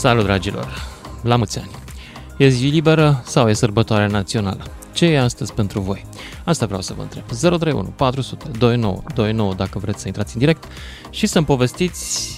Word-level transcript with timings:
Salut, 0.00 0.24
dragilor! 0.24 0.88
La 1.22 1.36
mulți 1.36 1.58
ani! 1.58 1.70
E 2.38 2.48
zi 2.48 2.66
liberă 2.66 3.22
sau 3.24 3.48
e 3.48 3.52
sărbătoare 3.52 4.06
națională? 4.06 4.64
Ce 4.92 5.06
e 5.06 5.20
astăzi 5.20 5.52
pentru 5.52 5.80
voi? 5.80 6.06
Asta 6.44 6.66
vreau 6.66 6.80
să 6.80 6.94
vă 6.96 7.02
întreb. 7.02 7.24
031 7.24 7.82
400 7.96 8.50
29 8.58 9.02
29 9.14 9.54
dacă 9.54 9.78
vreți 9.78 10.00
să 10.00 10.06
intrați 10.06 10.32
în 10.34 10.38
direct 10.38 10.64
și 11.10 11.26
să-mi 11.26 11.46
povestiți 11.46 12.36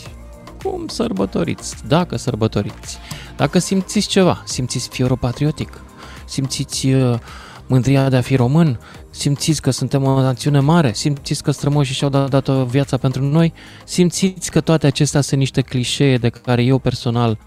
cum 0.62 0.86
sărbătoriți, 0.86 1.76
dacă 1.86 2.16
sărbătoriți, 2.16 2.98
dacă 3.36 3.58
simțiți 3.58 4.08
ceva, 4.08 4.42
simțiți 4.46 4.88
fiorul 4.88 5.16
patriotic, 5.16 5.80
simțiți 6.24 6.86
uh, 6.86 7.18
mândria 7.66 8.08
de 8.08 8.16
a 8.16 8.20
fi 8.20 8.36
român, 8.36 8.80
simțiți 9.10 9.62
că 9.62 9.70
suntem 9.70 10.04
o 10.04 10.20
națiune 10.20 10.60
mare, 10.60 10.92
simțiți 10.92 11.42
că 11.42 11.50
strămoșii 11.50 11.94
și-au 11.94 12.10
dat, 12.10 12.28
dat 12.28 12.48
viața 12.48 12.96
pentru 12.96 13.22
noi, 13.22 13.52
simțiți 13.84 14.50
că 14.50 14.60
toate 14.60 14.86
acestea 14.86 15.20
sunt 15.20 15.40
niște 15.40 15.60
clișee 15.60 16.16
de 16.16 16.28
care 16.28 16.62
eu 16.62 16.78
personal 16.78 17.38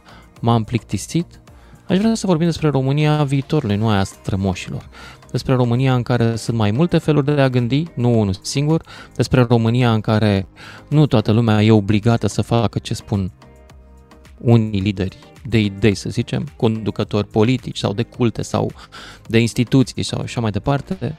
m-am 0.46 0.64
plictisit, 0.64 1.42
aș 1.88 1.98
vrea 1.98 2.14
să 2.14 2.28
vorbim 2.28 2.46
despre 2.46 2.70
România 2.70 3.24
viitorului, 3.24 3.76
nu 3.76 3.90
aia 3.90 4.04
strămoșilor. 4.04 4.90
Despre 5.32 5.54
România 5.54 5.94
în 5.96 6.04
care 6.04 6.36
sunt 6.36 6.58
mai 6.58 6.72
multe 6.72 6.98
feluri 6.98 7.26
de 7.26 7.42
a 7.42 7.50
gândi, 7.50 7.84
nu 7.96 8.20
unul 8.20 8.36
singur, 8.42 8.84
despre 9.16 9.42
România 9.42 9.94
în 9.94 10.02
care 10.02 10.48
nu 10.90 11.06
toată 11.06 11.32
lumea 11.32 11.64
e 11.64 11.72
obligată 11.72 12.28
să 12.28 12.42
facă 12.42 12.80
ce 12.80 12.94
spun 12.94 13.32
unii 14.38 14.80
lideri 14.80 15.18
de 15.48 15.60
idei, 15.60 15.96
să 15.96 16.10
zicem, 16.10 16.48
conducători 16.56 17.28
politici 17.28 17.78
sau 17.78 17.94
de 17.94 18.04
culte 18.04 18.42
sau 18.42 18.72
de 19.28 19.40
instituții 19.40 20.04
sau 20.04 20.22
așa 20.22 20.42
mai 20.42 20.52
departe, 20.52 21.16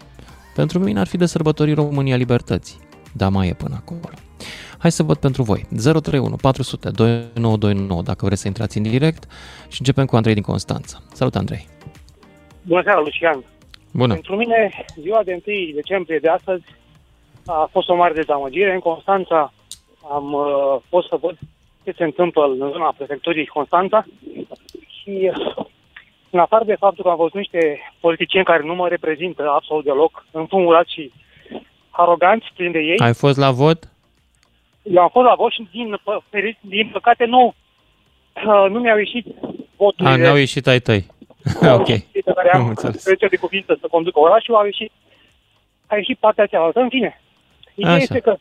pentru 0.54 0.78
mine 0.78 1.00
ar 1.00 1.06
fi 1.06 1.16
de 1.16 1.26
sărbătorii 1.26 1.74
România 1.74 2.16
Libertății. 2.16 2.78
Dar 3.12 3.30
mai 3.30 3.48
e 3.48 3.54
până 3.54 3.74
acolo. 3.74 4.25
Hai 4.86 4.94
să 4.94 5.02
văd 5.02 5.16
pentru 5.16 5.42
voi. 5.42 5.60
031 5.68 6.36
400 6.36 6.90
2929 6.90 8.02
dacă 8.02 8.24
vreți 8.24 8.40
să 8.40 8.46
intrați 8.46 8.76
în 8.76 8.82
direct 8.82 9.22
și 9.68 9.76
începem 9.78 10.06
cu 10.06 10.16
Andrei 10.16 10.34
din 10.34 10.42
Constanța. 10.42 10.98
Salut, 11.12 11.34
Andrei! 11.34 11.66
Bună 12.62 12.82
seara, 12.82 13.00
Lucian! 13.00 13.44
Bună! 13.92 14.12
Pentru 14.12 14.36
mine, 14.36 14.84
ziua 15.00 15.22
de 15.24 15.42
1 15.46 15.70
decembrie 15.74 16.18
de 16.18 16.28
astăzi 16.28 16.64
a 17.46 17.68
fost 17.72 17.88
o 17.88 17.94
mare 17.94 18.14
dezamăgire. 18.14 18.72
În 18.72 18.78
Constanța 18.78 19.52
am 20.10 20.32
uh, 20.32 20.76
fost 20.88 21.08
să 21.08 21.16
văd 21.20 21.38
ce 21.84 21.92
se 21.96 22.04
întâmplă 22.04 22.42
în 22.58 22.70
zona 22.72 22.94
prefecturii 22.96 23.46
Constanța 23.46 24.06
și 25.00 25.30
în 26.30 26.38
afară 26.38 26.64
de 26.64 26.76
faptul 26.78 27.04
că 27.04 27.10
am 27.10 27.16
văzut 27.16 27.34
niște 27.34 27.78
politicieni 28.00 28.44
care 28.44 28.62
nu 28.62 28.74
mă 28.74 28.88
reprezintă 28.88 29.50
absolut 29.50 29.84
deloc, 29.84 30.26
înfumurați 30.30 30.92
și 30.92 31.12
aroganți 31.90 32.52
plini 32.54 32.72
de 32.72 32.78
ei. 32.78 32.98
Ai 32.98 33.14
fost 33.14 33.38
la 33.38 33.50
vot? 33.50 33.90
Eu 34.92 35.02
am 35.02 35.08
fost 35.08 35.26
la 35.26 35.34
vot 35.34 35.52
și 35.52 35.68
din, 35.72 35.96
pă- 36.00 36.58
din 36.60 36.88
păcate 36.92 37.24
nu, 37.24 37.54
uh, 38.46 38.70
nu 38.70 38.78
mi-au 38.80 38.98
ieșit 38.98 39.26
voturile. 39.76 40.14
A, 40.14 40.16
n-au 40.16 40.36
ieșit 40.36 40.66
ai 40.66 40.80
tăi. 40.80 41.06
ok. 41.78 41.86
Pe 41.86 42.32
care 42.34 42.50
Am 42.52 42.60
am 42.60 42.68
înțeles. 42.68 43.02
trece 43.02 43.26
de 43.26 43.36
cuvință 43.36 43.76
să 43.80 43.86
conducă 43.90 44.18
orașul, 44.18 44.54
a 44.54 44.64
ieșit, 44.64 44.92
a 45.86 45.96
ieșit 45.96 46.18
partea 46.18 46.46
cealaltă. 46.46 46.80
În 46.80 46.88
fine, 46.88 47.20
ideea 47.74 47.92
Așa. 47.94 48.02
este 48.02 48.20
că 48.20 48.36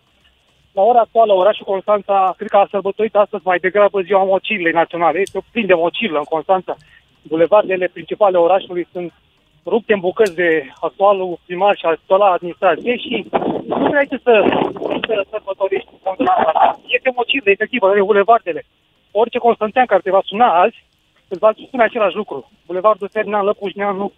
la 0.71 0.81
ora 0.81 0.99
actuală, 0.99 1.33
orașul 1.33 1.65
Constanța, 1.65 2.33
cred 2.37 2.49
că 2.49 2.57
a 2.57 2.67
sărbătorit 2.71 3.15
astăzi 3.15 3.43
mai 3.45 3.59
degrabă 3.59 4.01
ziua 4.01 4.23
mocilei 4.23 4.71
naționale. 4.71 5.19
Este 5.19 5.39
plin 5.51 5.65
de 5.65 5.73
mocilă 5.73 6.17
în 6.17 6.23
Constanța. 6.23 6.75
Bulevardele 7.21 7.87
principale 7.87 8.37
orașului 8.37 8.87
sunt 8.91 9.13
rupte 9.65 9.93
în 9.93 9.99
bucăți 9.99 10.35
de 10.35 10.67
actualul 10.79 11.39
primar 11.45 11.75
și 11.77 11.85
actuala 11.85 12.31
administrație 12.31 12.97
și 12.97 13.25
nu 13.67 13.89
prea 13.89 14.01
este 14.01 14.19
să, 14.23 14.33
să 15.07 15.25
sărbătorești 15.29 15.89
Constanța. 16.03 16.79
Este 16.87 17.11
mocilă, 17.15 17.49
efectiv, 17.49 17.79
de 17.93 18.01
bulevardele. 18.01 18.65
Orice 19.11 19.37
constantean 19.37 19.85
care 19.85 20.01
te 20.03 20.11
va 20.11 20.21
suna 20.25 20.61
azi, 20.61 20.83
îți 21.27 21.39
va 21.39 21.51
spune 21.67 21.83
același 21.83 22.15
lucru. 22.15 22.51
Bulevardul 22.65 23.09
Ferdinand 23.11 23.45
Lăpușneanu, 23.45 24.11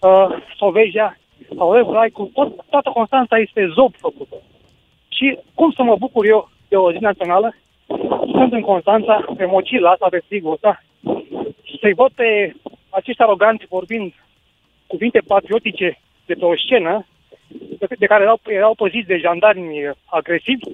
uh, 0.00 0.26
Sovejea, 0.56 1.16
sau 1.56 1.78
Evraicu, 1.78 2.30
tot, 2.34 2.64
toată 2.70 2.90
Constanța 2.90 3.38
este 3.38 3.72
zob 3.74 3.92
făcută. 3.96 4.36
Și 5.08 5.38
cum 5.54 5.70
să 5.70 5.82
mă 5.82 5.96
bucur 5.96 6.26
eu 6.26 6.48
de 6.68 6.76
o 6.76 6.92
zi 6.92 6.98
națională, 6.98 7.54
sunt 8.30 8.52
în 8.52 8.60
Constanța, 8.60 9.24
pe 9.36 9.44
mocila 9.44 9.90
asta, 9.90 10.06
pe 10.10 10.22
frigul 10.28 10.52
ăsta, 10.52 10.82
și 11.62 11.78
să-i 11.80 11.94
văd 11.94 12.10
pe 12.14 12.54
acești 12.90 13.22
aroganți 13.22 13.66
vorbind 13.68 14.12
cuvinte 14.92 15.20
patriotice 15.32 15.88
de 16.28 16.34
pe 16.40 16.44
o 16.52 16.54
scenă, 16.64 17.06
de, 17.80 17.86
de 18.02 18.06
care 18.12 18.22
erau, 18.26 18.38
erau 18.60 18.74
păziți 18.82 19.10
de 19.12 19.16
jandarmi 19.24 19.76
agresivi, 20.18 20.64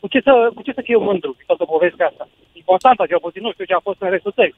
cu 0.00 0.06
ce 0.12 0.20
să, 0.26 0.32
cu 0.54 0.62
ce 0.66 0.72
să 0.78 0.82
fiu 0.88 1.00
mândru 1.08 1.30
cu 1.36 1.42
toată 1.46 1.64
povestea 1.64 2.06
asta? 2.10 2.24
În 2.54 2.62
Constanța, 2.64 3.06
cel 3.06 3.18
puțin, 3.26 3.42
nu 3.42 3.52
știu 3.52 3.64
ce 3.64 3.74
a 3.74 3.86
fost 3.88 4.00
în 4.00 4.10
restul 4.10 4.32
țării. 4.38 4.54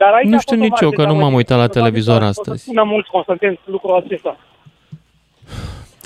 Dar 0.00 0.12
aici 0.12 0.30
Nu 0.32 0.36
a 0.36 0.44
știu 0.44 0.56
fost 0.56 0.60
o 0.60 0.66
nici 0.66 0.78
mare 0.80 0.84
eu, 0.86 0.90
că 0.98 1.02
nu 1.02 1.06
m-am 1.06 1.14
dezamăgire. 1.16 1.36
uitat 1.40 1.58
la 1.58 1.66
Probabil 1.66 1.80
televizor 1.80 2.18
că 2.20 2.24
o 2.28 2.32
să 2.32 2.40
astăzi. 2.40 2.62
spună 2.62 2.82
mulți 2.94 3.10
constanțeni 3.16 3.60
lucrul 3.64 3.94
acesta. 4.02 4.32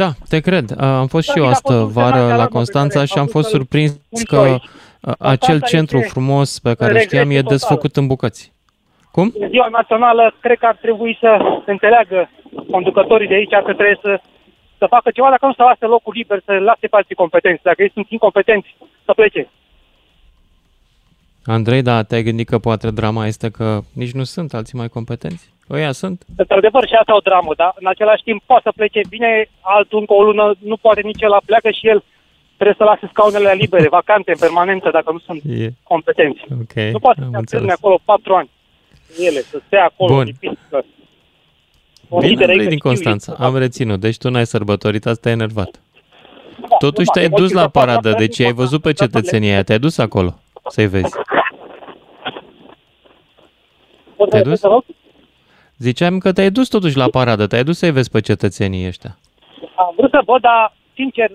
Da, 0.00 0.08
te 0.28 0.38
cred. 0.40 0.66
Am 0.80 1.06
fost 1.06 1.26
Da, 1.26 1.32
și 1.32 1.38
eu 1.38 1.44
bine, 1.44 1.46
a 1.46 1.56
astă 1.56 1.72
fost 1.72 1.84
un 1.86 1.92
semnal 1.92 2.10
de 2.10 2.16
vară 2.16 2.18
la 2.18 2.24
alarmă 2.24 2.44
pe 2.44 2.52
Constanța 2.56 2.94
care 2.94 3.06
și 3.06 3.12
am 3.14 3.20
am 3.20 3.26
fost 3.26 3.48
vrut 3.50 3.50
să-l 3.50 3.60
surprins 3.60 3.90
spun 3.90 4.18
și 4.20 4.24
că 4.26 4.34
eu 4.36 4.42
aici. 4.42 4.62
uh, 4.62 5.12
acel 5.18 5.38
Constanța 5.38 5.66
centru 5.66 5.96
este 5.98 6.08
frumos 6.10 6.58
pe 6.58 6.74
care 6.74 6.90
îl 6.90 6.96
regret 6.96 7.02
știam 7.08 7.30
e 7.30 7.34
total. 7.42 7.50
desfăcut 7.56 7.96
în 7.96 8.06
bucăți. 8.06 8.52
Cum? 9.10 9.32
În 9.38 9.48
ziua 9.48 9.68
națională, 9.70 10.34
cred 10.40 10.58
că 10.58 10.66
ar 10.66 10.76
trebui 10.80 11.16
să 11.20 11.60
înțeleagă 11.66 12.30
conducătorii 12.70 13.28
de 13.28 13.34
aici 13.34 13.50
că 13.50 13.72
trebuie 13.74 13.98
să, 14.02 14.20
să 14.78 14.86
facă 14.88 15.10
ceva, 15.10 15.30
dacă 15.30 15.46
nu 15.46 15.52
să 15.52 15.62
lase 15.62 15.84
locul 15.86 16.12
liber, 16.16 16.40
să 16.44 16.52
lase 16.52 16.86
pe 16.86 16.96
alții 16.96 17.14
competenți. 17.14 17.62
Dacă 17.62 17.82
ei 17.82 17.90
sunt 17.94 18.06
incompetenți, 18.10 18.76
să 19.04 19.12
plece. 19.12 19.48
Andrei, 21.44 21.82
da, 21.82 22.02
te-ai 22.02 22.22
gândit 22.22 22.48
că 22.48 22.58
poate 22.58 22.90
drama 22.90 23.26
este 23.26 23.50
că 23.50 23.80
nici 23.94 24.12
nu 24.12 24.24
sunt 24.24 24.54
alții 24.54 24.78
mai 24.78 24.88
competenți? 24.88 25.52
Ăia 25.70 25.92
sunt? 25.92 26.22
Într-adevăr, 26.36 26.86
și 26.86 26.94
asta 26.94 27.12
e 27.12 27.16
o 27.16 27.28
dramă, 27.28 27.52
dar 27.56 27.72
în 27.80 27.86
același 27.86 28.22
timp 28.22 28.42
poate 28.46 28.62
să 28.64 28.72
plece 28.76 29.00
bine, 29.08 29.48
altul 29.60 29.98
încă 29.98 30.12
o 30.14 30.22
lună 30.22 30.54
nu 30.58 30.76
poate 30.76 31.00
nici 31.00 31.22
el 31.22 31.28
la 31.28 31.40
pleacă 31.46 31.70
și 31.70 31.88
el 31.88 32.04
trebuie 32.56 32.76
să 32.78 32.84
lase 32.84 33.06
scaunele 33.12 33.52
libere, 33.52 33.88
vacante, 33.88 34.30
în 34.30 34.36
permanență, 34.38 34.90
dacă 34.92 35.12
nu 35.12 35.18
sunt 35.18 35.42
E, 35.48 35.68
competenți. 35.82 36.40
ok, 36.62 36.74
Nu 36.92 36.98
poate 36.98 37.18
să 37.20 37.24
am 37.26 37.30
se 37.32 37.38
înțeles. 37.38 37.52
atârne 37.52 37.72
acolo 37.72 37.98
patru 38.04 38.34
ani. 38.34 38.50
Ele, 39.16 39.40
să 39.40 39.60
stea 39.66 39.84
acolo, 39.84 40.14
Bun. 40.14 40.24
lipit, 40.24 40.58
că- 40.70 40.82
O 42.08 42.16
Bine, 42.18 42.30
lideră 42.30 42.50
Andrei 42.50 42.66
din 42.68 42.78
efectivă, 42.78 42.88
Constanța, 43.12 43.44
am 43.46 43.56
reținut. 43.56 44.00
Deci 44.00 44.16
tu 44.18 44.30
n-ai 44.30 44.46
sărbătorit, 44.46 45.06
asta 45.06 45.20
te-ai 45.22 45.34
enervat. 45.34 45.80
Da, 46.68 46.76
Totuși 46.78 47.06
nu, 47.06 47.12
te-ai 47.12 47.28
mai, 47.28 47.40
dus 47.40 47.52
la 47.52 47.60
emoțiile 47.60 47.84
paradă, 47.84 48.08
apar, 48.08 48.20
deci 48.20 48.40
ai 48.40 48.52
văzut 48.52 48.82
pe 48.82 48.92
cetățenia 48.92 49.52
aia, 49.52 49.62
te-ai 49.62 49.78
dus 49.78 49.98
acolo 49.98 50.34
să-i 50.68 50.86
vezi. 50.86 51.14
Pot 54.16 54.28
Te-ai 54.30 54.42
să 54.42 54.48
dus? 54.48 54.60
te 54.60 54.66
rog? 54.68 54.84
Ziceam 55.78 56.18
că 56.18 56.32
te-ai 56.32 56.50
dus 56.50 56.68
totuși 56.68 56.96
la 56.96 57.08
paradă, 57.08 57.46
te-ai 57.46 57.64
dus 57.64 57.78
să-i 57.78 57.90
vezi 57.90 58.10
pe 58.10 58.20
cetățenii 58.20 58.86
ăștia. 58.86 59.18
Am 59.74 59.94
vrut 59.96 60.10
să 60.10 60.20
văd, 60.24 60.40
dar, 60.40 60.72
sincer, 60.94 61.30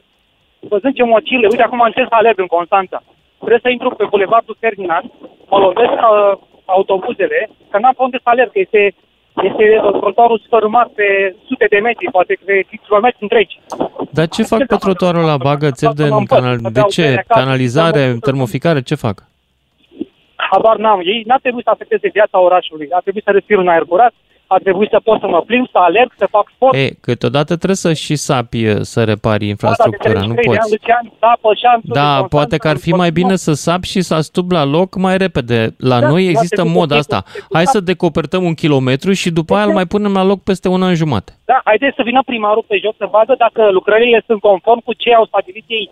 văzând 0.59 0.93
ce 0.95 1.03
mocile, 1.03 1.47
uite, 1.49 1.61
acum 1.61 1.79
încerc 1.81 2.07
să 2.09 2.15
alerg 2.15 2.39
în 2.39 2.45
Constanța. 2.47 3.03
Trebuie 3.37 3.59
să 3.61 3.69
intru 3.69 3.89
pe 3.89 4.05
Bulevardul 4.09 4.57
Ferdinand, 4.59 5.11
mă 5.49 5.57
lovesc 5.57 5.91
uh, 5.91 6.37
autobuzele, 6.65 7.49
că 7.69 7.77
n-am 7.79 7.93
pe 7.97 8.03
unde 8.03 8.17
să 8.23 8.29
alerg, 8.29 8.51
că 8.51 8.59
este, 8.59 8.95
este 9.43 9.65
uh, 9.83 9.99
trotuarul 9.99 10.41
sfărâmat 10.45 10.87
pe 10.87 11.35
sute 11.47 11.65
de 11.69 11.79
metri, 11.79 12.11
poate 12.11 12.37
pe 12.45 12.65
kilometri 12.83 13.17
întregi. 13.21 13.59
Dar 14.11 14.27
ce 14.27 14.43
fac 14.43 14.65
pe 14.65 14.75
trotuarul 14.75 15.25
la 15.25 15.37
bagă 15.37 15.71
țevi 15.71 15.93
de, 15.93 16.03
în 16.03 16.25
canal... 16.25 16.57
de 16.71 16.81
ce? 16.81 17.23
Canalizare, 17.27 18.17
termoficare, 18.21 18.81
ce 18.81 18.95
fac? 18.95 19.23
Habar 20.35 20.77
n-am. 20.77 20.99
Ei 21.03 21.23
n-ar 21.25 21.39
trebui 21.39 21.63
să 21.63 21.69
afecteze 21.69 22.09
viața 22.13 22.39
orașului. 22.39 22.87
Ar 22.91 23.01
trebui 23.01 23.21
să 23.25 23.31
respir 23.31 23.57
un 23.57 23.67
aer 23.67 23.83
curat, 23.83 24.13
ar 24.53 24.61
trebui 24.61 24.87
să 24.89 24.99
pot 25.03 25.19
să 25.19 25.27
mă 25.27 25.41
plimb, 25.41 25.65
să 25.71 25.77
alerg, 25.77 26.11
să 26.17 26.27
fac 26.29 26.45
sport. 26.55 26.75
E, 26.77 26.89
câteodată 27.01 27.55
trebuie 27.55 27.75
să 27.75 27.93
și 27.93 28.15
sapi 28.15 28.65
uh, 28.67 28.75
să 28.81 29.03
repari 29.03 29.47
infrastructura, 29.47 30.19
nu 30.19 30.33
poți. 30.33 30.57
Da, 31.83 32.25
poate 32.29 32.57
că 32.57 32.67
ar 32.67 32.77
fi 32.77 32.91
mai 32.91 33.11
bine 33.11 33.35
să 33.35 33.53
sapi 33.53 33.87
și 33.87 34.01
să 34.01 34.13
astup 34.13 34.51
la 34.51 34.63
loc 34.63 34.95
mai 34.95 35.17
repede. 35.17 35.75
La 35.77 35.99
Da, 35.99 36.07
noi 36.07 36.23
nu 36.23 36.29
există 36.29 36.61
ar 36.61 36.67
trebui 36.67 36.79
mod 36.79 36.87
să 36.89 36.93
fie 36.93 36.99
asta. 37.03 37.19
cu- 37.47 37.53
Hai 37.55 37.65
să 37.65 37.79
decopertăm 37.79 38.43
un 38.43 38.53
kilometru 38.53 39.11
și 39.11 39.29
după 39.31 39.55
aia 39.55 39.65
îl 39.65 39.73
mai 39.73 39.85
punem 39.85 40.13
la 40.13 40.23
loc 40.23 40.39
peste 40.43 40.67
un 40.67 40.83
an 40.83 40.95
jumate. 40.95 41.31
Da, 41.45 41.61
haideți 41.63 41.95
să 41.95 42.01
vină 42.05 42.21
primarul 42.25 42.65
pe 42.67 42.77
joc 42.83 42.95
să 42.97 43.07
vadă 43.11 43.35
dacă 43.37 43.71
lucrările 43.71 44.23
sunt 44.25 44.39
conform 44.39 44.79
cu 44.79 44.93
ce 44.93 45.13
au 45.13 45.25
stabilit 45.25 45.63
ei 45.67 45.89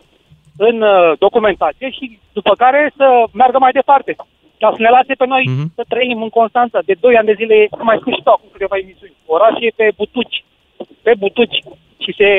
în 0.58 0.82
uh, 0.82 1.18
documentație 1.20 1.90
și 1.90 2.20
după 2.34 2.54
care 2.58 2.94
să 2.98 3.06
meargă 3.34 3.58
mai 3.60 3.72
departe. 3.72 4.16
Ca 4.62 4.70
să 4.76 4.82
ne 4.82 4.90
lase 4.98 5.14
pe 5.22 5.26
noi 5.34 5.44
Mhm. 5.48 5.66
să 5.78 5.84
trăim 5.88 6.22
în 6.22 6.30
Constanța. 6.40 6.80
De 6.90 6.96
2 7.00 7.18
ani 7.18 7.30
de 7.32 7.40
zile, 7.42 7.56
cum 7.70 7.86
mai 7.90 7.98
spus 8.02 8.14
și 8.16 8.24
tu 8.24 8.30
acum 8.30 8.50
câteva 8.52 8.76
emisiuni, 8.78 9.14
orașul 9.36 9.64
e 9.64 9.80
pe 9.82 9.88
butuci, 9.98 10.44
pe 11.06 11.14
butuci 11.22 11.58
și 12.04 12.12
se 12.20 12.30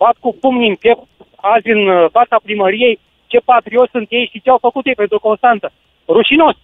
bat 0.00 0.16
cu 0.20 0.36
pumnii 0.40 0.68
în 0.68 0.74
piept 0.82 1.02
azi 1.54 1.68
în 1.76 1.82
uh, 1.88 2.06
fața 2.16 2.36
primăriei 2.42 2.98
ce 3.26 3.38
patrioți 3.44 3.90
sunt 3.90 4.06
ei 4.10 4.28
și 4.32 4.40
ce 4.42 4.50
au 4.50 4.58
făcut 4.66 4.86
ei 4.86 4.94
pentru 5.02 5.18
Constanța. 5.28 5.68
Rușinos! 6.08 6.56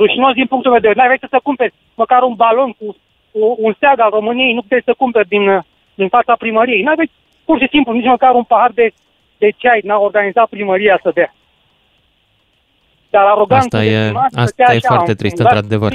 Rușinos 0.00 0.32
din 0.40 0.46
punctul 0.46 0.70
meu 0.70 0.80
de 0.80 0.88
vedere. 0.88 1.06
N-ai 1.08 1.18
să 1.20 1.26
să 1.30 1.40
cumperi 1.42 1.74
măcar 1.94 2.22
un 2.22 2.34
balon 2.34 2.70
cu, 2.78 2.86
cu 3.32 3.56
un 3.58 3.72
steag 3.72 3.98
al 4.00 4.10
României, 4.10 4.52
nu 4.54 4.60
puteți 4.62 4.84
să 4.84 4.94
cumperi 5.02 5.28
din, 5.28 5.48
uh, 5.48 5.62
din 5.94 6.08
fața 6.08 6.34
primăriei. 6.38 6.82
N-aveți 6.82 7.12
pur 7.44 7.58
și 7.60 7.68
simplu 7.70 7.92
nici 7.92 8.12
măcar 8.14 8.34
un 8.34 8.44
pahar 8.44 8.70
de, 8.70 8.86
de 9.38 9.48
ceai 9.56 9.80
n-a 9.84 9.98
organizat 9.98 10.48
primăria 10.48 10.98
să 11.02 11.10
dea. 11.14 11.34
Dar 13.12 13.24
aroganță 13.24 13.76
Asta 13.76 13.84
e, 13.84 14.12
asta 14.34 14.74
e 14.74 14.78
foarte 14.78 15.14
trist, 15.14 15.38
într-adevăr. 15.38 15.92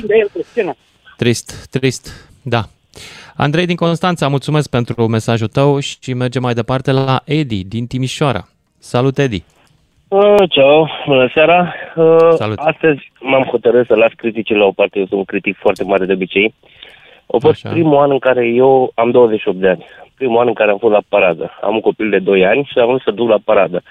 Trist, 1.18 1.68
trist, 1.70 2.32
da. 2.44 2.62
Andrei 3.36 3.66
din 3.66 3.76
Constanța, 3.76 4.28
mulțumesc 4.28 4.70
pentru 4.70 5.08
mesajul 5.08 5.48
tău 5.48 5.80
și 5.80 6.14
mergem 6.14 6.42
mai 6.42 6.54
departe 6.54 6.92
la 6.92 7.22
Edi 7.26 7.64
din 7.64 7.88
Timișoara. 7.88 8.48
Salut, 8.80 9.18
Edi! 9.18 9.44
Uh, 10.08 10.36
ceau, 10.50 10.90
bună 11.08 11.30
seara! 11.34 11.74
Uh, 11.96 12.30
Salut! 12.36 12.58
Astăzi 12.58 13.12
m-am 13.20 13.44
hotărât 13.44 13.86
să 13.86 13.96
las 13.96 14.12
criticile 14.16 14.58
la 14.58 14.66
o 14.66 14.72
parte, 14.72 15.00
eu 15.00 15.06
sunt 15.06 15.20
un 15.20 15.26
critic 15.26 15.58
foarte 15.58 15.84
mare 15.84 16.06
de 16.06 16.14
obicei. 16.14 16.54
A 17.28 17.38
fost 17.40 17.66
Așa. 17.66 17.70
primul 17.70 17.98
an 17.98 18.12
în 18.12 18.20
care 18.20 18.48
eu 18.48 18.92
am 18.96 19.12
28 19.12 19.58
de 19.58 19.68
ani. 19.68 19.86
Primul 20.16 20.40
an 20.40 20.48
în 20.48 20.54
care 20.54 20.72
am 20.72 20.78
fost 20.78 20.94
la 20.94 21.02
paradă. 21.10 21.52
Am 21.62 21.74
un 21.74 21.82
copil 21.82 22.10
de 22.10 22.20
2 22.20 22.46
ani 22.46 22.70
și 22.72 22.80
am 22.80 22.88
vrut 22.88 23.02
să 23.02 23.12
duc 23.12 23.30
la 23.30 23.38
paradă. 23.44 23.84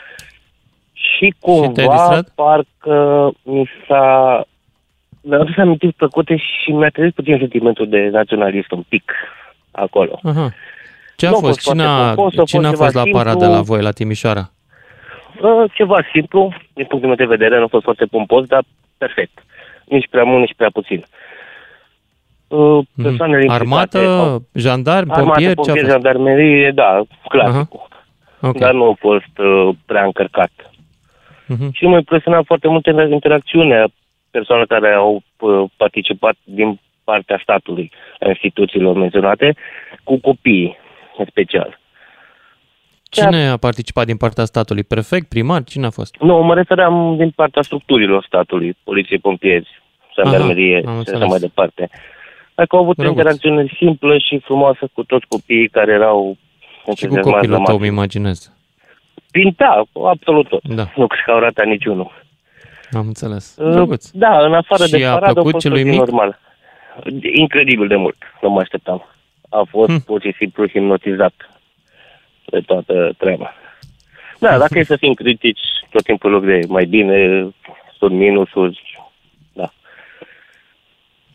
Și 0.96 1.34
cumva, 1.40 2.14
și 2.14 2.22
parcă 2.34 3.30
mi 3.42 3.70
s-a... 3.88 4.44
Mi-a 5.20 5.38
adus 5.38 5.56
amintiri 5.56 5.92
plăcute 5.92 6.36
și 6.36 6.70
mi-a 6.70 6.88
trezit 6.88 7.14
puțin 7.14 7.38
sentimentul 7.38 7.88
de 7.88 8.08
naționalist 8.12 8.70
un 8.70 8.82
pic 8.88 9.12
acolo. 9.70 10.20
Aha. 10.22 10.52
Ce 11.16 11.26
a 11.26 11.30
nu 11.30 11.38
fost? 11.38 11.60
Cine 11.60 11.84
a, 11.84 12.14
cine 12.44 12.66
a 12.66 12.72
fost 12.72 12.94
la 12.94 13.02
simplu, 13.02 13.18
paradă 13.18 13.48
la 13.48 13.60
voi, 13.60 13.82
la 13.82 13.90
Timișoara? 13.90 14.50
Uh, 15.42 15.70
ceva 15.74 15.98
simplu, 16.12 16.52
din 16.72 16.84
punctul 16.84 17.08
meu 17.08 17.16
de 17.16 17.34
vedere, 17.36 17.58
nu 17.58 17.64
a 17.64 17.68
fost 17.70 17.84
foarte 17.84 18.04
pompos, 18.04 18.46
dar 18.46 18.62
perfect. 18.98 19.44
Nici 19.84 20.08
prea 20.10 20.24
mult, 20.24 20.40
nici 20.40 20.54
prea 20.56 20.70
puțin. 20.72 21.04
Uh, 22.48 22.84
persoanele 23.02 23.52
Armată, 23.52 23.98
jandarmi, 24.54 25.10
pompieri, 25.10 25.44
Armată, 25.44 25.54
pompieri, 25.54 25.88
jandarmerie, 25.88 26.70
da, 26.70 27.02
clasicul. 27.28 27.86
Uh-huh. 27.88 27.94
Okay. 28.40 28.60
Dar 28.60 28.72
nu 28.72 28.90
a 28.90 28.96
fost 28.98 29.38
uh, 29.38 29.74
prea 29.86 30.04
încărcat. 30.04 30.50
Uh-huh. 31.54 31.70
Și 31.72 31.84
mă 31.86 31.96
impresiona 31.96 32.42
foarte 32.42 32.68
mult 32.68 32.86
interacțiunea 33.10 33.88
persoanelor 34.30 34.80
care 34.80 34.94
au 34.94 35.22
uh, 35.38 35.70
participat 35.76 36.36
din 36.44 36.80
partea 37.04 37.38
statului, 37.42 37.90
a 38.20 38.28
instituțiilor 38.28 38.96
menționate, 38.96 39.56
cu 40.04 40.18
copiii, 40.20 40.76
în 41.18 41.24
special. 41.28 41.78
Cine 43.02 43.48
a 43.48 43.56
participat 43.56 44.06
din 44.06 44.16
partea 44.16 44.44
statului? 44.44 44.82
Prefect, 44.82 45.28
primar? 45.28 45.62
Cine 45.64 45.86
a 45.86 45.90
fost? 45.90 46.16
Nu, 46.20 46.42
mă 46.42 46.54
refeream 46.54 47.16
din 47.16 47.30
partea 47.30 47.62
structurilor 47.62 48.24
statului, 48.26 48.76
poliție, 48.84 49.16
pompieri, 49.16 49.82
jandarmerie 50.14 50.80
și 50.80 51.14
așa 51.14 51.24
mai 51.24 51.38
departe. 51.38 51.90
Dacă 52.54 52.76
au 52.76 52.82
avut 52.82 52.96
Drăguț. 52.96 53.14
o 53.14 53.18
interacțiune 53.18 53.66
simplă 53.76 54.18
și 54.18 54.38
frumoasă 54.38 54.88
cu 54.92 55.02
toți 55.04 55.26
copiii 55.28 55.68
care 55.68 55.92
erau 55.92 56.36
și 56.96 57.06
cu 57.06 57.20
copilul 57.20 57.62
tău, 57.64 57.76
îmi 57.76 57.86
imaginez. 57.86 58.55
Pinta, 59.30 59.88
absolut 60.04 60.48
tot. 60.48 60.62
Da. 60.62 60.92
Nu 60.96 61.06
cred 61.06 61.22
că 61.24 61.30
au 61.30 61.38
ratat 61.38 61.66
niciunul. 61.66 62.24
Am 62.92 63.06
înțeles. 63.06 63.56
Uh, 63.58 63.72
Drăguț. 63.72 64.10
Da, 64.10 64.44
în 64.44 64.54
afară 64.54 64.84
și 64.84 64.90
de 64.90 64.98
paradă, 64.98 65.26
a 65.26 65.32
plăcut 65.32 65.60
celui 65.60 65.84
mic? 65.84 65.98
normal. 65.98 66.38
Incredibil 67.32 67.88
de 67.88 67.96
mult, 67.96 68.16
nu 68.40 68.50
mă 68.50 68.60
așteptam. 68.60 69.06
A 69.48 69.66
fost 69.68 69.90
hm. 69.90 70.04
pur 70.04 70.20
și 70.20 70.34
simplu 70.38 70.68
hipnotizat 70.68 71.34
de 72.44 72.60
toată 72.60 73.14
treaba. 73.18 73.54
Da, 74.38 74.58
dacă 74.58 74.78
e 74.78 74.82
să 74.82 74.96
fim 74.96 75.14
critici 75.14 75.60
tot 75.90 76.02
timpul 76.02 76.30
loc 76.30 76.44
de 76.44 76.60
mai 76.68 76.84
bine, 76.84 77.46
sunt 77.98 78.12
minusuri, 78.12 79.02
da. 79.52 79.72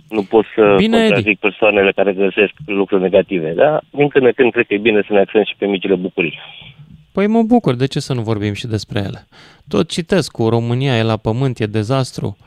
Nu 0.09 0.23
pot 0.23 0.45
să 0.55 0.75
bine, 0.77 0.97
contrazic 0.97 1.27
Edi. 1.27 1.39
persoanele 1.39 1.91
care 1.91 2.13
găsesc 2.13 2.53
lucruri 2.65 3.01
negative, 3.01 3.53
da? 3.53 3.79
Din 3.89 4.07
când 4.07 4.25
în 4.25 4.31
când 4.31 4.51
cred 4.51 4.65
că 4.65 4.73
e 4.73 4.77
bine 4.77 5.01
să 5.07 5.13
ne 5.13 5.19
axăm 5.19 5.43
și 5.43 5.55
pe 5.57 5.65
micile 5.65 5.95
bucurii. 5.95 6.39
Păi 7.13 7.27
mă 7.27 7.41
bucur, 7.41 7.75
de 7.75 7.85
ce 7.85 7.99
să 7.99 8.13
nu 8.13 8.21
vorbim 8.21 8.53
și 8.53 8.67
despre 8.67 8.99
ele? 8.99 9.27
Tot 9.67 9.89
citesc 9.89 10.31
cu 10.31 10.49
România 10.49 10.97
e 10.97 11.03
la 11.03 11.17
pământ, 11.17 11.59
e 11.59 11.65
dezastru. 11.65 12.37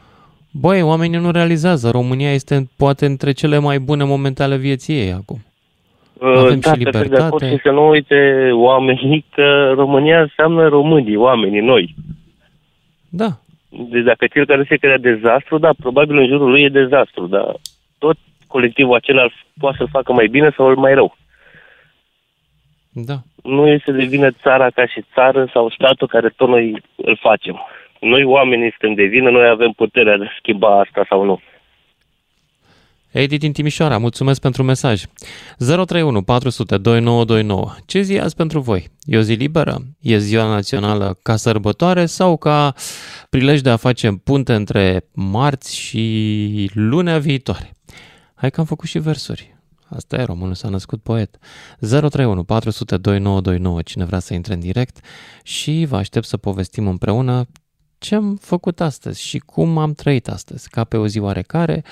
Băi, 0.61 0.83
oamenii 0.83 1.19
nu 1.19 1.31
realizează, 1.31 1.91
România 1.91 2.33
este 2.33 2.71
poate 2.77 3.07
între 3.07 3.33
cele 3.33 3.59
mai 3.59 3.79
bune 3.79 4.05
momente 4.05 4.43
ale 4.43 4.57
vieții 4.57 4.95
ei 4.95 5.13
acum. 5.13 5.39
Avem 6.21 6.61
da, 6.61 6.73
și 6.73 6.79
libertate. 6.79 7.09
De 7.09 7.23
acord 7.23 7.49
și 7.49 7.59
să 7.63 7.71
nu 7.71 7.89
uite 7.89 8.51
oamenii 8.53 9.25
că 9.35 9.73
România 9.77 10.21
înseamnă 10.21 10.69
românii, 10.69 11.17
oamenii, 11.17 11.61
noi. 11.61 11.95
Da. 13.09 13.29
Deci 13.69 14.03
dacă 14.05 14.27
cel 14.27 14.47
care 14.47 14.65
se 14.69 14.77
crea 14.77 14.99
dezastru, 14.99 15.59
da, 15.59 15.71
probabil 15.81 16.19
în 16.19 16.27
jurul 16.27 16.51
lui 16.51 16.63
e 16.63 16.69
dezastru, 16.69 17.27
dar 17.27 17.55
tot 17.99 18.17
colectivul 18.47 18.95
acela 18.95 19.27
poate 19.59 19.77
să-l 19.77 19.89
facă 19.91 20.13
mai 20.13 20.27
bine 20.27 20.53
sau 20.57 20.75
mai 20.75 20.95
rău. 20.95 21.17
Da. 22.95 23.23
Nu 23.43 23.69
este 23.69 23.93
de 23.93 24.05
vină 24.05 24.31
țara 24.31 24.71
ca 24.71 24.87
și 24.87 25.05
țară 25.15 25.51
sau 25.53 25.71
statul 25.71 26.09
care 26.09 26.29
tot 26.37 26.49
noi 26.49 26.83
îl 26.97 27.19
facem. 27.21 27.61
Noi 28.01 28.25
oamenii 28.25 28.75
suntem 28.79 29.05
de 29.05 29.05
vină, 29.05 29.31
noi 29.31 29.49
avem 29.49 29.71
puterea 29.71 30.17
de 30.17 30.25
a 30.25 30.37
schimba 30.39 30.81
asta 30.81 31.07
sau 31.09 31.25
nu. 31.25 31.41
Edi 33.11 33.39
din 33.39 33.53
Timișoara, 33.53 33.99
mulțumesc 33.99 34.41
pentru 34.41 34.63
mesaj. 34.63 35.03
031 35.59 36.23
400 36.23 36.79
2929. 36.79 37.75
Ce 37.87 38.01
zi 38.01 38.19
azi 38.19 38.37
pentru 38.37 38.61
voi? 38.61 38.85
E 39.05 39.17
o 39.17 39.21
zi 39.21 39.33
liberă? 39.33 39.77
E 40.01 40.19
ziua 40.19 40.47
națională 40.47 41.19
ca 41.23 41.37
sărbătoare 41.37 42.07
sau 42.07 42.37
ca 42.37 42.75
prilej 43.31 43.61
de 43.61 43.71
a 43.71 43.77
face 43.77 44.11
punte 44.25 44.55
între 44.55 45.01
marți 45.15 45.77
și 45.77 46.71
lunea 46.75 47.19
viitoare? 47.19 47.71
Hai 48.35 48.51
că 48.51 48.61
am 48.61 48.67
făcut 48.67 48.89
și 48.89 48.99
versuri. 48.99 49.54
Asta 49.95 50.17
e, 50.17 50.25
românul 50.25 50.55
s-a 50.55 50.69
născut 50.69 51.03
poet. 51.03 51.39
031 51.79 52.45
400 52.45 52.97
2929, 52.97 53.83
cine 53.83 54.05
vrea 54.05 54.19
să 54.19 54.35
intre 54.35 54.55
în 54.55 54.61
direct 54.61 54.99
și 55.43 55.85
vă 55.89 55.97
aștept 55.97 56.27
să 56.27 56.37
povestim 56.37 56.87
împreună 56.87 57.47
ce 57.99 58.15
am 58.15 58.37
făcut 58.41 58.81
astăzi 58.81 59.27
și 59.29 59.39
cum 59.39 59.79
am 59.79 59.93
trăit 59.93 60.29
astăzi, 60.29 60.71
ca 60.71 60.85
pe 60.85 60.97
o 60.97 61.07
zi 61.07 61.21
oarecare 61.21 61.83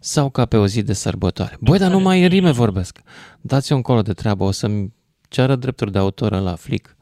sau 0.00 0.30
ca 0.30 0.44
pe 0.46 0.56
o 0.56 0.66
zi 0.66 0.82
de 0.82 0.92
sărbătoare. 0.92 1.56
Băi, 1.60 1.78
dar 1.78 1.90
numai 1.90 2.22
în 2.22 2.28
rime 2.28 2.50
vorbesc. 2.50 3.00
Dați-o 3.40 3.76
încolo 3.76 4.02
de 4.02 4.12
treabă, 4.12 4.44
o 4.44 4.50
să-mi 4.50 4.92
ceară 5.28 5.54
drepturi 5.54 5.92
de 5.92 5.98
autor 5.98 6.40
la 6.40 6.54
flic. 6.54 6.96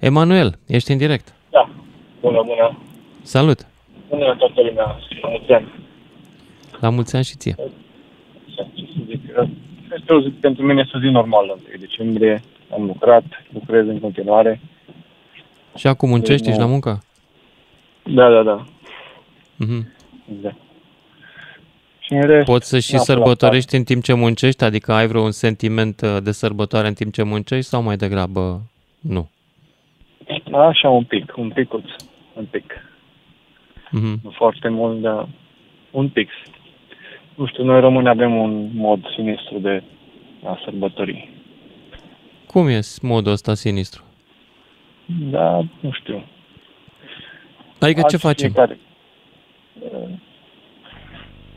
Emanuel, 0.00 0.58
ești 0.66 0.92
în 0.92 0.98
direct. 0.98 1.34
Da, 1.50 1.70
bună, 2.20 2.42
bună. 2.46 2.78
Salut. 3.22 3.66
Bună 4.08 4.36
toată 4.38 4.60
lumea, 4.62 4.98
la 5.22 5.28
mulți 5.28 5.52
ani. 5.52 5.86
La 6.80 6.88
mulți 6.88 7.16
ani 7.16 7.24
și 7.24 7.36
ție. 7.36 7.54
Este 10.08 10.20
o 10.20 10.30
zi, 10.30 10.36
pentru 10.40 10.66
mine 10.66 10.80
este 10.84 10.96
o 10.96 11.00
zi 11.00 11.06
normală, 11.06 11.58
în 11.72 11.80
decembrie, 11.80 12.42
am 12.74 12.86
lucrat, 12.86 13.24
lucrez 13.52 13.86
în 13.86 14.00
continuare. 14.00 14.60
Și 15.76 15.86
acum 15.86 16.08
muncești, 16.08 16.48
ești 16.48 16.60
la 16.60 16.66
muncă? 16.66 17.02
Da, 18.02 18.30
da, 18.30 18.42
da. 18.42 18.64
Mm-hmm. 19.64 19.82
Da. 20.26 20.50
Și 21.98 22.12
în 22.12 22.20
rest, 22.20 22.46
Poți 22.46 22.68
să 22.68 22.78
și 22.78 22.98
sărbătorești 22.98 23.76
în 23.76 23.84
timp 23.84 24.02
ce 24.02 24.12
muncești? 24.12 24.64
Adică 24.64 24.92
ai 24.92 25.06
vreun 25.06 25.30
sentiment 25.30 26.00
uh, 26.00 26.16
de 26.22 26.32
sărbătoare 26.32 26.88
în 26.88 26.94
timp 26.94 27.12
ce 27.12 27.22
muncești 27.22 27.68
sau 27.68 27.82
mai 27.82 27.96
degrabă 27.96 28.62
nu? 29.00 29.30
Așa 30.52 30.88
un 30.88 31.04
pic, 31.04 31.32
un 31.36 31.50
picuț, 31.50 31.84
un 32.34 32.44
pic. 32.50 32.72
Mm-hmm. 33.86 34.22
Nu 34.22 34.30
foarte 34.30 34.68
mult, 34.68 35.00
dar 35.00 35.28
un 35.90 36.08
pic. 36.08 36.28
Nu 37.34 37.46
știu, 37.46 37.64
noi 37.64 37.80
români 37.80 38.08
avem 38.08 38.36
un 38.36 38.70
mod 38.74 39.00
sinistru 39.16 39.58
de 39.58 39.82
a 40.44 40.60
sărbători. 40.64 41.28
Cum 42.46 42.68
e 42.68 42.80
modul 43.02 43.32
ăsta 43.32 43.54
sinistru? 43.54 44.02
Da, 45.06 45.64
nu 45.80 45.90
știu. 45.92 46.24
Adică 47.80 48.02
ce 48.08 48.16
facem? 48.16 48.50
Fiecare. 48.50 48.78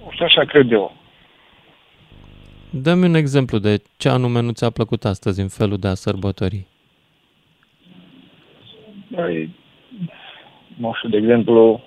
Și 0.10 0.24
așa 0.24 0.46
cred 0.46 0.72
eu. 0.72 0.96
Dă-mi 2.70 3.06
un 3.06 3.14
exemplu 3.14 3.58
de 3.58 3.82
ce 3.98 4.10
anume 4.10 4.42
nu 4.42 4.52
ți-a 4.52 4.70
plăcut 4.70 5.06
astăzi 5.06 5.42
în 5.42 5.48
felul 5.48 5.78
de 5.78 5.88
a 5.88 5.94
sărbători. 5.94 6.66
Băi, 9.08 9.50
nu 10.78 10.94
știu, 10.96 11.10
de 11.10 11.18
exemplu, 11.18 11.84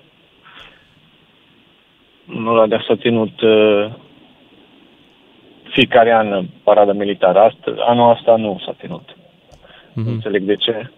nu 2.25 2.67
de 2.67 2.83
s-a 2.87 2.95
ținut 2.95 3.41
uh, 3.41 3.93
fiecare 5.75 6.11
an 6.11 6.47
parada 6.63 6.93
militară. 6.93 7.39
Asta, 7.39 7.73
anul 7.77 8.13
asta 8.15 8.35
nu 8.35 8.61
s-a 8.65 8.75
ținut. 8.79 9.09
Mm-hmm. 9.09 10.05
Nu 10.05 10.11
înțeleg 10.11 10.43
de 10.43 10.55
ce. 10.55 10.91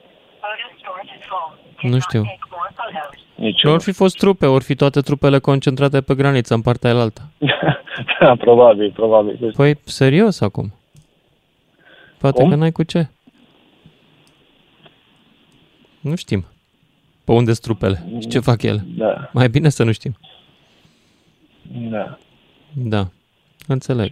Nu 1.82 2.00
știu. 2.00 2.24
Nici 3.36 3.64
ori 3.64 3.84
fi 3.84 3.92
fost 3.92 4.18
trupe, 4.18 4.46
ori 4.46 4.64
fi 4.64 4.76
toate 4.76 5.00
trupele 5.02 5.40
concentrate 5.40 6.02
pe 6.02 6.16
graniță, 6.16 6.54
în 6.54 6.62
partea 6.62 6.90
elaltă. 6.90 7.22
da, 8.20 8.36
probabil, 8.36 8.92
probabil. 8.92 9.54
Păi, 9.56 9.76
serios 9.84 10.42
acum? 10.42 10.74
Poate 12.18 12.42
Cum? 12.42 12.50
că 12.50 12.56
n-ai 12.56 12.72
cu 12.72 12.84
ce. 12.84 13.08
Nu 16.00 16.16
știm. 16.16 16.46
Pe 17.26 17.32
unde 17.32 17.54
sunt 17.54 17.66
trupele 17.66 18.04
și 18.20 18.28
ce 18.28 18.40
fac 18.40 18.62
ele. 18.62 18.84
Da. 18.86 19.30
Mai 19.34 19.50
bine 19.50 19.70
să 19.70 19.84
nu 19.84 19.92
știm. 19.92 20.18
Da. 21.90 22.18
Da. 22.74 23.08
Înțeleg. 23.68 24.12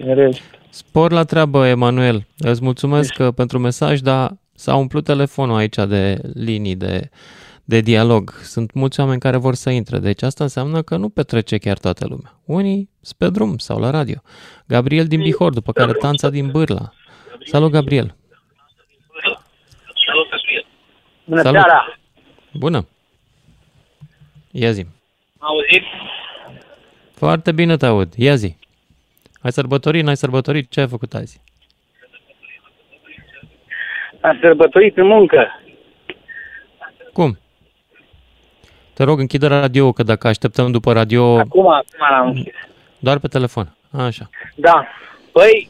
Spor 0.70 1.12
la 1.12 1.24
treabă, 1.24 1.68
Emanuel. 1.68 2.28
Îți 2.38 2.64
mulțumesc 2.64 3.18
Ești. 3.20 3.32
pentru 3.34 3.60
mesaj, 3.60 4.00
dar 4.00 4.38
s-a 4.56 4.76
umplut 4.76 5.04
telefonul 5.04 5.56
aici 5.56 5.76
de 5.76 6.20
linii 6.34 6.76
de 6.76 7.10
de 7.66 7.80
dialog. 7.80 8.32
Sunt 8.42 8.74
mulți 8.74 9.00
oameni 9.00 9.20
care 9.20 9.38
vor 9.38 9.56
să 9.56 9.70
intre, 9.70 10.00
deci 10.00 10.22
asta 10.22 10.44
înseamnă 10.44 10.82
că 10.82 10.98
nu 10.98 11.10
petrece 11.10 11.58
chiar 11.58 11.78
toată 11.78 12.06
lumea. 12.08 12.40
Unii 12.46 12.90
sunt 13.02 13.18
pe 13.18 13.30
drum 13.30 13.58
sau 13.58 13.80
la 13.80 13.90
radio. 13.90 14.22
Gabriel 14.68 15.06
din 15.08 15.22
Bihor, 15.22 15.54
după 15.54 15.72
care 15.72 15.92
Tanța 15.92 16.30
din 16.30 16.52
Bârla. 16.52 16.92
Salut, 17.46 17.72
Gabriel! 17.72 18.16
Bună 21.26 21.42
Salut. 21.42 21.60
seara! 21.60 22.00
Bună! 22.54 22.88
Ia 24.52 24.72
zi. 24.72 24.86
Auzit? 25.38 25.84
Foarte 27.14 27.52
bine 27.52 27.78
te 27.78 27.86
aud. 27.86 28.14
Ia 28.16 28.36
zi. 28.36 28.56
Ai 29.46 29.52
sărbătorit, 29.52 30.04
n-ai 30.04 30.16
sărbătorit? 30.16 30.70
Ce 30.70 30.80
ai 30.80 30.88
făcut 30.88 31.14
azi? 31.14 31.42
Am 34.22 34.38
sărbătorit 34.42 34.98
în 34.98 35.08
muncă. 35.08 35.60
Cum? 37.14 37.38
Te 38.94 39.04
rog, 39.04 39.20
închide 39.20 39.48
radio, 39.48 39.92
că 39.92 40.04
dacă 40.04 40.28
așteptăm 40.28 40.72
după 40.72 40.94
radio... 40.94 41.38
Acum, 41.38 41.68
acum 41.68 42.08
l-am 42.10 42.28
închis. 42.28 42.54
Doar 43.00 43.20
pe 43.20 43.28
telefon. 43.28 43.76
Așa. 43.92 44.30
Da. 44.56 44.88
Păi, 45.32 45.70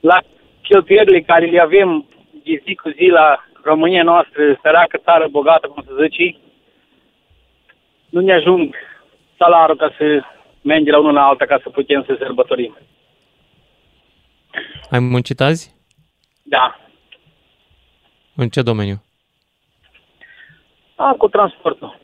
la 0.00 0.18
cheltuielile 0.62 1.20
care 1.20 1.46
le 1.46 1.60
avem 1.60 2.06
de 2.44 2.62
zi 2.66 2.74
cu 2.74 2.88
zi 2.88 3.06
la 3.06 3.44
România 3.62 4.02
noastră, 4.02 4.58
săracă 4.62 4.98
țară 5.04 5.26
bogată, 5.30 5.66
cum 5.66 5.82
să 5.86 5.92
zici, 6.00 6.38
nu 8.08 8.20
ne 8.20 8.32
ajung 8.32 8.74
salariul 9.36 9.76
ca 9.76 9.94
să 9.98 10.22
mergem 10.62 10.92
la 10.92 10.98
unul 10.98 11.12
la 11.12 11.26
alta 11.26 11.46
ca 11.46 11.60
să 11.62 11.70
putem 11.70 12.04
să 12.06 12.16
sărbătorim. 12.18 12.78
Ai 14.90 14.98
muncit 14.98 15.40
azi? 15.40 15.74
Da. 16.42 16.80
În 18.34 18.48
ce 18.48 18.62
domeniu? 18.62 19.02
A, 20.94 21.14
cu 21.18 21.28
transportul. 21.28 21.98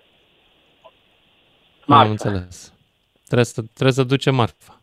Marfa. 1.86 2.04
Am 2.04 2.10
înțeles. 2.10 2.75
Trebuie 3.25 3.44
să, 3.44 3.62
trebuie 3.62 3.92
să 3.92 4.04
duce 4.04 4.30
marfa. 4.30 4.80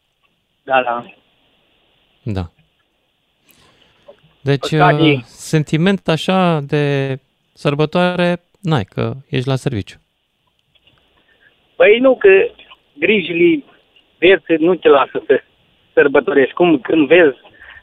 Da, 0.64 0.84
da. 0.84 1.06
Da. 2.24 2.50
Deci, 4.42 4.72
uh, 4.72 5.20
sentiment 5.24 6.08
așa 6.08 6.60
de 6.60 7.16
sărbătoare 7.54 8.42
n-ai, 8.62 8.84
că 8.84 9.14
ești 9.30 9.48
la 9.48 9.56
serviciu. 9.56 9.98
Păi 11.76 12.00
nu, 12.00 12.18
că 12.18 12.30
grijile 13.04 13.64
vieții 14.18 14.66
nu 14.66 14.76
te 14.76 14.90
lasă 14.90 15.18
să 15.28 15.42
sărbătorești. 15.94 16.54
Cum 16.54 16.80
când 16.80 17.08
vezi, 17.08 17.38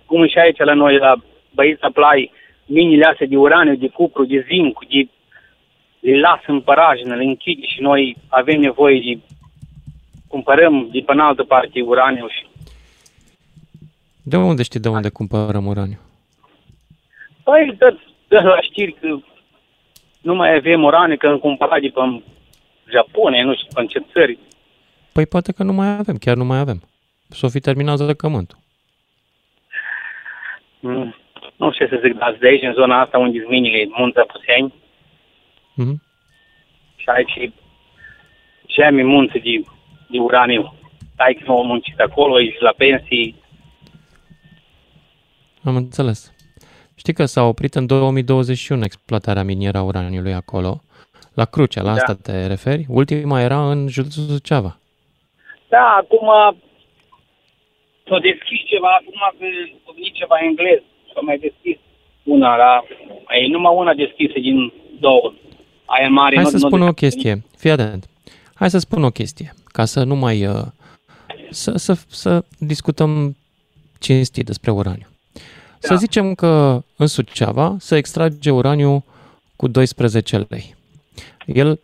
cum 0.06 0.26
și 0.28 0.38
aici 0.38 0.58
la 0.58 0.74
noi, 0.74 0.98
la 0.98 1.14
Băița 1.54 1.90
Plai, 1.92 2.30
minile 2.66 3.04
astea 3.04 3.26
de 3.26 3.36
uraniu, 3.36 3.74
de 3.74 3.88
cupru, 3.88 4.24
de 4.24 4.46
zinc, 4.48 4.78
de 4.90 5.08
le 6.00 6.18
lasă 6.18 6.46
în 6.46 6.60
parajină, 6.60 7.14
le 7.14 7.24
închide 7.24 7.66
și 7.66 7.80
noi 7.80 8.16
avem 8.28 8.60
nevoie 8.60 9.00
de 9.00 9.20
cumpărăm 10.28 10.88
de 10.92 11.00
pe 11.06 11.12
altă 11.16 11.42
parte 11.42 11.80
uraniu 11.80 12.26
și... 12.28 12.46
De 14.22 14.36
unde 14.36 14.62
știi 14.62 14.80
de 14.80 14.88
unde 14.88 15.08
cumpărăm 15.08 15.66
uraniu? 15.66 15.98
Păi, 17.42 17.74
dă, 17.78 17.96
dă 18.28 18.40
la 18.40 18.60
știri 18.60 18.96
că 19.00 19.18
nu 20.20 20.34
mai 20.34 20.54
avem 20.54 20.82
uraniu, 20.82 21.16
că 21.16 21.26
îmi 21.26 21.38
cumpărat 21.38 21.80
de 21.80 21.88
pe 21.88 22.22
Japonia, 22.90 23.44
nu 23.44 23.54
știu, 23.54 23.68
pe 23.74 23.84
ce 23.84 23.98
țări. 24.12 24.38
Păi 25.12 25.26
poate 25.26 25.52
că 25.52 25.62
nu 25.62 25.72
mai 25.72 25.88
avem, 25.88 26.16
chiar 26.16 26.36
nu 26.36 26.44
mai 26.44 26.58
avem. 26.58 26.82
S-o 27.28 27.48
fi 27.48 27.60
terminat 27.60 27.96
zăcământul. 27.96 28.58
Mm. 30.80 31.14
Nu 31.56 31.72
știu 31.72 31.86
ce 31.86 31.94
să 31.94 32.00
zic, 32.04 32.18
dar 32.18 32.36
de 32.40 32.46
aici, 32.46 32.62
în 32.62 32.72
zona 32.72 33.00
asta 33.00 33.18
unde 33.18 33.38
sunt 33.38 33.50
minile, 33.50 33.88
munța 33.90 34.22
Puseni, 34.22 34.74
mm-hmm. 35.72 35.96
și 36.96 37.08
aici 37.08 37.52
gemi 38.66 39.02
munți 39.02 39.38
de, 39.38 39.62
de 40.08 40.18
uraniu. 40.18 40.74
Stai 41.12 41.34
că 41.34 41.42
nu 41.46 41.58
am 41.58 41.66
muncit 41.66 41.98
acolo, 41.98 42.40
ești 42.40 42.62
la 42.62 42.74
pensii. 42.76 43.34
Am 45.64 45.76
înțeles. 45.76 46.32
Știi 46.94 47.12
că 47.12 47.24
s-a 47.24 47.42
oprit 47.42 47.74
în 47.74 47.86
2021 47.86 48.84
exploatarea 48.84 49.42
minieră 49.42 49.78
a 49.78 49.82
uraniului 49.82 50.34
acolo, 50.34 50.82
la 51.34 51.44
Crucea, 51.44 51.82
la 51.82 51.86
da. 51.86 51.94
asta 51.94 52.14
te 52.14 52.46
referi? 52.46 52.86
Ultima 52.88 53.40
era 53.40 53.70
în 53.70 53.88
județul 53.88 54.22
Suceava. 54.22 54.79
Da, 55.74 55.84
acum 56.02 56.26
s-a 58.08 58.18
deschis 58.28 58.60
ceva, 58.72 58.90
acum 59.00 59.20
a 59.28 59.32
venit 59.94 60.14
ceva 60.20 60.36
englez, 60.48 60.80
s-a 61.12 61.20
mai 61.20 61.38
deschis 61.38 61.78
una, 62.22 62.56
la, 62.56 62.84
e 63.42 63.46
numai 63.46 63.74
una 63.76 63.94
deschisă 63.94 64.38
din 64.38 64.72
două. 65.00 65.32
Aia 65.84 66.08
mare. 66.08 66.36
Hai 66.36 66.44
să 66.44 66.58
spun 66.58 66.82
o 66.82 66.92
chestie, 66.92 67.42
fii 67.58 67.70
atent. 67.70 68.08
Hai 68.54 68.70
să 68.70 68.78
spun 68.78 69.04
o 69.04 69.10
chestie, 69.10 69.54
ca 69.64 69.84
să 69.84 70.04
nu 70.04 70.14
mai... 70.14 70.46
Uh, 70.46 70.66
să, 71.50 71.76
să, 71.76 71.92
să 72.08 72.44
discutăm 72.58 73.36
cinstit 73.98 74.44
despre 74.44 74.70
uraniu. 74.70 75.06
Da. 75.32 75.40
Să 75.78 75.94
zicem 75.94 76.34
că 76.34 76.82
în 76.96 77.06
Suceava 77.06 77.76
se 77.78 77.96
extrage 77.96 78.50
uraniu 78.50 79.04
cu 79.56 79.68
12 79.68 80.46
lei. 80.48 80.74
El 81.46 81.80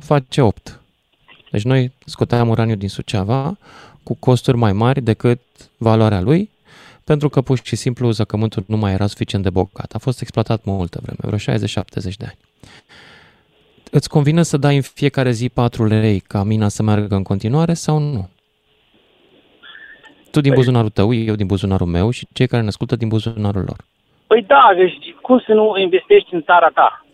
face 0.00 0.40
8. 0.40 0.79
Deci 1.50 1.62
noi 1.62 1.92
scoteam 2.04 2.48
uraniu 2.48 2.74
din 2.74 2.88
Suceava 2.88 3.56
cu 4.02 4.16
costuri 4.18 4.56
mai 4.56 4.72
mari 4.72 5.00
decât 5.00 5.40
valoarea 5.76 6.20
lui, 6.20 6.50
pentru 7.04 7.28
că 7.28 7.40
pur 7.40 7.58
și 7.62 7.76
simplu 7.76 8.10
zăcământul 8.10 8.64
nu 8.66 8.76
mai 8.76 8.92
era 8.92 9.06
suficient 9.06 9.44
de 9.44 9.50
bogat. 9.50 9.92
A 9.92 9.98
fost 9.98 10.20
exploatat 10.20 10.64
multă 10.64 11.00
vreme, 11.02 11.18
vreo 11.20 11.56
60-70 11.56 12.16
de 12.18 12.24
ani. 12.24 12.38
Îți 13.90 14.08
convine 14.08 14.42
să 14.42 14.56
dai 14.56 14.76
în 14.76 14.82
fiecare 14.82 15.30
zi 15.30 15.48
4 15.48 15.84
lei 15.84 16.20
ca 16.20 16.42
mina 16.42 16.68
să 16.68 16.82
meargă 16.82 17.14
în 17.14 17.22
continuare 17.22 17.74
sau 17.74 17.98
nu? 17.98 18.28
Tu 20.30 20.40
din 20.40 20.52
păi... 20.52 20.58
buzunarul 20.60 20.90
tău, 20.90 21.12
eu 21.12 21.34
din 21.34 21.46
buzunarul 21.46 21.86
meu 21.86 22.10
și 22.10 22.26
cei 22.32 22.46
care 22.46 22.62
ne 22.62 22.68
ascultă 22.68 22.96
din 22.96 23.08
buzunarul 23.08 23.64
lor. 23.66 23.76
Păi 24.26 24.42
da, 24.42 24.72
deci 24.76 25.14
cum 25.22 25.42
să 25.46 25.52
nu 25.52 25.78
investești 25.78 26.34
în 26.34 26.42
țara 26.42 26.68
ta? 26.74 27.04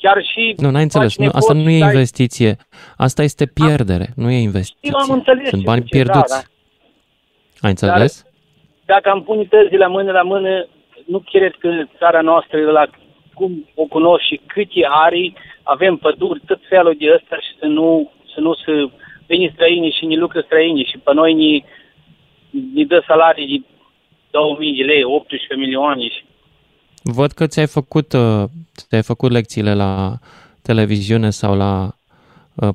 Chiar 0.00 0.24
și... 0.24 0.54
Nu, 0.56 0.70
n-ai 0.70 0.82
înțeles. 0.82 1.18
Nu, 1.18 1.28
asta 1.32 1.52
nu 1.52 1.70
e 1.70 1.78
dai... 1.78 1.88
investiție. 1.88 2.56
Asta 2.96 3.22
este 3.22 3.46
pierdere, 3.46 4.06
A, 4.10 4.12
nu 4.16 4.30
e 4.30 4.38
investiție. 4.38 4.90
am 4.92 5.10
înțeles. 5.10 5.48
Sunt 5.48 5.64
bani 5.64 5.82
pierduți. 5.82 6.34
Da, 6.34 6.40
da. 6.40 7.66
Ai 7.66 7.70
înțeles? 7.70 8.22
Dar, 8.22 8.30
dacă 8.84 9.10
am 9.10 9.22
pune 9.22 9.44
tăzi 9.44 9.76
la 9.76 9.86
mână 9.86 10.12
la 10.12 10.22
mână, 10.22 10.66
nu 11.06 11.18
cred 11.18 11.54
că 11.58 11.68
țara 11.98 12.20
noastră, 12.20 12.70
la 12.70 12.86
cum 13.34 13.68
o 13.74 13.84
cunosc 13.84 14.22
și 14.24 14.40
câte 14.46 14.86
are, 14.88 15.32
avem 15.62 15.96
păduri, 15.96 16.40
tot 16.46 16.60
felul 16.68 16.96
de 16.98 17.06
ăsta 17.14 17.36
și 17.36 17.52
să 17.58 17.66
nu, 17.66 18.10
să 18.34 18.40
nu 18.40 18.54
se 18.54 18.90
veni 19.26 19.50
străini 19.54 19.96
și 19.98 20.06
ne 20.06 20.16
lucră 20.16 20.40
străini 20.40 20.88
și 20.90 20.98
pe 20.98 21.12
noi 21.14 21.32
ne, 21.34 21.52
ne 22.74 22.84
dă 22.84 23.02
salarii 23.06 23.58
de 23.58 23.66
2000 24.30 24.76
de 24.76 24.82
lei, 24.82 25.04
18 25.04 25.54
milioane 25.54 26.02
și 26.02 26.22
Văd 27.02 27.32
că 27.32 27.46
ți-ai 27.46 27.66
făcut, 27.66 28.12
uh, 28.12 28.44
ți-ai 28.88 29.02
făcut 29.02 29.30
lecțiile 29.30 29.74
la 29.74 30.18
televiziune 30.62 31.30
sau 31.30 31.56
la 31.56 31.94
uh, 32.54 32.74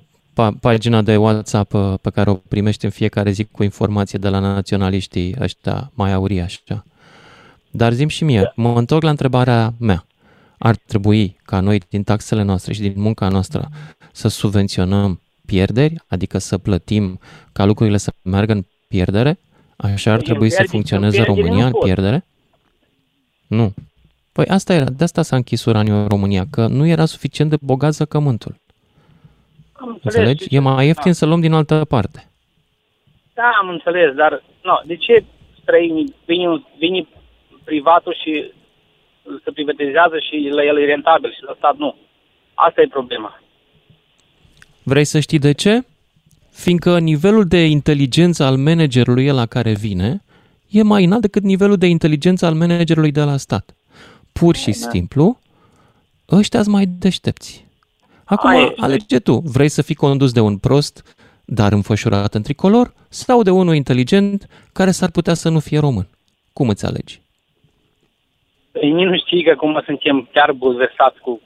pagina 0.60 1.02
de 1.02 1.16
WhatsApp 1.18 1.74
uh, 1.74 1.94
pe 2.02 2.10
care 2.10 2.30
o 2.30 2.34
primești 2.34 2.86
în 2.86 2.92
fiecare 2.92 3.32
zi 3.32 3.44
cu 3.44 3.64
informație 3.64 4.20
de 4.20 4.30
la 4.30 4.40
naționaliștii 4.40 5.36
ăștia 5.40 5.92
mai 5.94 6.14
aurii 6.14 6.42
așa. 6.42 6.86
Dar 7.72 7.94
zim 7.94 8.08
și 8.08 8.24
mie, 8.24 8.52
mă 8.56 8.78
întorc 8.78 9.04
la 9.04 9.10
întrebarea 9.10 9.74
mea. 9.80 10.06
Ar 10.58 10.76
trebui 10.76 11.38
ca 11.44 11.60
noi 11.60 11.82
din 11.90 12.04
taxele 12.04 12.42
noastre 12.42 12.74
și 12.74 12.82
din 12.82 12.94
munca 12.96 13.30
noastră 13.30 13.70
să 14.12 14.28
subvenționăm 14.28 15.22
pierderi, 15.46 16.04
adică 16.08 16.38
să 16.38 16.58
plătim 16.58 17.20
ca 17.52 17.66
lucrurile 17.66 17.98
să 17.98 18.14
meargă 18.22 18.52
în 18.52 18.66
pierdere? 18.88 19.40
Așa 19.76 20.12
ar 20.12 20.22
trebui 20.22 20.50
să 20.50 20.64
funcționeze 20.68 21.22
România 21.22 21.66
în 21.66 21.74
pierdere? 21.84 22.26
Nu. 23.48 23.74
Păi 24.36 24.46
asta 24.48 24.74
era, 24.74 24.86
de 24.86 25.04
asta 25.04 25.22
s-a 25.22 25.36
închis 25.36 25.66
uraniul 25.66 25.98
în 25.98 26.08
România, 26.08 26.44
că 26.52 26.68
nu 26.68 26.86
era 26.86 27.06
suficient 27.06 27.50
de 27.50 27.58
bogat 27.62 27.94
zăcământul. 27.94 28.56
Am 29.72 30.00
Înțelegi? 30.04 30.56
E 30.56 30.60
mai 30.60 30.86
ieftin 30.86 31.12
da. 31.12 31.18
să 31.18 31.26
luăm 31.26 31.42
din 31.42 31.54
altă 31.54 31.86
parte. 31.86 32.28
Da, 33.34 33.50
am 33.62 33.70
înțeles, 33.70 34.14
dar 34.16 34.44
no, 34.64 34.74
de 34.86 34.96
ce 34.96 35.24
străinii 35.62 36.16
vin, 36.26 36.66
vin 36.78 37.08
privatul 37.64 38.16
și 38.24 38.52
se 39.44 39.52
privatizează 39.52 40.18
și 40.28 40.50
la 40.52 40.64
el 40.64 40.78
e 40.78 40.86
rentabil 40.86 41.32
și 41.32 41.44
la 41.44 41.54
stat 41.58 41.76
nu? 41.78 41.96
Asta 42.54 42.82
e 42.82 42.88
problema. 42.88 43.42
Vrei 44.84 45.06
să 45.06 45.20
știi 45.20 45.40
de 45.40 45.52
ce? 45.52 45.84
Fiindcă 46.52 47.00
nivelul 47.00 47.46
de 47.46 47.66
inteligență 47.66 48.44
al 48.44 48.58
managerului 48.58 49.26
la 49.26 49.46
care 49.46 49.74
vine 49.74 50.24
e 50.70 50.84
mai 50.84 51.04
înalt 51.04 51.22
decât 51.22 51.44
nivelul 51.44 51.78
de 51.78 51.88
inteligență 51.88 52.46
al 52.46 52.54
managerului 52.54 53.12
de 53.12 53.24
la 53.24 53.38
stat. 53.38 53.76
Pur 54.40 54.56
și 54.56 54.72
da. 54.72 54.90
simplu, 54.90 55.40
ăștia 56.32 56.62
mai 56.68 56.86
deștepți. 56.86 57.66
Acum 58.26 58.50
Ai, 58.50 58.74
alege 58.78 59.20
tu, 59.20 59.38
vrei 59.38 59.70
să 59.70 59.82
fii 59.82 59.96
condus 59.96 60.32
de 60.32 60.40
un 60.40 60.58
prost, 60.58 61.16
dar 61.46 61.72
înfășurat 61.72 62.34
în 62.34 62.42
tricolor, 62.42 62.94
sau 63.10 63.42
de 63.42 63.52
unul 63.52 63.76
inteligent 63.76 64.48
care 64.74 64.92
s-ar 64.92 65.12
putea 65.12 65.34
să 65.34 65.50
nu 65.50 65.60
fie 65.60 65.80
român? 65.80 66.08
Cum 66.54 66.70
îți 66.70 66.86
alegi? 66.86 67.22
Păi 68.72 68.92
nu 68.92 69.18
știi 69.18 69.44
că 69.44 69.50
acum 69.50 69.82
suntem 69.86 70.30
chiar 70.34 70.52
bulversați 70.52 71.20
cu 71.20 71.42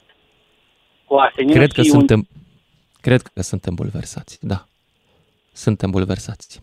cu 1.05 1.15
Asenin 1.15 1.53
cred 1.53 1.72
că 1.72 1.81
și 1.81 1.89
suntem, 1.89 2.17
un... 2.17 2.41
Cred 3.01 3.22
că 3.22 3.41
suntem 3.41 3.75
bulversați, 3.75 4.38
da. 4.41 4.65
Suntem 5.51 5.89
bulversați. 5.91 6.62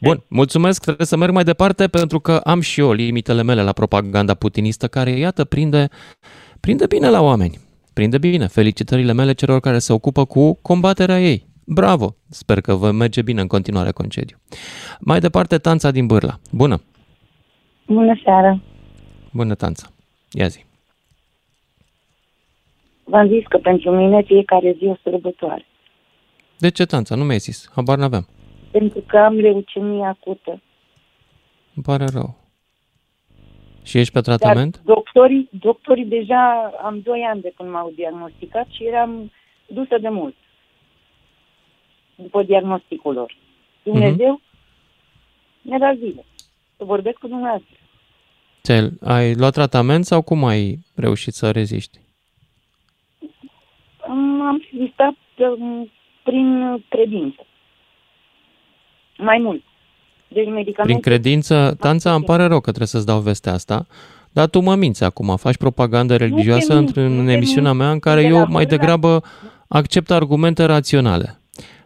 Bun, 0.00 0.24
mulțumesc, 0.28 0.82
trebuie 0.82 1.06
să 1.06 1.16
merg 1.16 1.32
mai 1.32 1.44
departe 1.44 1.88
pentru 1.88 2.20
că 2.20 2.36
am 2.36 2.60
și 2.60 2.80
eu 2.80 2.92
limitele 2.92 3.42
mele 3.42 3.62
la 3.62 3.72
propaganda 3.72 4.34
putinistă 4.34 4.88
care, 4.88 5.10
iată, 5.10 5.44
prinde, 5.44 5.88
prinde 6.60 6.86
bine 6.86 7.08
la 7.08 7.22
oameni. 7.22 7.58
Prinde 7.98 8.18
bine. 8.18 8.46
Felicitările 8.46 9.12
mele 9.12 9.32
celor 9.32 9.60
care 9.60 9.78
se 9.78 9.92
ocupă 9.92 10.24
cu 10.24 10.58
combaterea 10.62 11.20
ei. 11.20 11.46
Bravo! 11.64 12.16
Sper 12.28 12.60
că 12.60 12.74
vă 12.74 12.90
merge 12.90 13.22
bine 13.22 13.40
în 13.40 13.46
continuare 13.46 13.90
concediu. 13.90 14.36
Mai 15.00 15.20
departe, 15.20 15.58
Tanța 15.58 15.90
din 15.90 16.06
Bârla. 16.06 16.38
Bună! 16.52 16.82
Bună 17.86 18.20
seara! 18.24 18.60
Bună, 19.32 19.54
Tanța! 19.54 19.86
Ia 20.30 20.46
zi! 20.46 20.64
V-am 23.04 23.28
zis 23.28 23.46
că 23.48 23.58
pentru 23.58 23.90
mine 23.90 24.22
fiecare 24.22 24.74
zi 24.78 24.84
o 24.84 24.96
sărbătoare. 25.02 25.66
De 26.58 26.68
ce, 26.68 26.84
Tanța? 26.84 27.14
Nu 27.14 27.24
mi-ai 27.24 27.38
zis. 27.38 27.70
Habar 27.74 27.98
n-aveam. 27.98 28.26
Pentru 28.70 29.00
că 29.06 29.18
am 29.18 29.34
leucemie 29.34 30.04
acută. 30.04 30.50
Îmi 31.74 31.84
pare 31.84 32.04
rău. 32.12 32.36
Și 33.82 33.98
ești 33.98 34.12
pe 34.12 34.20
tratament? 34.20 34.74
Dar 34.74 34.94
doctorii, 34.94 35.48
doctorii 35.50 36.04
deja 36.04 36.72
am 36.82 37.00
doi 37.00 37.26
ani 37.30 37.40
de 37.40 37.52
când 37.56 37.70
m-au 37.70 37.92
diagnosticat 37.94 38.66
și 38.70 38.84
eram 38.84 39.32
dusă 39.66 39.98
de 40.00 40.08
mult 40.08 40.34
după 42.14 42.42
diagnosticul 42.42 43.14
lor. 43.14 43.36
Dumnezeu 43.82 44.40
uh-huh. 44.40 45.62
mi-a 45.62 45.78
dat 45.78 45.96
zile 45.96 46.24
să 46.76 46.84
vorbesc 46.84 47.18
cu 47.18 47.26
dumneavoastră. 47.26 47.76
Ți-ai, 48.62 48.90
ai 49.00 49.34
luat 49.34 49.52
tratament 49.52 50.04
sau 50.04 50.22
cum 50.22 50.44
ai 50.44 50.78
reușit 50.94 51.32
să 51.32 51.50
reziști? 51.50 51.98
Am, 54.08 54.40
am 54.40 54.62
rezistat 54.72 55.16
um, 55.36 55.90
prin 56.24 56.84
credință. 56.88 57.46
Mai 59.18 59.38
mult. 59.42 59.62
Deci 60.28 60.46
medicamente... 60.46 60.82
Prin 60.82 61.00
credință, 61.00 61.76
Tanța, 61.80 62.14
îmi 62.14 62.24
pare 62.24 62.44
rău 62.44 62.60
că 62.60 62.68
trebuie 62.68 62.86
să-ți 62.86 63.06
dau 63.06 63.20
vestea 63.20 63.52
asta, 63.52 63.86
dar 64.32 64.48
tu 64.48 64.60
mă 64.60 64.74
minți 64.74 65.04
acum, 65.04 65.36
faci 65.36 65.56
propagandă 65.56 66.16
religioasă 66.16 66.84
în 66.94 67.28
emisiunea 67.28 67.72
mea 67.72 67.90
în 67.90 67.98
care 67.98 68.22
eu 68.22 68.46
mai 68.48 68.66
degrabă 68.66 69.22
accept 69.68 70.10
argumente 70.10 70.64
raționale. 70.64 71.38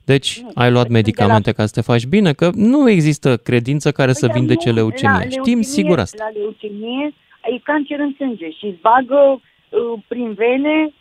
Deci, 0.05 0.41
nu, 0.41 0.51
ai 0.55 0.71
luat 0.71 0.89
medicamente 0.89 1.49
la... 1.49 1.55
ca 1.57 1.67
să 1.67 1.73
te 1.75 1.81
faci 1.81 2.07
bine? 2.07 2.33
Că 2.33 2.51
nu 2.55 2.91
există 2.91 3.37
credință 3.37 3.93
care 3.93 4.13
păi 4.13 4.21
să 4.21 4.31
vindece 4.33 4.69
nu, 4.69 4.75
leucemia. 4.75 5.17
La 5.17 5.21
Știm 5.21 5.35
leucemie, 5.35 5.63
sigur 5.63 5.99
asta. 5.99 6.25
La 6.25 6.41
leucemie 6.41 7.15
e 7.43 7.59
cancer 7.63 7.99
în 7.99 8.15
sânge 8.17 8.51
și 8.51 8.67
îți 8.67 8.81
bagă 8.81 9.41
uh, 9.41 10.03
prin 10.09 10.33
vene, 10.33 10.93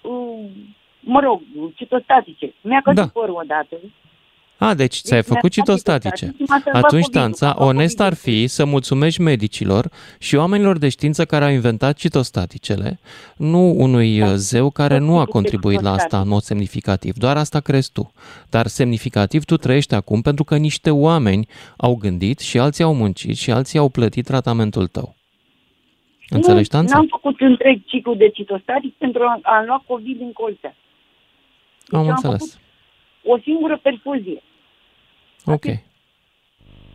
uh, 0.00 0.50
mă 1.00 1.20
rog, 1.20 1.40
citostatice. 1.74 2.54
Mi-a 2.60 2.80
căzut 2.84 3.00
da. 3.00 3.20
părul 3.20 3.40
odată. 3.42 3.76
A, 4.62 4.74
deci 4.74 5.00
ți-ai 5.00 5.20
deci 5.20 5.28
făcut 5.28 5.50
citostatice. 5.50 6.34
Atunci, 6.72 7.08
Tanța, 7.08 7.54
onest 7.58 8.00
ar 8.00 8.14
fi 8.14 8.46
să 8.46 8.64
mulțumești 8.64 9.20
medicilor 9.20 9.90
și 10.18 10.36
oamenilor 10.36 10.78
de 10.78 10.88
știință 10.88 11.24
care 11.24 11.44
au 11.44 11.50
inventat 11.50 11.96
citostaticele, 11.96 12.98
nu 13.36 13.74
unui 13.76 14.18
da. 14.18 14.34
zeu 14.34 14.70
care 14.70 14.98
nu 14.98 15.18
a 15.18 15.24
contribuit 15.24 15.80
la 15.80 15.92
asta 15.92 16.20
în 16.20 16.28
mod 16.28 16.40
semnificativ. 16.40 17.14
Doar 17.14 17.36
asta 17.36 17.60
crezi 17.60 17.92
tu. 17.92 18.12
Dar 18.50 18.66
semnificativ 18.66 19.44
tu 19.44 19.56
trăiești 19.56 19.94
acum 19.94 20.20
pentru 20.20 20.44
că 20.44 20.56
niște 20.56 20.90
oameni 20.90 21.46
au 21.76 21.94
gândit 21.94 22.38
și 22.38 22.58
alții 22.58 22.84
au 22.84 22.94
muncit 22.94 23.36
și 23.36 23.50
alții 23.50 23.78
au 23.78 23.88
plătit 23.88 24.24
tratamentul 24.24 24.86
tău. 24.86 25.14
Înțelegi, 26.28 26.68
Tanța? 26.68 26.96
N-am 26.96 27.06
făcut 27.10 27.40
întreg 27.40 27.80
ciclu 27.86 28.14
de 28.14 28.28
citostatic 28.28 28.94
pentru 28.94 29.22
a, 29.22 29.38
a 29.42 29.64
lua 29.66 29.84
COVID 29.86 30.16
din 30.16 30.32
colțea. 30.32 30.74
Deci 31.88 32.00
am 32.00 32.08
înțeles. 32.08 32.58
o 33.24 33.38
singură 33.38 33.78
perfuzie. 33.82 34.42
Ok. 35.52 35.64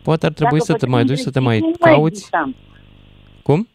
Poate 0.02 0.26
ar 0.26 0.32
trebui 0.32 0.58
Dacă 0.58 0.72
să 0.72 0.78
te 0.78 0.86
mai 0.86 1.04
duci, 1.04 1.18
să 1.18 1.30
te 1.30 1.40
mai 1.40 1.74
cauți. 1.80 2.28
Mai 2.32 2.54
Cum? 3.42 3.68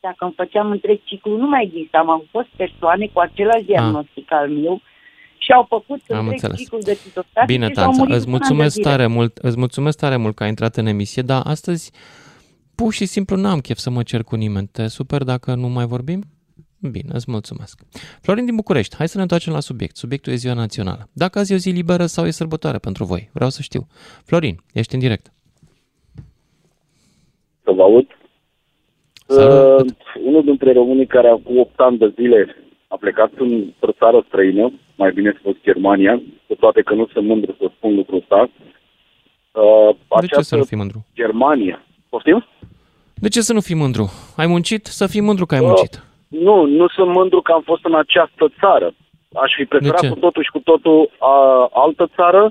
Dacă 0.00 0.24
îmi 0.24 0.32
făceam 0.36 0.70
întreg 0.70 1.00
ciclu, 1.04 1.36
nu 1.36 1.48
mai 1.48 1.64
existam. 1.64 2.10
Am 2.10 2.22
fost 2.30 2.48
persoane 2.56 3.06
cu 3.12 3.20
același 3.20 3.60
ah. 3.60 3.66
diagnostic 3.66 4.32
al 4.32 4.48
meu 4.48 4.80
și 5.38 5.52
au 5.52 5.66
făcut 5.68 6.00
Am 6.08 6.18
întreg 6.18 6.32
înțeles. 6.32 6.58
ciclu 6.58 6.78
de 6.78 6.98
citostatic 7.02 7.46
Bine, 7.46 7.68
Tanța, 7.68 8.04
îți 8.06 8.28
mulțumesc 8.28 8.80
tare 8.80 9.06
mult, 9.06 9.36
îți 9.36 9.58
mulțumesc 9.58 9.98
tare 9.98 10.16
mult 10.16 10.34
că 10.34 10.42
ai 10.42 10.48
intrat 10.48 10.76
în 10.76 10.86
emisie, 10.86 11.22
dar 11.22 11.42
astăzi 11.44 11.92
pur 12.74 12.92
și 12.92 13.06
simplu 13.06 13.36
n-am 13.36 13.58
chef 13.58 13.76
să 13.76 13.90
mă 13.90 14.02
cer 14.02 14.22
cu 14.22 14.36
nimeni. 14.36 14.66
Te 14.66 14.86
super 14.86 15.22
dacă 15.22 15.54
nu 15.54 15.68
mai 15.68 15.86
vorbim? 15.86 16.22
Bine, 16.80 17.10
îți 17.12 17.30
mulțumesc. 17.30 17.80
Florin 18.22 18.44
din 18.44 18.54
București, 18.54 18.96
hai 18.96 19.08
să 19.08 19.16
ne 19.16 19.22
întoarcem 19.22 19.52
la 19.52 19.60
subiect. 19.60 19.96
Subiectul 19.96 20.32
e 20.32 20.36
ziua 20.36 20.54
națională. 20.54 21.08
Dacă 21.12 21.38
azi 21.38 21.52
e 21.52 21.54
o 21.54 21.58
zi 21.58 21.70
liberă 21.70 22.06
sau 22.06 22.26
e 22.26 22.30
sărbătoare 22.30 22.78
pentru 22.78 23.04
voi, 23.04 23.30
vreau 23.32 23.50
să 23.50 23.62
știu. 23.62 23.86
Florin, 24.24 24.56
ești 24.72 24.94
în 24.94 25.00
direct. 25.00 25.32
Să 27.64 27.70
vă 27.70 27.82
aud. 27.82 28.06
Uh, 29.26 29.84
unul 30.24 30.44
dintre 30.44 30.72
românii 30.72 31.06
care 31.06 31.40
cu 31.44 31.58
8 31.58 31.80
ani 31.80 31.98
de 31.98 32.12
zile 32.16 32.56
a 32.88 32.96
plecat 32.96 33.30
într-o 33.36 33.92
țară 33.92 34.24
străină, 34.26 34.72
mai 34.96 35.12
bine 35.12 35.36
spus 35.38 35.56
Germania, 35.62 36.22
cu 36.46 36.54
toate 36.54 36.82
că 36.82 36.94
nu 36.94 37.06
sunt 37.12 37.26
mândru 37.26 37.56
să 37.58 37.70
spun 37.76 37.94
lucrul 37.94 38.18
ăsta. 38.18 38.50
Uh, 39.52 40.20
de 40.20 40.26
ce 40.26 40.40
să 40.40 40.56
nu 40.56 40.64
fii 40.64 40.76
mândru? 40.76 41.06
Germania. 41.14 41.84
Poftim? 42.08 42.46
De 43.14 43.28
ce 43.28 43.40
să 43.40 43.52
nu 43.52 43.60
fii 43.60 43.74
mândru? 43.74 44.10
Ai 44.36 44.46
muncit? 44.46 44.86
Să 44.86 45.06
fii 45.06 45.20
mândru 45.20 45.46
că 45.46 45.54
ai 45.54 45.60
uh, 45.60 45.66
muncit. 45.66 46.02
Nu, 46.28 46.64
nu 46.66 46.88
sunt 46.88 47.08
mândru 47.08 47.40
că 47.40 47.52
am 47.52 47.62
fost 47.62 47.84
în 47.84 47.94
această 47.94 48.52
țară. 48.60 48.92
Aș 49.32 49.52
fi 49.56 49.64
preferat 49.64 50.08
cu 50.08 50.18
totul 50.18 50.42
și 50.42 50.50
cu 50.50 50.58
totul 50.58 51.10
a, 51.18 51.68
altă 51.72 52.10
țară 52.14 52.50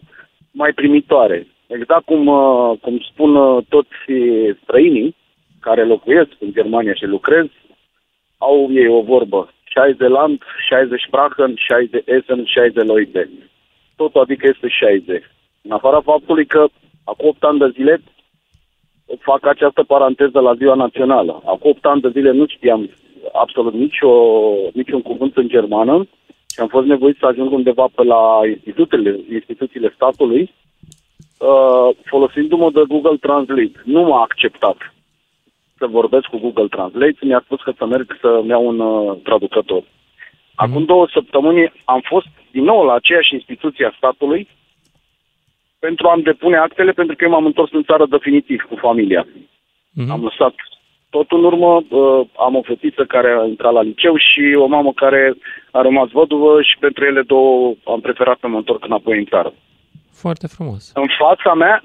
mai 0.51 0.71
primitoare. 0.71 1.47
Exact 1.67 2.05
cum, 2.05 2.27
uh, 2.27 2.77
cum 2.81 2.99
spun 3.11 3.35
uh, 3.35 3.63
toți 3.69 3.95
străinii 4.61 5.15
care 5.59 5.85
locuiesc 5.85 6.31
în 6.39 6.51
Germania 6.51 6.93
și 6.93 7.05
lucrez, 7.05 7.45
au 8.37 8.67
ei 8.71 8.87
o 8.87 9.01
vorbă. 9.01 9.49
60 9.63 10.09
land, 10.09 10.41
60 10.67 11.01
Sprachen, 11.07 11.53
60 11.55 12.03
Essen, 12.05 12.45
60 12.45 12.85
Leute. 12.85 13.29
Totul 13.95 14.21
adică 14.21 14.47
este 14.47 14.67
60. 14.67 15.23
În 15.61 15.71
afara 15.71 16.01
faptului 16.01 16.45
că 16.45 16.65
acum 17.03 17.27
8 17.27 17.43
ani 17.43 17.59
de 17.59 17.69
zile 17.69 18.01
fac 19.19 19.45
această 19.45 19.83
paranteză 19.83 20.39
la 20.39 20.53
ziua 20.55 20.73
națională. 20.73 21.41
Acum 21.45 21.69
8 21.69 21.85
ani 21.85 22.01
de 22.01 22.09
zile 22.09 22.31
nu 22.31 22.47
știam 22.47 22.89
absolut 23.33 23.73
nicio, 23.73 24.11
niciun 24.73 25.01
cuvânt 25.01 25.37
în 25.37 25.47
germană 25.47 26.07
și 26.53 26.59
am 26.59 26.67
fost 26.67 26.87
nevoit 26.87 27.17
să 27.19 27.25
ajung 27.25 27.51
undeva 27.51 27.87
pe 27.95 28.03
la 28.03 28.39
instituțiile, 28.49 29.19
instituțiile 29.31 29.91
statului 29.95 30.53
uh, 31.39 31.95
folosindu-mă 32.05 32.71
de 32.71 32.83
Google 32.87 33.17
Translate. 33.17 33.81
Nu 33.83 34.01
m-a 34.01 34.21
acceptat 34.21 34.77
să 35.77 35.87
vorbesc 35.87 36.25
cu 36.25 36.37
Google 36.37 36.67
Translate, 36.67 37.17
mi-a 37.21 37.41
spus 37.45 37.61
că 37.61 37.71
să 37.77 37.85
merg 37.85 38.17
să-mi 38.21 38.49
iau 38.49 38.67
un 38.67 38.79
uh, 38.79 39.17
traducător. 39.23 39.83
Acum 40.55 40.85
două 40.85 41.07
săptămâni 41.13 41.73
am 41.85 42.01
fost 42.03 42.27
din 42.51 42.63
nou 42.63 42.83
la 42.85 42.93
aceeași 42.93 43.33
instituție 43.33 43.85
a 43.85 43.95
statului 43.97 44.47
pentru 45.79 46.07
a-mi 46.07 46.23
depune 46.23 46.57
actele, 46.57 46.91
pentru 46.91 47.15
că 47.15 47.23
eu 47.23 47.29
m-am 47.29 47.45
întors 47.45 47.71
în 47.71 47.83
țară 47.83 48.05
definitiv 48.05 48.61
cu 48.69 48.75
familia. 48.75 49.27
Mm-hmm. 49.27 50.09
Am 50.09 50.23
lăsat 50.23 50.53
tot 51.09 51.31
în 51.31 51.43
urmă 51.43 51.75
uh, 51.75 52.27
am 52.37 52.55
o 52.55 52.61
fetiță 52.61 53.03
care 53.05 53.29
a 53.39 53.45
intrat 53.45 53.73
la 53.73 53.81
liceu 53.81 54.15
și 54.15 54.55
o 54.55 54.65
mamă 54.65 54.93
care 54.93 55.33
a 55.71 55.81
rămas 55.81 56.09
văduvă 56.09 56.61
și 56.61 56.77
pentru 56.79 57.05
ele 57.05 57.21
două 57.21 57.75
am 57.83 57.99
preferat 57.99 58.37
să 58.39 58.47
mă 58.47 58.57
întorc 58.57 58.85
înapoi 58.85 59.17
în 59.17 59.25
țară. 59.25 59.53
Foarte 60.11 60.47
frumos. 60.47 60.91
În 60.93 61.07
fața 61.19 61.53
mea, 61.53 61.83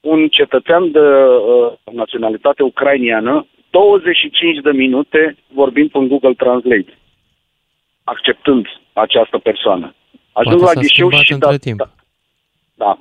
un 0.00 0.28
cetățean 0.28 0.90
de 0.90 0.98
uh, 0.98 1.72
naționalitate 1.92 2.62
ucrainiană, 2.62 3.46
25 3.70 4.60
de 4.62 4.70
minute 4.70 5.36
vorbind 5.52 5.90
în 5.92 6.08
Google 6.08 6.34
Translate, 6.34 6.98
acceptând 8.04 8.66
această 8.92 9.38
persoană. 9.38 9.94
Ajung 10.32 10.60
la 10.60 10.72
ghișeu 10.72 11.10
și 11.10 11.34
da, 11.34 11.56
timp. 11.56 11.78
da, 11.78 11.88
da. 12.74 12.98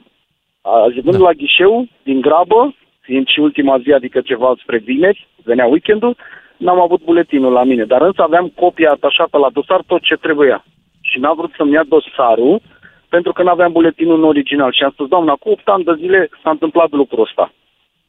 Ajungând 0.62 1.18
da. 1.18 1.24
la 1.24 1.32
ghișeu, 1.32 1.88
din 2.04 2.22
grabă, 2.22 2.76
fiind 3.10 3.28
și 3.28 3.40
ultima 3.40 3.76
zi, 3.84 3.92
adică 3.94 4.20
ceva 4.22 4.50
spre 4.62 4.78
vineri, 4.78 5.28
venea 5.44 5.66
weekendul, 5.66 6.16
n-am 6.58 6.80
avut 6.82 7.02
buletinul 7.04 7.52
la 7.52 7.64
mine, 7.64 7.86
dar 7.86 8.02
însă 8.02 8.22
aveam 8.22 8.48
copia 8.64 8.92
atașată 8.92 9.38
la 9.38 9.50
dosar 9.58 9.82
tot 9.88 10.02
ce 10.02 10.16
trebuia. 10.16 10.66
Și 11.02 11.20
n-a 11.20 11.34
vrut 11.34 11.52
să-mi 11.58 11.74
ia 11.78 11.84
dosarul 11.96 12.62
pentru 13.10 13.32
că 13.34 13.44
n-aveam 13.44 13.72
buletinul 13.72 14.18
în 14.18 14.24
original. 14.24 14.72
Și 14.74 14.84
am 14.84 14.92
spus, 14.92 15.08
doamna, 15.08 15.34
cu 15.34 15.50
8 15.50 15.68
ani 15.68 15.84
de 15.84 15.94
zile 15.98 16.30
s-a 16.44 16.50
întâmplat 16.50 16.92
lucrul 16.92 17.26
ăsta. 17.28 17.54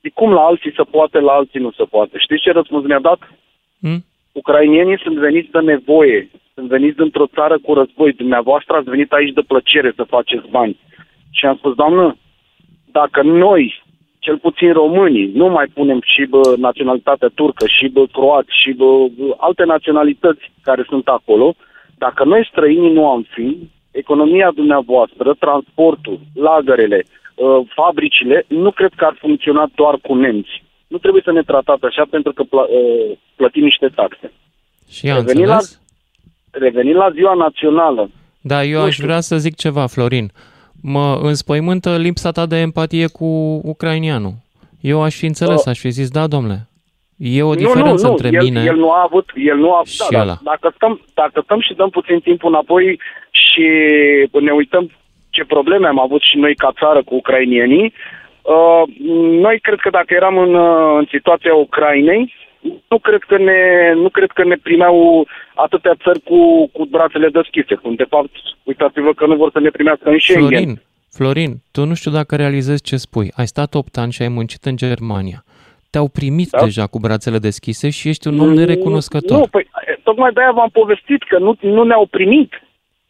De 0.00 0.10
cum 0.14 0.32
la 0.32 0.40
alții 0.40 0.72
se 0.76 0.82
poate, 0.82 1.18
la 1.18 1.32
alții 1.32 1.60
nu 1.60 1.70
se 1.70 1.84
poate. 1.84 2.18
Știți 2.18 2.42
ce 2.42 2.52
răspuns 2.52 2.84
mi-a 2.84 3.00
dat? 3.00 3.20
Hmm? 3.80 4.04
Ucrainienii 4.32 5.02
sunt 5.04 5.16
veniți 5.16 5.50
de 5.50 5.60
nevoie, 5.60 6.30
sunt 6.54 6.68
veniți 6.68 6.96
dintr-o 6.96 7.32
țară 7.36 7.58
cu 7.58 7.74
război. 7.74 8.12
Dumneavoastră 8.12 8.76
ați 8.76 8.90
venit 8.90 9.12
aici 9.12 9.32
de 9.38 9.48
plăcere 9.50 9.92
să 9.96 10.12
faceți 10.14 10.48
bani. 10.50 10.78
Și 11.30 11.46
am 11.46 11.56
spus, 11.56 11.74
doamnă, 11.74 12.16
dacă 12.92 13.22
noi 13.22 13.82
cel 14.24 14.38
puțin 14.38 14.72
românii, 14.72 15.30
nu 15.34 15.46
mai 15.48 15.66
punem 15.74 16.00
și 16.12 16.22
bă, 16.32 16.54
naționalitatea 16.58 17.30
turcă, 17.34 17.64
și 17.66 17.86
bă, 17.88 18.02
croat, 18.12 18.46
și 18.62 18.70
bă, 18.72 18.86
alte 19.36 19.64
naționalități 19.64 20.44
care 20.62 20.82
sunt 20.88 21.06
acolo, 21.08 21.54
Dacă 22.04 22.24
noi 22.24 22.48
străinii 22.50 22.92
nu 22.92 23.10
am 23.10 23.26
fi, 23.34 23.48
economia 23.90 24.50
dumneavoastră, 24.54 25.34
transportul, 25.38 26.18
lagărele, 26.34 27.04
uh, 27.04 27.60
fabricile, 27.74 28.44
nu 28.48 28.70
cred 28.70 28.92
că 28.96 29.04
ar 29.04 29.16
funcționa 29.18 29.70
doar 29.74 29.94
cu 30.02 30.14
nemți. 30.14 30.64
Nu 30.86 30.98
trebuie 30.98 31.22
să 31.24 31.32
ne 31.32 31.42
tratați 31.42 31.84
așa 31.84 32.04
pentru 32.10 32.32
că 32.32 32.42
pl- 32.42 32.56
uh, 32.56 33.16
plătim 33.36 33.62
niște 33.62 33.88
taxe. 33.94 34.32
Și 34.90 35.06
revenind 35.06 35.46
la, 35.46 35.58
revenind 36.50 36.96
la 36.96 37.10
ziua 37.10 37.34
națională. 37.34 38.10
Da, 38.40 38.64
eu 38.64 38.82
aș 38.82 38.92
știu. 38.92 39.06
vrea 39.06 39.20
să 39.20 39.36
zic 39.36 39.54
ceva, 39.56 39.86
Florin. 39.86 40.30
Mă 40.82 41.18
înspăimântă 41.22 41.96
lipsa 41.96 42.30
ta 42.30 42.46
de 42.46 42.56
empatie 42.56 43.06
cu 43.06 43.60
ucrainianul. 43.64 44.32
Eu 44.80 45.02
aș 45.02 45.16
fi 45.16 45.26
înțeles, 45.26 45.60
uh, 45.60 45.66
aș 45.66 45.78
fi 45.78 45.90
zis, 45.90 46.10
da, 46.10 46.26
domnule, 46.26 46.70
E 47.22 47.42
o 47.42 47.54
diferență 47.54 48.06
nu, 48.06 48.08
nu, 48.08 48.10
între 48.10 48.28
el, 48.32 48.42
mine 48.42 48.62
el 48.64 48.76
nu 48.76 48.90
a 48.90 49.02
avut, 49.02 49.30
el 49.34 49.56
nu 49.56 49.74
a, 49.74 49.82
și 49.84 50.10
da, 50.10 50.20
ăla. 50.20 50.26
Da, 50.26 50.38
dacă, 50.50 50.72
stăm, 50.74 51.00
dacă 51.14 51.40
stăm 51.44 51.60
și 51.60 51.74
dăm 51.74 51.90
puțin 51.90 52.20
timp 52.20 52.44
înapoi 52.44 53.00
și 53.30 53.66
ne 54.40 54.50
uităm 54.50 54.90
ce 55.30 55.44
probleme 55.44 55.86
am 55.86 56.00
avut 56.00 56.22
și 56.22 56.36
noi 56.36 56.54
ca 56.54 56.72
țară 56.78 57.02
cu 57.02 57.14
ucrainienii, 57.14 57.92
uh, 58.42 58.82
noi 59.46 59.60
cred 59.60 59.78
că 59.78 59.90
dacă 59.90 60.14
eram 60.14 60.38
în, 60.38 60.54
uh, 60.54 60.96
în 60.98 61.06
situația 61.10 61.54
Ucrainei, 61.54 62.34
nu 62.88 62.98
cred 62.98 63.22
că 63.22 63.38
ne, 63.38 63.92
nu 63.94 64.08
cred 64.08 64.30
că 64.30 64.44
ne 64.44 64.56
primeau 64.62 65.26
atâtea 65.54 65.94
țări 66.02 66.20
cu, 66.20 66.66
cu 66.72 66.84
brațele 66.84 67.28
deschise. 67.28 67.74
Cum 67.74 67.94
de 67.94 68.06
fapt, 68.08 68.30
uitați-vă 68.62 69.12
că 69.12 69.26
nu 69.26 69.36
vor 69.36 69.50
să 69.52 69.60
ne 69.60 69.70
primească 69.70 70.08
în 70.08 70.18
Schengen. 70.18 70.48
Florin, 70.48 70.80
Florin, 71.12 71.52
tu 71.72 71.84
nu 71.84 71.94
știu 71.94 72.10
dacă 72.10 72.36
realizezi 72.36 72.82
ce 72.82 72.96
spui. 72.96 73.32
Ai 73.36 73.46
stat 73.46 73.74
8 73.74 73.96
ani 73.96 74.12
și 74.12 74.22
ai 74.22 74.28
muncit 74.28 74.64
în 74.64 74.76
Germania 74.76 75.44
te-au 75.90 76.08
primit 76.08 76.50
da? 76.50 76.64
deja 76.64 76.86
cu 76.86 76.98
brațele 76.98 77.38
deschise 77.38 77.90
și 77.90 78.08
ești 78.08 78.28
un 78.28 78.40
om 78.40 78.52
nerecunoscător. 78.52 79.38
Nu, 79.38 79.46
păi, 79.46 79.68
tocmai 80.02 80.32
de-aia 80.32 80.52
v-am 80.52 80.68
povestit 80.72 81.22
că 81.22 81.38
nu, 81.38 81.56
nu 81.60 81.82
ne-au 81.82 82.06
primit. 82.06 82.62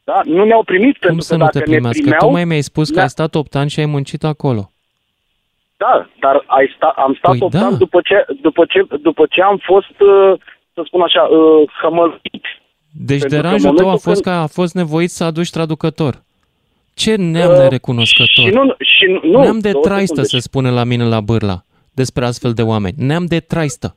Da? 0.05 0.21
Nu 0.25 0.45
ne-au 0.45 0.63
primit 0.63 0.97
Cum 0.97 1.07
pentru 1.07 1.25
să 1.25 1.33
că 1.33 1.39
nu 1.43 1.47
te 1.47 1.59
dacă 1.59 1.71
primească? 1.71 1.99
ne 1.99 2.03
primeau, 2.03 2.29
tu 2.29 2.33
mai 2.33 2.45
mi-ai 2.45 2.61
spus 2.61 2.91
că 2.91 3.01
ai 3.01 3.09
stat 3.09 3.35
8 3.35 3.55
ani 3.55 3.71
și 3.71 3.81
ai 3.81 3.87
muncit 3.87 4.25
acolo. 4.25 4.70
Da, 5.83 5.95
dar 6.21 6.45
ai 6.47 6.73
sta, 6.77 6.89
am 6.97 7.13
stat 7.19 7.31
păi 7.31 7.41
8 7.43 7.53
da. 7.55 7.67
ani 7.67 7.77
după 7.77 8.01
ce, 8.05 8.17
după, 8.43 8.65
ce, 8.69 8.81
după 9.03 9.27
ce 9.31 9.43
am 9.43 9.59
fost, 9.63 9.95
uh, 10.01 10.33
să 10.75 10.81
spun 10.85 11.01
așa, 11.01 11.23
uh, 11.23 11.71
hămălit. 11.83 12.45
Deci 13.11 13.21
Pentru 13.21 13.29
că 13.29 13.35
deranjul 13.43 13.69
în 13.71 13.77
tău 13.77 13.85
a 13.85 13.89
momentul 13.89 14.11
fost 14.13 14.23
când- 14.23 14.37
că 14.37 14.43
a 14.43 14.47
fost 14.47 14.75
nevoit 14.75 15.11
să 15.11 15.25
aduci 15.25 15.51
traducător. 15.51 16.23
Ce 16.95 17.15
neam 17.17 17.51
Uh, 17.51 17.57
nerecunoscător. 17.59 18.45
Și 18.45 18.51
nu, 18.55 18.75
și 18.79 19.21
nu, 19.23 19.41
neam 19.41 19.59
de 19.59 19.71
două 19.71 19.85
traistă 19.85 20.15
secunde. 20.23 20.29
se 20.29 20.39
spune 20.39 20.71
la 20.71 20.85
mine 20.85 21.05
la 21.05 21.21
bârla 21.21 21.63
despre 21.95 22.25
astfel 22.25 22.53
de 22.53 22.63
oameni. 22.63 22.95
Neam 22.99 23.25
de 23.25 23.41
traistă. 23.41 23.97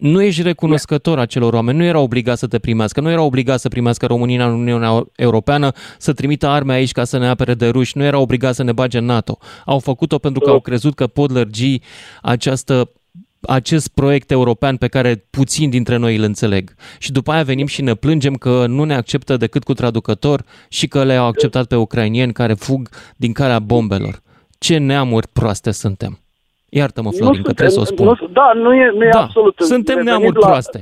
Nu 0.00 0.22
ești 0.22 0.42
recunoscător 0.42 1.18
acelor 1.18 1.52
oameni, 1.52 1.78
nu 1.78 1.84
era 1.84 1.98
obligat 1.98 2.38
să 2.38 2.46
te 2.46 2.58
primească, 2.58 3.00
nu 3.00 3.10
era 3.10 3.22
obligat 3.22 3.60
să 3.60 3.68
primească 3.68 4.06
România 4.06 4.46
în 4.46 4.52
Uniunea 4.52 5.06
Europeană, 5.16 5.72
să 5.98 6.12
trimită 6.12 6.46
arme 6.46 6.72
aici 6.72 6.92
ca 6.92 7.04
să 7.04 7.18
ne 7.18 7.28
apere 7.28 7.54
de 7.54 7.68
ruși, 7.68 7.98
nu 7.98 8.04
era 8.04 8.18
obligat 8.18 8.54
să 8.54 8.62
ne 8.62 8.72
bage 8.72 8.98
în 8.98 9.04
NATO. 9.04 9.38
Au 9.64 9.78
făcut-o 9.78 10.18
pentru 10.18 10.40
că 10.40 10.50
au 10.50 10.60
crezut 10.60 10.94
că 10.94 11.06
pot 11.06 11.30
lărgi 11.30 11.80
această 12.22 12.90
acest 13.40 13.88
proiect 13.88 14.30
european 14.30 14.76
pe 14.76 14.88
care 14.88 15.26
puțin 15.30 15.70
dintre 15.70 15.96
noi 15.96 16.16
îl 16.16 16.22
înțeleg. 16.22 16.74
Și 16.98 17.12
după 17.12 17.32
aia 17.32 17.42
venim 17.42 17.66
și 17.66 17.82
ne 17.82 17.94
plângem 17.94 18.34
că 18.34 18.66
nu 18.66 18.84
ne 18.84 18.94
acceptă 18.94 19.36
decât 19.36 19.64
cu 19.64 19.74
traducător 19.74 20.44
și 20.68 20.88
că 20.88 21.04
le-au 21.04 21.26
acceptat 21.26 21.66
pe 21.66 21.76
ucrainieni 21.76 22.32
care 22.32 22.54
fug 22.54 22.88
din 23.16 23.32
calea 23.32 23.58
bombelor. 23.58 24.22
Ce 24.58 24.78
neamuri 24.78 25.28
proaste 25.28 25.70
suntem. 25.70 26.20
Iartă-mă, 26.70 27.10
Florin, 27.10 27.42
că 27.42 27.52
trebuie 27.52 27.76
să 27.78 27.80
o 27.80 27.84
spun. 27.84 28.06
Nu, 28.06 28.28
da, 28.32 28.52
nu 28.54 28.74
e, 28.74 28.90
nu 28.94 29.04
e 29.04 29.08
da, 29.12 29.20
absolut. 29.20 29.54
suntem 29.58 29.96
Revenind 29.96 30.18
neamuri 30.18 30.40
la- 30.40 30.46
proaste. 30.46 30.80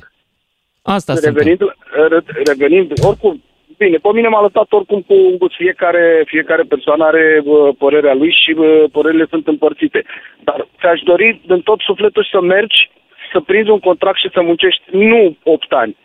Asta 0.83 1.15
suntem. 1.15 1.35
Revenind, 1.35 1.61
re- 2.09 2.43
revenind, 2.45 2.93
oricum, 3.05 3.43
bine, 3.79 3.97
pe 3.97 4.09
mine 4.13 4.29
m-a 4.29 4.41
lăsat 4.43 4.73
oricum 4.73 5.01
cu 5.01 5.15
un 5.15 5.37
gust. 5.39 5.55
Fiecare, 5.55 6.23
fiecare 6.27 6.63
persoană 6.63 7.05
are 7.05 7.43
uh, 7.45 7.75
părerea 7.79 8.15
lui 8.15 8.31
și 8.43 8.51
uh, 8.59 8.85
părerile 8.93 9.27
sunt 9.31 9.47
împărțite. 9.47 10.05
Dar 10.45 10.67
ți-aș 10.81 11.01
dori 11.01 11.41
din 11.47 11.61
tot 11.61 11.81
sufletul 11.81 12.29
să 12.31 12.41
mergi, 12.41 12.91
să 13.33 13.41
prinzi 13.41 13.71
un 13.71 13.79
contract 13.79 14.19
și 14.19 14.31
să 14.33 14.41
muncești 14.43 14.83
nu 14.91 15.37
8 15.43 15.73
ani, 15.73 15.97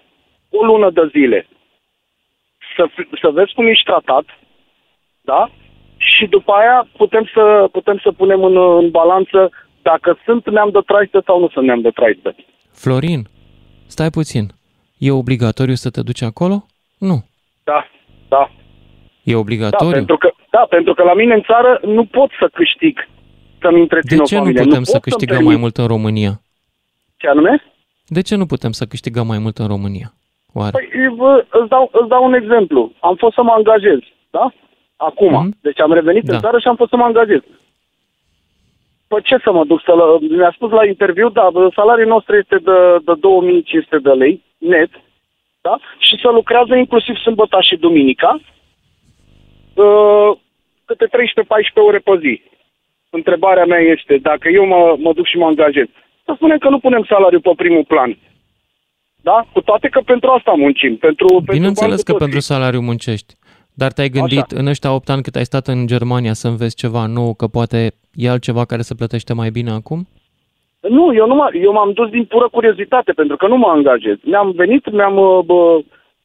o 0.50 0.64
lună 0.66 0.90
de 0.90 1.10
zile. 1.12 1.48
Să, 2.76 2.86
fi- 2.96 3.20
să 3.22 3.30
vezi 3.30 3.54
cum 3.54 3.68
ești 3.68 3.84
tratat, 3.86 4.26
da? 5.22 5.50
Și 5.98 6.26
după 6.28 6.52
aia 6.52 6.88
putem 6.98 7.30
să, 7.34 7.68
putem 7.72 8.00
să 8.04 8.12
punem 8.12 8.44
în, 8.44 8.58
în 8.58 8.90
balanță 8.90 9.52
dacă 9.84 10.18
sunt 10.26 10.50
neam 10.50 10.70
de 10.72 10.80
traistă 10.86 11.22
sau 11.26 11.40
nu 11.40 11.50
sunt 11.50 11.66
neam 11.66 11.82
de 11.82 11.90
traistă. 11.90 12.36
Florin, 12.72 13.22
stai 13.88 14.10
puțin. 14.10 14.46
E 14.98 15.12
obligatoriu 15.12 15.74
să 15.74 15.90
te 15.90 16.02
duci 16.02 16.22
acolo? 16.22 16.66
Nu. 16.98 17.26
Da, 17.64 17.88
da. 18.28 18.52
E 19.24 19.32
Da, 19.32 19.38
obligatoriu? 19.38 19.92
pentru 19.94 20.18
că, 20.18 20.32
da, 20.52 20.66
pentru 20.70 20.94
că 20.94 21.04
la 21.04 21.14
mine 21.14 21.34
în 21.34 21.42
țară 21.42 21.80
nu 21.86 22.06
pot 22.06 22.30
să 22.40 22.50
câștig 22.54 23.08
să-mi 23.62 23.80
întrețin 23.82 24.18
De 24.18 24.22
o 24.24 24.26
ce 24.26 24.36
nu 24.36 24.42
familie. 24.42 24.62
putem 24.64 24.78
pot 24.78 24.86
să 24.86 24.92
să-mi 24.92 25.02
câștigăm 25.02 25.36
permit. 25.36 25.52
mai 25.54 25.62
mult 25.62 25.78
în 25.78 25.88
România? 25.88 26.42
Ce 27.18 27.28
anume? 27.28 27.64
De 28.08 28.22
ce 28.22 28.36
nu 28.36 28.46
putem 28.46 28.72
să 28.72 28.86
câștigăm 28.86 29.28
mai 29.28 29.38
mult 29.40 29.58
în 29.58 29.68
România? 29.68 30.14
Oare? 30.54 30.72
Păi, 30.72 31.16
vă, 31.16 31.46
îți, 31.50 31.70
dau, 31.70 31.90
îți 31.94 32.10
dau 32.10 32.24
un 32.26 32.34
exemplu. 32.34 32.92
Am 33.00 33.16
fost 33.16 33.34
să 33.34 33.44
mă 33.44 33.52
angajez, 33.52 34.00
da? 34.30 34.54
Acum. 34.96 35.34
Mhm. 35.34 35.58
Deci 35.62 35.80
am 35.80 35.94
revenit 35.94 36.24
Da. 36.24 36.34
în 36.34 36.40
țară 36.40 36.60
și 36.60 36.68
am 36.68 36.76
fost 36.76 36.90
să 36.90 36.96
mă 36.96 37.04
angajez. 37.04 37.40
Păi 39.14 39.22
ce 39.22 39.38
să 39.44 39.52
mă 39.52 39.64
duc 39.66 39.82
să... 39.88 39.94
Mi-a 40.38 40.52
spus 40.56 40.72
la 40.72 40.86
interviu, 40.86 41.30
da, 41.30 41.46
salariul 41.76 42.08
nostru 42.08 42.36
este 42.36 42.58
de, 42.68 42.78
de 43.08 43.14
2500 43.20 43.98
de 43.98 44.10
lei 44.10 44.44
net, 44.58 44.92
da? 45.62 45.76
Și 45.98 46.16
să 46.22 46.30
lucrează 46.30 46.76
inclusiv 46.76 47.16
sâmbătă 47.16 47.58
și 47.62 47.76
duminica, 47.76 48.40
uh, 49.74 50.32
câte 50.86 51.06
13-14 51.06 51.10
ore 51.88 52.00
pe 52.00 52.18
zi. 52.24 52.42
Întrebarea 53.10 53.66
mea 53.66 53.80
este, 53.80 54.18
dacă 54.18 54.50
eu 54.50 54.66
mă, 54.66 54.96
mă 54.98 55.14
duc 55.14 55.26
și 55.28 55.38
mă 55.38 55.46
angajez, 55.46 55.88
să 56.26 56.32
spunem 56.36 56.58
că 56.58 56.70
nu 56.70 56.80
punem 56.80 57.04
salariul 57.10 57.42
pe 57.42 57.54
primul 57.56 57.86
plan. 57.88 58.18
Da? 59.22 59.46
Cu 59.54 59.62
toate 59.62 59.88
că 59.88 60.00
pentru 60.06 60.30
asta 60.30 60.52
muncim. 60.52 60.98
Pentru, 60.98 61.28
pentru 61.28 61.54
Bineînțeles 61.54 61.90
bani 61.90 62.04
cu 62.04 62.06
că 62.06 62.12
toții. 62.12 62.26
pentru 62.26 62.40
salariu 62.40 62.82
muncești. 62.82 63.34
Dar 63.74 63.92
te-ai 63.92 64.10
gândit 64.10 64.40
Așa. 64.52 64.60
în 64.60 64.68
ăștia 64.68 64.94
8 64.94 65.10
ani 65.10 65.22
cât 65.24 65.36
ai 65.36 65.46
stat 65.46 65.68
în 65.68 65.88
Germania 65.88 66.34
să 66.34 66.48
înveți 66.48 66.76
ceva 66.76 67.06
nou, 67.06 67.34
că 67.34 67.48
poate 67.48 67.94
e 68.14 68.30
altceva 68.30 68.66
care 68.66 68.82
se 68.82 68.96
plătește 68.96 69.34
mai 69.34 69.50
bine 69.50 69.72
acum? 69.72 70.08
Nu, 70.80 71.14
eu, 71.16 71.28
nu 71.28 71.36
m- 71.36 71.62
eu 71.64 71.72
m-am 71.72 71.92
dus 71.94 72.10
din 72.10 72.26
pură 72.26 72.50
curiozitate, 72.50 73.12
pentru 73.12 73.36
că 73.38 73.48
nu 73.48 73.58
mă 73.58 73.68
angajez. 73.68 74.16
Mi-am 74.24 74.52
venit, 74.52 74.92
mi-am 74.92 75.18
uh, 75.18 75.40
bă, 75.46 75.80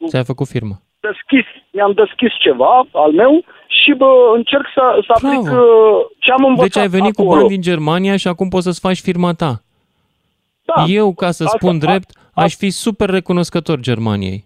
Ți-ai 0.09 0.25
făcut 0.25 0.47
firmă. 0.49 0.81
deschis, 1.01 1.47
mi-am 1.73 1.93
deschis 1.93 2.33
ceva 2.41 2.87
al 2.93 3.13
meu 3.13 3.45
și 3.69 3.93
bă, 3.97 4.07
încerc 4.35 4.67
să, 4.75 5.01
să 5.07 5.13
aplic 5.15 5.41
Bravo. 5.43 5.57
uh, 5.57 6.07
ce 6.19 6.31
am 6.31 6.45
învățat 6.45 6.69
Deci 6.73 6.83
ai 6.83 6.89
venit 6.89 7.19
acolo. 7.19 7.29
cu 7.29 7.35
bani 7.37 7.49
din 7.49 7.61
Germania 7.61 8.17
și 8.17 8.29
acum 8.29 8.49
poți 8.49 8.65
să-ți 8.65 8.81
faci 8.81 9.01
firma 9.01 9.33
ta. 9.33 9.63
Da. 10.65 10.85
Eu, 10.89 11.15
ca 11.15 11.31
să 11.31 11.45
Asta- 11.45 11.57
spun 11.61 11.75
a- 11.75 11.79
drept, 11.79 12.11
a- 12.35 12.43
aș 12.43 12.55
fi 12.55 12.71
super 12.71 13.11
recunoscător 13.11 13.81
Germaniei. 13.81 14.45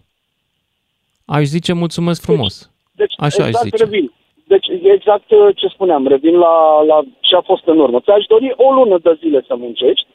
Aș 1.25 1.43
zice 1.43 1.73
mulțumesc 1.73 2.21
frumos. 2.21 2.59
Deci, 2.61 2.71
Așa 3.17 3.41
aș 3.43 3.47
exact 3.47 3.63
zice. 3.63 3.83
revin. 3.83 4.11
Deci, 4.47 4.67
e 4.67 4.91
exact 4.91 5.31
uh, 5.31 5.55
ce 5.55 5.67
spuneam, 5.67 6.07
revin 6.07 6.35
la, 6.35 6.83
la 6.87 6.97
ce 7.19 7.35
a 7.35 7.41
fost 7.41 7.65
în 7.65 7.79
urmă. 7.79 7.99
Ți-aș 7.99 8.25
dori 8.25 8.53
o 8.57 8.73
lună 8.73 8.97
de 9.03 9.17
zile 9.21 9.43
să 9.47 9.55
muncești 9.57 10.07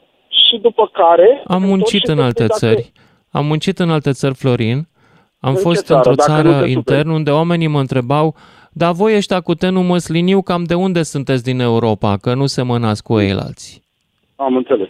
și 0.47 0.57
după 0.61 0.89
care... 0.93 1.41
Am 1.45 1.55
întorci 1.55 1.69
muncit 1.69 1.99
și 1.99 2.09
în 2.09 2.15
să 2.15 2.21
alte 2.21 2.43
spui 2.43 2.47
dacă- 2.47 2.65
țări. 2.65 2.91
Am 3.31 3.45
muncit 3.45 3.79
în 3.79 3.89
alte 3.89 4.11
țări, 4.11 4.35
Florin. 4.35 4.87
Am 5.39 5.49
În 5.49 5.55
ce 5.55 5.61
fost 5.61 5.85
țară, 5.85 5.97
într-o 6.09 6.15
dacă 6.15 6.31
nu 6.31 6.35
țară 6.37 6.49
te 6.49 6.55
superi? 6.55 6.71
intern 6.71 7.09
unde 7.09 7.31
oamenii 7.31 7.67
mă 7.67 7.79
întrebau 7.79 8.35
dar 8.71 8.91
voi 8.93 9.15
ăștia 9.15 9.41
cu 9.41 9.53
tenul 9.55 9.83
măsliniu 9.83 10.41
cam 10.41 10.63
de 10.63 10.73
unde 10.73 11.03
sunteți 11.03 11.43
din 11.43 11.59
Europa, 11.59 12.17
că 12.17 12.33
nu 12.33 12.45
semănați 12.45 13.03
cu 13.03 13.19
ei 13.19 13.31
alții. 13.31 13.83
Am 14.35 14.55
înțeles. 14.55 14.87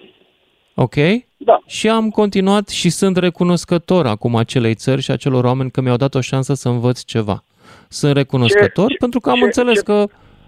Ok? 0.75 0.95
Da. 1.38 1.60
Și 1.65 1.89
am 1.89 2.10
continuat 2.10 2.67
și 2.69 2.89
sunt 2.89 3.17
recunoscător 3.17 4.06
acum 4.08 4.36
acelei 4.36 4.75
țări 4.75 5.02
și 5.02 5.12
acelor 5.12 5.43
oameni 5.43 5.71
că 5.71 5.82
mi-au 5.82 5.95
dat 5.95 6.15
o 6.15 6.21
șansă 6.21 6.54
să 6.54 6.69
învăț 6.69 7.04
ceva. 7.04 7.43
Sunt 7.89 8.15
recunoscător 8.15 8.89
Ce- 8.89 8.95
pentru 8.99 9.19
că 9.19 9.30
am 9.30 9.36
ce- 9.38 9.43
înțeles 9.43 9.78
ce- 9.78 9.84
că 9.84 10.06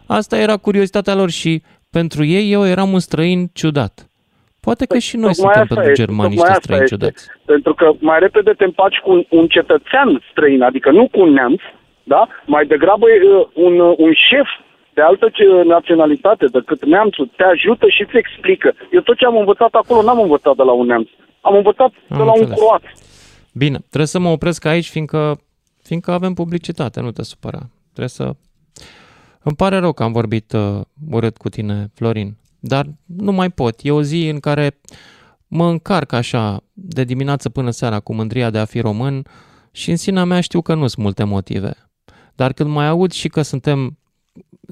asta 0.08 0.38
era 0.38 0.58
curiozitatea 0.58 1.15
lor 1.15 1.30
și 1.30 1.62
pentru 1.91 2.23
ei 2.23 2.51
eu 2.51 2.65
eram 2.67 2.91
un 2.93 2.99
străin 2.99 3.47
ciudat. 3.54 4.06
Poate 4.60 4.84
că 4.86 4.93
Păi, 4.97 4.99
și 5.08 5.15
noi 5.17 5.34
tocmai 5.34 5.54
suntem 5.54 5.62
asta 5.62 5.73
pentru 5.75 5.91
este, 5.91 6.04
germani 6.04 6.30
tocmai 6.30 6.36
niște 6.36 6.49
asta 6.51 6.62
străini 6.63 6.84
este. 6.84 6.95
ciudați. 6.95 7.21
Pentru 7.45 7.73
că 7.73 7.86
mai 7.99 8.19
repede 8.19 8.51
te 8.51 8.63
împaci 8.63 8.97
cu 9.04 9.10
un, 9.12 9.21
un 9.30 9.47
cetățean 9.47 10.10
străin, 10.32 10.62
adică 10.62 10.91
nu 10.91 11.08
cu 11.12 11.19
un 11.25 11.32
neamț, 11.34 11.62
da? 12.04 12.27
Mai 12.45 12.65
degrabă 12.65 13.06
uh, 13.06 13.47
un, 13.65 13.80
uh, 13.80 13.93
un 13.97 14.12
șef 14.30 14.47
de 14.93 15.01
altă 15.01 15.30
ce- 15.34 15.63
naționalitate 15.75 16.45
decât 16.45 16.86
neamțul 16.86 17.30
te 17.38 17.43
ajută 17.43 17.86
și 17.95 18.01
îți 18.01 18.17
explică. 18.17 18.73
Eu 18.91 19.01
tot 19.01 19.17
ce 19.17 19.25
am 19.25 19.38
învățat 19.38 19.73
acolo 19.73 20.01
n-am 20.04 20.19
învățat 20.21 20.56
de 20.56 20.63
la 20.63 20.71
un 20.71 20.86
neamț. 20.86 21.10
Am 21.41 21.56
învățat 21.56 21.91
Am 22.10 22.17
de 22.17 22.23
la 22.23 22.32
un 22.32 22.39
înțeles. 22.39 22.60
croat. 22.60 22.82
Bine, 23.54 23.77
trebuie 23.88 24.08
să 24.15 24.19
mă 24.19 24.30
opresc 24.30 24.65
aici, 24.65 24.89
fiindcă, 24.89 25.19
fiindcă 25.82 26.12
avem 26.12 26.34
publicitate, 26.34 27.00
nu 27.00 27.12
te 27.12 27.24
supăra. 27.24 27.70
Trebuie 27.84 28.08
să... 28.08 28.36
Îmi 29.44 29.56
pare 29.56 29.78
rău 29.78 29.94
că 29.94 30.04
am 30.04 30.12
vorbit 30.12 30.52
uh, 30.52 30.82
urât 31.10 31.38
cu 31.38 31.50
tine, 31.50 31.91
Florin, 31.94 32.38
dar 32.60 32.94
nu 33.06 33.32
mai 33.32 33.50
pot. 33.50 33.80
E 33.84 33.91
o 33.91 34.04
zi 34.04 34.28
în 34.28 34.39
care 34.39 34.80
mă 35.48 35.70
încarc 35.70 36.12
așa 36.12 36.63
de 36.74 37.04
dimineață 37.04 37.50
până 37.50 37.72
seara 37.72 38.00
cu 38.00 38.13
mândria 38.13 38.50
de 38.50 38.58
a 38.58 38.65
fi 38.65 38.80
român, 38.80 39.26
Și 39.72 39.89
în 39.89 39.98
sinea 39.98 40.24
mea 40.24 40.41
știu 40.41 40.62
că 40.62 40.74
nu 40.74 40.88
sunt 40.88 41.04
multe 41.04 41.24
motive. 41.24 41.74
Dar 42.36 42.54
când 42.54 42.70
mai 42.70 42.88
aud 42.88 43.12
și 43.12 43.28
că 43.28 43.41
suntem, 43.41 43.98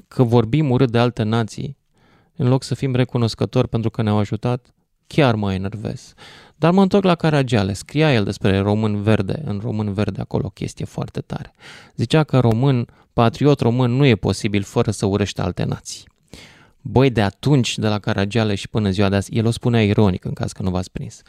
că 0.08 0.22
vorbim 0.22 0.70
urât 0.70 0.90
de 0.90 0.98
alte 0.98 1.22
nații, 1.22 1.76
în 2.36 2.48
loc 2.48 2.62
să 2.62 2.74
fim 2.74 2.94
recunoscători 2.94 3.68
pentru 3.68 3.90
că 3.90 4.02
ne-au 4.02 4.18
ajutat, 4.18 4.74
chiar 5.14 5.34
mă 5.34 5.52
enervez. 5.52 6.14
Dar 6.56 6.72
mă 6.72 6.82
întorc 6.82 7.04
la 7.04 7.14
Caragiale. 7.14 7.72
Scria 7.72 8.12
el 8.12 8.24
despre 8.24 8.58
român 8.58 9.02
verde, 9.02 9.42
în 9.44 9.60
român 9.62 9.92
verde 9.92 10.20
acolo, 10.20 10.46
o 10.46 10.50
chestie 10.50 10.84
foarte 10.84 11.20
tare. 11.20 11.52
Zicea 11.96 12.24
că 12.24 12.38
român, 12.38 12.86
patriot 13.12 13.60
român, 13.60 13.90
nu 13.90 14.04
e 14.06 14.14
posibil 14.14 14.62
fără 14.62 14.90
să 14.90 15.06
urăște 15.06 15.42
alte 15.42 15.64
nații. 15.64 16.04
Băi, 16.80 17.10
de 17.10 17.22
atunci, 17.22 17.78
de 17.78 17.88
la 17.88 17.98
Caragiale 17.98 18.54
și 18.54 18.68
până 18.68 18.90
ziua 18.90 19.08
de 19.08 19.16
azi, 19.16 19.36
el 19.36 19.46
o 19.46 19.50
spunea 19.50 19.82
ironic 19.82 20.24
în 20.24 20.32
caz 20.32 20.52
că 20.52 20.62
nu 20.62 20.70
v-ați 20.70 20.90
prins. 20.90 21.22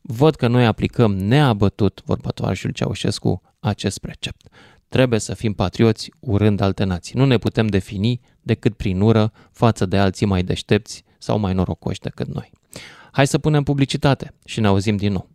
Văd 0.00 0.34
că 0.34 0.48
noi 0.48 0.66
aplicăm 0.66 1.16
neabătut, 1.16 2.02
vorba 2.04 2.30
tovarășul 2.30 2.70
Ceaușescu, 2.70 3.42
acest 3.60 3.98
precept. 3.98 4.48
Trebuie 4.88 5.18
să 5.18 5.34
fim 5.34 5.52
patrioți 5.52 6.10
urând 6.20 6.60
alte 6.60 6.84
nații. 6.84 7.18
Nu 7.18 7.24
ne 7.24 7.38
putem 7.38 7.66
defini 7.66 8.20
decât 8.40 8.76
prin 8.76 9.00
ură 9.00 9.32
față 9.52 9.86
de 9.86 9.98
alții 9.98 10.26
mai 10.26 10.42
deștepți 10.42 11.04
sau 11.18 11.38
mai 11.38 11.54
norocoși 11.54 12.00
decât 12.00 12.34
noi. 12.34 12.50
Hai 13.18 13.26
să 13.26 13.38
punem 13.38 13.62
publicitate 13.62 14.34
și 14.44 14.60
ne 14.60 14.66
auzim 14.66 14.96
din 14.96 15.12
nou. 15.12 15.30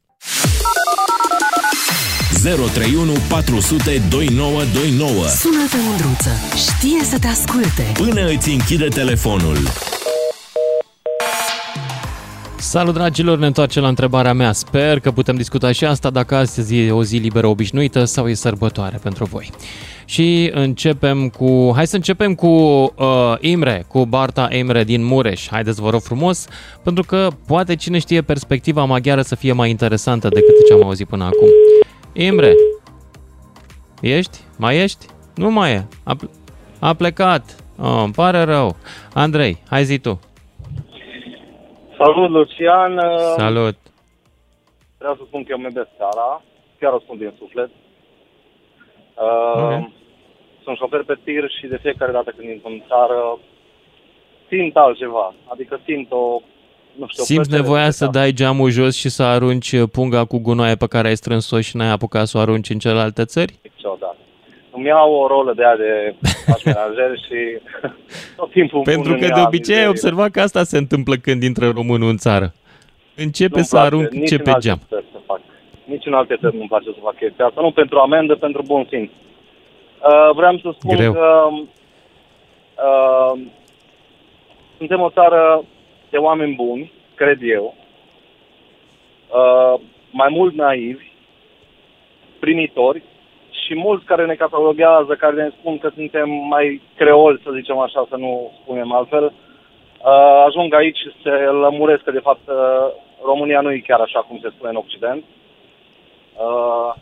031 2.44 3.12
400 3.30 4.02
2929 4.10 5.28
Sună-te, 5.28 5.78
Mândruță! 5.88 6.30
Știe 6.56 7.04
să 7.04 7.20
te 7.20 7.28
asculte! 7.28 7.92
Până 7.94 8.28
îți 8.28 8.50
închide 8.50 8.88
telefonul. 8.88 9.58
Salut 12.64 12.94
dragilor, 12.94 13.38
ne 13.38 13.46
întoarcem 13.46 13.82
la 13.82 13.88
întrebarea 13.88 14.34
mea. 14.34 14.52
Sper 14.52 15.00
că 15.00 15.12
putem 15.12 15.36
discuta 15.36 15.72
și 15.72 15.86
asta 15.86 16.10
dacă 16.10 16.36
astăzi 16.36 16.78
e 16.78 16.92
o 16.92 17.04
zi 17.04 17.18
liberă 17.18 17.48
obișnuită 17.48 18.04
sau 18.06 18.30
e 18.30 18.34
sărbătoare 18.34 19.00
pentru 19.04 19.26
voi. 19.26 19.50
Și 20.06 20.52
începem 20.54 21.30
cu, 21.30 21.72
hai 21.76 21.88
să 21.88 21.96
începem 21.96 22.36
cu 22.36 22.48
uh, 22.48 23.36
Imre, 23.40 23.86
cu 23.88 24.06
Barta 24.06 24.48
Imre 24.52 24.84
din 24.84 25.04
Mureș. 25.04 25.48
Haideți 25.50 25.82
vă 25.82 25.90
rog 25.90 26.02
frumos, 26.02 26.48
pentru 26.84 27.04
că 27.04 27.28
poate 27.48 27.76
cine 27.76 28.00
știe 28.00 28.22
perspectiva 28.22 28.84
maghiară 28.84 29.22
să 29.22 29.36
fie 29.36 29.52
mai 29.52 29.70
interesantă 29.70 30.28
decât 30.28 30.66
ce 30.68 30.74
am 30.74 30.84
auzit 30.84 31.08
până 31.08 31.24
acum. 31.24 31.48
Imre, 32.14 32.56
ești? 34.02 34.40
Mai 34.58 34.78
ești? 34.78 35.06
Nu 35.36 35.52
mai 35.52 35.72
e. 35.72 35.86
A, 36.04 36.16
a 36.80 36.94
plecat. 36.94 37.56
Oh, 37.78 38.02
îmi 38.04 38.14
pare 38.14 38.42
rău. 38.42 38.76
Andrei, 39.14 39.62
hai 39.70 39.86
zi 39.86 39.98
tu. 39.98 40.20
Salut, 42.04 42.30
Lucian! 42.30 43.00
Salut! 43.38 43.78
Vreau 44.98 45.16
să 45.16 45.22
spun 45.28 45.44
că 45.44 45.52
eu 45.52 45.62
iubesc 45.62 45.90
țara, 45.98 46.42
chiar 46.80 46.94
o 46.94 47.00
spun 47.00 47.18
din 47.18 47.34
suflet. 47.38 47.70
Okay. 49.16 49.78
Uh, 49.78 49.90
sunt 50.64 50.78
șofer 50.78 51.04
pe 51.04 51.18
tir 51.24 51.50
și 51.60 51.68
de 51.68 51.78
fiecare 51.82 52.12
dată 52.12 52.34
când 52.38 52.50
intru 52.50 52.70
în 52.70 52.82
țară 52.88 53.40
simt 54.50 54.76
altceva. 54.76 55.34
Adică 55.48 55.80
simt 55.86 56.12
o, 56.12 56.42
nu 57.00 57.08
știu, 57.08 57.22
o 57.24 57.26
Simți 57.26 57.50
plăcere 57.50 57.62
nevoia 57.62 57.86
de 57.86 57.92
să 57.92 58.06
țară. 58.06 58.12
dai 58.18 58.32
geamul 58.32 58.70
jos 58.70 58.96
și 58.96 59.10
să 59.10 59.24
arunci 59.24 59.86
punga 59.92 60.26
cu 60.26 60.38
gunoaie 60.38 60.76
pe 60.76 60.88
care 60.88 61.08
ai 61.08 61.16
strâns-o 61.16 61.62
și 61.62 61.76
n-ai 61.78 61.92
apucat 61.92 62.28
să 62.28 62.38
o 62.38 62.42
arunci 62.42 62.70
în 62.70 62.80
celelalte 62.80 63.26
țări? 63.26 63.60
Niciodată. 63.64 64.18
Îmi 64.76 64.86
iau 64.86 65.14
o 65.14 65.28
rolă 65.28 65.54
de 65.54 65.64
aia 65.66 65.76
de 65.76 66.16
menajer 66.66 67.18
și 67.26 67.40
tot 68.38 68.52
timpul 68.52 68.78
îmi 68.78 68.86
Pentru 68.86 69.12
pun 69.12 69.20
că 69.20 69.26
în 69.26 69.34
de 69.34 69.40
ea 69.40 69.46
obicei 69.48 69.76
ai 69.76 69.88
mizerile. 69.88 69.90
observat 69.90 70.32
că 70.32 70.42
asta 70.42 70.64
se 70.64 70.78
întâmplă 70.78 71.16
când 71.16 71.44
intră 71.44 71.70
românul 71.70 72.10
în 72.10 72.18
țară. 72.18 72.54
Începe 73.16 73.54
Nu-mi 73.56 73.66
să 73.66 73.76
place 73.76 73.88
arunce 73.88 74.18
nici 74.18 74.32
în 74.32 74.38
pe 74.38 74.50
alte 74.50 74.68
geam. 74.68 74.80
țări 74.88 75.06
Să 75.12 75.20
fac. 75.26 75.40
Nici 75.86 76.06
în 76.06 76.14
alte 76.14 76.38
țări 76.40 76.56
nu-mi 76.56 76.68
place 76.68 76.86
să 76.86 77.00
fac 77.02 77.16
chestia 77.16 77.46
asta. 77.46 77.62
Nu 77.62 77.72
pentru 77.72 77.98
amendă, 78.00 78.36
pentru 78.36 78.62
bun 78.66 78.86
simț. 78.90 79.10
Uh, 79.10 80.36
vreau 80.36 80.58
să 80.58 80.70
spun 80.80 80.96
Greu. 80.96 81.14
că 81.14 81.48
uh, 82.88 83.42
suntem 84.78 85.02
o 85.02 85.10
țară 85.10 85.64
de 86.10 86.18
oameni 86.18 86.56
buni, 86.56 86.92
cred 87.16 87.38
eu, 87.42 87.76
uh, 89.30 89.80
mai 90.12 90.28
mult 90.32 90.54
naivi, 90.54 91.12
primitori 92.40 93.04
și 93.66 93.76
mulți 93.76 94.06
care 94.06 94.26
ne 94.26 94.36
cataloguează, 94.36 95.14
care 95.16 95.36
ne 95.36 95.50
spun 95.60 95.78
că 95.78 95.90
suntem 95.94 96.30
mai 96.30 96.82
creoli, 96.96 97.42
să 97.44 97.50
zicem 97.54 97.78
așa, 97.78 98.06
să 98.10 98.16
nu 98.16 98.52
spunem 98.62 98.92
altfel, 98.94 99.24
uh, 99.24 100.44
ajung 100.48 100.74
aici 100.74 100.98
și 100.98 101.12
se 101.24 101.30
lămuresc 101.64 102.04
că, 102.04 102.12
de 102.12 102.26
fapt, 102.28 102.48
uh, 102.48 102.56
România 103.24 103.62
nu 103.62 103.72
e 103.72 103.88
chiar 103.88 104.00
așa 104.00 104.20
cum 104.20 104.40
se 104.42 104.50
spune 104.56 104.70
în 104.70 104.82
Occident. 104.84 105.24
Uh, 105.24 106.94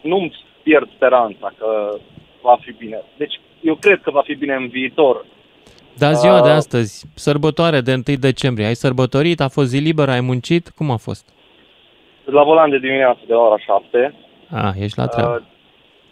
nu-mi 0.00 0.36
pierd 0.62 0.88
speranța 0.94 1.52
că 1.58 1.96
va 2.42 2.56
fi 2.60 2.72
bine. 2.72 3.02
Deci, 3.16 3.40
eu 3.60 3.74
cred 3.74 4.00
că 4.02 4.10
va 4.10 4.22
fi 4.24 4.34
bine 4.34 4.54
în 4.54 4.68
viitor. 4.68 5.24
Dar 5.98 6.14
ziua 6.14 6.40
de 6.40 6.48
Uh, 6.48 6.54
astăzi, 6.54 7.06
sărbătoare 7.14 7.80
de 7.80 7.92
1 7.92 8.16
decembrie, 8.18 8.66
ai 8.66 8.74
sărbătorit, 8.74 9.40
a 9.40 9.48
fost 9.48 9.68
zi 9.68 9.78
liberă, 9.78 10.10
ai 10.10 10.20
muncit, 10.20 10.68
cum 10.68 10.90
a 10.90 10.96
fost? 10.96 11.28
La 12.24 12.42
volan 12.42 12.70
de 12.70 12.78
dimineață 12.78 13.20
de 13.26 13.32
la 13.32 13.40
ora 13.40 13.58
7. 13.58 14.14
A, 14.50 14.72
ești 14.78 14.98
la 14.98 15.06
treabă. 15.06 15.51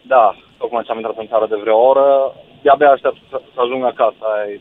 Uh, 0.02 0.08
da, 0.08 0.34
tocmai 0.58 0.82
ce 0.84 0.90
am 0.90 0.96
intrat 0.96 1.16
în 1.18 1.26
țară 1.26 1.46
de 1.46 1.56
vreo 1.60 1.78
oră. 1.78 2.34
De-abia 2.62 2.90
aștept 2.90 3.16
să, 3.30 3.40
să 3.54 3.60
ajung 3.60 3.84
acasă. 3.84 4.22
Ai, 4.38 4.60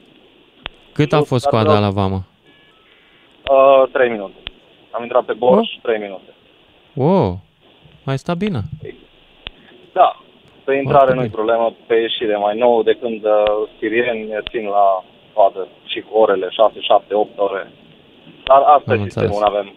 Cât 0.94 1.14
a 1.14 1.18
nu, 1.18 1.24
fost 1.24 1.44
dar 1.44 1.52
coada 1.54 1.70
vreau- 1.70 1.84
la 1.84 1.90
vamă? 2.02 2.20
uh, 3.84 3.90
3 3.92 4.10
minute. 4.10 4.34
Am 4.92 5.04
intrat 5.04 5.24
pe 5.24 5.34
borș, 5.34 5.68
3 5.82 5.98
minute. 6.00 6.34
Wow, 6.94 7.40
mai 8.06 8.18
sta 8.18 8.34
bine. 8.34 8.60
Da, 9.94 10.16
pe 10.64 10.74
intrare 10.76 10.98
Foarte 10.98 11.14
nu 11.14 11.22
e 11.22 11.24
bine. 11.28 11.36
problemă, 11.36 11.74
pe 11.88 11.96
ieșire 11.96 12.36
mai 12.38 12.58
nou 12.58 12.84
de 12.84 12.94
când 13.02 13.24
uh, 13.24 13.68
sirieni 13.80 14.28
ne 14.28 14.40
țin 14.50 14.66
la 14.68 15.04
coadă 15.34 15.68
și 15.86 16.00
cu 16.02 16.18
orele 16.18 16.48
6, 16.50 16.80
7, 16.80 17.14
8 17.14 17.40
ore. 17.40 17.72
Dar 18.44 18.62
asta 18.62 18.92
Am 18.92 19.00
e 19.00 19.04
sistemul, 19.04 19.28
înțeles. 19.28 19.40
nu 19.40 19.46
avem. 19.46 19.74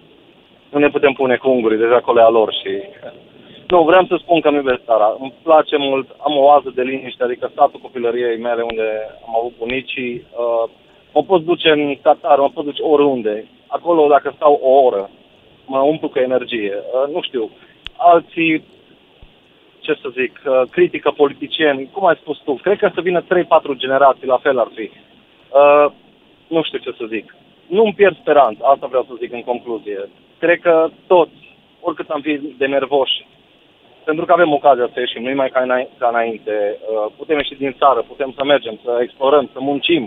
Nu 0.70 0.78
ne 0.78 0.88
putem 0.88 1.12
pune 1.12 1.36
cu 1.36 1.50
ungurii, 1.50 1.78
deja 1.78 1.94
acolo 1.96 2.20
e 2.20 2.22
a 2.22 2.28
lor 2.28 2.52
și... 2.52 2.70
Nu, 3.72 3.82
vreau 3.82 4.04
să 4.06 4.16
spun 4.18 4.40
că 4.40 4.48
îmi 4.48 4.56
iubesc 4.56 4.84
țara. 4.84 5.16
Îmi 5.20 5.34
place 5.42 5.76
mult, 5.76 6.08
am 6.18 6.36
o 6.36 6.42
oază 6.50 6.72
de 6.74 6.82
liniște, 6.82 7.22
adică 7.22 7.50
statul 7.52 7.80
copilăriei 7.80 8.38
mele 8.38 8.62
unde 8.62 8.88
am 9.26 9.36
avut 9.36 9.54
bunicii. 9.58 10.12
Uh, 10.14 10.70
mă 11.14 11.22
pot 11.22 11.42
duce 11.44 11.70
în 11.70 11.96
Qatar, 12.02 12.38
mă 12.38 12.50
pot 12.54 12.64
duce 12.64 12.82
oriunde. 12.82 13.48
Acolo, 13.66 14.08
dacă 14.08 14.32
stau 14.36 14.60
o 14.62 14.70
oră, 14.86 15.10
mă 15.66 15.78
umplu 15.78 16.08
cu 16.08 16.18
energie. 16.18 16.74
Uh, 16.74 17.14
nu 17.14 17.22
știu, 17.22 17.50
alții 17.96 18.64
ce 19.80 19.98
să 20.02 20.08
zic, 20.18 20.40
uh, 20.46 20.62
critică 20.70 21.10
politicieni, 21.10 21.88
cum 21.92 22.06
ai 22.06 22.16
spus 22.20 22.38
tu, 22.44 22.52
cred 22.52 22.78
că 22.78 22.90
să 22.94 23.00
vină 23.00 23.22
3-4 23.22 23.26
generații, 23.76 24.26
la 24.26 24.36
fel 24.36 24.58
ar 24.58 24.68
fi. 24.74 24.90
Uh, 24.90 25.92
nu 26.46 26.62
știu 26.62 26.78
ce 26.78 26.92
să 26.98 27.04
zic. 27.08 27.36
Nu-mi 27.66 27.94
pierd 27.94 28.16
speranța, 28.16 28.66
asta 28.66 28.86
vreau 28.86 29.04
să 29.08 29.14
zic 29.18 29.32
în 29.32 29.42
concluzie. 29.42 30.08
Cred 30.38 30.60
că 30.60 30.88
toți, 31.06 31.56
oricât 31.80 32.08
am 32.10 32.20
fi 32.20 32.40
de 32.58 32.66
nervoși, 32.66 33.26
pentru 34.04 34.24
că 34.24 34.32
avem 34.32 34.52
ocazia 34.52 34.88
să 34.92 34.98
ieșim, 35.00 35.22
nu 35.22 35.34
mai 35.34 35.50
ca, 35.54 35.60
îna- 35.66 35.90
ca 35.98 36.08
înainte, 36.08 36.54
uh, 36.78 37.12
putem 37.16 37.36
ieși 37.36 37.54
din 37.64 37.74
țară, 37.78 38.00
putem 38.12 38.30
să 38.36 38.42
mergem, 38.44 38.78
să 38.84 38.90
explorăm, 39.02 39.44
să 39.52 39.58
muncim. 39.60 40.02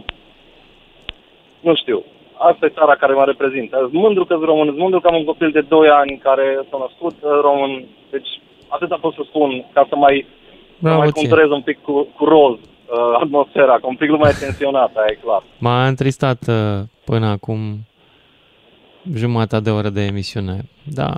Nu 1.68 1.76
știu. 1.76 2.04
Asta 2.50 2.66
e 2.66 2.70
țara 2.80 2.96
care 2.96 3.14
mă 3.14 3.24
reprezintă. 3.26 3.76
Sunt 3.80 3.94
mândru 4.06 4.26
că 4.26 4.34
sunt 4.34 4.46
român, 4.46 4.66
sunt 4.68 4.78
mândru 4.80 5.00
că 5.00 5.08
am 5.08 5.16
un 5.16 5.26
copil 5.26 5.52
de 5.52 5.62
2 5.62 5.88
ani 5.90 6.18
care 6.28 6.46
s-a 6.70 6.78
născut 6.86 7.16
uh, 7.22 7.30
român. 7.42 7.86
Deci 8.12 8.30
atâta 8.68 8.98
pot 9.02 9.14
să 9.14 9.22
spun 9.26 9.66
ca 9.74 9.86
să 9.90 9.96
mai, 9.96 10.26
să 10.30 10.78
Bravo 10.80 10.98
mai 10.98 11.12
ție. 11.12 11.22
conturez 11.22 11.50
un 11.50 11.62
pic 11.62 11.82
cu, 11.82 12.08
cu 12.18 12.26
roz 12.26 12.54
uh, 12.60 13.18
atmosfera, 13.22 13.74
că 13.74 13.88
un 13.88 13.96
pic 13.96 14.10
lumea 14.10 14.30
e 14.30 14.40
tensionată, 14.46 15.00
aia 15.00 15.08
e 15.12 15.20
clar. 15.24 15.44
M-a 15.58 15.88
întristat 15.88 16.40
uh, 16.48 16.56
până 17.06 17.26
acum 17.28 17.60
jumătate 19.16 19.64
de 19.64 19.70
oră 19.70 19.90
de 19.90 20.02
emisiune. 20.02 20.58
Da, 20.84 21.10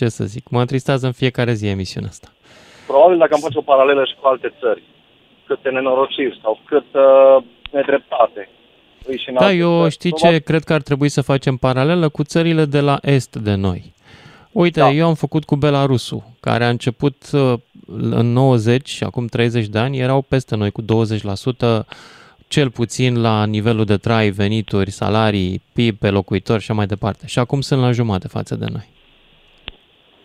ce 0.00 0.08
să 0.08 0.24
zic, 0.24 0.48
mă 0.48 0.60
întristează 0.60 1.06
în 1.06 1.12
fiecare 1.12 1.52
zi 1.52 1.66
emisiunea 1.66 2.08
asta. 2.08 2.28
Probabil 2.86 3.18
dacă 3.18 3.34
am 3.34 3.40
face 3.40 3.58
o 3.58 3.68
paralelă 3.72 4.04
și 4.04 4.14
cu 4.20 4.26
alte 4.28 4.52
țări, 4.60 4.82
câte 5.46 5.68
nenorociri 5.68 6.38
sau 6.42 6.58
cât 6.70 6.86
uh, 6.94 7.44
nedreptate. 7.72 8.48
îi 9.06 9.18
și 9.18 9.28
în 9.28 9.34
Da, 9.34 9.44
alte 9.44 9.56
eu 9.56 9.80
țări. 9.80 9.92
știi 9.92 10.10
Probabil- 10.10 10.38
ce 10.38 10.44
cred 10.44 10.62
că 10.64 10.72
ar 10.72 10.82
trebui 10.82 11.08
să 11.08 11.20
facem 11.20 11.56
paralelă 11.56 12.08
cu 12.08 12.22
țările 12.24 12.64
de 12.64 12.80
la 12.80 12.98
est 13.02 13.36
de 13.36 13.54
noi. 13.54 13.92
Uite, 14.52 14.80
Da. 14.80 14.90
eu 14.90 15.06
am 15.06 15.14
făcut 15.14 15.44
cu 15.44 15.56
Belarusul, 15.56 16.22
care 16.40 16.64
a 16.64 16.68
început 16.68 17.16
uh, 17.32 17.52
în 18.20 18.32
90 18.32 18.88
și 18.88 19.04
acum 19.04 19.26
30 19.26 19.66
de 19.66 19.78
ani, 19.78 19.98
erau 19.98 20.22
peste 20.22 20.56
noi 20.56 20.70
cu 20.70 20.82
20% 20.82 21.86
cel 22.48 22.70
puțin 22.70 23.20
la 23.20 23.44
nivelul 23.44 23.84
de 23.84 23.96
trai, 23.96 24.30
venituri, 24.30 24.90
salarii, 24.90 25.62
PIB 25.72 25.96
pe 25.98 26.10
locuitor 26.10 26.54
și 26.60 26.64
așa 26.70 26.74
mai 26.74 26.86
departe. 26.86 27.26
Și 27.26 27.38
acum 27.38 27.60
sunt 27.60 27.80
la 27.80 27.92
jumate 27.92 28.28
față 28.28 28.54
de 28.54 28.66
noi. 28.72 28.88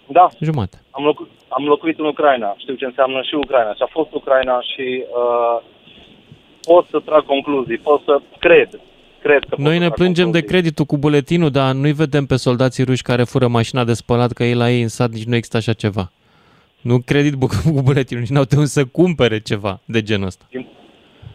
Da, 0.07 0.27
Jumate. 0.39 0.77
am, 0.91 1.03
locu- 1.03 1.27
am 1.47 1.65
locuit 1.65 1.99
în 1.99 2.05
Ucraina, 2.05 2.53
știu 2.57 2.73
ce 2.73 2.85
înseamnă 2.85 3.21
și 3.21 3.35
Ucraina, 3.35 3.73
și 3.73 3.81
a 3.81 3.89
fost 3.91 4.13
Ucraina 4.13 4.61
și 4.61 5.03
uh, 5.21 5.61
pot 6.61 6.85
să 6.89 6.99
trag 7.05 7.25
concluzii, 7.25 7.77
pot 7.77 8.01
să 8.05 8.19
cred, 8.39 8.69
cred 9.21 9.39
că 9.39 9.47
pot 9.55 9.59
Noi 9.59 9.73
să 9.73 9.79
ne 9.79 9.85
trag 9.85 9.93
plângem 9.97 10.25
de 10.25 10.31
concluzii. 10.31 10.47
creditul 10.47 10.85
cu 10.85 10.97
buletinul, 10.97 11.49
dar 11.49 11.73
nu-i 11.73 11.91
vedem 11.91 12.25
pe 12.25 12.35
soldații 12.35 12.83
ruși 12.83 13.01
care 13.01 13.23
fură 13.23 13.47
mașina 13.47 13.83
de 13.83 13.93
spălat, 13.93 14.31
că 14.31 14.43
ei 14.43 14.53
la 14.55 14.69
ei 14.69 14.81
în 14.81 14.87
sat 14.87 15.09
nici 15.09 15.23
nu 15.23 15.35
există 15.35 15.57
așa 15.57 15.73
ceva. 15.73 16.11
Nu 16.81 16.97
credit 17.05 17.33
cu 17.39 17.81
buletinul 17.83 18.23
și 18.25 18.31
n-au 18.31 18.43
trebuit 18.43 18.67
să 18.69 18.85
cumpere 18.85 19.39
ceva 19.39 19.79
de 19.85 20.01
genul 20.01 20.25
ăsta. 20.27 20.45
Din, 20.49 20.67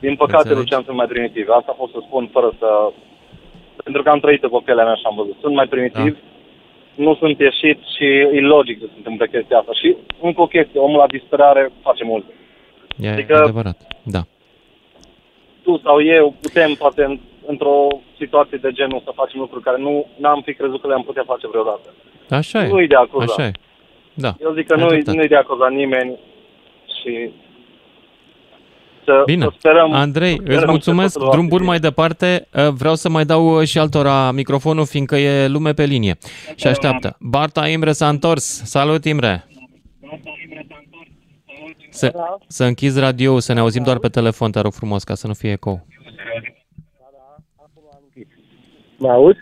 din 0.00 0.16
păcate, 0.16 0.54
Lucian, 0.54 0.82
sunt 0.84 0.96
mai 0.96 1.06
primitiv. 1.06 1.48
Asta 1.48 1.72
pot 1.72 1.90
să 1.90 1.98
spun 2.06 2.28
fără 2.32 2.52
să... 2.58 2.68
Pentru 3.84 4.02
că 4.02 4.08
am 4.10 4.20
trăit 4.20 4.40
pe 4.40 4.48
pielea 4.64 4.84
mea 4.84 4.94
și 4.94 5.02
am 5.06 5.14
văzut. 5.16 5.36
Sunt 5.40 5.54
mai 5.54 5.66
primitiv, 5.66 6.12
da. 6.12 6.18
Nu 6.94 7.14
sunt 7.14 7.38
ieșit 7.38 7.78
și 7.96 8.04
e 8.04 8.40
logic 8.40 8.78
să 8.78 8.86
se 8.86 8.96
întâmple 8.96 9.28
chestia 9.28 9.58
asta. 9.58 9.72
Și 9.72 9.96
încă 10.20 10.40
o 10.40 10.46
chestie, 10.46 10.80
omul 10.80 10.98
la 10.98 11.06
disperare 11.06 11.72
face 11.82 12.04
mult. 12.04 12.24
E 13.00 13.10
adică 13.10 13.36
adevărat, 13.36 13.78
da. 14.02 14.20
Tu 15.62 15.80
sau 15.84 16.02
eu 16.02 16.34
putem, 16.40 16.74
poate, 16.74 17.20
într-o 17.46 17.86
situație 18.18 18.58
de 18.62 18.72
genul 18.72 19.02
să 19.04 19.12
facem 19.14 19.40
lucruri 19.40 19.64
care 19.64 19.78
nu 19.78 20.06
am 20.22 20.42
fi 20.44 20.54
crezut 20.54 20.80
că 20.80 20.86
le-am 20.86 21.02
putea 21.02 21.22
face 21.26 21.48
vreodată. 21.48 21.94
Așa 22.30 22.64
e. 22.64 22.68
Nu-i 22.68 22.86
de 22.86 22.94
acuzat. 22.94 23.28
Așa 23.28 23.46
e. 23.46 23.52
Da. 24.14 24.34
Eu 24.42 24.52
zic 24.52 24.66
că 24.66 24.76
nu-i, 24.76 25.02
nu-i 25.04 25.28
de 25.28 25.36
acuzat 25.36 25.70
nimeni 25.70 26.18
și 27.00 27.30
să, 29.10 29.22
Bine. 29.24 29.42
să 29.42 29.54
sperăm... 29.58 29.92
Andrei, 29.92 30.34
să 30.34 30.42
sperăm 30.42 30.58
îți 30.58 30.70
mulțumesc. 30.70 31.18
Drum 31.30 31.46
bun 31.46 31.64
mai 31.64 31.78
departe. 31.78 32.48
Uh, 32.54 32.68
vreau 32.68 32.94
să 32.94 33.08
mai 33.08 33.24
dau 33.24 33.60
uh, 33.60 33.66
și 33.66 33.78
altora 33.78 34.30
microfonul, 34.30 34.86
fiindcă 34.86 35.16
e 35.16 35.48
lume 35.48 35.72
pe 35.72 35.84
linie. 35.84 36.18
Și 36.54 36.66
așteaptă. 36.66 37.16
Barta 37.20 37.68
Imre 37.68 37.92
s-a 37.92 38.08
întors. 38.08 38.62
Salut, 38.64 39.04
Imre! 39.04 39.44
Să, 41.90 42.12
să 42.46 42.64
închizi 42.64 43.00
radio 43.00 43.38
să 43.38 43.52
ne 43.52 43.60
auzim 43.60 43.82
doar 43.82 43.98
pe 43.98 44.08
telefon, 44.08 44.50
te 44.50 44.60
rog 44.60 44.72
frumos, 44.72 45.04
ca 45.04 45.14
să 45.14 45.26
nu 45.26 45.32
fie 45.32 45.50
ecou. 45.50 45.86
Mă 48.98 49.08
auzi? 49.08 49.38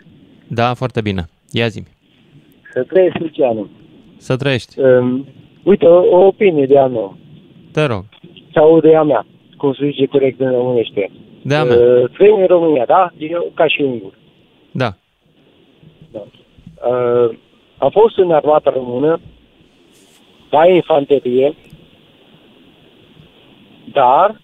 Da, 0.47 0.73
foarte 0.73 1.01
bine. 1.01 1.29
Ia 1.51 1.67
zi 1.67 1.83
Să 2.73 2.83
trăiești, 2.83 3.19
Lucianu. 3.19 3.69
Să 4.17 4.35
trăiești. 4.35 4.79
Um, 4.79 5.27
uite, 5.63 5.85
o, 5.85 6.17
o 6.17 6.25
opinie 6.25 6.65
de 6.65 6.77
a 6.77 6.87
mea. 6.87 7.17
Te 7.71 7.85
rog. 7.85 8.05
Sau 8.53 8.79
de 8.79 8.95
a 8.95 9.03
mea, 9.03 9.25
cum 9.59 9.73
se 9.73 9.85
zice 9.85 10.05
corect 10.05 10.39
în 10.39 10.51
românește. 10.51 11.11
De 11.41 11.55
a 11.55 11.63
mea. 11.63 11.77
Uh, 11.77 12.09
trăim 12.17 12.35
în 12.39 12.45
România, 12.45 12.85
da? 12.85 13.11
Eu 13.17 13.51
ca 13.53 13.67
și 13.67 13.81
ungur. 13.81 14.13
Da. 14.71 14.93
da. 16.11 16.23
Uh, 16.89 17.29
am 17.77 17.89
fost 17.89 18.17
în 18.17 18.31
armata 18.31 18.71
română, 18.71 19.19
la 20.49 20.67
infanterie, 20.67 21.53
dar 23.91 24.39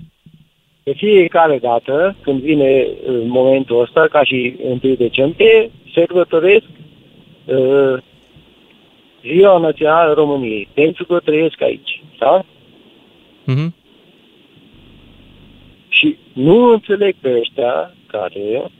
de 0.83 0.93
fiecare 0.93 1.57
dată, 1.57 2.15
când 2.21 2.41
vine 2.41 2.87
uh, 2.87 3.23
momentul 3.27 3.81
ăsta, 3.81 4.07
ca 4.11 4.23
și 4.23 4.55
1 4.61 4.95
decembrie, 4.95 5.71
sărbătoresc 5.93 6.65
uh, 7.45 7.97
Ziua 9.21 9.57
Națională 9.57 10.09
a 10.09 10.13
României, 10.13 10.67
pentru 10.73 11.05
că 11.05 11.19
trăiesc 11.19 11.61
aici, 11.61 12.03
da? 12.19 12.45
Mm-hmm. 13.47 13.84
Și 15.97 16.17
nu 16.33 16.71
înțeleg 16.71 17.15
pe 17.21 17.37
ăștia 17.39 17.95
care 18.07 18.71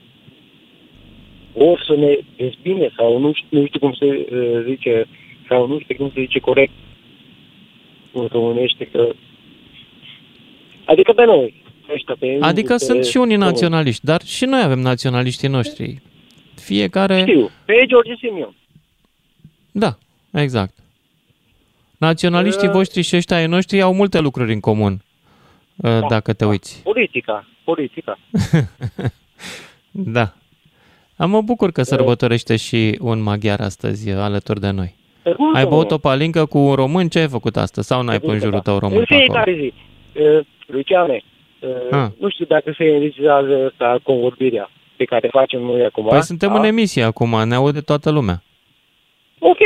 or 1.52 1.82
să 1.86 1.96
ne 1.96 2.18
dezbine 2.36 2.92
sau 2.96 3.18
nu 3.18 3.32
știu, 3.32 3.58
nu 3.60 3.66
știu 3.66 3.78
cum 3.78 3.92
se 3.92 4.06
uh, 4.06 4.64
zice, 4.68 5.06
sau 5.48 5.66
nu 5.66 5.78
știu 5.78 5.96
cum 5.96 6.10
se 6.14 6.20
zice 6.20 6.38
corect 6.38 6.72
în 8.12 8.26
românește 8.32 8.84
că 8.92 9.14
Adică 10.86 11.12
pe 11.12 11.24
noi. 11.24 11.64
Ăștia, 11.92 12.16
pe 12.18 12.38
adică 12.40 12.72
pe 12.72 12.84
sunt 12.84 13.04
și 13.04 13.16
unii 13.16 13.36
naționaliști, 13.36 14.04
dar 14.04 14.22
și 14.22 14.44
noi 14.44 14.62
avem 14.62 14.78
naționaliștii 14.78 15.48
noștri. 15.48 16.00
Fiecare... 16.54 17.20
Știu, 17.20 17.50
pe 17.64 17.84
George 17.86 18.14
Simion. 18.18 18.54
Da, 19.72 19.98
exact. 20.32 20.74
Naționaliștii 21.98 22.66
uh, 22.66 22.72
voștri 22.72 23.02
și 23.02 23.16
ăștia 23.16 23.36
ai 23.36 23.46
noștri 23.46 23.80
au 23.80 23.94
multe 23.94 24.20
lucruri 24.20 24.52
în 24.52 24.60
comun, 24.60 24.92
uh, 24.92 25.05
da, 25.76 26.00
dacă 26.00 26.32
te 26.32 26.44
da. 26.44 26.50
uiți. 26.50 26.82
Politica, 26.82 27.46
politica. 27.64 28.18
da. 30.16 30.32
Am 31.16 31.30
mă 31.30 31.40
bucur 31.40 31.72
că 31.72 31.82
sărbătorește 31.82 32.56
și 32.56 32.98
un 33.00 33.22
maghiar 33.22 33.60
astăzi 33.60 34.10
alături 34.10 34.60
de 34.60 34.70
noi. 34.70 34.94
Ai 35.54 35.66
băut 35.66 35.90
o 35.90 35.98
palincă 35.98 36.46
cu 36.46 36.58
un 36.58 36.74
român? 36.74 37.08
Ce 37.08 37.18
ai 37.18 37.28
făcut 37.28 37.56
astăzi? 37.56 37.86
Sau 37.86 38.02
n-ai 38.02 38.20
pe 38.20 38.30
în 38.30 38.38
jurul 38.38 38.60
tău 38.60 38.78
român 38.78 38.98
În 38.98 39.04
fiecare 39.04 39.54
zi. 39.54 39.72
Uh, 40.20 40.46
Luciane, 40.66 41.22
uh, 41.60 42.06
nu 42.18 42.28
știu 42.28 42.44
dacă 42.44 42.74
se 42.78 42.84
înregistrează 42.84 43.66
asta 43.70 43.98
convorbirea 44.02 44.70
pe 44.96 45.04
care 45.04 45.28
facem 45.28 45.60
noi 45.60 45.84
acum. 45.84 46.06
Păi 46.06 46.22
suntem 46.22 46.52
da? 46.52 46.58
în 46.58 46.64
emisie 46.64 47.02
acum, 47.02 47.48
ne 47.48 47.54
aude 47.54 47.80
toată 47.80 48.10
lumea. 48.10 48.42
Ok. 49.38 49.58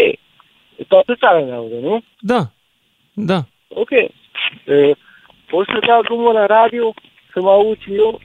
Toată 0.88 1.14
țara 1.14 1.44
ne 1.44 1.53
aude, 1.53 1.75
nu? 1.81 2.03
Da. 2.20 2.51
Da. 3.12 3.44
Ok. 3.68 3.90
Uh, 3.90 4.96
poți 5.50 5.70
să 5.72 5.78
dau 5.86 6.02
drumul 6.02 6.32
la 6.32 6.46
radio 6.46 6.94
să 7.32 7.40
mă 7.40 7.50
aud 7.50 7.78
și 7.78 7.94
eu? 7.94 8.20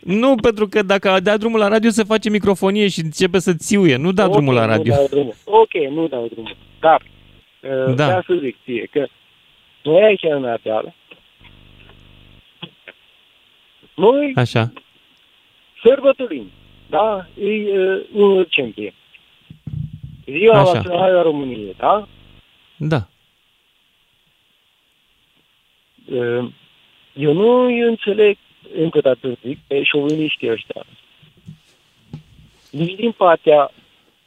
Nu, 0.00 0.34
pentru 0.34 0.66
că 0.68 0.82
dacă 0.82 1.20
dea 1.22 1.36
drumul 1.36 1.58
la 1.58 1.68
radio 1.68 1.90
se 1.90 2.04
face 2.04 2.30
microfonie 2.30 2.88
și 2.88 3.00
începe 3.00 3.38
să 3.38 3.52
țiuie. 3.54 3.96
Nu 3.96 4.12
da 4.12 4.22
okay, 4.22 4.34
drumul 4.34 4.54
la 4.54 4.66
radio. 4.66 4.92
Nu 4.92 4.98
dau 4.98 5.08
drumul. 5.10 5.34
Ok, 5.44 5.72
nu 5.90 6.08
dau 6.08 6.26
drumul. 6.32 6.56
Dar, 6.80 7.02
uh, 7.60 7.94
da. 7.94 8.04
vreau 8.04 8.22
să 8.26 8.34
zic 8.40 8.56
ție 8.64 8.88
că 8.90 9.06
noi 9.82 10.02
aici 10.02 10.22
în 10.22 10.44
Ardeală 10.44 10.94
noi 13.94 14.32
Așa. 14.34 14.72
sărbătorim, 15.84 16.50
da? 16.90 17.26
E 17.40 17.78
uh, 17.78 18.02
1 18.12 18.36
decembrie. 18.36 18.94
Ziua 20.24 20.60
Așa. 20.60 20.72
Națională 20.72 21.18
a 21.18 21.22
României, 21.22 21.74
da? 21.78 22.08
Da. 22.76 23.08
Uh, 26.04 26.52
eu 27.12 27.32
nu 27.32 27.64
înțeleg, 27.88 28.36
încă 28.74 29.00
dată 29.00 29.38
zic, 29.46 29.58
pe 29.66 29.82
șoviniștii 29.82 30.50
ăștia. 30.50 30.86
Nici 32.70 32.94
din 32.94 33.12
partea 33.12 33.70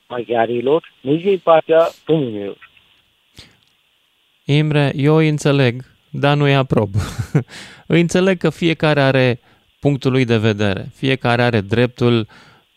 maghiarilor, 0.07 0.93
nici 1.01 1.21
din 1.21 1.39
partea 1.43 1.87
românilor. 2.05 2.69
Imre, 4.45 4.91
eu 4.95 5.15
îi 5.15 5.29
înțeleg, 5.29 5.85
dar 6.09 6.37
nu-i 6.37 6.55
aprob. 6.55 6.89
îi 7.87 8.01
înțeleg 8.01 8.37
că 8.37 8.49
fiecare 8.49 9.01
are 9.01 9.39
punctul 9.79 10.11
lui 10.11 10.25
de 10.25 10.37
vedere. 10.37 10.89
Fiecare 10.93 11.41
are 11.41 11.61
dreptul 11.61 12.27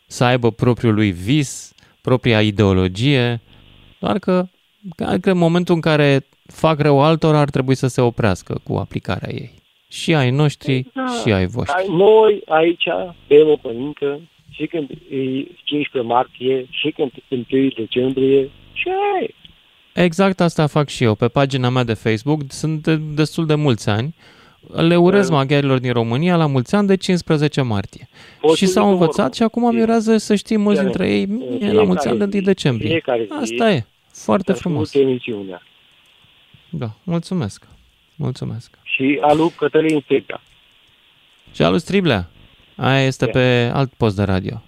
să 0.07 0.25
aibă 0.25 0.51
propriul 0.51 0.95
lui 0.95 1.11
vis, 1.11 1.73
propria 2.01 2.43
ideologie, 2.43 3.41
doar 3.99 4.19
că 4.19 4.47
cred 4.97 5.21
că 5.21 5.31
în 5.31 5.39
momentul 5.39 5.75
în 5.75 5.81
care 5.81 6.27
fac 6.53 6.81
rău 6.81 7.03
altora 7.03 7.39
ar 7.39 7.51
trebui 7.51 7.75
să 7.75 7.87
se 7.87 8.01
oprească 8.01 8.61
cu 8.63 8.75
aplicarea 8.75 9.29
ei. 9.33 9.51
Și 9.89 10.15
ai 10.15 10.31
noștri 10.31 10.87
da. 10.95 11.05
și 11.07 11.33
ai 11.33 11.47
voștri. 11.47 11.91
Noi 11.91 12.43
aici 12.49 12.89
bem 13.29 13.49
o 13.49 13.57
părincă 13.57 14.21
și 14.51 14.67
când 14.67 14.91
e 14.91 15.47
15 15.65 16.13
martie 16.13 16.67
și 16.71 16.91
când 16.91 17.11
e 17.29 17.57
1 17.57 17.69
decembrie 17.77 18.51
și 18.73 18.89
ai. 19.19 19.35
Exact 19.95 20.41
asta 20.41 20.67
fac 20.67 20.89
și 20.89 21.05
eu. 21.05 21.15
Pe 21.15 21.29
pagina 21.29 21.69
mea 21.69 21.85
de 21.85 21.95
Facebook 21.95 22.41
sunt 22.49 22.83
de 22.83 22.97
destul 22.97 23.47
de 23.47 23.55
mulți 23.55 23.89
ani 23.89 24.15
le 24.75 24.97
urez 24.97 25.31
maghiarilor 25.31 25.79
din 25.79 25.93
România 25.93 26.37
la 26.37 26.47
mulți 26.47 26.75
ani 26.75 26.87
de 26.87 26.97
15 26.97 27.63
martie. 27.63 28.09
Poți 28.41 28.57
și 28.57 28.67
s-au 28.67 28.91
învățat 28.91 29.35
și 29.35 29.43
acum 29.43 29.75
mirează 29.75 30.17
să 30.17 30.35
știm 30.35 30.61
mulți 30.61 30.81
dintre 30.81 31.11
ei 31.11 31.27
mie 31.27 31.73
la 31.73 31.83
mulți 31.83 32.09
ani 32.09 32.19
de 32.19 32.25
1 32.37 32.45
decembrie. 32.45 33.03
Asta 33.29 33.71
e. 33.71 33.85
Foarte 34.13 34.53
frumos. 34.53 34.93
Da, 36.71 36.91
mulțumesc. 37.05 37.67
Mulțumesc. 38.17 38.79
Și 38.83 39.19
alu 39.21 39.53
Cătălin 39.57 40.01
Striblea. 40.01 40.41
Și 41.53 41.63
alu 41.63 41.77
Striblea. 41.77 42.31
Aia 42.77 43.07
este 43.07 43.25
yeah. 43.25 43.37
pe 43.37 43.77
alt 43.79 43.93
post 43.93 44.17
de 44.17 44.23
radio. 44.23 44.63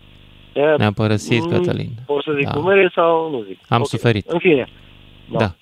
Yeah. 0.53 0.79
Ne-a 0.79 0.93
părăsit 0.93 1.43
mm, 1.43 1.51
Cătălin. 1.51 1.91
Poți 2.07 2.25
să 2.25 2.33
zic 2.37 2.45
da. 2.45 2.55
numere 2.55 2.91
sau 2.95 3.31
nu 3.31 3.43
zic? 3.43 3.59
Am 3.69 3.83
okay. 3.83 3.85
suferit. 3.85 4.27
În 4.27 4.39
fine. 4.39 4.69
Da. 5.31 5.39
da. 5.39 5.55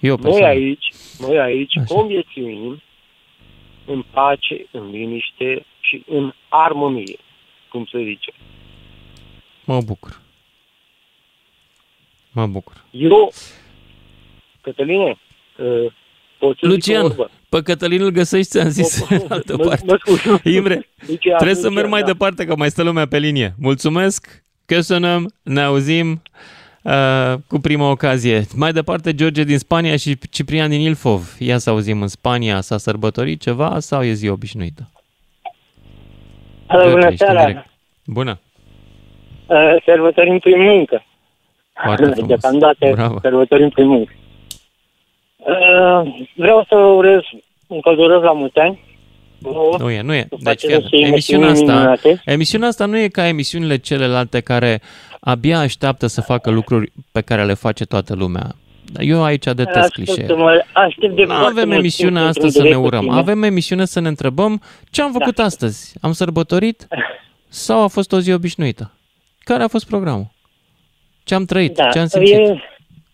Eu 0.00 0.16
noi 0.22 0.44
aici, 0.44 0.92
noi 1.18 1.38
aici 1.38 1.74
conviețuim 1.88 2.82
în 3.86 4.04
pace, 4.10 4.66
în 4.70 4.90
liniște 4.90 5.66
și 5.80 6.02
în 6.06 6.32
armonie, 6.48 7.18
cum 7.68 7.84
se 7.84 8.02
zice. 8.04 8.32
Mă 9.64 9.80
bucur. 9.80 10.20
Mă 12.32 12.46
bucur. 12.46 12.84
Eu, 12.90 13.32
Cătăline, 14.60 15.10
uh, 15.10 15.16
poți 15.16 15.25
Lucian, 16.60 17.14
pe 17.48 17.62
Cătălin 17.62 18.02
îl 18.02 18.10
găsești, 18.10 18.50
ți-am 18.50 18.68
zis, 18.68 19.06
în 19.08 19.20
altă 19.28 19.56
parte. 19.56 19.84
Mă, 19.86 20.38
Imre, 20.44 20.88
trebuie 21.20 21.54
să 21.54 21.70
merg 21.70 21.88
mai 21.88 22.00
da. 22.00 22.06
departe, 22.06 22.44
că 22.44 22.56
mai 22.56 22.70
stă 22.70 22.82
lumea 22.82 23.06
pe 23.06 23.18
linie. 23.18 23.54
Mulțumesc, 23.58 24.44
căsănăm, 24.66 25.32
ne 25.42 25.60
auzim. 25.62 26.22
Uh, 26.82 27.34
cu 27.46 27.58
prima 27.58 27.90
ocazie. 27.90 28.42
Mai 28.56 28.72
departe, 28.72 29.14
George 29.14 29.44
din 29.44 29.58
Spania 29.58 29.96
și 29.96 30.18
Ciprian 30.30 30.68
din 30.70 30.80
Ilfov. 30.80 31.36
Ia 31.38 31.58
să 31.58 31.70
auzim, 31.70 32.02
în 32.02 32.08
Spania 32.08 32.60
s-a 32.60 32.76
sărbătorit 32.76 33.40
ceva 33.40 33.78
sau 33.78 34.04
e 34.04 34.12
zi 34.12 34.28
obișnuită? 34.28 34.90
Alo, 36.66 36.90
bună 36.90 37.14
seara! 37.16 37.66
Bună! 38.04 38.38
Uh, 39.46 39.76
sărbătorim 39.84 40.38
prin 40.38 40.60
muncă. 40.60 41.04
Foarte 41.84 42.04
frumos. 42.12 42.26
Deocamdată 42.26 42.90
Bravo. 42.90 43.18
sărbătorim 43.22 43.68
prin 43.68 43.86
muncă. 43.86 44.12
Uh, 45.46 46.26
vreau 46.34 46.64
să 46.68 46.76
urez 46.76 47.20
un 47.66 47.80
călduros 47.80 48.22
la 48.22 48.32
mulți 48.32 48.58
ani. 48.58 48.84
Nu 49.78 49.90
e, 49.90 50.00
nu 50.00 50.14
e. 50.14 50.28
Deci, 50.40 50.66
chiar, 50.66 50.82
emisiunea 50.90 51.48
asta, 51.48 51.94
emisiunea 52.24 52.68
asta 52.68 52.86
nu 52.86 52.98
e 52.98 53.08
ca 53.08 53.26
emisiunile 53.26 53.76
celelalte 53.76 54.40
care 54.40 54.80
abia 55.20 55.58
așteaptă 55.58 56.06
să 56.06 56.20
facă 56.20 56.50
lucruri 56.50 56.92
pe 57.12 57.20
care 57.20 57.44
le 57.44 57.54
face 57.54 57.84
toată 57.84 58.14
lumea. 58.14 58.54
Eu 58.98 59.24
aici 59.24 59.44
detest 59.44 59.92
clișee. 59.92 60.26
Nu 61.26 61.32
avem 61.32 61.70
emisiunea 61.70 62.22
asta 62.22 62.48
să 62.48 62.62
ne 62.62 62.76
urăm. 62.76 63.08
Avem 63.08 63.42
emisiune 63.42 63.84
să 63.84 64.00
ne 64.00 64.08
întrebăm 64.08 64.62
ce 64.90 65.02
am 65.02 65.12
făcut 65.12 65.34
da. 65.34 65.44
astăzi. 65.44 65.94
Am 66.00 66.12
sărbătorit 66.12 66.88
sau 67.48 67.82
a 67.82 67.86
fost 67.86 68.12
o 68.12 68.20
zi 68.20 68.32
obișnuită? 68.32 68.92
Care 69.38 69.62
a 69.62 69.68
fost 69.68 69.86
programul? 69.86 70.26
Ce 71.24 71.34
am 71.34 71.44
trăit? 71.44 71.74
Da. 71.74 71.88
Ce 71.88 71.98
am 71.98 72.06
simțit? 72.06 72.36
E... 72.36 72.60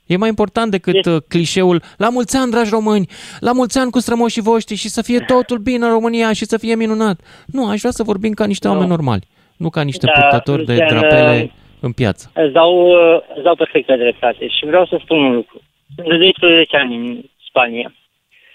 E 0.06 0.16
mai 0.16 0.28
important 0.28 0.70
decât 0.70 1.06
e... 1.06 1.20
clișeul 1.28 1.82
la 1.96 2.08
mulți 2.08 2.36
ani, 2.36 2.50
dragi 2.50 2.70
români, 2.70 3.06
la 3.40 3.52
mulți 3.52 3.78
ani 3.78 3.90
cu 3.90 3.98
strămoșii 3.98 4.42
voștri 4.42 4.76
și 4.76 4.88
să 4.88 5.02
fie 5.02 5.18
totul 5.18 5.58
bine 5.58 5.84
în 5.84 5.92
România 5.92 6.32
și 6.32 6.44
să 6.44 6.58
fie 6.58 6.74
minunat. 6.74 7.20
Nu, 7.46 7.68
aș 7.68 7.78
vrea 7.78 7.90
să 7.90 8.02
vorbim 8.02 8.32
ca 8.32 8.46
niște 8.46 8.66
no. 8.66 8.72
oameni 8.72 8.90
normali, 8.90 9.26
nu 9.56 9.70
ca 9.70 9.82
niște 9.82 10.06
da, 10.06 10.12
purtători 10.12 10.64
de 10.64 10.74
drapele 10.88 11.52
în 11.80 11.92
piață. 11.92 12.30
Îți 12.34 12.52
dau, 12.52 12.92
îți 13.34 13.42
dau 13.42 13.54
perfectă 13.54 13.96
dreptate 13.96 14.48
și 14.48 14.66
vreau 14.66 14.86
să 14.86 14.98
spun 15.02 15.18
un 15.18 15.34
lucru. 15.34 15.60
Sunt 15.94 16.08
de 16.08 16.16
12 16.16 16.76
ani 16.76 16.94
în 16.96 17.22
Spania 17.48 17.94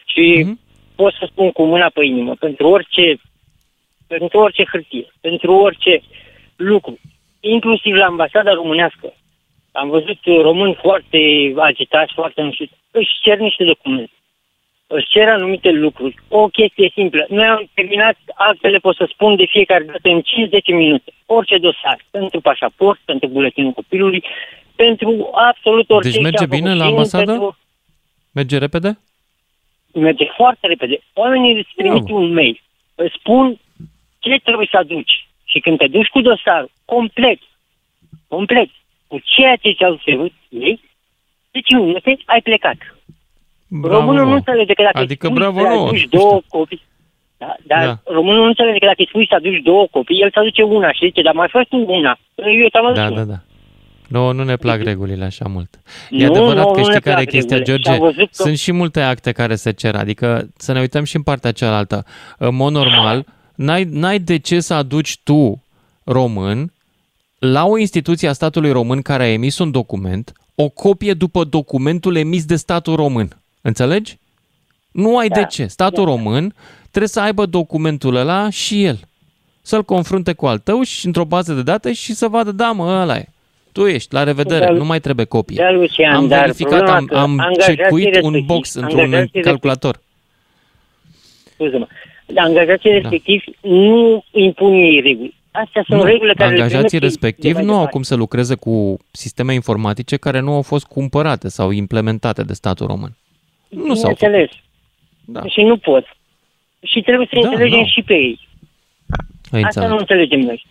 și 0.05 0.43
mm-hmm. 0.43 0.95
pot 0.95 1.13
să 1.13 1.27
spun 1.31 1.51
cu 1.51 1.63
mâna 1.63 1.89
pe 1.93 2.05
inimă, 2.05 2.35
pentru 2.39 2.67
orice, 2.67 3.19
pentru 4.07 4.39
orice 4.39 4.63
hârtie, 4.71 5.07
pentru 5.21 5.53
orice 5.53 6.01
lucru, 6.55 6.99
inclusiv 7.39 7.93
la 7.93 8.05
ambasada 8.05 8.53
românească, 8.53 9.13
am 9.77 9.89
văzut 9.89 10.19
români 10.23 10.77
foarte 10.81 11.19
agitați, 11.57 12.13
foarte 12.13 12.41
nu 12.41 12.51
știu, 12.51 12.67
își 12.91 13.11
cer 13.21 13.37
niște 13.37 13.63
documente 13.63 14.11
își 14.87 15.07
cer 15.07 15.27
anumite 15.29 15.71
lucruri. 15.71 16.15
O 16.27 16.47
chestie 16.47 16.91
simplă. 16.93 17.25
Noi 17.29 17.45
am 17.45 17.69
terminat 17.73 18.17
actele, 18.35 18.77
pot 18.77 18.95
să 18.95 19.09
spun, 19.09 19.35
de 19.35 19.45
fiecare 19.45 19.83
dată 19.83 20.09
în 20.09 20.21
5-10 20.21 20.23
minute. 20.65 21.13
Orice 21.25 21.57
dosar. 21.57 22.05
Pentru 22.11 22.41
pașaport, 22.41 22.99
pentru 23.05 23.27
buletinul 23.27 23.71
copilului, 23.71 24.23
pentru 24.75 25.29
absolut 25.33 25.89
orice. 25.89 26.11
Deci 26.11 26.21
merge 26.21 26.45
bine 26.45 26.73
la 26.73 26.85
ambasadă? 26.85 27.31
Pentru... 27.31 27.57
Merge 28.31 28.57
repede? 28.57 28.97
Merge 29.93 30.25
foarte 30.35 30.67
repede. 30.67 30.99
Oamenii 31.13 31.57
îți 31.57 31.73
trimit 31.75 32.09
un 32.09 32.33
mail. 32.33 32.61
Îți 32.95 33.15
spun 33.19 33.59
ce 34.19 34.39
trebuie 34.43 34.67
să 34.71 34.77
aduci. 34.77 35.27
Și 35.45 35.59
când 35.59 35.77
te 35.77 35.87
duci 35.87 36.07
cu 36.07 36.21
dosarul 36.21 36.71
complet, 36.85 37.39
complet, 38.27 38.69
cu 39.07 39.17
ceea 39.23 39.55
ce 39.55 39.71
ți-au 39.71 39.99
cerut 40.05 40.33
ei, 40.49 40.81
deci 41.51 41.71
minute 41.71 42.17
ai 42.25 42.41
plecat. 42.41 42.77
Bravo. 43.67 43.95
Românul 43.95 44.25
nu 44.25 44.33
înțelege 44.33 44.73
că 44.73 44.83
dacă 44.83 44.97
adică 44.97 45.29
bravo 45.29 45.59
să 45.59 45.67
aduci 45.67 46.07
două 46.09 46.41
copii, 46.47 46.81
da, 47.37 47.55
dar 47.63 47.85
da. 47.85 48.11
românul 48.13 48.41
nu 48.41 48.47
înțelege 48.47 48.77
că 48.77 48.85
dacă 48.85 49.01
îi 49.01 49.07
spui 49.07 49.27
să 49.27 49.35
aduci 49.35 49.61
două 49.61 49.87
copii, 49.91 50.21
el 50.21 50.29
să 50.33 50.39
aduce 50.39 50.61
una 50.61 50.91
și 50.91 51.05
zice, 51.05 51.21
dar 51.21 51.33
mai 51.33 51.47
faci 51.51 51.67
tu 51.67 51.85
una. 51.87 52.19
Eu 52.35 52.67
te-am 52.71 52.93
da, 52.93 53.09
da, 53.09 53.23
da. 53.23 53.39
Nu, 54.07 54.31
nu 54.31 54.43
ne 54.43 54.55
plac 54.55 54.83
regulile 54.83 55.25
așa 55.25 55.45
mult. 55.47 55.79
E 56.09 56.25
nu, 56.25 56.31
adevărat 56.31 56.65
nu, 56.65 56.71
că 56.71 56.81
știi 56.81 57.01
care 57.01 57.21
e 57.21 57.25
chestia, 57.25 57.59
George? 57.59 57.97
Că... 57.97 58.11
Sunt 58.29 58.57
și 58.57 58.71
multe 58.71 59.01
acte 59.01 59.31
care 59.31 59.55
se 59.55 59.71
cer, 59.71 59.95
adică 59.95 60.47
să 60.57 60.73
ne 60.73 60.79
uităm 60.79 61.03
și 61.03 61.15
în 61.15 61.21
partea 61.21 61.51
cealaltă. 61.51 62.05
În 62.37 62.55
mod 62.55 62.71
normal, 62.71 63.25
n-ai, 63.55 63.83
n-ai 63.83 64.19
de 64.19 64.37
ce 64.37 64.59
să 64.59 64.73
aduci 64.73 65.17
tu, 65.23 65.63
român, 66.03 66.71
la 67.39 67.65
o 67.65 67.77
instituție 67.77 68.27
a 68.27 68.33
statului 68.33 68.71
român 68.71 69.01
care 69.01 69.23
a 69.23 69.31
emis 69.31 69.57
un 69.57 69.71
document, 69.71 70.33
o 70.55 70.69
copie 70.69 71.13
după 71.13 71.43
documentul 71.43 72.15
emis 72.15 72.45
de 72.45 72.55
statul 72.55 72.95
român. 72.95 73.37
Înțelegi? 73.61 74.17
Nu 74.91 75.17
ai 75.17 75.27
da, 75.27 75.35
de 75.35 75.45
ce. 75.49 75.65
Statul 75.65 76.05
da. 76.05 76.11
român 76.11 76.53
trebuie 76.79 77.07
să 77.07 77.19
aibă 77.19 77.45
documentul 77.45 78.15
ăla 78.15 78.49
și 78.49 78.83
el. 78.83 78.99
Să-l 79.61 79.83
confrunte 79.83 80.33
cu 80.33 80.45
al 80.45 80.57
tău 80.57 80.81
și 80.81 81.05
într-o 81.05 81.25
bază 81.25 81.53
de 81.53 81.61
date 81.61 81.93
și 81.93 82.13
să 82.13 82.27
vadă, 82.27 82.51
da 82.51 82.71
mă, 82.71 83.01
ăla 83.01 83.17
e. 83.17 83.27
Tu 83.71 83.87
ești, 83.87 84.13
la 84.13 84.23
revedere, 84.23 84.65
da, 84.65 84.71
nu 84.71 84.85
mai 84.85 84.99
trebuie 84.99 85.25
copie. 85.25 85.55
Da, 85.55 85.71
Lucian, 85.71 86.15
am 86.15 86.27
verificat, 86.27 86.89
am, 86.89 87.09
am 87.11 87.53
cecuit 87.65 88.21
un 88.21 88.45
box 88.45 88.73
într-un 88.73 89.29
calculator. 89.41 89.99
Scuze-mă. 91.53 91.87
Angajații 92.35 92.89
da. 92.89 92.95
respectivi 92.95 93.43
nu 93.61 94.23
impun 94.31 94.73
ei 94.73 94.99
reguli. 95.01 95.35
Astea 95.63 95.83
sunt 95.87 95.99
nu, 95.99 96.05
regulile 96.05 96.33
care 96.33 96.49
Angajații 96.49 96.99
respectivi 96.99 97.61
nu 97.61 97.77
au 97.77 97.87
cum 97.87 98.01
să 98.01 98.15
lucreze 98.15 98.55
cu 98.55 98.97
sisteme 99.11 99.53
informatice 99.53 100.17
care 100.17 100.39
nu 100.39 100.53
au 100.53 100.61
fost 100.61 100.85
cumpărate 100.85 101.47
sau 101.47 101.71
implementate 101.71 102.43
de 102.43 102.53
statul 102.53 102.87
român. 102.87 103.11
Nu 103.69 103.93
s-au 103.93 104.09
înțeles. 104.09 104.49
Da. 105.25 105.41
Și 105.45 105.61
nu 105.61 105.77
pot. 105.77 106.05
Și 106.83 107.01
trebuie 107.01 107.27
să 107.31 107.39
da, 107.41 107.47
înțelegem 107.47 107.79
da. 107.79 107.85
și 107.85 108.01
pe 108.01 108.13
ei. 108.13 108.39
Ai 109.51 109.61
Asta 109.61 109.65
înțeleg. 109.65 109.89
nu 109.89 109.97
înțelegem 109.97 110.39
noi. 110.39 110.65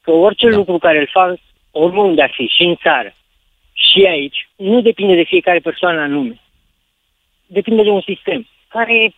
Că 0.00 0.10
orice 0.10 0.50
da. 0.50 0.56
lucru 0.56 0.78
care 0.78 0.98
îl 0.98 1.08
fac, 1.12 1.36
oriunde 1.70 2.22
ar 2.22 2.32
fi, 2.34 2.46
și 2.46 2.62
în 2.62 2.74
țară, 2.82 3.14
și 3.72 4.04
aici, 4.04 4.48
nu 4.56 4.80
depinde 4.80 5.14
de 5.14 5.22
fiecare 5.22 5.58
persoană 5.58 6.00
anume. 6.00 6.40
Depinde 7.46 7.82
de 7.82 7.90
un 7.90 8.00
sistem 8.00 8.46
care 8.68 9.14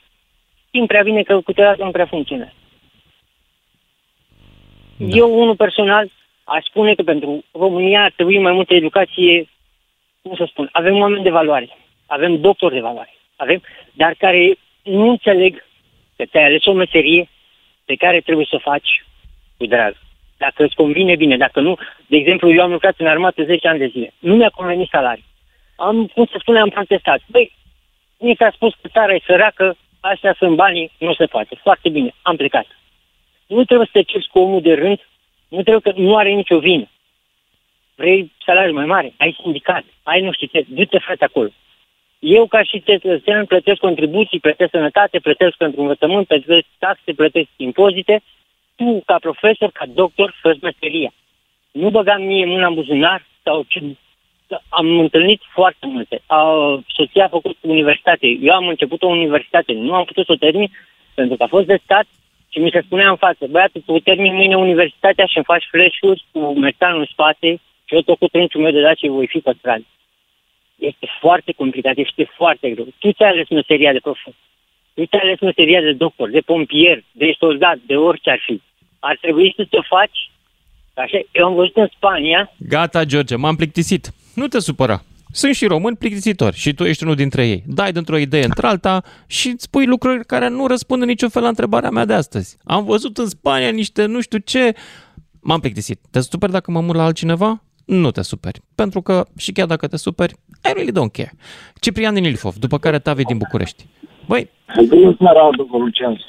știm 0.66 0.86
prea 0.86 1.02
bine 1.02 1.22
că 1.22 1.40
câteodată 1.40 1.84
nu 1.84 1.90
prea 1.90 2.06
funcționează. 2.06 2.52
Da. 4.96 5.16
Eu, 5.16 5.40
unul 5.40 5.56
personal, 5.56 6.10
aș 6.44 6.64
spune 6.64 6.94
că 6.94 7.02
pentru 7.02 7.44
România 7.52 8.02
ar 8.02 8.12
trebui 8.16 8.38
mai 8.38 8.52
multă 8.52 8.74
educație, 8.74 9.48
cum 10.22 10.34
să 10.36 10.44
spun, 10.48 10.68
avem 10.72 10.98
oameni 10.98 11.22
de 11.22 11.30
valoare 11.30 11.76
avem 12.06 12.40
doctori 12.40 12.74
de 12.74 12.80
valoare, 12.80 13.14
avem, 13.36 13.62
dar 13.92 14.14
care 14.18 14.58
nu 14.82 15.08
înțeleg 15.08 15.64
că 16.16 16.24
te-ai 16.30 16.44
ales 16.44 16.64
o 16.64 16.72
meserie 16.72 17.28
pe 17.84 17.94
care 17.94 18.20
trebuie 18.20 18.46
să 18.48 18.54
o 18.56 18.70
faci 18.70 19.04
cu 19.56 19.66
drag. 19.66 19.96
Dacă 20.36 20.64
îți 20.64 20.74
convine 20.74 21.16
bine, 21.16 21.36
dacă 21.36 21.60
nu, 21.60 21.76
de 22.06 22.16
exemplu, 22.16 22.52
eu 22.52 22.62
am 22.62 22.70
lucrat 22.70 22.94
în 22.98 23.06
armată 23.06 23.44
10 23.44 23.68
ani 23.68 23.78
de 23.78 23.86
zile. 23.86 24.12
Nu 24.18 24.34
mi-a 24.34 24.48
convenit 24.48 24.88
salariul. 24.88 25.24
Am, 25.76 26.06
cum 26.06 26.24
să 26.24 26.36
spune, 26.40 26.58
am 26.58 26.68
protestat. 26.68 27.20
Băi, 27.26 27.52
mi 28.18 28.36
s-a 28.38 28.50
spus 28.54 28.74
că 28.82 28.88
țara 28.88 29.14
e 29.14 29.20
săracă, 29.26 29.76
astea 30.00 30.34
sunt 30.38 30.56
banii, 30.56 30.92
nu 30.98 31.14
se 31.14 31.26
poate. 31.26 31.58
Foarte 31.62 31.88
bine, 31.88 32.14
am 32.22 32.36
plecat. 32.36 32.66
Nu 33.46 33.64
trebuie 33.64 33.88
să 33.92 33.98
te 33.98 34.02
ceri 34.02 34.28
cu 34.32 34.38
omul 34.38 34.60
de 34.60 34.74
rând, 34.74 34.98
nu 35.48 35.62
trebuie 35.62 35.92
că 35.92 36.00
nu 36.00 36.16
are 36.16 36.30
nicio 36.30 36.58
vină. 36.58 36.88
Vrei 37.94 38.32
salariu 38.44 38.74
mai 38.74 38.86
mare, 38.86 39.14
ai 39.16 39.38
sindicat, 39.42 39.84
ai 40.02 40.20
nu 40.20 40.32
știu 40.32 40.46
ce, 40.46 40.64
du-te 40.68 40.98
frate 40.98 41.24
acolo. 41.24 41.50
Eu, 42.18 42.46
ca 42.46 42.62
și 42.62 42.82
cetățean, 42.82 43.44
plătesc 43.44 43.78
contribuții, 43.78 44.40
plătesc 44.40 44.70
sănătate, 44.70 45.18
plătesc 45.18 45.56
pentru 45.56 45.80
învățământ, 45.80 46.26
plătesc 46.26 46.66
taxe, 46.78 47.12
plătesc 47.12 47.48
impozite. 47.56 48.22
Tu, 48.76 49.02
ca 49.06 49.16
profesor, 49.18 49.70
ca 49.70 49.84
doctor, 49.86 50.34
fă 50.40 50.56
meseria. 50.62 51.12
Nu 51.70 51.90
băgam 51.90 52.22
mie 52.22 52.44
mâna 52.44 52.66
în 52.66 52.74
buzunar 52.74 53.26
sau 53.42 53.64
ce... 53.68 53.80
Am 54.68 54.98
întâlnit 54.98 55.40
foarte 55.52 55.86
multe. 55.86 56.22
A, 56.26 56.40
soția 56.86 57.24
a 57.24 57.28
făcut 57.28 57.56
universitate. 57.60 58.26
Eu 58.26 58.54
am 58.54 58.68
început 58.68 59.02
o 59.02 59.06
universitate. 59.06 59.72
Nu 59.72 59.94
am 59.94 60.04
putut 60.04 60.26
să 60.26 60.32
o 60.32 60.36
termin 60.36 60.70
pentru 61.14 61.36
că 61.36 61.42
a 61.42 61.46
fost 61.46 61.66
de 61.66 61.80
stat 61.84 62.06
și 62.48 62.58
mi 62.58 62.70
se 62.70 62.80
spunea 62.84 63.08
în 63.10 63.16
față, 63.16 63.46
băiatul, 63.50 63.82
tu 63.86 63.98
termin 63.98 64.34
mâine 64.34 64.56
universitatea 64.56 65.26
și 65.26 65.36
îmi 65.36 65.50
faci 65.52 65.66
flash-uri 65.70 66.24
cu 66.32 66.58
metal 66.58 66.98
în 66.98 67.06
spate 67.12 67.60
și 67.84 67.94
eu 67.94 68.00
tot 68.00 68.18
cu 68.18 68.26
trânciul 68.26 68.62
meu 68.62 68.72
de 68.72 68.80
dat 68.80 68.96
și 68.96 69.08
voi 69.08 69.26
fi 69.26 69.38
păstrat. 69.38 69.80
Este 70.76 71.06
foarte 71.20 71.52
complicat, 71.52 71.96
este 71.96 72.24
foarte 72.36 72.70
greu. 72.70 72.86
Tu 72.98 73.12
ți-ai 73.12 73.30
ales 73.30 73.48
meseria 73.48 73.92
de 73.92 74.00
profesor. 74.00 74.34
Tu 74.94 75.04
ți-ai 75.06 75.22
ales 75.22 75.40
meseria 75.40 75.80
de 75.80 75.92
doctor, 75.92 76.30
de 76.30 76.40
pompier, 76.40 77.02
de 77.12 77.34
soldat, 77.38 77.78
de 77.86 77.96
orice 77.96 78.30
ar 78.30 78.40
fi. 78.46 78.60
Ar 78.98 79.16
trebui 79.20 79.52
să 79.56 79.66
te 79.70 79.80
faci 79.88 80.18
Așa, 81.02 81.18
eu 81.32 81.46
am 81.46 81.54
văzut 81.54 81.76
în 81.76 81.88
Spania... 81.96 82.52
Gata, 82.56 83.04
George, 83.04 83.36
m-am 83.36 83.56
plictisit. 83.56 84.12
Nu 84.34 84.46
te 84.46 84.58
supăra. 84.58 85.02
Sunt 85.36 85.54
și 85.54 85.66
români 85.66 85.96
plictisitori 85.96 86.56
și 86.56 86.74
tu 86.74 86.84
ești 86.84 87.02
unul 87.02 87.14
dintre 87.14 87.46
ei. 87.46 87.62
Dai 87.66 87.92
dintr-o 87.92 88.16
idee 88.16 88.44
într-alta 88.44 89.02
și 89.26 89.48
îți 89.48 89.62
spui 89.62 89.86
lucruri 89.86 90.24
care 90.26 90.48
nu 90.48 90.66
răspund 90.66 91.02
în 91.02 91.08
niciun 91.08 91.28
fel 91.28 91.42
la 91.42 91.48
întrebarea 91.48 91.90
mea 91.90 92.04
de 92.04 92.12
astăzi. 92.12 92.56
Am 92.64 92.84
văzut 92.84 93.18
în 93.18 93.26
Spania 93.26 93.70
niște 93.70 94.06
nu 94.06 94.20
știu 94.20 94.38
ce... 94.38 94.72
M-am 95.40 95.60
plictisit. 95.60 96.00
Te 96.10 96.20
superi 96.20 96.52
dacă 96.52 96.70
mă 96.70 96.80
mut 96.80 96.94
la 96.94 97.04
altcineva? 97.04 97.62
Nu 97.84 98.10
te 98.10 98.22
superi. 98.22 98.60
Pentru 98.74 99.00
că 99.00 99.26
și 99.38 99.52
chiar 99.52 99.66
dacă 99.66 99.86
te 99.86 99.96
superi, 99.96 100.32
I 100.64 100.72
really 100.74 100.90
don't 100.90 101.12
care. 101.12 101.32
Ciprian 101.80 102.14
din 102.14 102.24
Ilfov, 102.24 102.54
după 102.54 102.78
care 102.78 102.98
Tavi 102.98 103.24
din 103.24 103.38
București. 103.38 103.86
Băi... 104.26 104.50
Bună 104.88 105.16
seara, 105.18 105.48
domnul 105.56 105.80
Lucian. 105.80 106.20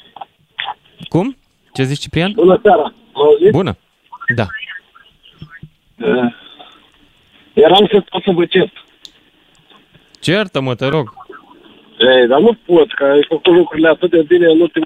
Cum? 1.08 1.36
Ce 1.72 1.82
zici, 1.82 1.98
Ciprian? 1.98 2.32
Bună 2.34 2.60
seara. 2.62 2.94
Bună. 3.50 3.76
Da. 4.34 4.46
Uh, 5.96 6.34
eram 7.54 7.88
să 7.90 8.04
pot 8.10 8.22
să 8.22 8.30
vă 8.30 8.44
cert. 8.44 8.72
Certă-mă, 10.20 10.74
te 10.74 10.86
rog. 10.86 11.12
Ei, 11.98 12.26
dar 12.26 12.40
nu 12.40 12.56
pot, 12.66 12.94
că 12.94 13.04
ai 13.04 13.24
făcut 13.28 13.54
lucrurile 13.54 13.88
atât 13.88 14.10
de 14.10 14.22
bine, 14.28 14.52
nu 14.54 14.66
te, 14.66 14.80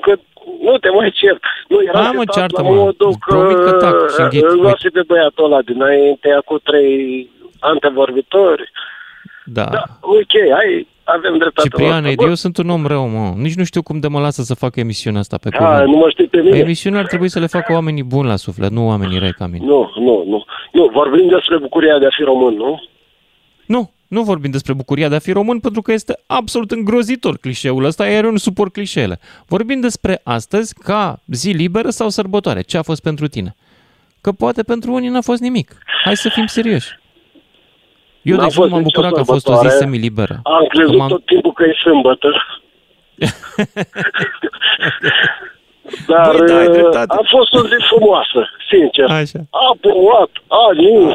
că 0.00 0.18
nu 0.62 0.78
te 0.78 0.88
mai 0.88 1.10
cer. 1.10 1.40
Nu, 1.68 1.82
era 1.82 2.10
mă, 2.10 2.24
ceartă, 2.34 2.62
mă. 2.62 2.92
Promit 3.26 3.56
că 3.56 3.72
tac 3.72 3.94
și 4.10 4.42
Îl 4.42 4.76
și 4.78 4.90
pe 4.92 5.02
băiatul 5.06 5.44
ăla 5.44 5.62
dinainte, 5.62 6.38
cu 6.44 6.58
trei 6.58 7.30
antevorbitori. 7.58 8.70
Da. 9.44 9.64
da. 9.64 9.82
Ok, 10.00 10.34
hai, 10.52 10.86
avem 11.04 11.38
dreptate. 11.38 11.68
Cipriane, 11.68 12.14
eu 12.18 12.34
sunt 12.34 12.56
un 12.56 12.68
om 12.68 12.86
rău, 12.86 13.08
mă. 13.08 13.32
Nici 13.36 13.54
nu 13.54 13.64
știu 13.64 13.82
cum 13.82 14.00
de 14.00 14.08
mă 14.08 14.20
lasă 14.20 14.42
să 14.42 14.54
fac 14.54 14.76
emisiunea 14.76 15.20
asta 15.20 15.36
pe 15.42 15.50
cuvânt. 15.50 15.74
Ha, 15.74 15.84
nu 15.84 15.96
mă 15.96 16.08
știi 16.10 16.26
pe 16.26 16.40
mine. 16.40 16.58
Emisiunea 16.58 17.00
ar 17.00 17.06
trebui 17.06 17.28
să 17.28 17.38
le 17.38 17.46
facă 17.46 17.72
oamenii 17.72 18.02
buni 18.02 18.28
la 18.28 18.36
suflet, 18.36 18.70
nu 18.70 18.86
oamenii 18.86 19.18
răi 19.18 19.32
ca 19.32 19.46
mine. 19.46 19.64
Nu, 19.66 19.90
nu, 19.94 20.24
nu. 20.26 20.44
Nu, 20.72 20.90
vorbim 20.92 21.28
despre 21.28 21.58
bucuria 21.58 21.98
de 21.98 22.06
a 22.06 22.10
fi 22.16 22.22
român, 22.22 22.54
nu? 22.54 22.82
Nu, 23.66 23.90
nu 24.12 24.22
vorbim 24.22 24.50
despre 24.50 24.72
bucuria 24.72 25.08
de 25.08 25.14
a 25.14 25.18
fi 25.18 25.32
român 25.32 25.60
pentru 25.60 25.82
că 25.82 25.92
este 25.92 26.18
absolut 26.26 26.70
îngrozitor 26.70 27.36
clișeul 27.36 27.84
ăsta, 27.84 28.06
iar 28.06 28.24
eu 28.24 28.30
nu 28.30 28.36
suport 28.36 28.72
clișeele. 28.72 29.20
Vorbim 29.46 29.80
despre 29.80 30.20
astăzi 30.24 30.74
ca 30.74 31.18
zi 31.26 31.50
liberă 31.50 31.90
sau 31.90 32.08
sărbătoare. 32.08 32.60
Ce 32.60 32.78
a 32.78 32.82
fost 32.82 33.02
pentru 33.02 33.26
tine? 33.26 33.54
Că 34.20 34.32
poate 34.32 34.62
pentru 34.62 34.92
unii 34.92 35.08
n-a 35.08 35.20
fost 35.20 35.40
nimic. 35.40 35.76
Hai 36.04 36.16
să 36.16 36.28
fim 36.28 36.46
serioși. 36.46 36.98
Eu, 38.22 38.36
de 38.36 38.44
exemplu, 38.44 38.70
m-am 38.70 38.82
bucurat 38.82 39.12
că 39.12 39.20
a 39.20 39.24
fost 39.24 39.48
o 39.48 39.54
zi 39.54 39.68
semi-liberă. 39.68 40.40
Am 40.42 40.66
crezut 40.68 40.96
m-am... 40.96 41.08
tot 41.08 41.26
timpul 41.26 41.52
că 41.52 41.64
e 41.64 41.74
sâmbătă. 41.82 42.28
Dar 46.06 46.36
Băi, 46.36 46.90
da, 46.92 47.00
uh, 47.00 47.18
a 47.18 47.20
fost 47.30 47.52
o 47.52 47.66
zi 47.66 47.76
frumoasă, 47.88 48.48
sincer. 48.70 49.10
Așa. 49.10 49.38
A 49.50 49.76
plouat, 49.80 50.30
a 50.48 50.72
nins, 50.74 51.14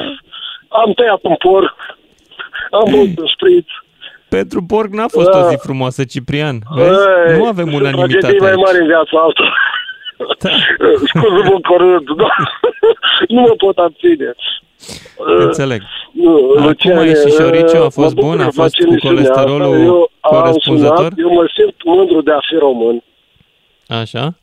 am 0.67 0.93
tăiat 0.93 1.19
un 1.21 1.35
porc, 1.35 1.96
am 2.71 2.85
băut 2.91 3.19
un 3.19 3.27
sprit. 3.35 3.67
Pentru 4.29 4.63
porc 4.67 4.89
n-a 4.91 5.07
fost 5.07 5.29
da. 5.29 5.37
o 5.37 5.49
zi 5.49 5.55
frumoasă, 5.59 6.03
Ciprian. 6.03 6.59
Vezi? 6.75 6.99
Ei, 7.29 7.37
nu 7.37 7.45
avem 7.45 7.73
unanimitate 7.73 8.37
mai 8.39 8.53
mare 8.55 8.77
în 8.79 8.87
viața 8.87 9.17
asta. 9.27 9.53
Da. 10.39 10.49
Scuze-mă 11.09 11.59
corând, 11.67 12.07
da. 12.15 12.29
nu 13.33 13.41
mă 13.41 13.53
pot 13.57 13.77
abține. 13.77 14.33
Înțeleg. 15.45 15.81
Nu, 16.11 16.51
Acum 16.55 16.65
Luciane, 16.65 17.13
și 17.13 17.35
șoriciu 17.39 17.83
a 17.83 17.89
fost 17.89 18.15
bun? 18.15 18.39
A 18.39 18.49
fost 18.49 18.75
cu 18.75 18.95
colesterolul 19.07 19.79
eu 19.79 20.11
corespunzător? 20.19 20.95
Sunat, 20.95 21.13
eu 21.17 21.33
mă 21.33 21.49
simt 21.55 21.75
mândru 21.83 22.21
de 22.21 22.31
a 22.31 22.39
fi 22.47 22.55
român. 22.55 23.03
Așa? 23.87 24.35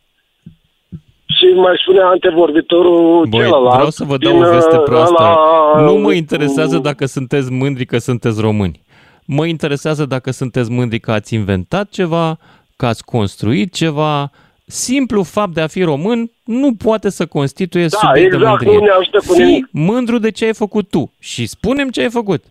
Și 1.39 1.47
mai 1.55 1.75
spune 1.83 2.01
antevorbitorul 2.01 3.27
Băi, 3.27 3.41
celălalt. 3.41 3.75
vreau 3.75 3.91
să 3.91 4.05
vă 4.05 4.17
dau 4.17 4.39
o 4.39 4.51
veste 4.51 4.77
proastă. 4.79 5.23
La... 5.23 5.81
Nu 5.81 5.95
mă 5.95 6.13
interesează 6.13 6.79
dacă 6.79 7.07
sunteți 7.07 7.53
mândri 7.53 7.85
că 7.85 7.99
sunteți 7.99 8.41
români. 8.41 8.83
Mă 9.25 9.47
interesează 9.47 10.05
dacă 10.05 10.31
sunteți 10.31 10.71
mândri 10.71 11.01
că 11.01 11.13
ați 11.13 11.35
inventat 11.35 11.89
ceva, 11.91 12.39
că 12.77 12.87
ați 12.87 13.05
construit 13.05 13.73
ceva, 13.73 14.31
simplu 14.67 15.23
fapt 15.23 15.55
de 15.55 15.61
a 15.61 15.67
fi 15.67 15.83
român 15.83 16.31
nu 16.45 16.75
poate 16.75 17.11
să 17.11 17.27
constituie 17.27 17.87
da, 17.87 17.99
subiect 17.99 18.35
exact, 18.35 18.59
de 18.59 18.71
mândrie. 18.71 18.93
Nu 19.13 19.35
Fii 19.35 19.45
nimic. 19.45 19.69
mândru 19.71 20.19
de 20.19 20.31
ce 20.31 20.45
ai 20.45 20.55
făcut 20.55 20.91
tu 20.91 21.13
și 21.19 21.47
spunem 21.47 21.89
ce 21.91 22.01
ai 22.01 22.11
făcut. 22.11 22.45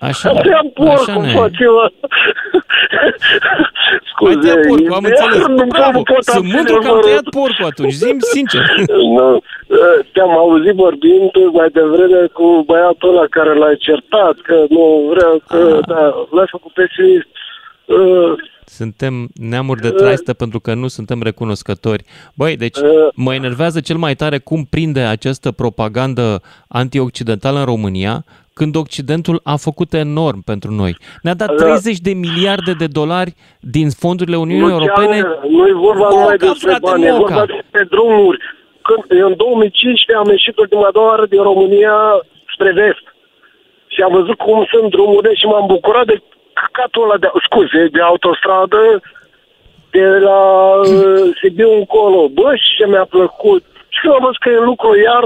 Așa, 0.00 0.30
Te-am 0.30 0.72
așa 0.90 1.20
ne 1.20 1.32
Scuze, 4.10 4.50
Ai 4.50 4.56
porcul, 4.68 4.92
am 4.92 5.04
înțeles. 5.04 5.46
Nu 5.46 5.64
Bravo, 5.66 6.02
sunt 6.20 6.52
mândru 6.52 6.78
că 6.78 6.88
am 6.88 7.00
tăiat 7.00 7.22
porcul 7.22 7.64
atunci, 7.64 7.92
zim 7.92 8.18
sincer. 8.18 8.60
Nu, 9.16 9.42
te-am 10.12 10.30
auzit 10.30 10.74
vorbind 10.74 11.30
mai 11.52 11.68
devreme 11.72 12.26
cu 12.32 12.62
băiatul 12.66 13.16
ăla 13.16 13.26
care 13.30 13.54
l-ai 13.54 13.76
certat, 13.76 14.36
că 14.42 14.64
nu 14.68 15.06
vreau, 15.10 15.42
că, 15.48 15.76
ah. 15.76 15.86
da, 15.86 16.26
l-ai 16.30 16.46
făcut 16.50 16.72
pesimist. 16.72 17.26
Uh, 17.84 18.32
suntem 18.64 19.28
neamuri 19.34 19.80
de 19.80 19.90
traistă 19.90 20.32
pentru 20.32 20.60
că 20.60 20.74
nu 20.74 20.88
suntem 20.88 21.22
recunoscători. 21.22 22.04
Băi, 22.34 22.56
deci 22.56 22.78
mă 23.14 23.34
enervează 23.34 23.80
cel 23.80 23.96
mai 23.96 24.14
tare 24.14 24.38
cum 24.38 24.64
prinde 24.64 25.00
această 25.00 25.50
propagandă 25.52 26.42
antioccidentală 26.68 27.58
în 27.58 27.64
România, 27.64 28.24
când 28.58 28.76
Occidentul 28.84 29.36
a 29.54 29.56
făcut 29.66 29.90
enorm 30.04 30.40
pentru 30.52 30.70
noi. 30.80 30.92
Ne-a 31.22 31.38
dat 31.42 31.50
30 31.54 31.98
de 32.08 32.12
miliarde 32.24 32.72
de 32.82 32.88
dolari 33.00 33.32
din 33.76 33.88
fondurile 34.02 34.38
Uniunii 34.44 34.68
nu 34.68 34.74
Europene. 34.76 35.18
Nu 35.56 35.62
e 35.72 35.74
vorba 35.88 36.08
numai 36.08 36.36
despre 36.36 36.74
bani, 36.80 37.04
e 37.06 37.22
vorba 37.26 37.44
despre 37.56 37.82
drumuri. 37.94 38.38
Când, 38.86 39.02
în 39.28 39.34
2015 39.36 40.22
am 40.22 40.28
ieșit 40.36 40.56
ultima 40.64 40.88
doua 40.92 41.08
oară 41.12 41.26
din 41.34 41.42
România 41.50 41.96
spre 42.54 42.70
vest 42.80 43.04
și 43.92 44.00
am 44.06 44.12
văzut 44.18 44.38
cum 44.46 44.58
sunt 44.72 44.88
drumurile 44.90 45.34
și 45.34 45.46
m-am 45.46 45.66
bucurat 45.66 46.06
de 46.06 46.16
căcatul 46.60 47.02
ăla 47.04 47.16
de, 47.24 47.28
scuze, 47.46 47.82
de 47.96 48.00
autostradă 48.10 48.82
de 49.90 50.06
la 50.28 50.40
uh, 50.80 51.24
Sibiu 51.40 51.70
încolo. 51.80 52.20
Bă, 52.28 52.48
și 52.54 52.76
ce 52.78 52.86
mi-a 52.86 53.06
plăcut. 53.16 53.62
Și 53.88 53.98
când 54.00 54.14
am 54.14 54.24
văzut 54.26 54.42
că 54.42 54.48
e 54.48 54.70
lucru 54.72 54.90
iar... 55.08 55.24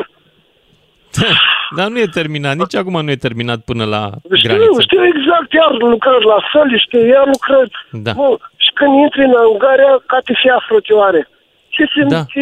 Dar 1.76 1.88
nu 1.88 1.98
e 1.98 2.16
terminat, 2.20 2.56
nici 2.56 2.76
acum 2.76 3.04
nu 3.04 3.10
e 3.10 3.26
terminat 3.26 3.60
până 3.70 3.84
la 3.84 4.10
știu, 4.34 4.48
graniță. 4.48 4.80
Știu 4.80 5.02
exact, 5.12 5.52
iar 5.52 5.70
lucrări 5.92 6.24
la 6.24 6.38
săli, 6.52 6.82
știu, 6.86 7.06
iar 7.06 7.26
lucrări. 7.26 7.70
Da. 7.90 8.12
Bă, 8.12 8.36
și 8.56 8.70
când 8.74 8.92
intri 9.04 9.24
în 9.24 9.34
Ungaria, 9.52 10.02
ca 10.06 10.18
te 10.24 10.32
fi 10.42 10.48
afrocioare. 10.48 11.28
Ce 11.68 11.84
se 11.94 12.02
da. 12.08 12.22
Ce, 12.32 12.40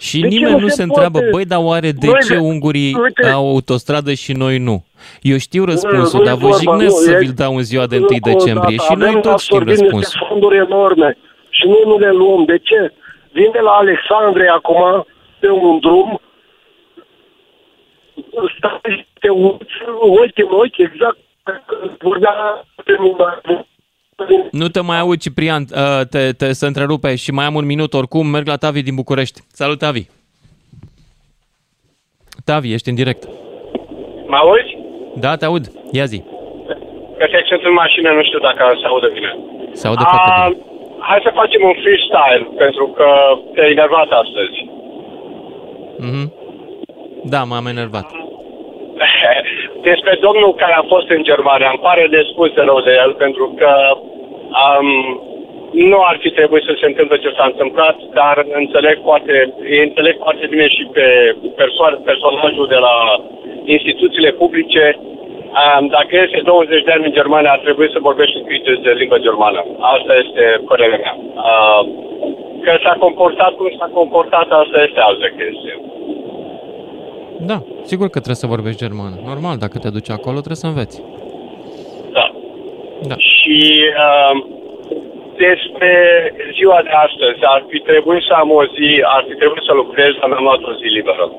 și 0.00 0.20
de 0.20 0.26
nimeni 0.26 0.52
nu, 0.52 0.58
nu 0.58 0.68
se, 0.68 0.74
se 0.74 0.82
întreabă, 0.82 1.20
băi, 1.30 1.44
dar 1.44 1.58
oare 1.62 1.90
de 1.92 2.06
noi, 2.06 2.20
ce 2.26 2.36
ungurii 2.36 2.94
uite, 3.02 3.28
au 3.28 3.48
autostradă 3.48 4.12
și 4.12 4.32
noi 4.32 4.58
nu? 4.58 4.84
Eu 5.20 5.36
știu 5.36 5.64
răspunsul, 5.64 6.24
dar 6.24 6.34
vă 6.34 6.56
jignesc 6.58 6.96
să 6.96 7.16
vi-l 7.20 7.32
dau 7.36 7.56
în 7.56 7.62
ziua 7.62 7.86
de 7.86 7.96
1 7.96 8.06
decembrie 8.22 8.76
și 8.76 8.94
noi 8.96 9.20
toți 9.20 9.44
știm 9.44 9.62
răspunsul. 9.62 10.26
fonduri 10.28 10.56
enorme 10.56 11.16
și 11.50 11.66
noi 11.66 11.82
nu 11.84 11.98
le 11.98 12.10
luăm. 12.10 12.44
De 12.44 12.58
ce? 12.58 12.92
Vin 13.32 13.50
de 13.52 13.58
la 13.62 13.70
Alexandre 13.70 14.48
acum 14.48 15.06
pe 15.38 15.50
un 15.50 15.78
drum 15.78 16.20
stai 18.56 19.06
te 19.20 19.28
uiți, 19.28 19.74
uite 20.20 20.42
în 20.42 20.48
ochi, 20.50 20.78
exact 20.78 21.18
vorbea 21.98 22.64
nu 24.50 24.68
te 24.68 24.80
mai 24.80 24.98
aud, 24.98 25.20
Ciprian, 25.20 25.64
uh, 25.74 26.00
te, 26.10 26.32
te 26.32 26.52
să 26.52 26.66
întrerupe 26.66 27.14
și 27.16 27.30
mai 27.30 27.44
am 27.44 27.54
un 27.54 27.66
minut 27.66 27.94
oricum. 27.94 28.26
Merg 28.26 28.46
la 28.46 28.56
Tavi 28.56 28.82
din 28.82 28.94
București. 28.94 29.40
Salut, 29.52 29.78
Tavi! 29.78 30.02
Tavi, 32.44 32.72
ești 32.72 32.88
în 32.88 32.94
direct. 32.94 33.28
Mă 34.26 34.36
auzi? 34.36 34.76
Da, 35.14 35.36
te 35.36 35.44
aud. 35.44 35.64
Ia 35.92 36.04
zi. 36.04 36.22
Că 37.18 37.26
sunt 37.48 37.62
în 37.64 37.72
mașină, 37.72 38.10
nu 38.10 38.22
știu 38.22 38.38
dacă 38.38 38.62
se 38.80 38.86
aude 38.86 39.08
bine. 39.12 39.36
Se 39.72 39.86
aude 39.86 40.02
A, 40.04 40.08
foarte 40.08 40.30
bine. 40.38 40.62
Hai 40.98 41.20
să 41.22 41.30
facem 41.34 41.62
un 41.62 41.74
freestyle, 41.82 42.44
pentru 42.56 42.86
că 42.86 43.08
te-ai 43.54 43.70
enervat 43.70 44.08
astăzi. 44.22 44.58
Mm-hmm. 46.04 46.37
Da, 47.22 47.42
m-am 47.44 47.66
enervat. 47.66 48.06
Despre 49.90 50.18
domnul 50.20 50.54
care 50.54 50.74
a 50.76 50.84
fost 50.94 51.08
în 51.08 51.22
Germania, 51.22 51.68
îmi 51.70 51.86
pare 51.88 52.06
de 52.10 52.22
spus 52.32 52.52
de 52.52 52.62
rău 52.62 52.80
de 52.80 52.92
el, 53.04 53.12
pentru 53.12 53.54
că 53.58 53.72
um, 54.62 54.88
nu 55.72 55.98
ar 56.10 56.16
fi 56.20 56.30
trebuit 56.30 56.64
să 56.64 56.74
se 56.80 56.86
întâmple 56.86 57.16
ce 57.18 57.32
s-a 57.36 57.50
întâmplat, 57.52 57.96
dar 58.12 58.46
înțeleg 58.52 58.98
foarte, 59.02 59.54
înțeleg 59.86 60.16
foarte 60.18 60.46
bine 60.46 60.68
și 60.68 60.84
pe 60.92 61.36
perso- 61.56 62.00
personajul 62.04 62.66
de 62.68 62.80
la 62.88 62.96
instituțiile 63.64 64.30
publice. 64.30 64.98
Um, 64.98 65.86
dacă 65.86 66.12
este 66.16 66.40
20 66.44 66.82
de 66.82 66.90
ani 66.90 67.04
în 67.04 67.12
Germania, 67.12 67.50
ar 67.52 67.58
trebui 67.58 67.88
să 67.92 67.98
vorbești 68.08 68.36
în 68.36 68.82
de 68.82 68.90
limba 68.90 69.18
germană. 69.18 69.64
Asta 69.78 70.12
este 70.24 70.62
părerea 70.68 70.98
mea. 71.04 71.16
Uh, 71.18 71.82
că 72.64 72.72
s-a 72.82 72.96
comportat 72.98 73.52
cum 73.52 73.70
s-a 73.78 73.90
comportat, 73.92 74.48
asta 74.50 74.78
este 74.86 75.00
altă 75.00 75.26
chestie. 75.38 75.74
Da, 77.46 77.62
sigur 77.82 78.06
că 78.06 78.18
trebuie 78.18 78.42
să 78.44 78.46
vorbești 78.46 78.82
germană. 78.84 79.16
Normal, 79.24 79.56
dacă 79.56 79.78
te 79.78 79.90
duci 79.90 80.10
acolo, 80.10 80.36
trebuie 80.44 80.64
să 80.64 80.66
înveți. 80.66 81.02
Da. 82.12 82.26
da. 83.08 83.14
Și 83.16 83.58
uh, 84.04 84.34
despre 85.36 85.92
ziua 86.56 86.80
de 86.82 86.92
astăzi, 87.06 87.40
ar 87.54 87.64
fi 87.68 87.78
trebuit 87.78 88.22
să 88.22 88.32
am 88.32 88.50
o 88.50 88.64
zi, 88.64 88.90
ar 89.16 89.24
fi 89.28 89.34
trebuit 89.34 89.64
să 89.68 89.72
lucrez, 89.72 90.10
dar 90.20 90.28
mi-am 90.28 90.42
luat 90.42 90.62
o 90.62 90.72
zi 90.80 90.88
liberă. 90.98 91.32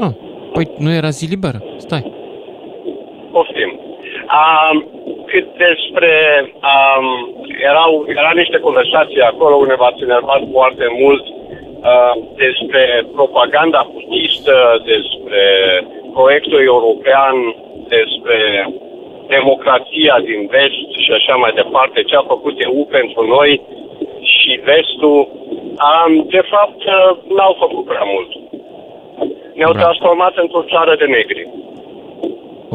Nu. 0.00 0.08
Păi 0.52 0.70
nu 0.78 0.90
era 0.92 1.08
zi 1.08 1.26
liberă. 1.34 1.58
Stai. 1.76 2.12
Poftim. 3.32 3.80
Um, 4.38 4.76
cât 5.26 5.46
despre... 5.66 6.12
Um, 6.70 7.06
erau, 7.70 8.04
era 8.08 8.32
niște 8.34 8.58
conversații 8.58 9.20
acolo 9.20 9.54
unde 9.54 9.74
v-ați 9.74 10.02
enervat 10.02 10.42
foarte 10.52 10.86
mult 11.00 11.24
uh, 11.26 11.37
despre 12.36 13.06
propaganda 13.12 13.90
putistă, 13.92 14.82
despre 14.92 15.42
proiectul 16.12 16.60
european, 16.62 17.34
despre 17.96 18.38
democrația 19.36 20.14
din 20.28 20.40
vest 20.54 20.88
și 21.04 21.12
așa 21.18 21.34
mai 21.34 21.52
departe, 21.60 22.02
ce 22.02 22.16
a 22.16 22.32
făcut 22.34 22.54
EU 22.66 22.84
pentru 22.98 23.26
noi 23.26 23.50
și 24.32 24.60
vestul, 24.64 25.18
um, 25.88 26.12
de 26.36 26.42
fapt, 26.52 26.80
uh, 26.84 27.10
n-au 27.36 27.54
făcut 27.58 27.84
prea 27.84 28.06
mult. 28.12 28.30
Ne-au 29.54 29.72
Bravo. 29.72 29.84
transformat 29.84 30.34
într-o 30.36 30.64
țară 30.72 30.92
de 30.98 31.04
negri. 31.04 31.48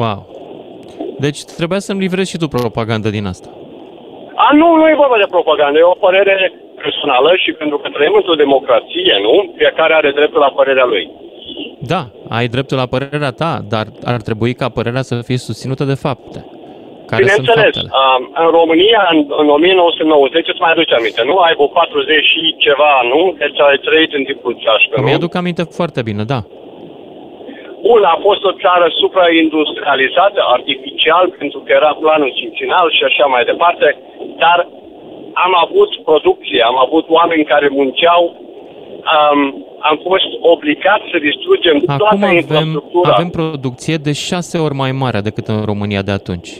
Wow. 0.02 0.18
Deci 1.18 1.40
trebuia 1.44 1.78
să-mi 1.78 2.00
livrezi 2.00 2.30
și 2.30 2.36
tu 2.36 2.48
propaganda 2.48 3.08
din 3.08 3.26
asta. 3.26 3.48
A, 4.34 4.54
nu, 4.54 4.76
nu 4.76 4.88
e 4.88 5.02
vorba 5.04 5.16
de 5.18 5.34
propagandă, 5.36 5.78
e 5.78 5.82
o 5.82 6.04
părere 6.06 6.52
personală 6.84 7.30
și 7.42 7.50
pentru 7.60 7.78
că 7.78 7.88
trăim 7.88 8.14
într-o 8.16 8.40
democrație, 8.44 9.14
nu? 9.26 9.34
Fiecare 9.56 9.94
are 9.94 10.10
dreptul 10.18 10.40
la 10.46 10.52
părerea 10.58 10.84
lui. 10.92 11.04
Da, 11.92 12.02
ai 12.36 12.46
dreptul 12.54 12.76
la 12.82 12.92
părerea 12.94 13.32
ta, 13.42 13.52
dar 13.74 13.86
ar 14.12 14.20
trebui 14.28 14.52
ca 14.60 14.68
părerea 14.78 15.04
să 15.10 15.14
fie 15.28 15.38
susținută 15.48 15.84
de 15.92 16.02
fapte. 16.06 16.38
Care 17.10 17.22
Bineînțeles, 17.22 17.74
sunt 17.76 17.90
um, 18.02 18.22
în 18.44 18.48
România, 18.58 19.02
în, 19.12 19.18
în 19.42 19.48
1990, 19.48 20.48
îți 20.52 20.62
mai 20.64 20.72
aduce 20.74 20.94
aminte, 20.94 21.22
nu? 21.30 21.36
Ai 21.46 21.54
vreo 21.58 21.66
40 21.66 22.24
și 22.32 22.42
ceva, 22.66 22.92
nu? 23.12 23.20
Deci 23.42 23.60
ai 23.68 23.78
trăit 23.86 24.12
în 24.18 24.24
timpul 24.30 24.54
ceașcă, 24.62 24.94
nu? 24.96 25.06
Mi-aduc 25.06 25.34
aminte 25.34 25.62
foarte 25.78 26.00
bine, 26.08 26.22
da. 26.34 26.40
Bun, 27.86 28.02
a 28.14 28.16
fost 28.26 28.42
o 28.50 28.52
țară 28.64 28.86
supraindustrializată, 29.00 30.40
artificial, 30.56 31.26
pentru 31.38 31.58
că 31.64 31.70
era 31.80 31.92
planul 32.02 32.32
cincinal 32.40 32.86
și 32.96 33.02
așa 33.10 33.24
mai 33.34 33.44
departe, 33.50 33.86
dar 34.42 34.58
am 35.34 35.52
avut 35.64 35.90
producție, 36.04 36.60
am 36.70 36.78
avut 36.86 37.04
oameni 37.08 37.44
care 37.44 37.68
munceau, 37.68 38.22
um, 39.14 39.66
am 39.78 40.00
fost 40.02 40.30
obligați 40.40 41.04
să 41.12 41.18
distrugem 41.18 41.76
Acum 41.86 41.96
toată 41.96 42.24
avem, 42.24 42.36
infrastructura. 42.36 43.12
avem 43.12 43.28
producție 43.28 43.96
de 43.96 44.12
șase 44.12 44.58
ori 44.58 44.74
mai 44.74 44.92
mare 44.92 45.20
decât 45.20 45.46
în 45.46 45.62
România 45.64 46.02
de 46.02 46.10
atunci. 46.10 46.50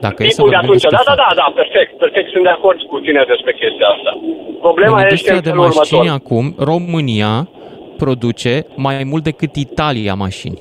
Dacă 0.00 0.22
e 0.22 0.28
să 0.28 0.30
Tipul 0.30 0.50
de 0.50 0.56
vorbim 0.56 0.68
atunci, 0.68 0.82
despre 0.82 1.04
da, 1.06 1.14
da, 1.14 1.14
da, 1.28 1.34
da, 1.42 1.52
perfect, 1.54 1.98
perfect, 1.98 2.30
sunt 2.30 2.42
de 2.42 2.48
acord 2.48 2.78
cu 2.82 2.98
tine 2.98 3.24
despre 3.32 3.52
chestia 3.52 3.86
asta. 3.94 4.12
Problema 4.60 4.96
în 4.96 5.02
este 5.02 5.08
industria 5.08 5.34
în 5.34 5.42
de 5.42 5.48
felul 5.48 5.64
mașini 5.64 6.08
următor. 6.08 6.20
acum, 6.24 6.44
România 6.72 7.48
produce 7.96 8.66
mai 8.74 9.04
mult 9.04 9.22
decât 9.22 9.56
Italia 9.56 10.14
mașini. 10.14 10.58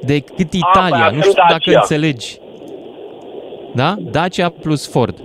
Decât 0.00 0.52
Italia, 0.52 1.06
păi 1.08 1.16
nu 1.16 1.20
știu 1.20 1.42
avem 1.42 1.48
dacă 1.48 1.70
Dacia. 1.70 1.78
înțelegi. 1.80 2.38
Da? 3.74 3.94
Dacia 3.98 4.48
plus 4.48 4.90
Ford. 4.92 5.16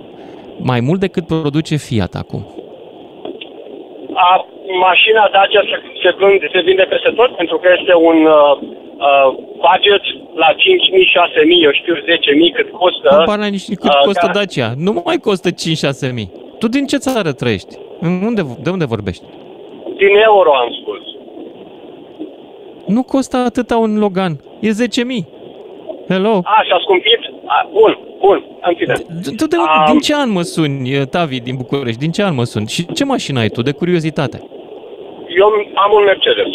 Mai 0.62 0.80
mult 0.80 1.00
decât 1.00 1.26
produce 1.26 1.76
Fiat 1.76 2.14
acum. 2.14 2.42
A, 4.14 4.46
mașina 4.88 5.28
Dacia 5.32 5.62
se, 5.70 5.76
se, 6.02 6.10
vinde, 6.18 6.48
se 6.52 6.60
vinde 6.60 6.82
peste 6.82 7.10
tot 7.10 7.36
pentru 7.36 7.56
că 7.58 7.68
este 7.78 7.94
un 7.94 8.18
uh, 8.24 8.54
uh, 9.08 9.28
budget 9.66 10.02
la 10.42 10.48
5.000, 10.52 10.56
6.000, 10.56 11.64
eu 11.66 11.72
știu, 11.72 11.94
10.000 11.94 12.00
cât 12.56 12.70
costă. 12.70 13.08
Habar 13.18 13.38
n-ai 13.38 13.50
nici 13.50 13.66
cât 13.68 13.84
uh, 13.94 14.00
costă 14.04 14.26
ca- 14.26 14.32
Dacia. 14.32 14.68
Nu 14.76 15.02
mai 15.04 15.16
costă 15.16 15.48
5-6 15.50 16.12
mii. 16.14 16.30
Tu 16.58 16.68
din 16.68 16.86
ce 16.86 16.96
țară 16.96 17.32
trăiești? 17.32 17.74
În 18.00 18.22
unde, 18.24 18.42
de 18.62 18.70
unde 18.70 18.84
vorbești? 18.84 19.24
Din 19.96 20.14
euro 20.28 20.50
am 20.62 20.70
spus. 20.80 21.02
Nu 22.86 23.02
costă 23.02 23.36
atâta 23.36 23.76
un 23.76 23.98
Logan. 23.98 24.32
E 24.60 24.70
10 24.70 25.04
mii. 25.04 25.28
Hello? 26.08 26.40
A, 26.44 26.62
și-a 26.66 26.78
scumpit? 26.80 27.20
A, 27.54 27.68
bun, 27.72 27.98
bun, 28.20 28.44
în 28.62 28.74
fine. 28.76 28.94
Tu 29.36 29.46
de, 29.46 29.56
din 29.90 29.98
ce 29.98 30.14
an 30.14 30.30
mă 30.30 30.42
suni, 30.42 30.90
eh, 30.90 31.06
Tavi, 31.06 31.40
din 31.40 31.56
București? 31.56 31.98
Din 31.98 32.10
ce 32.10 32.22
an 32.22 32.34
mă 32.34 32.44
suni? 32.44 32.66
Și 32.68 32.86
ce 32.86 33.04
mașină 33.04 33.40
ai 33.40 33.48
tu, 33.48 33.62
de 33.62 33.72
curiozitate? 33.72 34.38
Eu 35.38 35.46
am 35.74 35.92
un 35.92 36.04
Mercedes. 36.04 36.46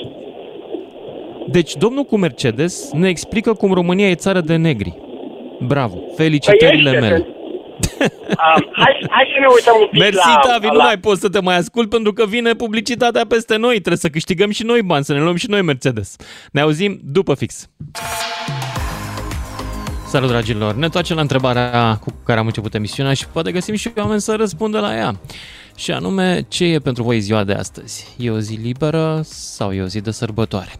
Deci, 1.47 1.75
domnul 1.75 2.03
cu 2.03 2.17
Mercedes 2.17 2.91
ne 2.91 3.09
explică 3.09 3.53
cum 3.53 3.73
România 3.73 4.09
e 4.09 4.15
țară 4.15 4.39
de 4.39 4.55
negri. 4.55 4.97
Bravo, 5.59 5.97
felicitările 6.15 6.89
Păi 6.89 6.99
este, 6.99 7.09
mele. 7.09 7.27
Um, 8.29 8.69
hai, 8.71 9.05
hai 9.09 9.25
să 9.33 9.39
ne 9.39 9.45
uităm 9.55 9.75
un 9.79 9.87
pic 9.91 9.99
Mersi, 9.99 10.27
la... 10.35 10.39
Tavi, 10.47 10.67
nu 10.67 10.77
mai 10.77 10.97
pot 10.97 11.17
să 11.17 11.29
te 11.29 11.41
mai 11.41 11.55
ascult 11.55 11.89
pentru 11.89 12.13
că 12.13 12.25
vine 12.25 12.53
publicitatea 12.53 13.25
peste 13.27 13.57
noi. 13.57 13.73
Trebuie 13.73 13.97
să 13.97 14.09
câștigăm 14.09 14.51
și 14.51 14.63
noi 14.63 14.81
bani, 14.81 15.03
să 15.03 15.13
ne 15.13 15.19
luăm 15.21 15.35
și 15.35 15.49
noi 15.49 15.61
Mercedes. 15.61 16.15
Ne 16.51 16.61
auzim 16.61 16.99
după 17.03 17.35
fix. 17.35 17.69
Salut, 20.15 20.29
dragilor! 20.29 20.75
Ne 20.75 20.85
întoarcem 20.85 21.15
la 21.15 21.21
întrebarea 21.21 21.97
cu 22.01 22.13
care 22.23 22.39
am 22.39 22.45
început 22.45 22.73
emisiunea 22.73 23.13
și 23.13 23.27
poate 23.27 23.51
găsim 23.51 23.75
și 23.75 23.91
oameni 23.97 24.21
să 24.21 24.35
răspundă 24.35 24.79
la 24.79 24.95
ea. 24.95 25.19
Și 25.75 25.91
anume, 25.91 26.45
ce 26.47 26.65
e 26.65 26.79
pentru 26.79 27.03
voi 27.03 27.19
ziua 27.19 27.43
de 27.43 27.53
astăzi? 27.53 28.07
E 28.17 28.29
o 28.29 28.39
zi 28.39 28.53
liberă 28.53 29.21
sau 29.23 29.73
e 29.73 29.81
o 29.81 29.85
zi 29.85 30.01
de 30.01 30.11
sărbătoare? 30.11 30.71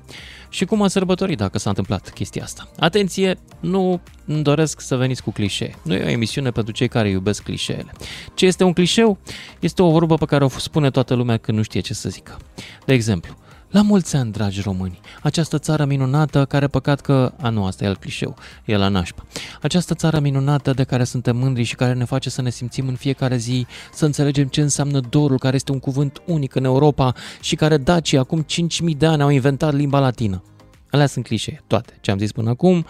Și 0.50 0.66
cum 0.66 0.82
a 0.82 0.88
sărbătorit 0.88 1.38
dacă 1.38 1.58
s-a 1.58 1.70
întâmplat 1.70 2.10
chestia 2.10 2.44
asta? 2.44 2.68
Atenție, 2.80 3.38
nu 3.60 4.02
îmi 4.26 4.44
doresc 4.44 4.82
să 4.82 4.96
veniți 4.96 5.24
cu 5.24 5.32
clișee. 5.32 5.76
Nu 5.82 5.94
e 5.94 6.06
o 6.06 6.10
emisiune 6.10 6.52
pentru 6.52 6.74
cei 6.74 6.88
care 6.88 7.10
iubesc 7.10 7.44
clișeele. 7.44 7.92
Ce 8.34 8.46
este 8.46 8.64
un 8.64 8.74
clișeu? 8.74 9.18
Este 9.60 9.82
o 9.82 9.92
vorbă 9.92 10.16
pe 10.16 10.26
care 10.26 10.44
o 10.44 10.50
spune 10.50 10.90
toată 10.90 11.14
lumea 11.14 11.38
când 11.38 11.58
nu 11.58 11.64
știe 11.64 11.80
ce 11.80 11.94
să 11.94 12.10
zică. 12.10 12.38
De 12.86 12.94
exemplu, 12.94 13.36
la 13.70 13.82
mulți 13.82 14.16
ani, 14.16 14.32
dragi 14.32 14.62
români, 14.62 15.00
această 15.22 15.58
țară 15.58 15.86
minunată, 15.86 16.46
care 16.46 16.68
păcat 16.68 17.02
că... 17.02 17.32
A, 17.42 17.50
nu, 17.50 17.66
asta 17.66 17.84
e 17.84 17.88
al 17.88 17.98
clișeu, 17.98 18.36
e 18.66 18.78
la 18.78 18.88
nașpa. 18.88 19.26
Această 19.62 19.94
țară 19.94 20.20
minunată 20.20 20.72
de 20.72 20.84
care 20.84 21.04
suntem 21.04 21.38
mândri 21.38 21.64
și 21.64 21.76
care 21.76 21.94
ne 21.94 22.04
face 22.04 22.30
să 22.30 22.42
ne 22.42 22.50
simțim 22.50 22.88
în 22.88 22.96
fiecare 22.96 23.38
zi, 23.38 23.66
să 23.94 24.06
înțelegem 24.06 24.48
ce 24.48 24.62
înseamnă 24.62 25.00
dorul, 25.00 25.38
care 25.38 25.56
este 25.56 25.72
un 25.72 25.80
cuvânt 25.80 26.22
unic 26.26 26.56
în 26.56 26.64
Europa 26.64 27.14
și 27.42 27.56
care 27.56 27.78
dacii 27.78 28.18
acum 28.18 28.46
5.000 28.90 28.98
de 28.98 29.06
ani 29.06 29.22
au 29.22 29.30
inventat 29.30 29.74
limba 29.74 30.00
latină. 30.00 30.44
Alea 30.90 31.08
sunt 31.08 31.26
clișee, 31.26 31.64
toate, 31.68 31.98
ce 32.02 32.12
am 32.12 32.18
zis 32.18 32.32
până 32.32 32.50
acum, 32.50 32.86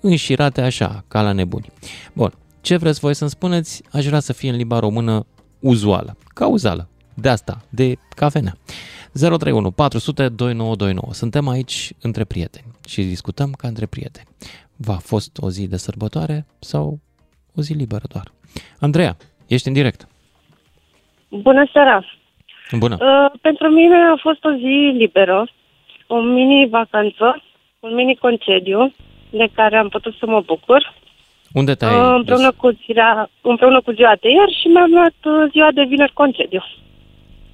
înșirate 0.00 0.60
așa, 0.60 1.04
ca 1.08 1.22
la 1.22 1.32
nebuni. 1.32 1.72
Bun, 2.12 2.32
ce 2.60 2.76
vreți 2.76 3.00
voi 3.00 3.14
să-mi 3.14 3.30
spuneți? 3.30 3.82
Aș 3.90 4.06
vrea 4.06 4.20
să 4.20 4.32
fie 4.32 4.50
în 4.50 4.56
limba 4.56 4.78
română 4.78 5.26
uzuală, 5.60 6.16
cauzală, 6.34 6.88
de 7.14 7.28
asta, 7.28 7.60
de 7.68 7.96
cafenea. 8.08 8.56
031 9.14 9.70
400 9.70 10.28
2929. 10.28 11.12
Suntem 11.12 11.48
aici 11.48 11.92
între 12.02 12.24
prieteni 12.24 12.66
și 12.88 13.02
discutăm 13.02 13.52
ca 13.52 13.68
între 13.68 13.86
prieteni. 13.86 14.26
Va 14.76 14.94
fost 14.94 15.38
o 15.38 15.50
zi 15.50 15.68
de 15.68 15.76
sărbătoare 15.76 16.46
sau 16.58 16.98
o 17.56 17.60
zi 17.62 17.72
liberă 17.72 18.04
doar? 18.12 18.32
Andreea, 18.80 19.16
ești 19.46 19.68
în 19.68 19.74
direct. 19.74 20.08
Bună 21.28 21.68
seara! 21.72 22.04
Bună. 22.78 22.96
Uh, 23.00 23.38
pentru 23.40 23.68
mine 23.68 23.96
a 23.96 24.16
fost 24.20 24.44
o 24.44 24.52
zi 24.52 24.92
liberă, 24.96 25.48
o 26.06 26.20
mini-vacanță, 26.20 27.42
un 27.80 27.94
mini-concediu 27.94 28.92
de 29.30 29.48
care 29.54 29.76
am 29.76 29.88
putut 29.88 30.14
să 30.18 30.26
mă 30.26 30.40
bucur. 30.40 30.94
Unde 31.52 31.74
te-ai 31.74 31.90
Uh, 31.90 32.14
împreună, 32.16 32.52
cu 32.52 32.70
ziua, 32.84 33.30
împreună 33.40 33.80
cu 33.80 33.90
ziua 33.92 34.14
de 34.20 34.28
ieri 34.28 34.58
și 34.60 34.66
mi-am 34.68 34.90
luat 34.90 35.18
uh, 35.24 35.50
ziua 35.50 35.70
de 35.72 35.82
vineri 35.82 36.12
concediu. 36.12 36.62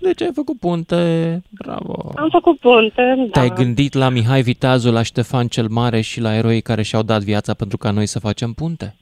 Deci 0.02 0.22
ai 0.22 0.30
făcut 0.34 0.58
punte, 0.58 1.42
bravo. 1.50 2.12
Am 2.16 2.28
făcut 2.30 2.58
punte, 2.58 3.14
da. 3.16 3.30
Te-ai 3.32 3.48
gândit 3.54 3.92
la 3.92 4.08
Mihai 4.08 4.42
Viteazu, 4.42 4.90
la 4.90 5.02
Ștefan 5.02 5.48
cel 5.48 5.68
Mare 5.68 6.00
și 6.00 6.20
la 6.20 6.34
eroii 6.34 6.60
care 6.60 6.82
și-au 6.82 7.02
dat 7.02 7.22
viața 7.22 7.54
pentru 7.54 7.76
ca 7.76 7.90
noi 7.90 8.06
să 8.06 8.18
facem 8.18 8.52
punte? 8.52 8.96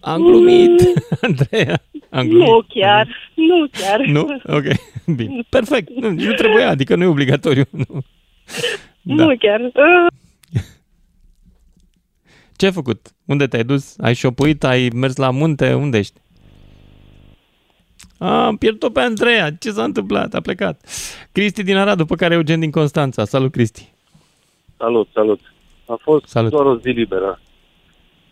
Am 0.00 0.22
glumit, 0.22 0.82
Andreea. 1.22 1.82
Am 2.10 2.26
glumit. 2.28 2.48
Nu 2.48 2.60
chiar, 2.68 3.08
nu 3.34 3.66
chiar. 3.72 4.00
Nu? 4.00 4.26
Ok, 4.56 4.64
bine. 5.16 5.42
Perfect. 5.48 5.90
Nu, 5.90 6.10
nu 6.10 6.32
trebuia, 6.32 6.68
adică 6.68 6.96
nu 6.96 7.02
e 7.02 7.06
obligatoriu. 7.06 7.64
Nu. 7.70 7.84
Da. 9.02 9.24
Nu 9.24 9.36
chiar. 9.38 9.60
Uh, 9.60 10.06
Ce 12.56 12.66
ai 12.66 12.72
făcut? 12.72 13.06
Unde 13.24 13.46
te-ai 13.46 13.64
dus? 13.64 13.98
Ai 13.98 14.14
șopuit? 14.14 14.64
Ai 14.64 14.88
mers 14.94 15.16
la 15.16 15.30
munte? 15.30 15.74
Unde 15.74 15.98
ești? 15.98 16.19
A, 18.22 18.46
am 18.46 18.56
pierdut 18.56 18.92
pe 18.92 19.00
Andreea. 19.00 19.50
Ce 19.50 19.70
s-a 19.70 19.84
întâmplat? 19.84 20.34
A 20.34 20.40
plecat. 20.40 20.80
Cristi 21.32 21.62
din 21.62 21.76
Arad, 21.76 21.96
după 21.96 22.14
care 22.14 22.34
Eugen 22.34 22.60
din 22.60 22.70
Constanța. 22.70 23.24
Salut, 23.24 23.52
Cristi. 23.52 23.88
Salut, 24.76 25.08
salut. 25.12 25.40
A 25.86 25.98
fost 26.00 26.26
Salut. 26.26 26.50
doar 26.50 26.66
o 26.66 26.76
zi 26.76 26.88
liberă. 26.88 27.40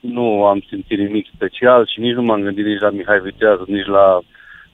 Nu 0.01 0.45
am 0.45 0.65
simțit 0.69 0.99
nimic 0.99 1.27
special 1.35 1.87
și 1.87 2.01
nici 2.01 2.15
nu 2.15 2.23
m-am 2.23 2.41
gândit 2.41 2.65
nici 2.65 2.81
la 2.81 2.91
Mihai 2.91 3.21
Vitează, 3.21 3.65
nici 3.67 3.87
la 3.87 4.21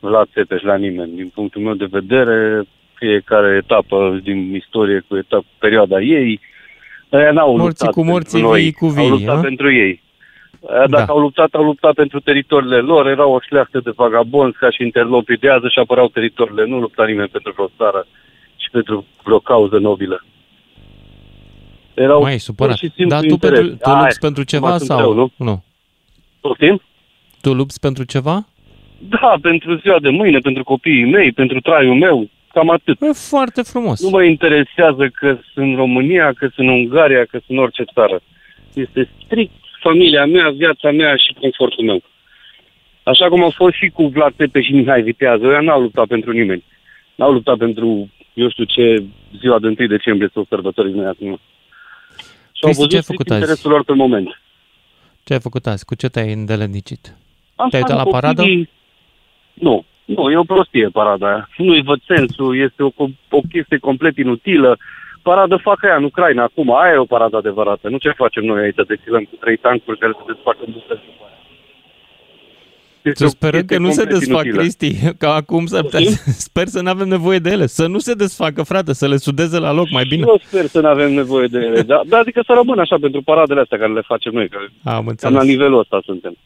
Vlad 0.01 0.29
Țepeș, 0.33 0.63
la 0.63 0.77
nimeni. 0.77 1.17
Din 1.17 1.31
punctul 1.35 1.63
meu 1.63 1.75
de 1.75 1.89
vedere, 1.91 2.65
fiecare 2.95 3.57
etapă 3.63 4.21
din 4.23 4.55
istorie 4.55 5.05
cu 5.09 5.17
etapă, 5.17 5.47
perioada 5.59 6.01
ei, 6.01 6.41
aia 7.11 7.33
n-au 7.33 7.57
Morții 7.57 7.67
luptat 7.67 7.91
cu 7.91 8.05
morții, 8.05 8.31
pentru 8.33 8.51
noi, 8.51 8.63
vii 8.63 8.73
cu 8.73 8.85
au 8.85 8.93
vii, 8.93 9.09
luptat 9.09 9.37
a? 9.37 9.41
pentru 9.41 9.73
ei. 9.73 10.03
Aia, 10.71 10.87
Dacă 10.87 11.05
Da. 11.07 11.13
au 11.13 11.19
luptat, 11.19 11.55
au 11.55 11.65
luptat 11.65 11.95
pentru 11.95 12.21
teritoriile 12.21 12.79
lor, 12.79 13.07
erau 13.07 13.33
o 13.33 13.41
șleachtă 13.41 13.81
de 13.81 13.93
vagabonzi 13.97 14.57
ca 14.59 14.71
și 14.71 14.83
interlopii 14.83 15.37
de 15.37 15.49
azi 15.51 15.73
și 15.73 15.79
apărau 15.79 16.09
teritoriile. 16.09 16.65
Nu 16.67 16.79
lupta 16.81 17.05
nimeni 17.05 17.29
pentru 17.29 17.53
vreo 17.53 17.71
țară 17.77 18.07
și 18.57 18.71
pentru 18.71 19.07
vreo 19.23 19.39
cauză 19.39 19.79
nobilă. 19.79 20.25
Erau 21.95 22.21
Mai 22.23 22.33
ești 22.33 22.45
supărat. 22.45 22.79
pur 22.79 22.89
și 22.89 22.95
simplu 22.95 23.15
Dar 23.17 23.21
tu, 23.25 23.29
interes. 23.29 23.59
pentru, 23.59 23.77
tu 23.77 23.89
Aia, 23.91 23.99
lupți 24.01 24.19
pentru 24.21 24.43
ceva 24.43 24.67
acum 24.67 24.79
sunt 24.79 24.91
sau... 24.91 25.01
eu, 25.01 25.15
nu? 25.15 25.31
nu? 25.37 25.65
Poftim? 26.41 26.81
Tu 27.41 27.53
lupți 27.55 27.81
pentru 27.81 28.05
ceva? 28.05 28.47
Da, 28.99 29.35
pentru 29.43 29.75
ziua 29.75 29.99
de 30.01 30.09
mâine, 30.09 30.39
pentru 30.39 30.65
copiii 30.65 31.11
mei, 31.11 31.33
pentru 31.33 31.61
traiul 31.61 31.95
meu, 31.95 32.29
cam 32.53 32.71
atât. 32.71 33.01
E 33.03 33.13
foarte 33.13 33.63
frumos. 33.63 34.03
Nu 34.03 34.09
mă 34.11 34.23
interesează 34.25 35.09
că 35.09 35.39
sunt 35.53 35.67
în 35.67 35.77
România, 35.77 36.33
că 36.33 36.49
sunt 36.55 36.69
în 36.69 36.73
Ungaria, 36.73 37.21
că 37.25 37.31
sunt 37.31 37.45
în 37.49 37.59
orice 37.59 37.85
țară. 37.95 38.21
Este 38.73 39.09
strict 39.25 39.53
familia 39.87 40.25
mea, 40.27 40.49
viața 40.51 40.91
mea 40.91 41.13
și 41.17 41.31
confortul 41.41 41.85
meu. 41.85 42.01
Așa 43.03 43.29
cum 43.29 43.45
a 43.45 43.51
fost 43.61 43.75
și 43.81 43.89
cu 43.97 44.03
Vlad 44.07 44.35
Tepe 44.37 44.61
și 44.63 44.73
Mihai 44.73 45.03
Vitează, 45.03 45.45
ăia 45.47 45.61
n-au 45.61 45.81
luptat 45.81 46.07
pentru 46.07 46.31
nimeni. 46.33 46.65
N-au 47.15 47.33
luptat 47.33 47.57
pentru, 47.57 47.89
eu 48.35 48.49
știu 48.51 48.65
ce, 48.65 48.85
ziua 49.41 49.59
de 49.59 49.67
1 49.67 49.75
decembrie 49.97 50.31
sau 50.35 50.47
sărbătorii 50.49 50.93
noi 50.93 51.07
acum. 51.07 51.33
Și 52.57 52.63
au 52.63 52.71
Cristi, 52.71 52.89
ce 52.89 52.97
ai 52.97 53.01
văzut 53.01 53.05
făcut 53.05 53.27
strict 53.27 53.31
azi? 53.31 53.41
interesul 53.41 53.71
lor 53.71 53.85
pe 53.85 53.93
moment. 53.93 54.41
Ce 55.25 55.33
ai 55.33 55.41
făcut 55.41 55.67
azi? 55.67 55.85
Cu 55.85 55.95
ce 55.95 56.09
te-ai 56.09 56.33
îndeletnicit? 56.33 57.05
Am 57.57 57.69
Te-ai 57.69 57.83
uitat 57.83 57.97
stat 57.97 57.97
la 57.97 58.05
cu 58.05 58.11
paradă? 58.11 58.41
copiii. 58.43 58.71
Nu, 59.55 59.85
nu, 60.05 60.31
e 60.31 60.37
o 60.37 60.43
prostie 60.53 60.89
parada 60.89 61.27
aia. 61.27 61.49
Nu-i 61.57 61.83
văd 61.83 62.01
sensul, 62.07 62.59
este 62.67 62.83
o, 62.83 62.91
o 63.31 63.41
chestie 63.53 63.79
complet 63.79 64.17
inutilă. 64.17 64.79
Paradă 65.29 65.57
fac 65.69 65.85
aia 65.85 65.97
în 65.97 66.05
Ucraina 66.11 66.43
acum, 66.43 66.69
aia 66.77 66.95
e 66.95 67.07
o 67.07 67.13
paradă 67.15 67.37
adevărată. 67.37 67.89
Nu 67.89 67.99
ce 67.99 68.21
facem 68.23 68.45
noi 68.45 68.63
aici, 68.63 68.87
desfilăm 68.87 69.25
cu 69.31 69.37
trei 69.41 69.57
tancuri 69.57 69.99
care 69.99 70.13
se 70.19 70.33
desfacă 70.33 70.61
în 70.67 70.73
bucăți. 70.73 71.07
Să 73.13 73.27
sperăm 73.27 73.65
că 73.65 73.79
nu 73.79 73.91
se 73.91 74.05
desfac, 74.05 74.43
Cristi, 74.43 74.91
că 75.21 75.27
acum 75.27 75.67
s-ar 75.67 75.83
putea, 75.83 76.01
sper 76.49 76.67
să 76.67 76.81
nu 76.81 76.89
avem 76.89 77.09
nevoie 77.09 77.39
de 77.39 77.51
ele. 77.51 77.67
Să 77.67 77.87
nu 77.87 77.99
se 77.99 78.15
desfacă, 78.15 78.63
frate, 78.63 78.93
să 78.93 79.09
le 79.09 79.17
sudeze 79.17 79.59
la 79.59 79.73
loc 79.73 79.91
mai 79.91 80.05
bine. 80.05 80.25
Eu 80.27 80.41
sper 80.45 80.67
să 80.67 80.81
nu 80.81 80.89
avem 80.89 81.13
nevoie 81.13 81.47
de 81.47 81.59
ele, 81.59 81.83
da, 81.83 82.01
da, 82.07 82.19
adică 82.19 82.43
să 82.47 82.53
rămână 82.57 82.81
așa 82.81 82.97
pentru 83.01 83.23
paradele 83.23 83.61
astea 83.61 83.79
care 83.79 83.93
le 83.93 84.03
facem 84.07 84.33
noi, 84.33 84.49
că 84.49 84.59
Am 84.83 85.15
cam 85.21 85.35
la 85.35 85.43
nivelul 85.43 85.79
ăsta 85.79 86.01
suntem. 86.05 86.37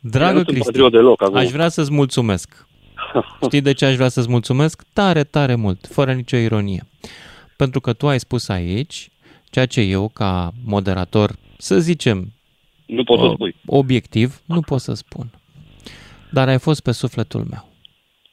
Dragă 0.00 0.42
Cristi, 0.42 0.90
deloc, 0.90 1.22
acum. 1.22 1.36
aș 1.36 1.50
vrea 1.50 1.68
să-ți 1.68 1.92
mulțumesc. 1.92 2.66
Știi 3.46 3.60
de 3.60 3.72
ce 3.72 3.84
aș 3.84 3.94
vrea 3.94 4.08
să-ți 4.08 4.28
mulțumesc? 4.30 4.82
Tare, 4.92 5.24
tare 5.24 5.54
mult, 5.54 5.86
fără 5.90 6.12
nicio 6.12 6.36
ironie. 6.36 6.82
Pentru 7.62 7.80
că 7.80 7.92
tu 7.92 8.08
ai 8.08 8.20
spus 8.20 8.48
aici 8.48 9.08
ceea 9.50 9.66
ce 9.66 9.80
eu, 9.80 10.08
ca 10.08 10.52
moderator, 10.64 11.32
să 11.56 11.78
zicem, 11.80 12.32
nu 12.86 13.04
pot 13.04 13.18
să 13.18 13.30
spui. 13.34 13.54
obiectiv, 13.66 14.40
nu 14.44 14.60
pot 14.60 14.80
să 14.80 14.94
spun. 14.94 15.30
Dar 16.30 16.48
ai 16.48 16.58
fost 16.58 16.80
pe 16.82 16.92
sufletul 16.92 17.44
meu. 17.50 17.68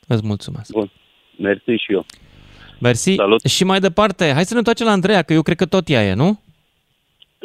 Îți 0.07 0.25
mulțumesc. 0.25 0.71
Bun. 0.71 0.91
Mersi 1.37 1.63
și 1.85 1.91
eu. 1.91 2.05
Mersi. 2.79 3.15
Salut. 3.15 3.43
Și 3.43 3.63
mai 3.63 3.79
departe, 3.79 4.31
hai 4.33 4.45
să 4.45 4.51
ne 4.53 4.57
întoarcem 4.57 4.85
la 4.85 4.91
Andreea, 4.91 5.21
că 5.21 5.33
eu 5.33 5.41
cred 5.41 5.57
că 5.57 5.65
tot 5.65 5.89
ea 5.89 6.03
e, 6.05 6.13
nu? 6.13 6.39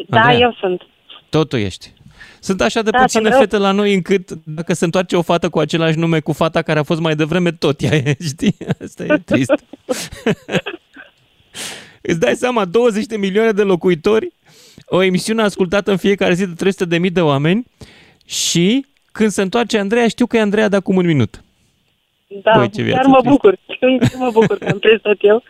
Da, 0.08 0.20
Andreea. 0.20 0.40
eu 0.40 0.56
sunt. 0.60 0.82
Tot 1.28 1.48
tu 1.48 1.56
ești. 1.56 1.92
Sunt 2.40 2.60
așa 2.60 2.82
de 2.82 2.90
Da, 2.90 2.98
puține 3.00 3.22
sunt 3.22 3.34
eu. 3.34 3.40
fete 3.40 3.56
la 3.56 3.70
noi 3.72 3.94
încât 3.94 4.30
dacă 4.44 4.72
se 4.74 4.84
întoarce 4.84 5.16
o 5.16 5.22
fată 5.22 5.48
cu 5.48 5.58
același 5.58 5.98
nume 5.98 6.20
cu 6.20 6.32
fata 6.32 6.62
care 6.62 6.78
a 6.78 6.82
fost 6.82 7.00
mai 7.00 7.16
devreme, 7.16 7.52
tot 7.52 7.80
ea 7.82 7.94
e, 7.94 8.16
știi? 8.32 8.56
Asta 8.84 9.04
e 9.04 9.18
trist. 9.24 9.52
Îți 12.02 12.20
dai 12.20 12.34
seama, 12.34 12.64
20 12.64 13.04
de 13.06 13.16
milioane 13.16 13.52
de 13.52 13.62
locuitori, 13.62 14.28
o 14.86 15.02
emisiune 15.02 15.42
ascultată 15.42 15.90
în 15.90 15.96
fiecare 15.96 16.34
zi 16.34 16.46
de 16.46 16.54
300 16.56 16.84
de 16.84 16.98
mii 16.98 17.10
de 17.10 17.20
oameni 17.20 17.66
și 18.26 18.86
când 19.12 19.30
se 19.30 19.42
întoarce 19.42 19.78
Andreea, 19.78 20.08
știu 20.08 20.26
că 20.26 20.36
e 20.36 20.40
Andreea 20.40 20.68
de 20.68 20.76
acum 20.76 20.96
un 20.96 21.06
minut. 21.06 21.42
Da, 22.42 22.52
Băi, 22.56 22.70
ce 22.70 22.82
viață 22.82 23.00
chiar 23.00 23.10
mă 23.10 23.16
tristă. 23.20 23.30
bucur. 23.30 23.56
Chiar 23.80 24.10
mă 24.18 24.30
bucur 24.32 24.58
că 24.58 24.68
am 24.72 24.78
prins 24.78 25.00
tot 25.00 25.16
eu. 25.20 25.42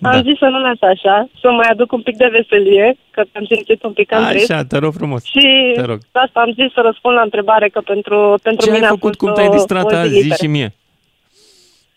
Da. 0.00 0.10
Am 0.10 0.22
zis 0.22 0.38
să 0.38 0.44
nu 0.44 0.58
las 0.60 0.80
așa, 0.80 1.28
să 1.40 1.50
mai 1.50 1.68
aduc 1.70 1.92
un 1.92 2.02
pic 2.02 2.16
de 2.16 2.28
veselie, 2.32 2.96
că 3.10 3.22
am 3.34 3.44
simțit 3.54 3.82
un 3.82 3.92
pic 3.92 4.08
cam 4.08 4.28
trist. 4.28 4.50
Așa, 4.50 4.64
te 4.64 4.78
rog 4.78 4.92
frumos. 4.92 5.22
Și 5.24 5.72
Te 5.74 5.80
rog. 5.82 5.98
de 5.98 6.06
asta 6.26 6.40
am 6.40 6.52
zis 6.52 6.72
să 6.72 6.80
răspund 6.84 7.14
la 7.14 7.20
întrebare, 7.22 7.68
că 7.68 7.80
pentru, 7.80 8.38
pentru 8.42 8.64
Ce 8.66 8.70
mine 8.72 8.84
ai 8.84 8.90
a 8.90 8.94
făcut, 8.94 9.02
fost 9.08 9.18
cum 9.18 9.28
o, 9.28 9.32
te-ai 9.32 9.48
distrat 9.48 9.84
o 9.84 9.88
zi 9.88 9.94
azi? 9.94 10.08
Zi 10.12 10.16
liberă. 10.16 10.34
și 10.40 10.46
mie. 10.46 10.74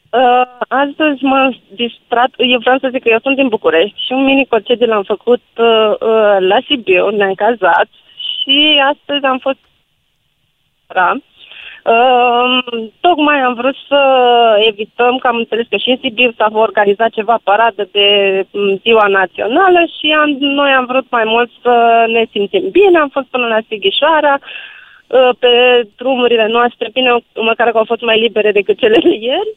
Uh, 0.09 0.41
astăzi 0.67 1.23
m-am 1.23 1.57
distrat, 1.75 2.31
eu 2.37 2.59
vreau 2.59 2.77
să 2.77 2.89
zic 2.91 3.01
că 3.03 3.09
eu 3.09 3.19
sunt 3.21 3.35
din 3.35 3.47
București 3.47 4.05
și 4.05 4.11
un 4.11 4.23
mini 4.23 4.45
concediu 4.45 4.87
l-am 4.87 5.03
făcut 5.03 5.43
uh, 5.57 5.91
uh, 5.99 6.37
la 6.39 6.57
Sibiu, 6.67 7.09
ne-am 7.09 7.33
cazat 7.33 7.87
și 8.17 8.81
astăzi 8.93 9.25
am 9.25 9.37
fost 9.37 9.57
da. 10.87 11.11
Uh, 11.93 12.87
tocmai 12.99 13.39
am 13.39 13.53
vrut 13.53 13.75
să 13.87 13.99
evităm, 14.67 15.17
că 15.17 15.27
am 15.27 15.35
înțeles 15.35 15.65
că 15.69 15.77
și 15.77 15.89
în 15.89 15.97
Sibiu 16.01 16.31
s-a 16.37 16.49
organizat 16.51 17.09
ceva 17.09 17.39
paradă 17.43 17.87
de 17.91 18.07
m, 18.51 18.79
ziua 18.81 19.07
națională 19.07 19.79
și 19.99 20.15
am, 20.19 20.29
noi 20.39 20.71
am 20.71 20.85
vrut 20.85 21.05
mai 21.09 21.23
mult 21.25 21.49
să 21.61 22.05
ne 22.07 22.25
simțim 22.31 22.69
bine, 22.71 22.99
am 22.99 23.09
fost 23.09 23.27
până 23.27 23.47
la 23.47 23.59
Sighișoara, 23.67 24.39
uh, 24.39 25.29
pe 25.39 25.51
drumurile 25.95 26.47
noastre, 26.47 26.89
bine, 26.93 27.11
măcar 27.35 27.71
că 27.71 27.77
au 27.77 27.85
fost 27.85 28.01
mai 28.01 28.19
libere 28.19 28.51
decât 28.51 28.77
cele 28.77 28.99
de 29.03 29.15
ieri. 29.19 29.55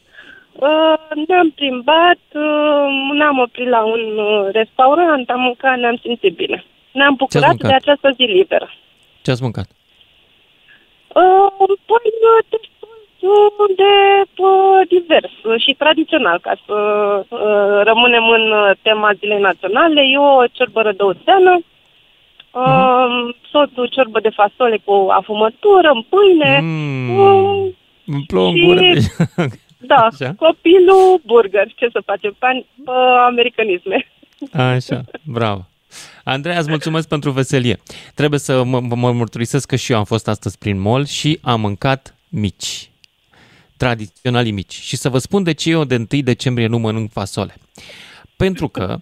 Uh, 0.67 1.23
ne-am 1.27 1.49
plimbat, 1.49 2.19
uh, 2.33 2.85
ne-am 3.17 3.37
oprit 3.39 3.67
la 3.67 3.83
un 3.83 4.03
uh, 4.17 4.47
restaurant, 4.51 5.29
am 5.29 5.39
mâncat, 5.39 5.77
ne-am 5.79 5.97
simțit 6.03 6.35
bine. 6.35 6.63
Ne-am 6.91 7.13
bucurat 7.17 7.47
mâncat? 7.47 7.69
de 7.69 7.75
această 7.75 8.09
zi 8.15 8.21
liberă. 8.21 8.69
Ce 9.21 9.31
ați 9.31 9.41
mâncat? 9.41 9.67
Uh, 11.21 11.47
păi, 11.89 12.07
uh, 12.29 12.39
destul 12.49 13.69
de 13.75 13.93
uh, 14.37 14.87
divers 14.87 15.31
uh, 15.43 15.61
și 15.63 15.73
tradițional, 15.77 16.39
ca 16.39 16.53
să 16.65 16.73
uh, 17.29 17.81
rămânem 17.83 18.23
în 18.27 18.51
uh, 18.51 18.71
tema 18.81 19.13
zilei 19.13 19.39
naționale. 19.41 20.01
Eu 20.13 20.23
o 20.23 20.43
ciorbă 20.51 20.81
rădăuțeană, 20.81 21.59
uh, 22.51 23.35
soțul 23.51 23.87
ciorbă 23.87 24.19
de 24.19 24.29
fasole 24.29 24.77
cu 24.83 25.07
afumătură, 25.09 25.89
în 25.93 26.01
pâine, 26.09 26.59
Mm, 26.61 27.19
uh, 27.19 27.71
îmi 28.05 28.23
plouă 28.27 28.47
în 28.47 28.55
și- 28.55 28.65
gură. 28.65 28.79
deci- 28.93 29.69
da, 29.81 29.95
Așa? 29.95 30.33
copilul 30.37 31.21
burger, 31.25 31.71
ce 31.75 31.89
să 31.91 32.01
facem, 32.05 32.35
pe, 32.39 32.65
pe 32.85 32.91
americanisme. 33.27 34.07
Așa, 34.51 35.01
bravo. 35.23 35.65
Andreea, 36.23 36.59
îți 36.59 36.69
mulțumesc 36.69 37.07
pentru 37.07 37.31
veselie. 37.31 37.79
Trebuie 38.15 38.39
să 38.39 38.63
mă, 38.63 38.79
mă 38.79 38.95
mă 38.95 39.11
mărturisesc 39.11 39.67
că 39.67 39.75
și 39.75 39.91
eu 39.91 39.97
am 39.97 40.03
fost 40.03 40.27
astăzi 40.27 40.57
prin 40.57 40.79
mall 40.79 41.05
și 41.05 41.39
am 41.41 41.61
mâncat 41.61 42.15
mici. 42.29 42.89
Tradiționalii 43.77 44.51
mici. 44.51 44.73
Și 44.73 44.95
să 44.97 45.09
vă 45.09 45.17
spun 45.17 45.43
de 45.43 45.51
ce 45.51 45.69
eu 45.69 45.83
de 45.83 45.95
1 45.95 46.21
decembrie 46.21 46.67
nu 46.67 46.77
mănânc 46.77 47.11
fasole. 47.11 47.55
Pentru 48.35 48.67
că 48.67 48.97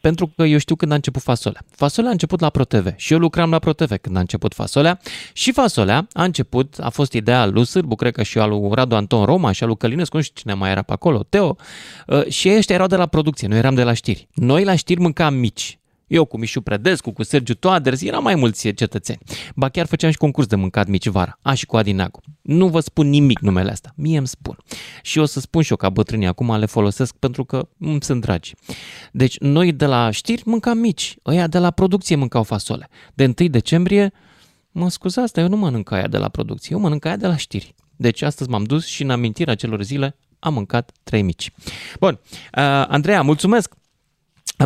pentru 0.00 0.32
că 0.36 0.42
eu 0.42 0.58
știu 0.58 0.74
când 0.74 0.92
a 0.92 0.94
început 0.94 1.22
fasolea. 1.22 1.60
Fasolea 1.70 2.08
a 2.08 2.12
început 2.12 2.40
la 2.40 2.50
ProTV 2.50 2.92
și 2.96 3.12
eu 3.12 3.18
lucram 3.18 3.50
la 3.50 3.58
ProTV 3.58 3.96
când 3.96 4.16
a 4.16 4.20
început 4.20 4.54
fasolea 4.54 5.00
și 5.32 5.52
fasolea 5.52 6.06
a 6.12 6.24
început, 6.24 6.78
a 6.80 6.88
fost 6.88 7.12
ideea 7.12 7.46
lui 7.46 7.64
Sârbu, 7.64 7.94
cred 7.94 8.12
că 8.12 8.22
și 8.22 8.38
a 8.38 8.46
lui 8.46 8.68
Radu 8.72 8.94
Anton 8.94 9.24
Roma 9.24 9.52
și 9.52 9.62
a 9.62 9.66
lui 9.66 9.76
Călinescu, 9.76 10.16
nu 10.16 10.22
știu 10.22 10.40
cine 10.40 10.54
mai 10.54 10.70
era 10.70 10.82
pe 10.82 10.92
acolo, 10.92 11.22
Teo, 11.28 11.56
uh, 12.06 12.26
și 12.26 12.48
ei 12.48 12.56
ăștia 12.56 12.74
erau 12.74 12.86
de 12.86 12.96
la 12.96 13.06
producție, 13.06 13.48
noi 13.48 13.58
eram 13.58 13.74
de 13.74 13.82
la 13.82 13.92
știri. 13.92 14.28
Noi 14.34 14.64
la 14.64 14.76
știri 14.76 15.00
mâncam 15.00 15.34
mici. 15.34 15.77
Eu 16.08 16.24
cu 16.24 16.38
Mișu 16.38 16.60
Predescu, 16.60 17.10
cu 17.10 17.22
Sergiu 17.22 17.54
Toaders, 17.54 18.02
eram 18.02 18.22
mai 18.22 18.34
mulți 18.34 18.70
cetățeni. 18.70 19.18
Ba 19.54 19.68
chiar 19.68 19.86
făceam 19.86 20.10
și 20.10 20.16
concurs 20.16 20.46
de 20.46 20.56
mâncat 20.56 20.86
mici 20.86 21.06
vara. 21.06 21.38
A, 21.42 21.54
și 21.54 21.66
cu 21.66 21.76
Adi 21.76 21.92
Nagu. 21.92 22.20
Nu 22.42 22.68
vă 22.68 22.80
spun 22.80 23.08
nimic 23.08 23.38
numele 23.38 23.70
astea. 23.70 23.92
Mie 23.96 24.18
îmi 24.18 24.26
spun. 24.26 24.56
Și 25.02 25.18
o 25.18 25.24
să 25.24 25.40
spun 25.40 25.62
și 25.62 25.70
eu 25.70 25.76
ca 25.76 25.90
bătrânii 25.90 26.26
acum 26.26 26.56
le 26.58 26.66
folosesc 26.66 27.14
pentru 27.14 27.44
că 27.44 27.68
îmi 27.78 28.02
sunt 28.02 28.20
dragi. 28.20 28.54
Deci 29.12 29.38
noi 29.38 29.72
de 29.72 29.86
la 29.86 30.10
știri 30.10 30.42
mâncam 30.44 30.78
mici. 30.78 31.16
Ăia 31.26 31.46
de 31.46 31.58
la 31.58 31.70
producție 31.70 32.16
mâncau 32.16 32.42
fasole. 32.42 32.88
De 33.14 33.34
1 33.38 33.48
decembrie, 33.48 34.12
mă 34.70 34.90
scuzați, 34.90 35.32
dar 35.32 35.44
eu 35.44 35.50
nu 35.50 35.56
mănânc 35.56 35.90
aia 35.90 36.06
de 36.06 36.16
la 36.16 36.28
producție. 36.28 36.74
Eu 36.74 36.80
mănânc 36.80 37.04
aia 37.04 37.16
de 37.16 37.26
la 37.26 37.36
știri. 37.36 37.74
Deci 37.96 38.22
astăzi 38.22 38.50
m-am 38.50 38.64
dus 38.64 38.86
și 38.86 39.02
în 39.02 39.10
amintirea 39.10 39.54
celor 39.54 39.82
zile 39.82 40.16
am 40.38 40.54
mâncat 40.54 40.92
trei 41.02 41.22
mici. 41.22 41.50
Bun. 42.00 42.20
Uh, 42.22 42.62
Andreea, 42.88 43.22
mulțumesc. 43.22 43.74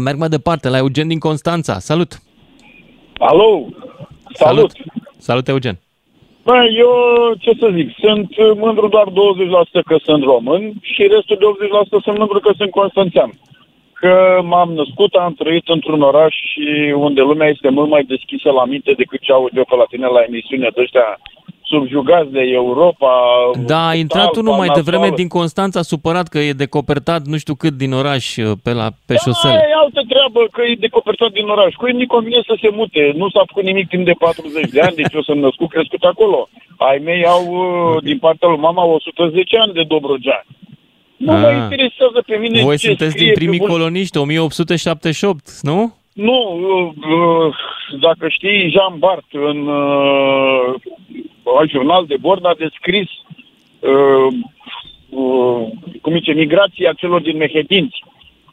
Merg 0.01 0.18
mai 0.18 0.28
departe 0.28 0.68
la 0.68 0.76
Eugen 0.76 1.09
din 1.09 1.18
Constanța. 1.18 1.78
Salut! 1.78 2.22
Alo! 3.18 3.66
Salut! 4.34 4.72
Salut, 5.18 5.49
Eugen! 5.49 5.78
Bă, 6.45 6.57
eu 6.76 6.93
ce 7.38 7.53
să 7.59 7.70
zic, 7.74 7.88
sunt 7.99 8.57
mândru 8.57 8.88
doar 8.88 9.07
20% 9.09 9.12
că 9.86 9.97
sunt 10.05 10.22
român 10.22 10.72
și 10.80 11.03
restul 11.07 11.36
de 11.40 11.47
80% 11.99 12.03
sunt 12.03 12.18
mândru 12.18 12.38
că 12.40 12.53
sunt 12.57 12.70
constanțean. 12.70 13.30
Că 13.93 14.40
m-am 14.45 14.72
născut, 14.72 15.12
am 15.14 15.34
trăit 15.34 15.68
într-un 15.68 16.03
oraș 16.03 16.34
și 16.34 16.93
unde 16.97 17.20
lumea 17.20 17.49
este 17.49 17.68
mult 17.68 17.88
mai 17.88 18.03
deschisă 18.03 18.51
la 18.51 18.64
minte 18.64 18.93
decât 18.93 19.20
ce 19.20 19.32
aud 19.32 19.57
eu 19.57 19.64
pe 19.64 19.76
la 19.76 19.84
tine 19.88 20.07
la 20.07 20.22
emisiune 20.28 20.68
de 20.74 20.80
ăștia 20.80 21.18
subjugați 21.73 22.31
de 22.39 22.43
Europa. 22.61 23.11
Da, 23.73 23.83
a 23.89 23.95
intrat 24.05 24.23
Talpa 24.31 24.41
unul 24.43 24.55
mai 24.62 24.70
devreme 24.81 24.97
nasoală. 25.09 25.20
din 25.20 25.29
Constanța 25.39 25.83
supărat 25.93 26.27
că 26.33 26.39
e 26.39 26.53
decopertat 26.64 27.23
nu 27.33 27.37
știu 27.43 27.55
cât 27.62 27.75
din 27.83 27.93
oraș 28.01 28.27
uh, 28.37 28.51
pe, 28.64 28.73
la, 28.81 28.87
pe 29.09 29.14
șosele. 29.25 29.53
Aia 29.53 29.68
e 29.73 29.81
altă 29.85 30.01
treabă, 30.12 30.41
că 30.55 30.61
e 30.70 30.85
decopertat 30.87 31.31
din 31.39 31.47
oraș. 31.55 31.73
Cui 31.75 31.93
nu 31.93 32.07
convine 32.16 32.41
să 32.51 32.55
se 32.62 32.68
mute? 32.81 33.03
Nu 33.20 33.27
s-a 33.35 33.43
făcut 33.51 33.64
nimic 33.70 33.87
timp 33.89 34.05
de 34.11 34.14
40 34.18 34.70
de 34.77 34.81
ani, 34.87 34.95
deci 35.01 35.12
eu 35.18 35.23
sunt 35.29 35.41
născut, 35.41 35.68
crescut 35.75 36.03
acolo. 36.12 36.49
Ai 36.89 36.99
mei 37.09 37.23
au, 37.35 37.45
uh, 37.62 38.03
din 38.09 38.18
partea 38.18 38.49
lui 38.49 38.59
mama, 38.68 38.83
110 38.85 39.57
ani 39.64 39.73
de 39.79 39.83
Dobrogea. 39.93 40.41
Nu 41.16 41.33
mă 41.33 41.47
Ah. 41.47 41.57
interesează 41.62 42.18
pe 42.27 42.37
mine 42.37 42.62
Voi 42.62 42.77
ce 42.79 42.87
sunteți 42.87 43.11
scrie 43.11 43.25
din 43.27 43.35
pe 43.35 43.41
primii 43.41 43.59
bun- 43.62 43.70
coloniști, 43.73 44.18
1878, 44.18 45.45
nu? 45.70 45.95
Nu, 46.12 46.39
uh, 46.70 46.93
uh, 47.12 47.55
dacă 48.01 48.25
știi, 48.29 48.70
Jean 48.75 48.95
Bart 48.99 49.29
în 49.51 49.59
uh, 51.43 51.61
un 51.61 51.68
jurnal 51.68 52.05
de 52.07 52.16
bord 52.20 52.45
a 52.47 52.55
descris 52.59 53.09
uh, 53.80 54.28
uh, 55.09 55.68
cum 56.01 56.12
zice, 56.12 56.32
migrația 56.32 56.93
celor 56.93 57.20
din 57.20 57.36
Mehedinți 57.36 58.05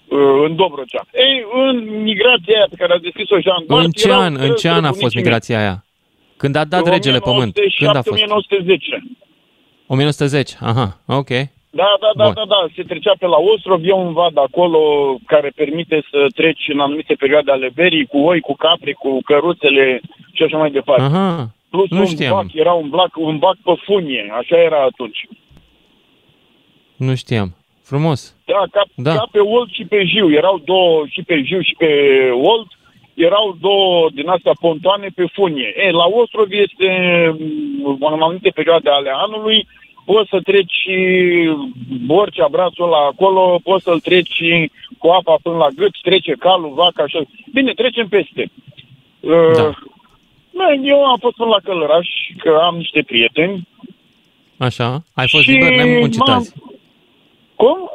uh, 0.08 0.20
în 0.46 0.56
Dobrogea. 0.56 1.06
Ei, 1.14 1.46
în 1.54 2.02
migrația 2.02 2.56
aia 2.56 2.68
pe 2.70 2.76
care 2.76 2.94
a 2.94 3.00
descris-o 3.00 3.40
Jean 3.40 3.64
Bart... 3.68 3.86
În 3.86 3.92
ce 3.92 4.08
erau 4.08 4.20
an, 4.20 4.36
în 4.40 4.54
ce 4.56 4.70
an 4.70 4.86
a 4.86 4.88
fost 4.88 4.96
străbunicii 4.96 5.22
migrația 5.22 5.60
aia? 5.60 5.84
Când 6.38 6.56
a 6.56 6.66
dat 6.66 6.84
mei. 6.84 6.94
regele 6.94 7.20
pământ? 7.20 7.54
Când 7.78 7.96
a 7.96 8.02
fost? 8.02 8.22
1910. 8.24 9.04
1910, 9.88 10.58
aha, 10.62 11.00
ok. 11.06 11.30
Da, 11.72 11.90
da, 12.00 12.12
da, 12.16 12.24
Bun. 12.24 12.34
da, 12.34 12.46
da, 12.46 12.68
se 12.76 12.84
trecea 12.84 13.14
pe 13.20 13.26
la 13.26 13.38
Ostrov, 13.38 13.82
e 13.84 13.92
un 13.92 14.14
vad 14.14 14.38
acolo 14.38 14.80
care 15.26 15.52
permite 15.56 16.04
să 16.12 16.28
treci 16.36 16.68
în 16.68 16.80
anumite 16.80 17.14
perioade 17.14 17.52
ale 17.52 17.72
verii, 17.76 18.06
cu 18.06 18.18
oi, 18.18 18.40
cu 18.40 18.56
capri, 18.56 18.94
cu 18.94 19.20
căruțele 19.26 20.02
și 20.34 20.44
așa 20.44 20.58
mai 20.58 20.72
departe. 20.72 21.02
Aha, 21.02 21.50
Plus 21.70 21.90
nu 21.90 22.00
un 22.00 22.06
știam. 22.06 22.32
bac, 22.36 22.54
era 22.54 22.74
un 22.74 22.90
bac, 22.90 23.12
un 23.18 23.38
bac 23.38 23.56
pe 23.64 23.74
funie, 23.86 24.32
așa 24.40 24.58
era 24.58 24.82
atunci. 24.84 25.28
Nu 26.96 27.16
știam. 27.16 27.56
Frumos. 27.84 28.36
Da, 28.46 28.64
ca, 28.72 28.84
Da. 28.96 29.14
ca 29.16 29.28
pe 29.32 29.40
Olt 29.40 29.70
și 29.72 29.86
pe 29.86 30.04
Jiu. 30.06 30.32
Erau 30.32 30.62
două, 30.66 31.04
și 31.08 31.22
pe 31.24 31.42
Jiu 31.44 31.62
și 31.62 31.76
pe 31.78 31.90
Olt, 32.34 32.68
erau 33.14 33.58
două 33.62 34.10
din 34.14 34.28
astea 34.30 34.52
pontoane 34.60 35.08
pe 35.16 35.26
funie. 35.34 35.74
E, 35.78 35.92
la 35.92 36.06
Ostrov 36.06 36.52
este, 36.52 36.88
mm, 37.40 37.98
în 38.00 38.22
anumite 38.22 38.50
perioade 38.50 38.90
ale 38.90 39.10
anului, 39.14 39.68
poți 40.06 40.30
să 40.30 40.40
treci 40.44 40.88
Borcea, 42.06 42.48
brațul 42.52 42.86
ăla 42.86 43.06
acolo, 43.06 43.60
poți 43.64 43.84
să-l 43.84 44.00
treci 44.00 44.44
cu 44.98 45.08
apa 45.08 45.38
până 45.42 45.58
la 45.58 45.68
gât, 45.76 46.02
trece 46.02 46.32
calul, 46.40 46.74
vaca, 46.74 47.04
așa. 47.04 47.22
Bine, 47.54 47.74
trecem 47.74 48.08
peste. 48.08 48.52
Da. 49.56 49.74
Eu 50.84 51.06
am 51.06 51.18
fost 51.20 51.36
până 51.36 51.50
la 51.50 51.60
Călăraș, 51.64 52.08
că 52.38 52.50
am 52.62 52.76
niște 52.76 53.04
prieteni. 53.06 53.68
Așa. 54.58 55.04
Ai 55.14 55.28
fost 55.28 55.44
Și 55.44 55.52
liber, 55.52 55.76
n-ai 55.76 55.98
muncit 56.00 56.20
m-am- 56.28 56.38
azi. 56.38 56.54
Cum? 57.56 57.90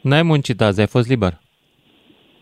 N-ai 0.00 0.22
muncit 0.22 0.60
azi, 0.60 0.80
ai 0.80 0.86
fost 0.86 1.08
liber. 1.08 1.38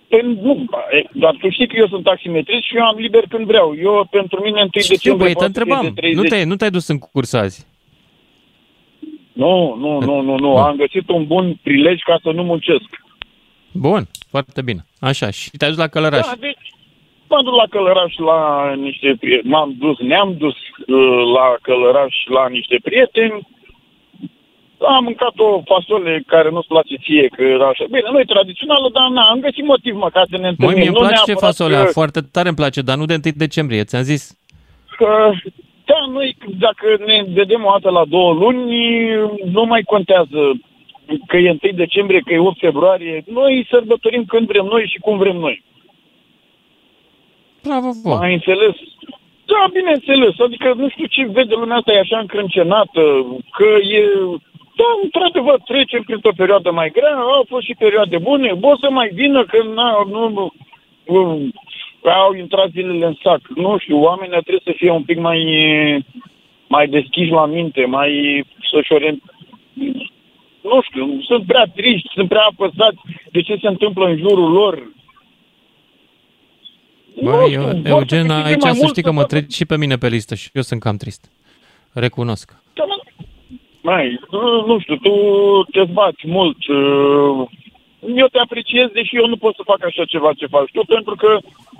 Păi 0.08 0.20
nu, 0.42 0.66
e, 0.90 1.08
dar 1.12 1.36
tu 1.40 1.50
știi 1.50 1.66
că 1.68 1.76
eu 1.76 1.86
sunt 1.88 2.04
taximetrist 2.04 2.62
și 2.62 2.76
eu 2.76 2.84
am 2.84 2.96
liber 2.98 3.24
când 3.28 3.46
vreau. 3.46 3.74
Eu, 3.78 4.06
pentru 4.10 4.42
mine, 4.42 4.60
întâi 4.60 4.82
Știu, 4.82 4.94
decembrie 4.94 5.32
băi, 5.32 5.34
te 5.34 5.38
poate 5.38 5.52
să 5.52 5.64
fie 5.64 5.72
întrebam. 5.72 5.94
de 5.94 6.00
30. 6.00 6.22
Nu 6.22 6.28
te, 6.36 6.44
nu 6.44 6.56
te-ai 6.56 6.70
dus 6.70 6.88
în 6.88 6.98
curs 6.98 7.32
azi. 7.32 7.66
Nu, 9.32 9.74
nu, 9.78 10.00
nu, 10.00 10.20
nu, 10.20 10.36
nu. 10.38 10.56
Am 10.56 10.76
găsit 10.76 11.08
un 11.08 11.26
bun 11.26 11.58
prilej 11.62 12.00
ca 12.04 12.18
să 12.22 12.30
nu 12.30 12.42
muncesc. 12.42 12.88
Bun, 13.72 14.06
foarte 14.30 14.62
bine. 14.62 14.86
Așa, 15.00 15.30
și 15.30 15.50
te-ai 15.50 15.70
dus 15.70 15.78
la 15.78 15.88
Călăraș. 15.88 16.26
Da, 16.26 16.32
deci 16.40 16.65
m-am 17.28 17.44
dus 17.44 17.54
la 17.62 17.66
Călăraș 17.70 18.12
la 18.30 18.38
niște 18.86 19.16
prieteni. 19.20 19.50
M-am 19.52 19.74
dus, 19.78 19.98
ne-am 19.98 20.34
dus 20.38 20.54
uh, 20.86 21.22
la 21.36 21.46
Călăraș 21.62 22.14
la 22.36 22.48
niște 22.48 22.76
prieteni. 22.82 23.38
Am 24.96 25.04
mâncat 25.04 25.32
o 25.36 25.62
fasole 25.64 26.22
care 26.26 26.50
nu-ți 26.50 26.66
place 26.66 26.94
ție, 27.04 27.26
că 27.36 27.42
era 27.42 27.68
așa. 27.68 27.84
Bine, 27.86 28.08
nu 28.12 28.18
e 28.20 28.24
tradițională, 28.34 28.88
dar 28.92 29.08
na, 29.08 29.22
am 29.22 29.40
găsit 29.40 29.64
motiv 29.64 29.94
măcar 29.94 30.24
să 30.30 30.36
ne 30.36 30.40
Măi, 30.42 30.50
întâlnim. 30.50 30.76
mie 30.78 30.86
îmi 30.88 30.96
Nu 30.96 31.00
place 31.06 31.14
neapărat 31.26 31.40
fasolea, 31.48 31.82
că- 31.84 31.90
foarte 31.98 32.20
tare 32.32 32.48
îmi 32.48 32.56
place, 32.56 32.80
dar 32.80 32.96
nu 32.96 33.04
de 33.04 33.12
1 33.24 33.32
decembrie, 33.36 33.84
ți-am 33.84 34.02
zis. 34.02 34.38
că, 34.96 35.30
da, 35.84 35.98
noi, 36.12 36.36
dacă 36.58 36.86
ne 37.06 37.24
vedem 37.34 37.64
o 37.64 37.70
dată 37.70 37.90
la 37.98 38.04
două 38.04 38.32
luni, 38.32 38.76
nu 39.44 39.64
mai 39.64 39.82
contează 39.82 40.40
că 41.26 41.36
e 41.36 41.48
1 41.50 41.58
decembrie, 41.84 42.20
că 42.24 42.32
e 42.32 42.38
8 42.38 42.58
februarie. 42.58 43.24
Noi 43.26 43.66
sărbătorim 43.70 44.24
când 44.24 44.46
vrem 44.46 44.64
noi 44.64 44.84
și 44.92 44.98
cum 44.98 45.18
vrem 45.18 45.36
noi. 45.36 45.62
Bravo, 47.66 47.90
vă. 48.02 48.14
Ai 48.24 48.32
înțeles? 48.32 48.76
Da, 49.50 49.60
bineînțeles. 49.72 50.34
Adică 50.38 50.72
nu 50.76 50.88
știu 50.88 51.06
ce 51.06 51.26
vede 51.26 51.54
lumea 51.54 51.76
asta 51.76 51.92
e 51.92 51.98
așa 51.98 52.18
încrâncenată, 52.18 53.02
că 53.56 53.68
e... 53.96 54.02
Da, 54.80 54.88
într-adevăr, 55.02 55.58
trecem 55.64 56.02
printr-o 56.02 56.36
perioadă 56.36 56.70
mai 56.70 56.90
grea, 56.90 57.16
au 57.16 57.44
fost 57.48 57.64
și 57.64 57.74
perioade 57.78 58.18
bune, 58.18 58.58
o 58.60 58.76
să 58.76 58.90
mai 58.90 59.08
vină 59.12 59.44
că 59.44 59.58
na, 59.74 60.06
nu, 60.10 60.28
nu, 60.28 60.52
nu, 61.06 61.50
au 62.02 62.34
intrat 62.34 62.70
zilele 62.70 63.06
în 63.06 63.16
sac. 63.22 63.40
Nu 63.54 63.78
știu, 63.78 63.98
oamenii 64.00 64.40
trebuie 64.42 64.60
să 64.64 64.72
fie 64.76 64.90
un 64.90 65.02
pic 65.02 65.18
mai, 65.18 65.40
mai 66.68 66.86
deschiși 66.88 67.30
la 67.30 67.46
minte, 67.46 67.84
mai 67.84 68.44
să-și 68.70 68.92
orient... 68.92 69.22
Nu 70.62 70.80
știu, 70.82 71.20
sunt 71.20 71.46
prea 71.46 71.64
triști, 71.74 72.08
sunt 72.14 72.28
prea 72.28 72.46
apăsați 72.50 72.98
de 73.30 73.40
ce 73.40 73.58
se 73.60 73.68
întâmplă 73.68 74.06
în 74.06 74.16
jurul 74.16 74.52
lor. 74.52 74.82
Băi, 77.22 77.48
știu, 77.48 77.60
eu, 77.60 77.66
vor 77.66 77.74
să 77.82 77.88
Eugen, 77.88 78.26
câștige 78.26 78.48
aici 78.48 78.62
mai 78.62 78.72
să 78.72 78.78
mult 78.80 78.90
știi 78.90 79.02
că 79.02 79.12
mă 79.12 79.24
treci 79.24 79.52
și 79.52 79.64
pe 79.64 79.76
mine 79.76 79.96
pe 79.96 80.08
listă 80.08 80.34
și 80.34 80.50
eu 80.52 80.62
sunt 80.62 80.80
cam 80.80 80.96
trist. 80.96 81.30
Recunosc. 81.92 82.56
Mai, 83.82 84.20
nu, 84.30 84.66
nu 84.66 84.78
știu, 84.78 84.96
tu 84.96 85.14
te 85.70 85.84
bați 85.84 86.24
mult. 86.26 86.56
uh, 86.66 87.48
Eu 88.16 88.26
te 88.26 88.38
apreciez, 88.38 88.88
deși 88.92 89.16
eu 89.16 89.26
nu 89.26 89.36
pot 89.36 89.54
să 89.54 89.62
fac 89.64 89.84
așa 89.84 90.04
ceva 90.04 90.32
ce 90.32 90.46
faci 90.46 90.70
tu, 90.72 90.84
pentru 90.84 91.14
că 91.14 91.38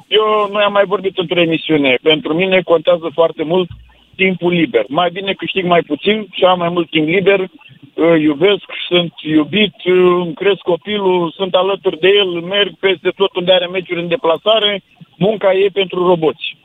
eu, 0.09 0.49
noi 0.53 0.63
am 0.63 0.73
mai 0.73 0.85
vorbit 0.85 1.19
într-o 1.19 1.41
emisiune. 1.41 1.99
Pentru 2.03 2.35
mine 2.35 2.61
contează 2.61 3.09
foarte 3.13 3.43
mult 3.43 3.69
timpul 4.17 4.53
liber. 4.53 4.85
Mai 4.89 5.11
bine 5.11 5.33
câștig 5.33 5.65
mai 5.65 5.83
puțin 5.83 6.27
și 6.33 6.45
am 6.45 6.59
mai 6.59 6.69
mult 6.69 6.91
timp 6.91 7.07
liber, 7.09 7.41
uh, 7.41 8.21
iubesc, 8.21 8.65
sunt 8.89 9.13
iubit, 9.23 9.75
uh, 9.85 10.23
îmi 10.25 10.35
cresc 10.35 10.61
copilul, 10.61 11.33
sunt 11.37 11.55
alături 11.55 11.99
de 11.99 12.09
el, 12.09 12.27
merg 12.27 12.73
peste 12.79 13.11
tot 13.17 13.37
unde 13.37 13.53
are 13.53 13.67
meciuri 13.67 14.01
în 14.01 14.09
deplasare, 14.09 14.83
munca 15.17 15.53
e 15.53 15.69
pentru 15.73 16.07
roboți. 16.07 16.57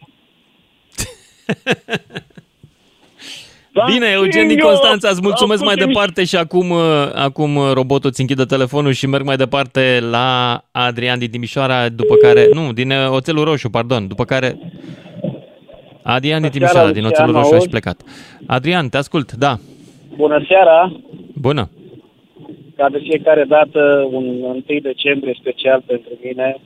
Da? 3.73 3.83
Bine, 3.91 4.07
Eugen 4.13 4.47
din 4.47 4.59
Eu 4.59 4.65
Constanța, 4.67 5.09
îți 5.09 5.21
mulțumesc 5.21 5.63
mai 5.63 5.73
ascult 5.73 5.87
departe 5.87 6.23
și 6.23 6.35
acum, 6.35 6.69
uh, 6.69 6.79
acum 7.15 7.55
uh, 7.55 7.71
robotul 7.73 8.09
îți 8.09 8.21
închide 8.21 8.43
telefonul 8.43 8.91
și 8.91 9.07
merg 9.07 9.25
mai 9.25 9.35
departe 9.35 9.99
la 10.09 10.59
Adrian 10.71 11.19
din 11.19 11.29
Timișoara, 11.29 11.89
după 11.89 12.15
care, 12.15 12.47
nu, 12.53 12.73
din 12.73 12.91
uh, 12.91 13.09
Oțelul 13.09 13.43
Roșu, 13.43 13.69
pardon, 13.69 14.07
după 14.07 14.25
care 14.25 14.57
Adrian 16.03 16.41
din 16.41 16.49
Bună 16.51 16.65
seara, 16.65 16.89
Timișoara, 16.89 16.91
din 16.91 17.03
Lucian, 17.03 17.23
Oțelul 17.23 17.33
mă 17.33 17.39
Roșu, 17.39 17.53
aș 17.53 17.59
auzi? 17.59 17.69
plecat. 17.69 18.01
Adrian, 18.47 18.89
te 18.89 18.97
ascult, 18.97 19.31
da, 19.31 19.57
Bună 20.15 20.45
seara! 20.47 20.91
bună. 21.33 21.69
Ca 22.75 22.89
de 22.89 22.99
fiecare 23.03 23.43
dată, 23.47 24.07
un 24.11 24.25
1 24.41 24.63
decembrie 24.81 25.37
special 25.39 25.83
pentru 25.85 26.11
mine. 26.23 26.57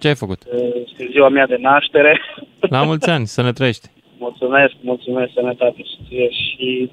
Ce 0.00 0.08
ai 0.08 0.14
făcut? 0.14 0.42
Este 0.84 1.08
ziua 1.10 1.28
mea 1.28 1.46
de 1.46 1.56
naștere. 1.60 2.20
La 2.60 2.82
mulți 2.82 3.10
ani, 3.10 3.26
să 3.26 3.42
ne 3.42 3.52
trăiești. 3.52 3.88
Mulțumesc, 4.18 4.74
mulțumesc, 4.80 5.32
sănătate 5.32 5.82
și 5.82 5.98
ție 6.08 6.30
și 6.30 6.90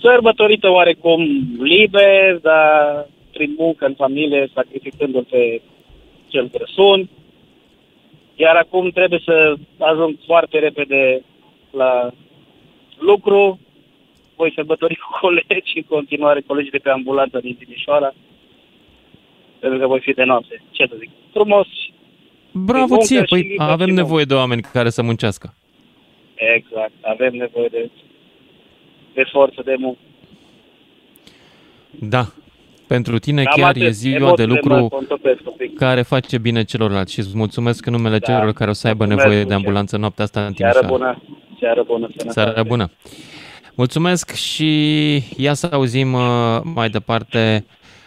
sărbătorită 0.00 0.70
oarecum 0.70 1.26
liber, 1.60 2.38
dar 2.42 3.06
prin 3.32 3.54
muncă 3.58 3.86
în 3.86 3.94
familie, 3.94 4.50
sacrificându-l 4.54 5.26
pe 5.30 5.62
cel 6.28 6.48
Crăsun. 6.48 7.08
Iar 8.34 8.56
acum 8.56 8.90
trebuie 8.90 9.20
să 9.24 9.54
ajung 9.78 10.16
foarte 10.26 10.58
repede 10.58 11.22
la 11.70 12.10
lucru. 12.98 13.60
Voi 14.36 14.52
sărbători 14.54 14.96
cu 14.96 15.18
colegi 15.20 15.72
în 15.76 15.82
continuare, 15.88 16.40
colegii 16.40 16.70
de 16.70 16.78
pe 16.78 16.90
ambulanță 16.90 17.38
din 17.38 17.54
Timișoara, 17.54 18.14
pentru 19.58 19.78
că 19.78 19.86
voi 19.86 20.00
fi 20.00 20.12
de 20.12 20.24
noapte. 20.24 20.62
Ce 20.70 20.86
să 20.88 20.94
zic? 20.98 21.10
Frumos. 21.32 21.66
Bravo 22.52 22.86
muncă 22.88 23.04
ție, 23.04 23.18
și 23.18 23.24
păi 23.28 23.40
liber 23.40 23.68
avem 23.68 23.86
și 23.88 23.92
nevoie 23.94 24.24
de 24.24 24.34
oameni 24.34 24.62
care 24.62 24.90
să 24.90 25.02
muncească. 25.02 25.54
Exact. 26.56 26.92
Avem 27.00 27.34
nevoie 27.34 27.68
de, 27.70 27.90
de 29.14 29.22
forță 29.32 29.62
de 29.64 29.74
muncă. 29.78 29.98
Da, 32.00 32.26
pentru 32.86 33.18
tine 33.18 33.42
Cam 33.42 33.54
chiar 33.56 33.68
atât. 33.68 33.82
e 33.82 33.90
ziua 33.90 34.34
de 34.34 34.42
Emoțiile 34.42 34.46
mă 34.46 34.76
lucru 34.78 34.88
contopesc 34.96 35.40
un 35.46 35.52
pic. 35.56 35.76
care 35.78 36.02
face 36.02 36.38
bine 36.38 36.64
celorlalți 36.64 37.12
și 37.12 37.18
îți 37.18 37.36
mulțumesc 37.36 37.86
în 37.86 37.92
numele 37.92 38.18
Da. 38.18 38.26
celor 38.32 38.52
care 38.52 38.70
o 38.70 38.72
să 38.72 38.86
aibă 38.86 39.04
Mulțumesc, 39.04 39.26
nevoie 39.28 39.44
de 39.44 39.48
Lucian. 39.54 39.64
ambulanță 39.66 39.96
noaptea 39.96 40.24
asta 40.24 40.46
în 40.46 40.52
Seară 40.54 40.78
Timișoara. 40.78 40.96
bună. 41.04 41.22
Seară 41.60 41.82
bună. 41.86 42.08
Sănătate. 42.16 42.40
Seara 42.40 42.62
bună! 42.62 42.90
Mulțumesc 43.74 44.32
și 44.34 44.68
ia 45.36 45.54
să 45.54 45.68
auzim 45.72 46.12
uh, 46.12 46.20
mai 46.74 46.88
departe. 46.88 47.64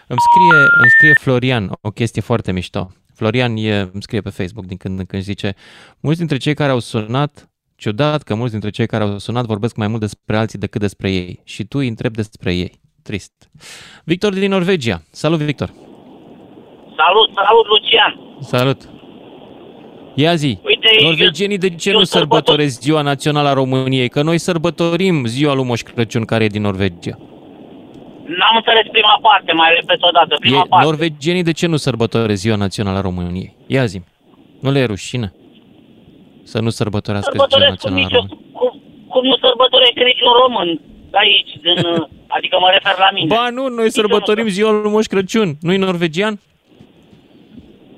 Îmi 0.08 0.20
scrie, 0.20 0.60
îmi 0.82 0.90
scrie 0.90 1.14
Florian 1.20 1.70
o 1.82 1.90
chestie 1.90 2.22
foarte 2.22 2.52
mișto. 2.52 2.92
Florian 3.16 3.56
e, 3.58 3.80
îmi 3.80 4.02
scrie 4.02 4.22
pe 4.22 4.30
Facebook 4.30 4.66
din 4.66 4.78
când 4.78 5.00
în 5.00 5.06
când 5.06 5.22
și 5.22 5.28
zice 5.28 5.54
Mulți 6.00 6.18
dintre 6.20 6.38
cei 6.38 6.54
care 6.54 6.72
au 6.72 6.80
sunat, 6.80 7.50
ciudat 7.76 8.24
că 8.24 8.36
mulți 8.36 8.52
dintre 8.52 8.70
cei 8.70 8.86
care 8.86 9.04
au 9.04 9.18
sunat 9.18 9.46
vorbesc 9.46 9.76
mai 9.76 9.88
mult 9.88 10.00
despre 10.00 10.38
alții 10.38 10.60
decât 10.60 10.82
despre 10.82 11.12
ei 11.12 11.40
și 11.44 11.64
tu 11.64 11.78
îi 11.78 11.88
întrebi 11.88 12.16
despre 12.16 12.54
ei. 12.56 12.80
Trist. 13.04 13.32
Victor 14.04 14.34
din 14.34 14.50
Norvegia. 14.50 15.02
Salut, 15.12 15.40
Victor! 15.40 15.68
Salut, 16.98 17.30
salut, 17.34 17.66
Lucian! 17.68 18.38
Salut! 18.42 18.90
Ia 20.16 20.36
zi, 20.36 20.60
Uite, 20.64 20.88
norvegienii 21.02 21.58
de 21.58 21.70
ce 21.76 21.90
eu 21.90 21.98
nu 21.98 22.04
sărbător- 22.04 22.08
sărbătoresc 22.20 22.82
ziua 22.82 23.02
națională 23.02 23.48
a 23.48 23.54
României? 23.54 24.10
Că 24.10 24.22
noi 24.22 24.38
sărbătorim 24.38 25.26
ziua 25.26 25.54
lui 25.54 25.64
Moș 25.64 25.82
Crăciun 25.82 26.26
care 26.26 26.44
e 26.44 26.48
din 26.48 26.62
Norvegia. 26.62 27.18
N-am 28.40 28.56
înțeles 28.56 28.86
prima 28.92 29.18
parte, 29.22 29.52
mai 29.54 29.70
repet 29.80 30.02
o 30.04 30.10
dată. 30.18 30.36
Prima 30.40 30.62
E, 30.66 30.68
parte. 30.70 30.86
norvegienii 30.86 31.44
de 31.44 31.52
ce 31.52 31.68
nu 31.68 31.78
sărbătoresc 31.78 32.42
ziua 32.42 32.56
națională 32.56 32.98
a 32.98 33.02
României? 33.02 33.56
Ia 33.68 33.86
zi 33.86 34.02
Nu 34.62 34.72
le 34.72 34.80
e 34.80 34.86
rușine 34.86 35.34
să 36.44 36.60
nu 36.66 36.70
sărbătorească 36.70 37.32
ziua 37.32 37.46
Sărbătoresc 37.50 37.82
cum, 37.82 37.94
națională 37.94 38.06
a 38.06 38.08
nicio, 38.08 38.20
României? 38.20 38.52
cum, 38.58 38.72
cum 39.14 39.24
nu 39.32 39.36
sărbătorește 39.46 40.02
niciun 40.12 40.32
român 40.42 40.70
aici, 41.24 41.52
din, 41.66 41.80
uh, 41.94 42.08
adică 42.28 42.56
mă 42.64 42.70
refer 42.78 42.96
la 43.06 43.10
mine. 43.14 43.28
Ba 43.36 43.46
nu, 43.58 43.64
noi 43.68 43.90
sărbătorim 44.00 44.48
ziua 44.48 44.72
lui 44.72 44.92
Moș 44.92 45.06
Crăciun. 45.06 45.50
Nu-i 45.62 45.78
norvegian? 45.78 46.34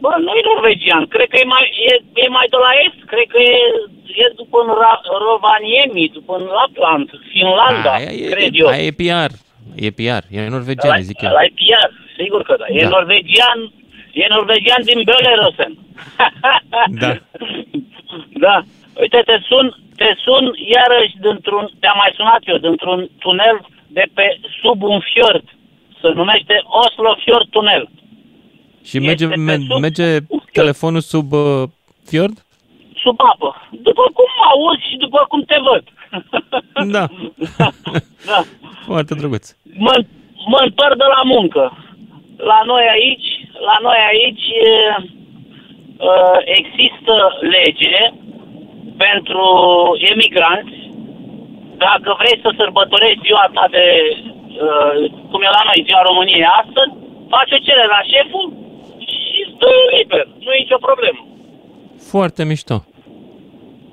Bă, 0.03 0.11
nu 0.25 0.31
e 0.39 0.41
norvegian, 0.53 1.03
cred 1.13 1.27
că 1.33 1.37
e 1.43 1.45
mai, 1.55 1.65
e, 1.91 1.93
e 2.23 2.27
mai 2.37 2.47
de 2.53 2.57
la 2.65 2.71
est, 2.85 2.99
cred 3.11 3.27
că 3.33 3.39
e, 3.53 3.57
e 4.23 4.25
după 4.41 4.57
în 4.65 4.69
Ra, 4.81 4.93
Rovaniemi, 5.27 6.09
după 6.17 6.33
în 6.39 6.45
Lapland, 6.57 7.07
Finlanda, 7.31 7.91
Aia 7.93 8.11
e, 8.25 8.29
cred 8.35 8.49
eu. 8.61 8.67
aia 8.67 8.83
e 8.89 8.91
PR. 9.01 9.31
E 9.75 9.89
PR. 9.91 10.23
E 10.29 10.47
norvegian, 10.49 11.01
zic 11.01 11.21
eu. 11.21 11.29
La 11.31 11.39
PR, 11.59 11.89
sigur 12.17 12.41
că 12.43 12.55
da. 12.59 12.65
E 12.67 12.81
Da. 12.81 12.89
norvegian, 12.89 13.59
e 14.13 14.25
norvegian 14.29 14.81
din 14.83 15.01
Belarus. 15.05 15.55
Da. 17.01 17.11
Da. 18.45 18.61
Uite, 18.99 19.21
te 19.25 19.37
sun, 19.49 19.75
te 19.95 20.13
sun 20.23 20.53
iarăși 20.75 21.15
dintr-un, 21.21 21.69
te-am 21.79 21.97
mai 21.97 22.11
sunat 22.15 22.41
eu, 22.45 22.57
dintr-un 22.57 23.09
tunel 23.19 23.65
de 23.87 24.05
pe 24.13 24.39
sub 24.61 24.81
un 24.83 24.99
fiord. 24.99 25.43
Se 26.01 26.07
numește 26.15 26.61
Oslo 26.63 27.15
Fjord 27.23 27.49
Tunel. 27.49 27.89
Și 28.83 28.99
merge, 28.99 29.23
Este 29.23 29.35
pe 29.35 29.41
me, 29.41 29.55
sub- 29.57 29.79
merge 29.81 30.17
telefonul 30.51 31.01
sub 31.01 31.31
uh, 31.31 31.63
fiord? 32.05 32.45
Sub 33.03 33.19
apă. 33.33 33.67
După 33.71 34.03
cum 34.13 34.29
auzi 34.51 34.87
și 34.89 34.95
după 34.97 35.25
cum 35.27 35.41
te 35.43 35.57
văd. 35.71 35.83
Da. 36.95 37.03
da. 38.29 38.39
Foarte 38.85 39.13
drăguț. 39.15 39.45
Mă, 39.85 39.93
mă 40.51 40.59
întorc 40.67 40.95
de 41.03 41.09
la 41.15 41.21
muncă. 41.23 41.63
La 42.37 42.59
noi 42.65 42.85
aici, 42.95 43.29
la 43.69 43.77
noi 43.81 43.99
aici 44.11 44.45
e, 44.71 44.75
uh, 46.09 46.37
există 46.59 47.13
lege 47.55 47.97
pentru 49.05 49.45
emigranți. 50.11 50.77
Dacă 51.85 52.09
vrei 52.19 52.39
să 52.43 52.49
sărbătorești 52.59 53.25
ziua 53.25 53.45
ta 53.53 53.65
de, 53.75 53.85
uh, 54.65 54.93
cum 55.31 55.41
e 55.41 55.49
la 55.57 55.63
noi, 55.69 55.85
ziua 55.87 56.01
României 56.09 56.53
astăzi, 56.61 56.93
faci 57.33 57.51
o 57.55 57.63
cerere 57.65 57.89
la 57.97 58.01
șeful 58.11 58.45
și 59.11 59.39
stă 59.53 59.69
liber. 59.97 60.25
Nu 60.43 60.51
e 60.51 60.63
nicio 60.63 60.85
problemă. 60.87 61.21
Foarte 62.11 62.43
mișto. 62.51 62.75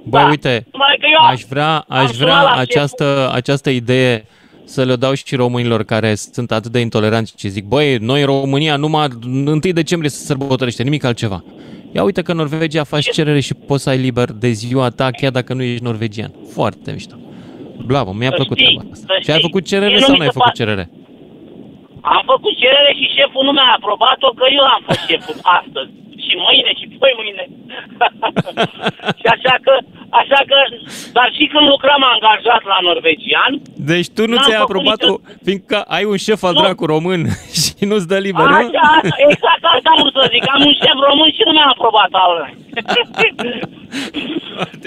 Băi, 0.06 0.22
Da. 0.22 0.28
uite, 0.28 0.66
Numai 0.72 0.96
că 1.00 1.06
eu 1.12 1.24
am- 1.24 1.30
aș 1.32 1.42
vrea, 1.48 1.84
aș 1.88 2.10
sunat 2.10 2.16
vrea 2.16 2.42
la 2.42 2.50
această, 2.60 3.30
această 3.34 3.70
idee 3.70 4.26
să 4.64 4.82
le 4.84 4.96
dau 4.96 5.14
și 5.14 5.34
românilor 5.36 5.82
care 5.84 6.14
sunt 6.14 6.52
atât 6.52 6.72
de 6.72 6.80
intoleranți 6.80 7.34
și 7.36 7.48
zic, 7.48 7.64
băi, 7.64 7.96
noi 7.96 8.20
în 8.20 8.26
România 8.26 8.76
numai 8.76 9.08
1 9.26 9.58
decembrie 9.72 10.10
se 10.10 10.24
sărbătorește, 10.24 10.82
nimic 10.82 11.04
altceva. 11.04 11.44
Ia 11.92 12.02
uite 12.02 12.22
că 12.22 12.30
în 12.30 12.36
Norvegia 12.36 12.84
faci 12.84 13.10
cerere 13.10 13.40
și 13.40 13.54
poți 13.54 13.82
să 13.82 13.88
ai 13.90 13.98
liber 13.98 14.32
de 14.32 14.50
ziua 14.50 14.88
ta, 14.88 15.10
chiar 15.10 15.30
dacă 15.30 15.54
nu 15.54 15.62
ești 15.62 15.82
norvegian. 15.84 16.32
Foarte 16.52 16.92
mișto. 16.92 17.14
Bravo, 17.86 18.12
mi-a 18.12 18.28
Să 18.28 18.34
plăcut 18.34 18.56
știi, 18.56 18.72
treaba 18.74 18.88
asta. 18.92 19.04
să 19.08 19.18
Și 19.22 19.30
ai 19.30 19.36
știi. 19.38 19.48
făcut 19.50 19.64
cerere 19.66 19.86
Mie 19.90 19.98
nu 19.98 20.04
sau 20.04 20.12
mi 20.12 20.18
nu 20.18 20.24
ai 20.24 20.30
se 20.32 20.38
făcut 20.38 20.52
pare- 20.52 20.64
cerere? 20.64 20.90
Am 22.12 22.22
făcut 22.32 22.54
cerere 22.62 22.92
și 22.98 23.14
șeful 23.16 23.42
nu 23.48 23.52
mi-a 23.56 23.70
aprobat-o 23.78 24.28
că 24.38 24.44
eu 24.58 24.64
am 24.74 24.82
fost 24.86 25.02
șeful 25.10 25.36
astăzi. 25.58 25.90
Și 26.24 26.32
mâine 26.46 26.70
și 26.80 26.86
poi 27.00 27.12
mâine. 27.20 27.44
și 29.20 29.26
așa 29.34 29.54
că, 29.66 29.74
așa 30.20 30.40
că, 30.50 30.58
dar 31.16 31.28
și 31.36 31.44
când 31.52 31.66
lucram 31.74 32.02
angajat 32.14 32.62
la 32.72 32.78
norvegian, 32.88 33.52
Deci 33.90 34.08
tu 34.16 34.22
nu 34.30 34.34
N-am 34.34 34.42
ți-ai 34.44 34.58
făcut 34.62 34.68
aprobat 34.70 34.98
nicio- 35.00 35.14
o, 35.14 35.22
fiindcă 35.46 35.78
ai 35.96 36.04
un 36.12 36.18
șef 36.26 36.40
al 36.48 36.54
dracu 36.60 36.84
român 36.94 37.20
și 37.62 37.82
nu-ți 37.90 38.08
dă 38.12 38.18
liber, 38.26 38.46
nu? 38.54 38.56
Așa, 38.62 38.88
exact 39.26 39.64
asta 39.74 39.88
am 39.94 39.98
vrut 40.02 40.14
să 40.18 40.24
zic. 40.34 40.42
Am 40.54 40.62
un 40.70 40.74
șef 40.82 40.96
român 41.08 41.30
și 41.36 41.42
nu 41.46 41.52
mi-a 41.56 41.68
aprobat 41.76 42.12
al 42.24 42.32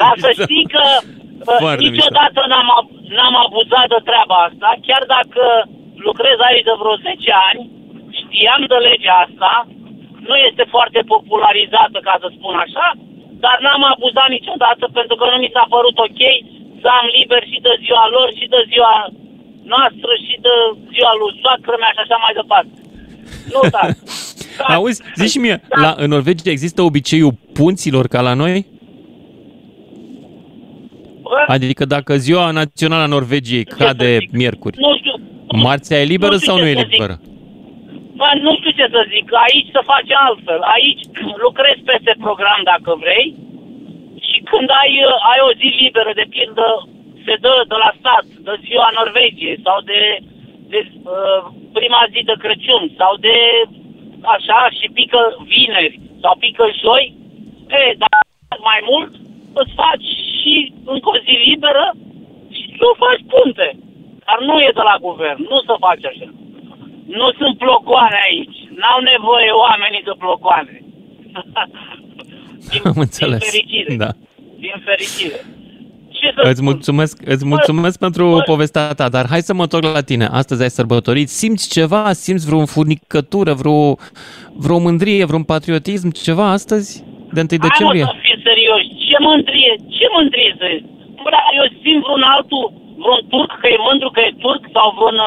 Dar 0.01 0.13
să 0.23 0.29
știi 0.41 0.65
că 0.75 0.83
uh, 0.97 1.55
Foarte 1.63 1.83
niciodată 1.89 2.39
n-am, 2.51 2.69
ab- 2.79 2.95
n-am 3.17 3.35
abuzat 3.45 3.87
de 3.93 3.99
treaba 4.09 4.37
asta, 4.49 4.69
chiar 4.87 5.03
dacă 5.15 5.43
lucrez 6.07 6.37
aici 6.47 6.67
de 6.69 6.75
vreo 6.81 6.95
10 6.95 7.31
ani, 7.49 7.61
știam 8.19 8.61
de 8.71 8.77
legea 8.87 9.15
asta, 9.25 9.53
nu 10.27 10.35
este 10.47 10.63
foarte 10.75 11.01
popularizată, 11.13 11.97
ca 12.07 12.15
să 12.21 12.27
spun 12.29 12.55
așa, 12.65 12.87
dar 13.43 13.55
n-am 13.63 13.83
abuzat 13.93 14.29
niciodată 14.37 14.83
pentru 14.97 15.15
că 15.19 15.25
nu 15.31 15.37
mi 15.43 15.53
s-a 15.55 15.65
părut 15.75 15.97
ok 16.07 16.21
să 16.81 16.87
am 16.99 17.07
liber 17.17 17.43
și 17.51 17.59
de 17.67 17.73
ziua 17.83 18.05
lor 18.15 18.27
și 18.39 18.45
de 18.55 18.61
ziua 18.71 18.95
noastră 19.73 20.11
și 20.25 20.35
de 20.45 20.53
ziua 20.93 21.13
lui 21.19 21.33
soacră 21.41 21.75
mea 21.81 21.91
și 21.95 22.03
așa 22.03 22.17
mai 22.23 22.33
departe. 22.41 22.77
Nu, 23.53 23.61
da. 23.75 23.83
Auzi, 24.75 25.01
zici 25.19 25.33
și 25.35 25.39
mie, 25.45 25.61
la, 25.83 25.91
în 25.97 26.09
Norvegia 26.09 26.49
există 26.49 26.81
obiceiul 26.81 27.33
punților 27.53 28.07
ca 28.07 28.21
la 28.21 28.33
noi? 28.33 28.65
Adică 31.47 31.85
dacă 31.85 32.17
ziua 32.17 32.51
națională 32.51 33.03
a 33.03 33.05
Norvegiei 33.05 33.63
cade 33.63 34.17
miercuri, 34.31 34.77
Nu 34.79 34.97
știu, 34.97 35.13
marțea 35.51 35.99
e 35.99 36.03
liberă 36.03 36.31
nu 36.31 36.39
știu 36.39 36.51
sau 36.51 36.57
ce 36.57 36.63
nu 36.63 36.69
e 36.69 36.73
să 36.73 36.85
zic. 36.89 36.91
liberă? 36.91 37.15
Bă, 38.19 38.29
nu 38.45 38.51
știu 38.57 38.71
ce 38.79 38.87
să 38.95 39.01
zic, 39.13 39.25
aici 39.45 39.69
se 39.75 39.81
face 39.93 40.13
altfel. 40.27 40.61
Aici 40.75 41.03
lucrezi 41.45 41.81
peste 41.91 42.13
program 42.25 42.59
dacă 42.71 42.91
vrei 43.03 43.27
și 44.27 44.37
când 44.51 44.69
ai, 44.81 44.93
uh, 45.09 45.29
ai 45.31 45.39
o 45.49 45.51
zi 45.59 45.67
liberă, 45.83 46.11
de 46.19 46.25
pildă, 46.35 46.67
se 47.25 47.35
dă 47.45 47.55
de 47.71 47.77
la 47.83 47.91
stat, 47.99 48.25
de 48.45 48.53
ziua 48.65 48.89
Norvegiei 48.97 49.63
sau 49.65 49.77
de, 49.91 50.01
de 50.71 50.79
uh, 51.15 51.41
prima 51.77 52.01
zi 52.13 52.19
de 52.29 52.35
Crăciun 52.43 52.83
sau 52.99 53.11
de 53.25 53.37
așa 54.35 54.59
și 54.77 54.87
pică 54.97 55.21
vineri 55.51 55.99
sau 56.21 56.33
pică 56.43 56.65
joi, 56.83 57.05
e, 57.79 57.81
dar 58.03 58.19
mai 58.69 58.79
mult 58.89 59.11
îți 59.61 59.73
faci 59.81 60.07
și 60.37 60.55
încă 60.93 61.09
o 61.09 61.17
zi 61.25 61.35
liberă 61.49 61.85
și 62.55 62.65
tu 62.79 62.87
faci 63.03 63.23
punte. 63.33 63.67
Dar 64.27 64.37
nu 64.49 64.55
e 64.67 64.71
de 64.79 64.83
la 64.91 64.95
guvern, 65.07 65.39
nu 65.51 65.57
se 65.67 65.73
face 65.85 66.05
așa. 66.13 66.27
Nu 67.19 67.27
sunt 67.39 67.53
blocoane 67.63 68.19
aici. 68.29 68.57
N-au 68.79 68.99
nevoie 69.13 69.49
oamenii 69.65 70.03
de 70.09 70.13
blocoane. 70.23 70.75
Am 72.89 72.97
înțeles. 73.05 73.43
fericire. 73.49 73.95
Da. 73.95 74.09
Din 74.65 74.75
fericire. 74.85 75.39
Ce 76.19 76.31
să 76.35 76.41
Îți 76.43 76.55
spun? 76.59 76.65
mulțumesc, 76.69 77.21
îți 77.25 77.45
mulțumesc 77.45 77.99
pentru 77.99 78.41
povestea 78.45 78.93
ta, 78.93 79.09
dar 79.09 79.25
hai 79.29 79.41
să 79.41 79.53
mă 79.53 79.61
întorc 79.61 79.83
la 79.83 80.01
tine. 80.01 80.25
Astăzi 80.31 80.61
ai 80.61 80.69
sărbătorit. 80.69 81.29
Simți 81.29 81.69
ceva? 81.69 82.13
Simți 82.13 82.45
vreo 82.49 82.65
furnicătură, 82.65 83.53
vreo, 83.53 83.95
vreo 84.63 84.79
mândrie, 84.79 85.25
vreun 85.25 85.43
patriotism, 85.43 86.09
ceva 86.11 86.45
astăzi? 86.51 87.03
De 87.33 87.39
1 87.39 87.47
decembrie? 87.67 88.03
Hai 88.03 88.13
mă 88.13 88.19
să 88.19 88.25
fii 88.27 88.41
serios. 88.49 88.81
Ce 89.09 89.17
mândrie? 89.19 89.73
Ce 89.97 90.05
mândrie 90.15 90.55
să 90.59 90.65
Bă, 91.23 91.29
eu 91.59 91.65
simt 91.81 92.01
vreun 92.03 92.21
altul, 92.35 92.65
vreun 93.01 93.21
turc 93.31 93.51
că 93.61 93.67
e 93.75 93.77
mândru 93.89 94.09
că 94.15 94.19
e 94.27 94.31
turc 94.45 94.63
sau 94.75 94.87
vreun, 94.97 95.19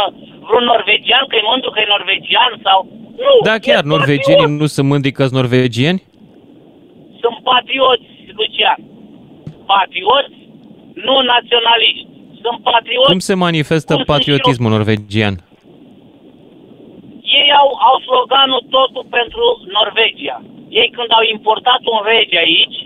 vreun 0.46 0.64
norvegian 0.72 1.24
că 1.28 1.34
e 1.36 1.48
mândru 1.52 1.70
că 1.70 1.78
e 1.80 1.92
norvegian 1.96 2.52
sau... 2.66 2.78
Nu, 3.24 3.32
Da, 3.48 3.56
chiar, 3.66 3.82
e 3.84 3.92
norvegienii 3.94 4.46
patriot. 4.46 4.60
nu 4.62 4.66
sunt 4.74 4.86
mândri 4.92 5.10
că 5.18 5.24
norvegieni? 5.40 6.00
Sunt 7.22 7.36
patrioți, 7.50 8.08
Lucian. 8.38 8.78
Patrioți, 9.74 10.36
nu 11.06 11.14
naționaliști. 11.34 12.08
Sunt 12.44 12.58
patrioți. 12.70 13.10
Cum 13.14 13.18
se 13.30 13.34
manifestă 13.34 13.92
cum 13.92 13.96
sunt 13.96 14.06
și 14.06 14.10
eu. 14.10 14.16
patriotismul 14.16 14.70
norvegian? 14.76 15.34
Ei 17.40 17.48
au, 17.60 17.68
au 17.88 17.96
sloganul 18.06 18.62
totul 18.76 19.04
pentru 19.18 19.44
Norvegia. 19.78 20.38
Ei 20.80 20.88
când 20.96 21.10
au 21.18 21.24
importat 21.34 21.82
un 21.94 22.00
rege 22.12 22.38
aici, 22.46 22.78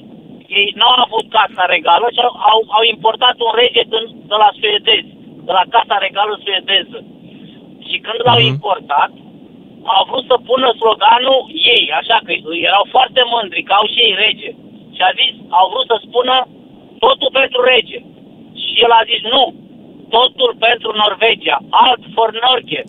ei 0.60 0.70
n-au 0.78 0.96
avut 1.04 1.26
casa 1.38 1.64
regală, 1.74 2.06
ci 2.14 2.20
au, 2.26 2.32
au, 2.52 2.60
au 2.76 2.82
importat 2.94 3.36
un 3.46 3.52
rege 3.60 3.82
din, 3.92 4.04
de 4.30 4.36
la 4.42 4.50
suedezi, 4.58 5.10
de 5.46 5.52
la 5.58 5.64
casa 5.74 5.96
regală 6.06 6.34
suedeză. 6.44 6.98
Și 7.86 7.96
când 8.04 8.18
l-au 8.26 8.40
importat, 8.52 9.10
au 9.96 10.02
vrut 10.10 10.24
să 10.30 10.36
pună 10.48 10.68
sloganul 10.82 11.40
ei, 11.74 11.84
așa 12.00 12.18
că 12.24 12.32
erau 12.70 12.84
foarte 12.94 13.22
mândri 13.32 13.66
că 13.66 13.72
au 13.76 13.86
și 13.92 14.00
ei 14.06 14.14
rege. 14.24 14.50
Și 14.96 15.02
a 15.08 15.10
zis, 15.20 15.34
au 15.58 15.66
vrut 15.72 15.86
să 15.92 15.96
spună 16.06 16.36
totul 17.04 17.30
pentru 17.40 17.60
rege. 17.72 17.98
Și 18.60 18.70
el 18.84 18.92
a 19.00 19.02
zis 19.10 19.22
nu, 19.34 19.44
totul 20.16 20.52
pentru 20.66 20.90
Norvegia, 21.02 21.58
alt 21.86 22.02
for 22.14 22.30
Norge. 22.46 22.80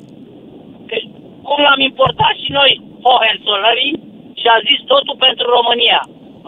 Deci, 0.89 1.07
cum 1.47 1.59
l-am 1.65 1.81
importat 1.89 2.35
și 2.43 2.51
noi 2.59 2.71
Hohenzollernii 3.03 3.95
și 4.39 4.47
a 4.55 4.57
zis 4.67 4.79
totul 4.93 5.17
pentru 5.27 5.45
România. 5.57 6.01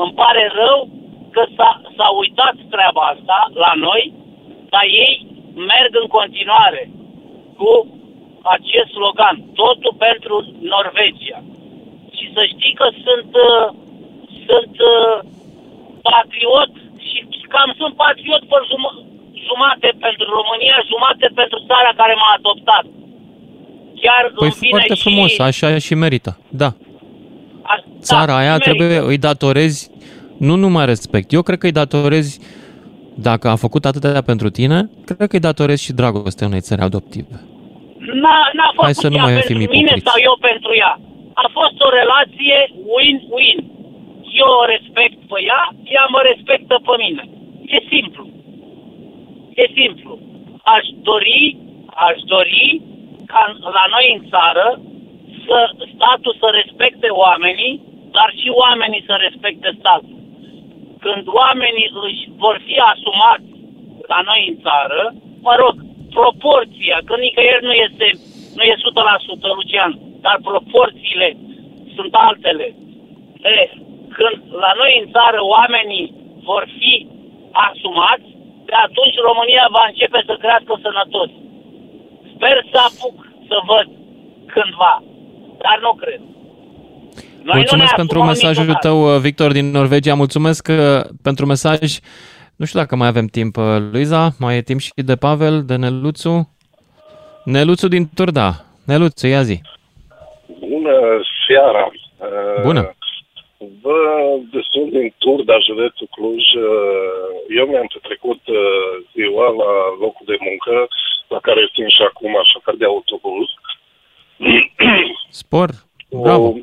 Îmi 0.04 0.18
pare 0.22 0.44
rău 0.62 0.80
că 1.38 1.44
s-a, 1.58 1.72
s-a 1.98 2.10
uitat 2.22 2.56
treaba 2.74 3.04
asta 3.14 3.38
la 3.64 3.72
noi, 3.88 4.04
dar 4.74 4.86
ei 5.06 5.16
merg 5.72 5.92
în 6.02 6.08
continuare 6.18 6.84
cu 7.60 7.72
acest 8.56 8.90
slogan, 8.98 9.36
totul 9.62 9.94
pentru 10.08 10.36
Norvegia. 10.74 11.40
Și 12.16 12.26
să 12.36 12.42
știi 12.54 12.74
că 12.82 12.88
sunt, 13.06 13.32
uh, 13.50 13.66
sunt 14.48 14.76
uh, 14.94 15.16
patriot 16.10 16.72
și 17.08 17.18
cam 17.54 17.70
sunt 17.80 17.94
patriot 18.06 18.44
pe 18.52 18.58
jum- 18.70 19.00
jumate 19.48 19.90
pentru 20.06 20.26
România, 20.38 20.78
jumate 20.92 21.28
pentru 21.42 21.58
țara 21.70 21.92
care 22.02 22.14
m-a 22.22 22.32
adoptat. 22.40 22.86
Chiar 24.02 24.24
Păi 24.40 24.48
îmi 24.48 24.58
vine 24.60 24.74
foarte 24.76 24.96
și... 25.00 25.04
frumos, 25.06 25.32
așa 25.50 25.68
și 25.88 25.94
merită. 26.04 26.32
Da. 26.62 26.70
A, 27.72 27.76
Țara 28.10 28.26
da, 28.26 28.38
aia 28.42 28.56
merită. 28.58 28.70
trebuie, 28.70 29.00
îi 29.12 29.18
datorezi 29.28 29.80
nu 30.38 30.56
numai 30.56 30.86
respect. 30.86 31.32
Eu 31.32 31.42
cred 31.42 31.58
că 31.60 31.66
îi 31.66 31.72
datorezi, 31.72 32.40
dacă 33.16 33.48
a 33.50 33.56
făcut 33.56 33.86
atâtea 33.86 34.22
pentru 34.22 34.50
tine, 34.50 34.90
cred 35.06 35.18
că 35.30 35.36
îi 35.36 35.48
datorezi 35.50 35.84
și 35.84 35.94
dragostea 36.02 36.48
unei 36.48 36.60
țări 36.70 36.82
adoptive. 36.82 37.36
N-a, 38.24 38.38
n-a 38.58 38.70
făcut 38.76 38.84
Hai 38.88 38.94
să 39.04 39.08
nu 39.10 39.16
ea 39.16 39.24
mai 39.24 39.34
pentru 39.34 39.50
fim 39.52 39.58
mine 39.58 39.74
ipocriți. 39.78 40.08
sau 40.10 40.18
eu 40.30 40.36
pentru 40.50 40.72
ea. 40.84 40.94
A 41.44 41.48
fost 41.58 41.78
o 41.88 41.90
relație 42.00 42.58
win-win. 42.96 43.60
Eu 44.44 44.50
o 44.62 44.66
respect 44.74 45.18
pe 45.32 45.40
ea, 45.52 45.64
ea 45.96 46.06
mă 46.16 46.22
respectă 46.32 46.76
pe 46.88 46.94
mine. 47.04 47.24
E 47.76 47.78
simplu. 47.94 48.24
E 49.62 49.66
simplu. 49.80 50.12
Aș 50.76 50.86
dori, 51.10 51.44
aș 52.08 52.18
dori 52.36 52.82
ca 53.32 53.42
la 53.78 53.86
noi 53.96 54.06
în 54.16 54.22
țară 54.34 54.68
să 55.46 55.58
statul 55.96 56.34
să 56.42 56.48
respecte 56.60 57.08
oamenii, 57.26 57.74
dar 58.16 58.30
și 58.42 58.50
oamenii 58.64 59.04
să 59.10 59.14
respecte 59.28 59.70
statul. 59.80 60.17
Când 61.04 61.24
oamenii 61.42 61.90
își 62.08 62.24
vor 62.44 62.56
fi 62.66 62.76
asumați 62.92 63.50
la 64.12 64.20
noi 64.30 64.42
în 64.50 64.56
țară, 64.66 65.02
mă 65.48 65.54
rog, 65.62 65.76
proporția, 66.20 66.98
că 67.06 67.14
nicăieri 67.16 67.68
nu 67.70 67.76
este 67.86 68.08
nu 68.58 68.64
e 68.64 68.74
100%, 68.76 69.56
Lucian, 69.56 69.94
dar 70.26 70.38
proporțiile 70.50 71.38
sunt 71.96 72.14
altele. 72.28 72.68
E, 73.42 73.70
când 74.18 74.38
la 74.64 74.72
noi 74.82 74.94
în 75.02 75.08
țară 75.16 75.40
oamenii 75.56 76.14
vor 76.50 76.64
fi 76.78 77.08
asumați, 77.52 78.30
de 78.70 78.76
atunci 78.88 79.26
România 79.30 79.66
va 79.78 79.84
începe 79.88 80.20
să 80.26 80.34
crească 80.44 80.74
sănătos. 80.86 81.30
Sper 82.34 82.58
să 82.72 82.78
apuc 82.88 83.18
să 83.50 83.58
văd 83.72 83.88
cândva, 84.54 85.04
dar 85.64 85.78
nu 85.86 85.92
cred. 86.02 86.22
Noi 87.44 87.56
Mulțumesc 87.56 87.96
pentru 87.96 88.24
mesajul 88.24 88.64
niciodată. 88.64 88.88
tău, 88.88 89.16
uh, 89.16 89.20
Victor, 89.20 89.52
din 89.52 89.72
Norvegia. 89.72 90.16
Mulțumesc 90.16 90.68
uh, 90.70 91.02
pentru 91.22 91.46
mesaj. 91.46 91.80
Nu 92.56 92.66
știu 92.66 92.80
dacă 92.80 92.96
mai 92.96 93.08
avem 93.08 93.26
timp, 93.26 93.58
uh, 93.58 93.64
Luiza. 93.92 94.30
Mai 94.40 94.58
e 94.58 94.62
timp 94.62 94.80
și 94.80 94.92
de 94.96 95.16
Pavel, 95.16 95.64
de 95.66 95.76
Neluțu. 95.76 96.56
Neluțu 97.44 97.88
din 97.88 98.10
Turda. 98.16 98.66
Neluțu, 98.86 99.28
ia 99.28 99.42
zi. 99.42 99.62
Bună 100.60 100.96
seara! 101.48 101.92
Bună! 102.64 102.92
Vă 103.82 103.98
sunt 104.72 104.92
din 104.92 105.14
Turda, 105.18 105.58
județul 105.68 106.08
Cluj. 106.12 106.44
Eu 107.58 107.66
mi-am 107.66 107.90
petrecut 107.94 108.42
ziua 109.14 109.48
la 109.62 109.72
locul 110.00 110.26
de 110.26 110.38
muncă, 110.40 110.88
la 111.28 111.40
care 111.40 111.70
sunt 111.74 111.90
și 111.90 112.02
acum 112.02 112.34
șofer 112.52 112.76
de 112.76 112.86
autobuz. 112.86 113.48
Spor! 115.30 115.70
Bravo! 116.10 116.48
O 116.48 116.54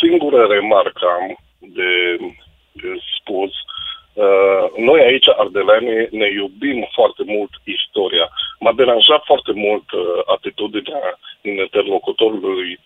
singură 0.00 0.46
remarcă 0.46 1.06
am 1.06 1.38
de, 1.58 2.16
de 2.72 2.90
spus. 3.18 3.52
Uh, 4.12 4.64
noi 4.76 5.00
aici, 5.00 5.28
ardeleni, 5.28 6.08
ne 6.10 6.28
iubim 6.30 6.88
foarte 6.92 7.22
mult 7.26 7.50
istoria. 7.64 8.28
M-a 8.58 8.72
deranjat 8.72 9.24
foarte 9.24 9.52
mult 9.52 9.90
uh, 9.92 10.02
atitudinea 10.26 11.18
interlocutorului 11.42 12.78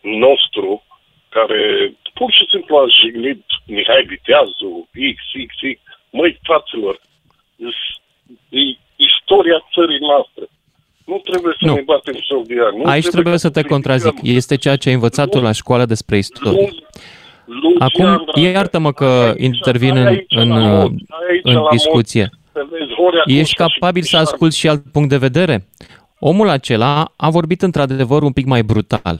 nostru, 0.00 0.84
care 1.28 1.94
pur 2.14 2.30
și 2.32 2.46
simplu 2.50 2.76
a 2.76 2.86
jignit 3.00 3.44
Mihai 3.66 4.02
Viteazu, 4.02 4.88
X, 4.92 5.18
X, 5.46 5.54
X. 5.76 5.80
Măi, 6.10 6.38
fraților, 6.42 7.00
e 8.48 8.60
istoria 8.96 9.66
țării 9.74 9.98
noastre. 9.98 10.44
Nu 11.04 11.20
trebuie 11.24 11.54
să 11.60 11.66
nu. 11.66 11.74
ne 11.74 11.80
batem 11.80 12.14
joc 12.30 12.46
de 12.46 12.54
ea. 12.54 12.70
Nu 12.76 12.90
Aici 12.90 13.00
trebuie, 13.00 13.10
trebuie 13.10 13.38
să 13.38 13.50
te 13.50 13.62
contrazic. 13.62 14.14
Este 14.22 14.56
ceea 14.56 14.76
ce 14.76 14.88
ai 14.88 14.94
învățat 14.94 15.28
tu 15.28 15.40
la 15.40 15.52
școală 15.52 15.84
despre 15.84 16.16
istorie. 16.16 16.72
Acum, 17.78 18.24
iartă-mă 18.34 18.92
că 18.92 19.34
intervin 19.36 19.96
în, 19.96 20.18
în, 20.28 20.50
în 21.42 21.62
discuție. 21.70 22.30
Ești 23.24 23.54
capabil 23.54 24.02
să 24.02 24.16
asculți 24.16 24.58
și 24.58 24.68
alt 24.68 24.82
punct 24.92 25.08
de 25.08 25.16
vedere? 25.16 25.68
Omul 26.18 26.48
acela 26.48 27.12
a 27.16 27.30
vorbit 27.30 27.62
într-adevăr 27.62 28.22
un 28.22 28.32
pic 28.32 28.46
mai 28.46 28.62
brutal. 28.62 29.18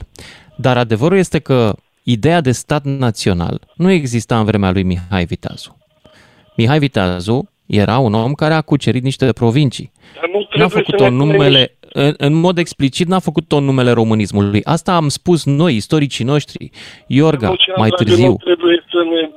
Dar 0.57 0.77
adevărul 0.77 1.19
este 1.19 1.39
că 1.39 1.75
ideea 2.03 2.41
de 2.41 2.53
stat 2.53 2.85
național 2.85 3.61
nu 3.77 3.91
exista 3.91 4.39
în 4.39 4.45
vremea 4.45 4.71
lui 4.71 4.83
Mihai 4.83 5.25
Viteazu. 5.25 5.77
Mihai 6.57 6.79
Viteazu 6.79 7.51
era 7.67 7.99
un 7.99 8.15
om 8.15 8.33
care 8.33 8.55
a 8.55 8.61
cucerit 8.61 9.03
niște 9.03 9.33
provincii. 9.33 9.93
N-a 10.57 10.69
făcut-o 10.69 11.11
numele, 11.11 11.79
în, 11.93 12.15
în 12.17 12.35
mod 12.35 12.59
explicit, 12.59 13.07
n-a 13.07 13.19
făcut-o 13.19 13.61
numele 13.61 13.91
românismului. 13.91 14.61
Asta 14.65 14.95
am 14.95 15.09
spus 15.09 15.45
noi, 15.45 15.75
istoricii 15.75 16.25
noștri, 16.25 16.71
Iorga, 17.07 17.49
Lucian, 17.49 17.75
mai 17.79 17.91
târziu. 17.91 18.29
Nu 18.29 18.37
trebuie 18.45 18.85
să 18.91 19.03
ne, 19.13 19.31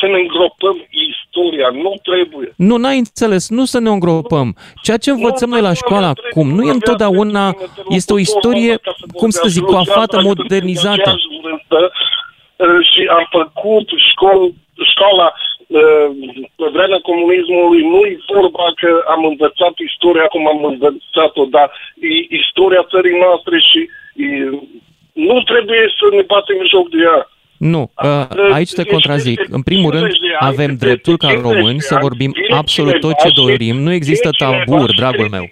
să 0.00 0.06
ne 0.06 0.18
îngropăm 0.20 0.76
istoria, 1.10 1.68
nu 1.82 1.94
trebuie. 2.02 2.54
Nu, 2.56 2.76
n-ai 2.76 2.98
înțeles, 2.98 3.48
nu 3.48 3.64
să 3.64 3.78
ne 3.78 3.90
îngropăm. 3.90 4.56
Ceea 4.82 4.96
ce 4.96 5.10
învățăm 5.10 5.48
noi 5.48 5.60
la 5.60 5.72
școală 5.72 6.06
acum 6.06 6.48
nu 6.50 6.66
e 6.66 6.70
întotdeauna, 6.70 7.56
este 7.88 8.12
o 8.12 8.18
istorie, 8.18 8.80
cum 9.12 9.30
să 9.30 9.44
zic, 9.48 9.62
coafată, 9.62 10.20
modernizată. 10.22 11.16
Și 12.90 13.00
am 13.10 13.28
făcut 13.30 13.88
școala 14.92 15.32
pe 16.56 16.66
vremea 16.76 17.00
comunismului 17.10 17.82
nu-i 17.88 18.24
vorba 18.32 18.66
că 18.80 19.04
am 19.08 19.24
învățat 19.24 19.74
istoria 19.78 20.26
cum 20.26 20.48
am 20.48 20.64
învățat-o, 20.64 21.44
dar 21.44 21.68
e 22.00 22.36
istoria 22.42 22.86
țării 22.90 23.18
noastre 23.18 23.58
și 23.58 23.80
e, 24.14 24.26
nu 25.12 25.42
trebuie 25.42 25.84
să 25.98 26.14
ne 26.16 26.22
batem 26.22 26.60
joc 26.72 26.88
de 26.90 27.00
ea. 27.02 27.31
Nu, 27.62 27.90
aici 28.52 28.72
te 28.72 28.84
contrazic. 28.84 29.40
În 29.48 29.62
primul 29.62 29.90
rând, 29.90 30.10
avem 30.38 30.76
dreptul 30.76 31.16
ca 31.16 31.28
români 31.40 31.80
să 31.80 31.98
vorbim 32.00 32.34
absolut 32.50 33.00
tot 33.00 33.14
ce 33.18 33.28
dorim. 33.34 33.76
Nu 33.76 33.92
există 33.92 34.30
taburi, 34.38 34.94
dragul 34.94 35.28
meu. 35.28 35.48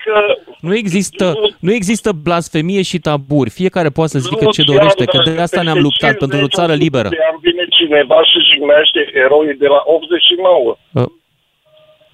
Nu 0.60 0.76
există, 0.76 1.34
nu 1.60 1.72
există 1.72 2.12
blasfemie 2.12 2.82
și 2.82 2.98
taburi. 2.98 3.50
Fiecare 3.50 3.90
poate 3.90 4.10
să 4.10 4.18
zică 4.18 4.46
ce 4.50 4.62
dorește, 4.62 5.04
că 5.04 5.22
de 5.24 5.40
asta 5.40 5.62
ne-am 5.62 5.78
luptat 5.78 6.16
pentru 6.16 6.38
o 6.44 6.48
țară 6.48 6.74
liberă. 6.74 7.08
Vine 7.40 7.66
cineva 7.70 8.22
și 8.24 8.38
jignește 8.50 9.10
eroii 9.24 9.56
de 9.56 9.66
la 9.66 9.82
89. 9.84 10.76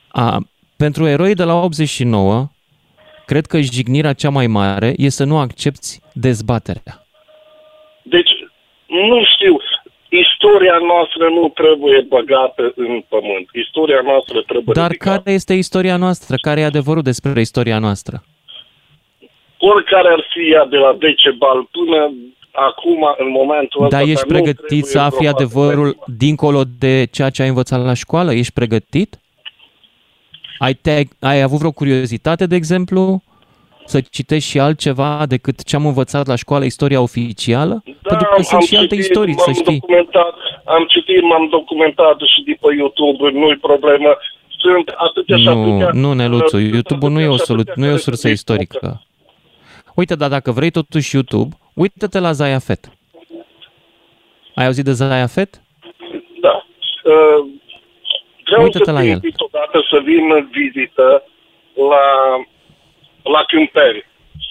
A, 0.09 0.38
pentru 0.76 1.07
eroii 1.07 1.34
de 1.34 1.44
la 1.44 1.55
89, 1.55 2.49
cred 3.26 3.47
că 3.47 3.61
jignirea 3.61 4.12
cea 4.12 4.30
mai 4.30 4.47
mare 4.47 4.86
este 4.97 5.22
să 5.22 5.24
nu 5.24 5.38
accepti 5.38 6.01
dezbaterea. 6.12 7.07
Deci, 8.03 8.30
nu 8.86 9.24
știu, 9.34 9.61
istoria 10.09 10.78
noastră 10.90 11.24
nu 11.28 11.48
trebuie 11.61 12.00
băgată 12.00 12.72
în 12.76 13.04
pământ. 13.09 13.46
Istoria 13.52 14.00
noastră 14.04 14.42
trebuie 14.42 14.74
Dar 14.74 14.90
ridicată. 14.90 15.16
care 15.16 15.34
este 15.34 15.54
istoria 15.54 15.96
noastră? 15.96 16.36
Care 16.40 16.61
e 16.61 16.64
adevărul 16.64 17.02
despre 17.02 17.40
istoria 17.40 17.78
noastră? 17.78 18.22
Oricare 19.59 20.09
ar 20.09 20.22
fi 20.32 20.52
ea 20.52 20.64
de 20.64 20.76
la 20.76 20.96
Decebal 20.98 21.68
până 21.70 22.12
acum, 22.52 23.14
în 23.18 23.30
momentul 23.30 23.84
ăsta... 23.84 23.98
Dar 23.98 24.09
ești 24.09 24.26
pregătit 24.26 24.84
să 24.84 24.98
afli 24.98 25.28
adevărul 25.28 25.96
dincolo 26.07 26.62
de 26.78 27.07
ceea 27.12 27.30
ce 27.30 27.42
ai 27.42 27.48
învățat 27.48 27.84
la 27.84 27.94
școală? 27.94 28.32
Ești 28.32 28.52
pregătit? 28.52 29.20
Ai, 30.59 30.74
te, 30.74 31.02
ai 31.20 31.40
avut 31.40 31.59
vreo 31.59 31.72
curiozitate, 31.72 32.46
de 32.46 32.54
exemplu? 32.54 33.22
Să 33.87 34.01
citești 34.11 34.51
și 34.51 34.59
altceva 34.61 35.24
decât 35.28 35.62
ce 35.62 35.76
am 35.76 35.87
învățat 35.87 36.26
la 36.26 36.34
școală, 36.37 36.64
istoria 36.64 37.01
oficială? 37.01 37.82
Da, 37.84 37.93
Pentru 38.09 38.28
că 38.37 38.43
sunt 38.43 38.62
și 38.62 38.76
alte 38.76 38.95
istorii, 38.95 39.39
să 39.39 39.51
știi. 39.53 39.78
Documentat, 39.80 40.34
am 40.64 40.84
citit, 40.89 41.22
m-am 41.22 41.49
documentat 41.49 42.16
și 42.34 42.43
de 42.45 42.57
pe 42.61 42.74
YouTube, 42.76 43.30
nu-i 43.39 43.57
problemă. 43.57 44.16
Sunt 44.59 44.89
atâtea 44.97 45.37
Nu, 45.37 45.91
nu, 45.93 46.12
Neluțu, 46.12 46.59
YouTube-ul 46.59 47.11
nu 47.12 47.20
e 47.20 47.26
o, 47.26 47.37
solu- 47.37 47.62
nu 47.74 47.87
e 47.87 47.93
o 47.93 47.97
sursă 47.97 48.28
istorică. 48.28 49.03
Uite, 49.95 50.14
dar 50.14 50.29
dacă 50.29 50.50
vrei 50.50 50.71
totuși 50.71 51.14
YouTube, 51.14 51.57
uită-te 51.75 52.18
la 52.18 52.33
Zayafet. 52.33 52.92
Ai 54.54 54.64
auzit 54.67 54.84
de 54.84 54.92
Zayafet? 54.92 55.63
Da. 56.41 56.64
Uh, 57.04 57.46
vreau 58.45 58.63
Uită-te 58.63 58.84
să 58.84 58.92
la 58.92 59.03
el. 59.04 59.21
odată 59.37 59.84
să 59.91 60.00
vin 60.04 60.33
în 60.33 60.49
vizită 60.53 61.22
la 61.75 62.04
la 63.34 63.42
câmperi, 63.53 64.07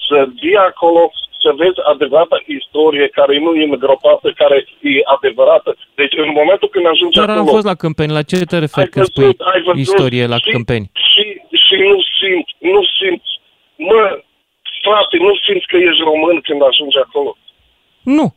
să 0.08 0.28
vii 0.40 0.56
acolo 0.56 1.12
să 1.42 1.52
vezi 1.56 1.80
adevărata 1.92 2.38
istorie 2.58 3.06
care 3.08 3.38
nu 3.38 3.54
e 3.54 3.64
îngropată, 3.64 4.32
care 4.42 4.56
e 4.80 5.00
adevărată. 5.16 5.76
Deci 5.94 6.14
în 6.24 6.30
momentul 6.40 6.68
când 6.68 6.86
ajungi 6.86 7.18
Dar 7.18 7.28
acolo... 7.28 7.40
am 7.40 7.54
fost 7.56 7.66
la 7.66 7.74
Câmpeni, 7.74 8.12
la 8.12 8.22
ce 8.22 8.36
te 8.50 8.58
referi 8.58 8.90
când 8.90 9.06
spui 9.06 9.36
ai 9.52 9.60
văzut, 9.66 9.80
istorie 9.80 10.26
la 10.26 10.38
și, 10.38 10.50
Câmpeni? 10.50 10.90
Și, 11.10 11.24
și 11.64 11.74
nu 11.90 11.96
simți, 12.18 12.52
nu 12.72 12.80
simți, 12.98 13.30
mă, 13.88 14.02
frate, 14.82 15.16
nu 15.26 15.32
simți 15.44 15.66
că 15.66 15.76
ești 15.76 16.02
român 16.10 16.40
când 16.40 16.60
ajungi 16.70 16.98
acolo. 17.06 17.36
Nu. 18.02 18.34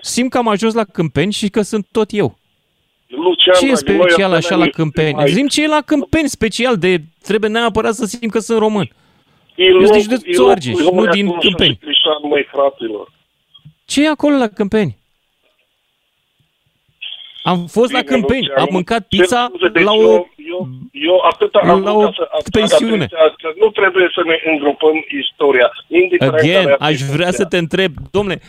Simt 0.00 0.30
că 0.30 0.38
am 0.38 0.48
ajuns 0.48 0.74
la 0.74 0.84
Câmpeni 0.84 1.32
și 1.32 1.48
că 1.48 1.62
sunt 1.62 1.86
tot 1.92 2.08
eu. 2.10 2.28
Lucian, 3.06 3.54
ce 3.60 3.70
e 3.70 3.74
special 3.74 4.32
așa 4.32 4.56
la 4.56 4.68
Câmpeni? 4.68 5.26
Zim 5.26 5.46
ce 5.46 5.62
e 5.62 5.66
la 5.66 5.80
Câmpeni 5.80 6.28
special 6.28 6.76
de 6.76 6.98
trebuie 7.22 7.50
neapărat 7.50 7.94
să 7.94 8.04
simt 8.04 8.32
că 8.32 8.38
sunt 8.38 8.58
român. 8.58 8.88
Eu 9.58 9.84
sunt 9.84 9.92
din 9.92 10.00
județul 10.00 10.50
Argeș, 10.50 10.74
nu 10.74 11.06
din 11.06 11.38
Câmpeni. 11.38 11.78
Măi, 12.22 12.46
fraților. 12.50 13.12
Ce 13.86 14.04
e 14.04 14.08
acolo 14.08 14.36
la 14.36 14.48
Câmpeni? 14.48 14.96
Am 17.42 17.66
fost 17.66 17.88
Bine, 17.88 17.98
la 17.98 18.04
Câmpeni, 18.12 18.46
Lucian, 18.46 18.58
am 18.58 18.68
mâncat 18.70 19.06
pizza 19.08 19.50
deci 19.72 19.82
la 19.82 19.92
o, 19.92 20.02
eu, 20.02 20.28
eu, 20.36 20.68
eu 20.92 21.20
atâta 21.30 21.58
am 21.58 21.82
la 21.82 21.92
o 21.92 22.10
pensiune. 22.52 23.06
Că 23.06 23.52
nu 23.58 23.70
trebuie 23.70 24.10
să 24.14 24.22
ne 24.24 24.50
îngropăm 24.52 25.04
istoria. 25.20 25.70
Again, 26.18 26.74
aș 26.78 27.00
vrea 27.00 27.30
să 27.30 27.44
te 27.44 27.58
întreb, 27.58 27.92
domnule, 28.10 28.40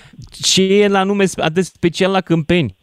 ce 0.44 0.62
e 0.62 0.88
la 0.88 1.04
nume 1.04 1.24
atât 1.38 1.64
special 1.64 2.12
la 2.12 2.22
Câmpeni? 2.22 2.76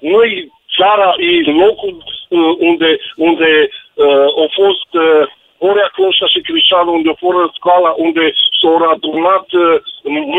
Noi, 0.00 0.52
țara 0.78 1.14
e 1.18 1.50
locul 1.50 2.04
uh, 2.28 2.56
unde, 2.58 2.98
unde 3.16 3.68
uh, 3.94 4.06
au 4.36 4.50
fost 4.52 4.90
uh, 4.92 5.28
Orea 5.58 5.88
Conșa 5.96 6.26
și 6.34 6.40
Crișanu, 6.46 6.90
unde 6.98 7.12
fără 7.24 7.40
școala, 7.58 7.90
unde 8.06 8.24
s-au 8.60 8.76
adunat 8.94 9.46
uh, 9.64 9.76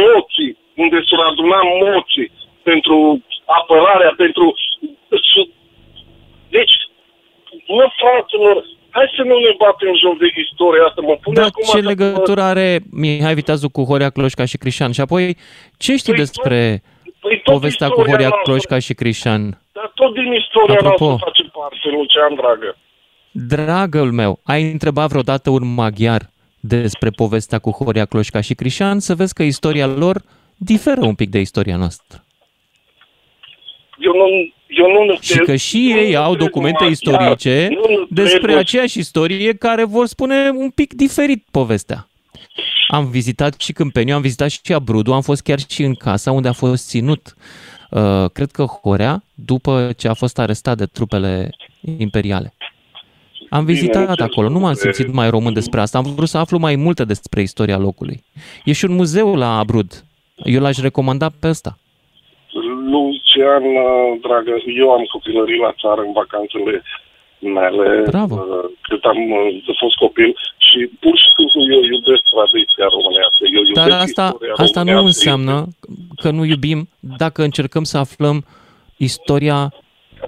moții, 0.04 0.52
unde 0.84 0.98
s-au 1.08 1.22
adunat 1.32 1.64
moții 1.86 2.32
pentru 2.70 2.98
apărarea, 3.60 4.14
pentru... 4.18 4.46
Deci, 6.50 6.76
mă, 7.68 7.86
fraților, 8.02 8.56
hai 8.90 9.14
să 9.16 9.22
nu 9.24 9.38
ne 9.46 9.54
batem 9.58 9.94
joc 10.04 10.18
de 10.18 10.30
istoria 10.46 10.84
asta? 10.88 11.02
Mă 11.02 11.16
pune 11.22 11.36
Dar 11.36 11.46
acum 11.46 11.64
ce 11.74 11.80
că- 11.80 11.88
legătură 11.88 12.42
are 12.42 12.80
Mihai 12.92 13.34
Viteazu 13.34 13.70
cu 13.70 13.84
Horia 13.84 14.10
Cloșca 14.10 14.46
și 14.46 14.58
Crișan? 14.58 14.92
Și 14.92 15.02
apoi, 15.02 15.38
ce 15.78 15.96
știi 15.96 16.14
despre 16.14 16.82
păi 17.20 17.42
tot 17.44 17.54
povestea 17.54 17.88
cu 17.88 17.94
istoria 17.94 18.12
Horia 18.14 18.28
noastră. 18.28 18.52
Cloșca 18.52 18.80
și 18.80 18.94
Crișan? 18.94 19.42
Dar 19.72 19.92
tot 19.96 20.14
din 20.14 20.34
istoria 20.34 20.74
Apropo. 20.80 21.06
noastră 21.06 21.26
face 21.30 21.44
parte, 21.58 21.90
Lucian, 21.96 22.36
dragă. 22.36 22.78
Dragul 23.46 24.12
meu, 24.12 24.40
ai 24.44 24.72
întrebat 24.72 25.10
vreodată 25.10 25.50
un 25.50 25.74
maghiar 25.74 26.30
despre 26.60 27.10
povestea 27.10 27.60
cu 27.60 27.72
Horia 27.72 28.06
Cloșca 28.06 28.42
și 28.42 28.54
Crișan 28.54 29.00
să 29.00 29.16
vezi 29.16 29.34
că 29.34 29.44
istoria 29.44 29.86
lor 29.86 30.22
diferă 30.56 31.06
un 31.06 31.16
pic 31.16 31.30
de 31.30 31.40
istoria 31.40 31.76
noastră. 31.76 32.24
Eu 34.00 34.12
nu, 34.14 34.28
eu 34.68 35.06
nu 35.06 35.18
Și 35.22 35.38
că 35.38 35.56
și 35.56 35.94
ei 35.98 36.16
au 36.16 36.36
documente 36.36 36.86
istorice 36.86 37.70
despre 38.10 38.54
aceeași 38.54 39.00
istorie 39.00 39.54
care 39.54 39.84
vor 39.84 40.06
spune 40.06 40.50
un 40.50 40.70
pic 40.70 40.94
diferit 40.94 41.46
povestea. 41.52 42.08
Am 42.88 43.10
vizitat 43.10 43.60
și 43.60 43.74
Câmpeniu, 43.74 44.16
am 44.16 44.22
vizitat 44.22 44.50
și 44.50 44.74
Abrudu, 44.74 45.14
am 45.14 45.22
fost 45.22 45.42
chiar 45.42 45.60
și 45.70 45.84
în 45.84 45.94
casa 45.94 46.32
unde 46.32 46.48
a 46.48 46.54
fost 46.54 46.88
ținut, 46.88 47.36
uh, 47.90 48.30
cred 48.34 48.52
că 48.52 48.64
Horea, 48.64 49.24
după 49.34 49.94
ce 49.98 50.08
a 50.08 50.14
fost 50.14 50.40
arestat 50.40 50.78
de 50.78 50.86
trupele 50.86 51.50
imperiale. 51.98 52.54
Am 53.50 53.66
vizitat 53.66 54.20
acolo, 54.20 54.50
nu 54.50 54.60
m-am 54.60 54.74
simțit 54.74 55.14
mai 55.14 55.30
român 55.30 55.54
despre 55.54 55.80
asta, 55.80 55.98
am 55.98 56.14
vrut 56.16 56.28
să 56.28 56.38
aflu 56.38 56.58
mai 56.58 56.76
multe 56.76 57.04
despre 57.06 57.42
istoria 57.42 57.78
locului. 57.78 58.24
E 58.66 58.72
și 58.74 58.86
un 58.86 58.96
muzeu 58.96 59.36
la 59.36 59.58
Abrud. 59.58 60.04
Eu 60.36 60.62
l-aș 60.62 60.78
recomanda 60.78 61.30
pe 61.40 61.48
ăsta. 61.48 61.78
Lucian, 62.92 63.64
uh, 63.64 64.20
dragă, 64.22 64.54
eu 64.82 64.92
am 64.92 65.04
copilărit 65.12 65.60
la 65.60 65.74
țară 65.82 66.02
în 66.02 66.12
vacanțele 66.12 66.84
mele, 67.40 68.04
Bravo. 68.10 68.36
uh, 68.36 68.70
cât 68.82 69.04
am 69.04 69.18
uh, 69.32 69.76
fost 69.80 69.96
copil 69.96 70.36
și 70.58 70.80
pur 71.00 71.16
și 71.18 71.28
simplu 71.36 71.60
eu 71.76 71.82
iubesc 71.94 72.24
tradiția 72.34 72.88
românească. 72.96 73.44
Eu 73.56 73.64
iubesc 73.64 73.88
Dar 73.88 73.92
asta, 74.08 74.26
istoria 74.32 74.54
asta 74.66 74.82
nu 74.84 74.92
românească. 74.92 75.06
înseamnă 75.14 75.56
că 76.22 76.30
nu 76.32 76.44
iubim 76.46 76.80
dacă 77.18 77.44
încercăm 77.44 77.84
să 77.84 77.98
aflăm 77.98 78.46
istoria 78.98 79.74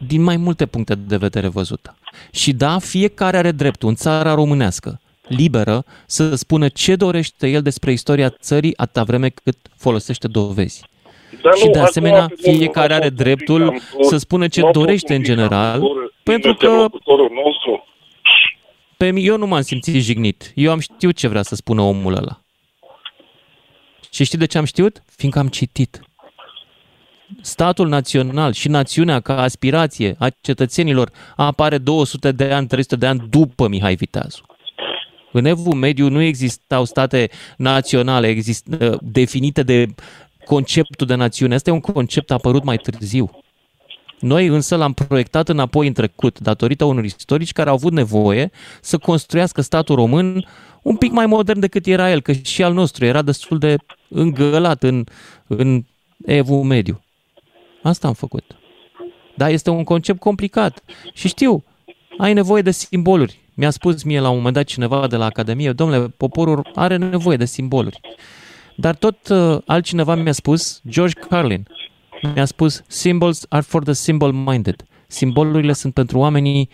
din 0.07 0.21
mai 0.21 0.37
multe 0.37 0.65
puncte 0.65 0.95
de 0.95 1.17
vedere 1.17 1.47
văzută. 1.47 1.97
Și 2.31 2.53
da, 2.53 2.79
fiecare 2.79 3.37
are 3.37 3.51
dreptul 3.51 3.89
în 3.89 3.95
țara 3.95 4.33
românească, 4.33 5.01
liberă, 5.27 5.83
să 6.05 6.35
spună 6.35 6.67
ce 6.67 6.95
dorește 6.95 7.47
el 7.47 7.61
despre 7.61 7.91
istoria 7.91 8.29
țării 8.29 8.77
atâta 8.77 9.03
vreme 9.03 9.29
cât 9.29 9.57
folosește 9.77 10.27
dovezi. 10.27 10.83
Dar 11.43 11.53
și 11.55 11.65
nu, 11.65 11.71
de 11.71 11.77
acum, 11.77 11.89
asemenea, 11.89 12.25
pe 12.27 12.35
domnul, 12.41 12.59
fiecare 12.59 12.93
are 12.93 13.05
acum, 13.05 13.15
dreptul 13.15 13.61
un 13.61 13.69
pic 13.69 13.81
am 13.95 14.01
să 14.01 14.17
spună 14.17 14.47
ce 14.47 14.59
nu 14.59 14.67
a 14.67 14.71
fost 14.71 14.85
dorește 14.85 15.13
un 15.13 15.17
în 15.17 15.25
pic 15.25 15.35
general, 15.35 15.81
am 15.81 16.11
pentru 16.23 16.53
că 16.53 16.65
interlocutorul 16.65 17.31
nostru. 17.45 17.83
pe 18.97 19.11
mine, 19.11 19.25
eu 19.25 19.37
nu 19.37 19.47
m-am 19.47 19.61
simțit 19.61 20.03
jignit. 20.03 20.51
Eu 20.55 20.71
am 20.71 20.79
știut 20.79 21.15
ce 21.15 21.27
vrea 21.27 21.41
să 21.41 21.55
spună 21.55 21.81
omul 21.81 22.15
ăla. 22.15 22.39
Și 24.11 24.23
știi 24.23 24.37
de 24.37 24.45
ce 24.45 24.57
am 24.57 24.63
știut? 24.65 25.03
Fiindcă 25.15 25.39
am 25.39 25.47
citit. 25.47 25.99
Statul 27.41 27.87
național 27.87 28.53
și 28.53 28.67
națiunea 28.67 29.19
ca 29.19 29.41
aspirație 29.41 30.15
a 30.19 30.29
cetățenilor 30.41 31.11
apare 31.35 31.77
200 31.77 32.31
de 32.31 32.43
ani, 32.43 32.67
300 32.67 32.95
de 32.95 33.07
ani 33.07 33.27
după 33.29 33.67
Mihai 33.67 33.95
Viteazu. 33.95 34.41
În 35.31 35.45
Evul 35.45 35.73
Mediu 35.73 36.09
nu 36.09 36.21
existau 36.21 36.85
state 36.85 37.29
naționale 37.57 38.27
exist, 38.27 38.67
uh, 38.79 38.97
definite 39.01 39.63
de 39.63 39.85
conceptul 40.45 41.07
de 41.07 41.15
națiune. 41.15 41.55
Asta 41.55 41.69
e 41.69 41.73
un 41.73 41.79
concept 41.79 42.31
apărut 42.31 42.63
mai 42.63 42.77
târziu. 42.77 43.31
Noi 44.19 44.47
însă 44.47 44.75
l-am 44.75 44.93
proiectat 44.93 45.49
înapoi 45.49 45.87
în 45.87 45.93
trecut, 45.93 46.39
datorită 46.39 46.83
unor 46.83 47.03
istorici 47.03 47.51
care 47.51 47.69
au 47.69 47.75
avut 47.75 47.91
nevoie 47.91 48.51
să 48.81 48.97
construiască 48.97 49.61
statul 49.61 49.95
român 49.95 50.45
un 50.81 50.95
pic 50.95 51.11
mai 51.11 51.25
modern 51.25 51.59
decât 51.59 51.85
era 51.85 52.11
el, 52.11 52.21
că 52.21 52.31
și 52.31 52.63
al 52.63 52.73
nostru 52.73 53.05
era 53.05 53.21
destul 53.21 53.57
de 53.57 53.75
îngălat 54.07 54.83
în, 54.83 55.03
în 55.47 55.83
evul 56.25 56.63
mediu. 56.63 57.01
Asta 57.83 58.07
am 58.07 58.13
făcut. 58.13 58.43
Dar 59.35 59.49
este 59.49 59.69
un 59.69 59.83
concept 59.83 60.19
complicat. 60.19 60.83
Și 61.13 61.27
știu, 61.27 61.63
ai 62.17 62.33
nevoie 62.33 62.61
de 62.61 62.71
simboluri. 62.71 63.39
Mi-a 63.55 63.69
spus 63.69 64.03
mie 64.03 64.19
la 64.19 64.29
un 64.29 64.35
moment 64.35 64.55
dat 64.55 64.63
cineva 64.65 65.07
de 65.07 65.15
la 65.15 65.25
Academie, 65.25 65.71
domnule, 65.71 66.07
poporul 66.17 66.69
are 66.75 66.95
nevoie 66.95 67.37
de 67.37 67.45
simboluri. 67.45 67.99
Dar 68.75 68.95
tot 68.95 69.27
uh, 69.29 69.57
altcineva 69.65 70.15
mi-a 70.15 70.31
spus, 70.31 70.81
George 70.89 71.13
Carlin, 71.29 71.67
mi-a 72.33 72.45
spus, 72.45 72.83
symbols 72.87 73.45
are 73.49 73.61
for 73.61 73.83
the 73.83 73.93
symbol-minded. 73.93 74.83
Simbolurile 75.07 75.73
sunt 75.73 75.93
pentru 75.93 76.17
oamenii 76.19 76.69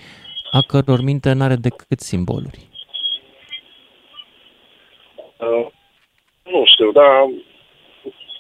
a 0.52 0.62
căror 0.62 1.02
minte 1.02 1.34
n-are 1.34 1.56
decât 1.56 2.00
simboluri. 2.00 2.60
Uh, 5.40 5.68
nu 6.44 6.64
știu, 6.66 6.92
dar 6.92 7.26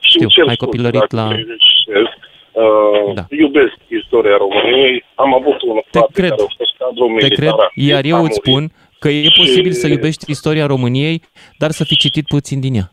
Știu, 0.01 0.19
sincer 0.19 0.47
ai 0.47 0.53
spus, 0.55 0.65
copilărit 0.65 0.99
dacă 0.99 1.15
la- 1.15 1.27
greșesc, 1.27 2.17
Uh, 2.55 3.13
Da. 3.13 3.25
Iubesc 3.29 3.75
istoria 3.87 4.37
României. 4.37 5.03
Am 5.15 5.33
avut 5.33 5.61
un 5.61 5.79
frate 5.91 6.11
cred. 6.13 6.29
care 6.29 6.41
a 6.41 6.45
fost 6.57 6.75
cadru 6.77 7.05
Te 7.05 7.11
militar. 7.13 7.37
cred, 7.37 7.53
iar 7.89 8.03
eu 8.05 8.15
A 8.15 8.19
îți 8.27 8.39
murit. 8.43 8.43
spun 8.43 8.63
că 8.99 9.09
e 9.09 9.27
posibil 9.37 9.71
să 9.71 9.87
Și- 9.87 9.93
iubești 9.93 10.31
istoria 10.31 10.65
României, 10.65 11.21
dar 11.57 11.71
să 11.71 11.83
fi 11.83 11.95
citit 11.97 12.25
puțin 12.27 12.59
din 12.59 12.73
ea. 12.75 12.87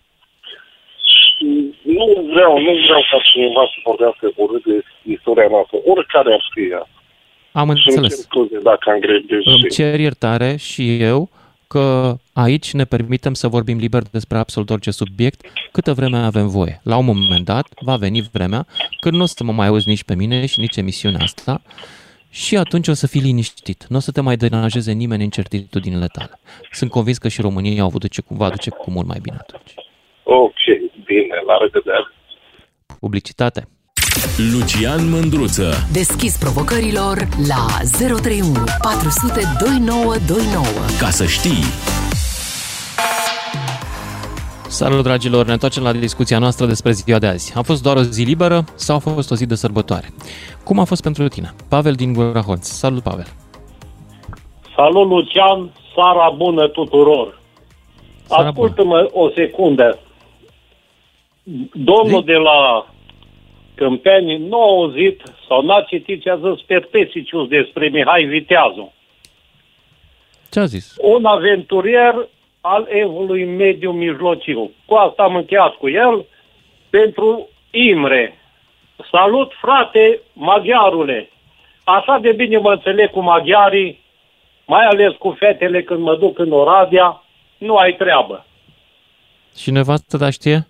Nu 1.83 2.05
vreau, 2.33 2.53
nu 2.67 2.73
vreau 2.85 3.03
ca 3.11 3.19
cineva 3.33 3.63
să 3.73 3.77
vorbească 3.85 4.33
urât 4.37 4.65
de 4.65 4.83
istoria 5.03 5.47
noastră, 5.51 5.77
oricare 5.93 6.33
ar 6.33 6.43
fi 6.55 6.61
ea. 6.71 6.89
Am 7.53 7.67
Și 7.67 7.71
îmi 7.71 7.81
cer 7.83 7.93
înțeles. 8.03 8.21
scuze 8.21 8.59
dacă 8.63 8.91
am 8.91 8.99
greșit. 8.99 9.47
Îmi 9.47 9.69
cer 9.71 10.01
iertare 10.01 10.57
și 10.57 11.03
eu 11.03 11.29
că 11.73 12.17
aici 12.33 12.73
ne 12.73 12.85
permitem 12.85 13.35
să 13.35 13.49
vorbim 13.49 13.79
liber 13.79 14.03
despre 14.11 14.39
absolut 14.39 14.71
orice 14.71 14.91
subiect 14.91 15.41
câtă 15.73 15.93
vreme 15.93 16.17
avem 16.17 16.49
voie. 16.49 16.81
La 16.83 16.97
un 16.97 17.05
moment 17.05 17.45
dat 17.45 17.67
va 17.81 17.97
veni 17.97 18.29
vremea 18.33 18.67
când 19.01 19.15
nu 19.15 19.23
o 19.23 19.27
să 19.27 19.45
mă 19.45 19.53
mai 19.53 19.67
auzi 19.67 19.89
nici 19.89 20.05
pe 20.05 20.15
mine 20.15 20.47
și 20.47 20.61
nici 20.61 20.77
emisiunea 20.77 21.21
asta 21.23 21.63
și 22.31 22.57
atunci 22.57 22.89
o 22.89 22.93
să 22.93 23.07
fii 23.07 23.21
liniștit. 23.21 23.87
Nu 23.89 23.97
o 23.97 24.01
să 24.01 24.13
te 24.13 24.21
mai 24.21 24.37
deranjeze 24.37 24.93
nimeni 24.93 25.25
în 25.25 25.31
certitudinile 25.31 26.07
tale. 26.07 26.41
Sunt 26.71 26.91
convins 26.91 27.19
că 27.19 27.29
și 27.29 27.41
România 27.41 27.81
au 27.81 27.87
avut 27.87 28.09
ce, 28.09 28.23
va 28.27 28.51
duce 28.51 28.71
cu 28.71 28.91
mult 28.91 29.07
mai 29.07 29.19
bine 29.23 29.37
atunci. 29.41 29.75
Ok, 30.25 30.63
bine, 31.05 31.37
la 31.47 31.57
revedere. 31.61 32.07
Publicitate. 33.01 33.69
Lucian 34.53 35.11
Mândruță. 35.11 35.73
Deschis 35.93 36.37
provocărilor 36.39 37.29
la 37.49 37.67
031 38.07 38.53
400 38.83 39.41
2929. 39.61 40.65
Ca 41.01 41.11
să 41.11 41.27
știi. 41.27 41.65
Salut, 44.69 45.03
dragilor! 45.03 45.47
Ne 45.47 45.53
întoarcem 45.53 45.83
la 45.83 45.93
discuția 45.93 46.39
noastră 46.39 46.67
despre 46.67 46.91
ziua 46.91 47.19
de 47.19 47.27
azi. 47.27 47.53
A 47.57 47.63
fost 47.63 47.83
doar 47.83 47.97
o 47.97 48.01
zi 48.01 48.23
liberă 48.23 48.65
sau 48.75 48.97
a 48.97 48.99
fost 48.99 49.31
o 49.31 49.35
zi 49.35 49.47
de 49.47 49.55
sărbătoare? 49.55 50.09
Cum 50.65 50.79
a 50.79 50.85
fost 50.85 51.03
pentru 51.03 51.29
tine? 51.29 51.55
Pavel 51.69 51.93
din 51.93 52.13
Gura 52.13 52.41
Holț. 52.41 52.67
Salut, 52.67 53.03
Pavel! 53.03 53.27
Salut, 54.77 55.09
Lucian! 55.09 55.71
Sara 55.95 56.35
bună 56.37 56.69
tuturor! 56.69 57.41
Seara 58.27 58.49
Ascultă-mă 58.49 59.09
o 59.13 59.29
secundă. 59.35 59.99
Domnul 61.73 62.25
de 62.25 62.33
la 62.33 62.87
Câmpeni 63.75 64.37
nu 64.37 64.63
a 64.63 64.67
auzit 64.67 65.23
sau 65.49 65.63
n-a 65.63 65.81
citit 65.81 66.23
ce 66.23 66.31
a 66.31 66.37
zis 66.37 66.65
Pertesicius 66.67 67.49
despre 67.49 67.89
Mihai 67.89 68.25
Viteazu. 68.25 68.93
Ce 70.51 70.61
a 70.61 70.65
zis? 70.65 70.95
Un 71.01 71.25
aventurier 71.25 72.29
al 72.61 72.89
evului 72.91 73.45
mediu 73.45 73.91
mijlociu. 73.91 74.71
Cu 74.87 74.95
asta 74.95 75.23
am 75.23 75.37
încheiat 75.37 75.75
cu 75.75 75.89
el. 75.89 76.25
Pentru 76.91 77.49
Imre. 77.71 78.39
Salut, 79.11 79.53
frate, 79.61 80.21
maghiarule! 80.33 81.31
Așa 81.85 82.19
de 82.19 82.33
bine 82.33 82.59
mă 82.59 82.73
înțeleg 82.73 83.11
cu 83.11 83.21
maghiarii, 83.21 84.01
mai 84.67 84.85
ales 84.85 85.13
cu 85.19 85.37
fetele 85.39 85.83
când 85.83 86.01
mă 86.01 86.17
duc 86.17 86.39
în 86.39 86.53
Oradea, 86.53 87.25
nu 87.59 87.77
ai 87.77 87.93
treabă. 87.93 88.47
Și 89.57 89.71
nevastă 89.71 90.19
ta 90.19 90.31
știe? 90.31 90.67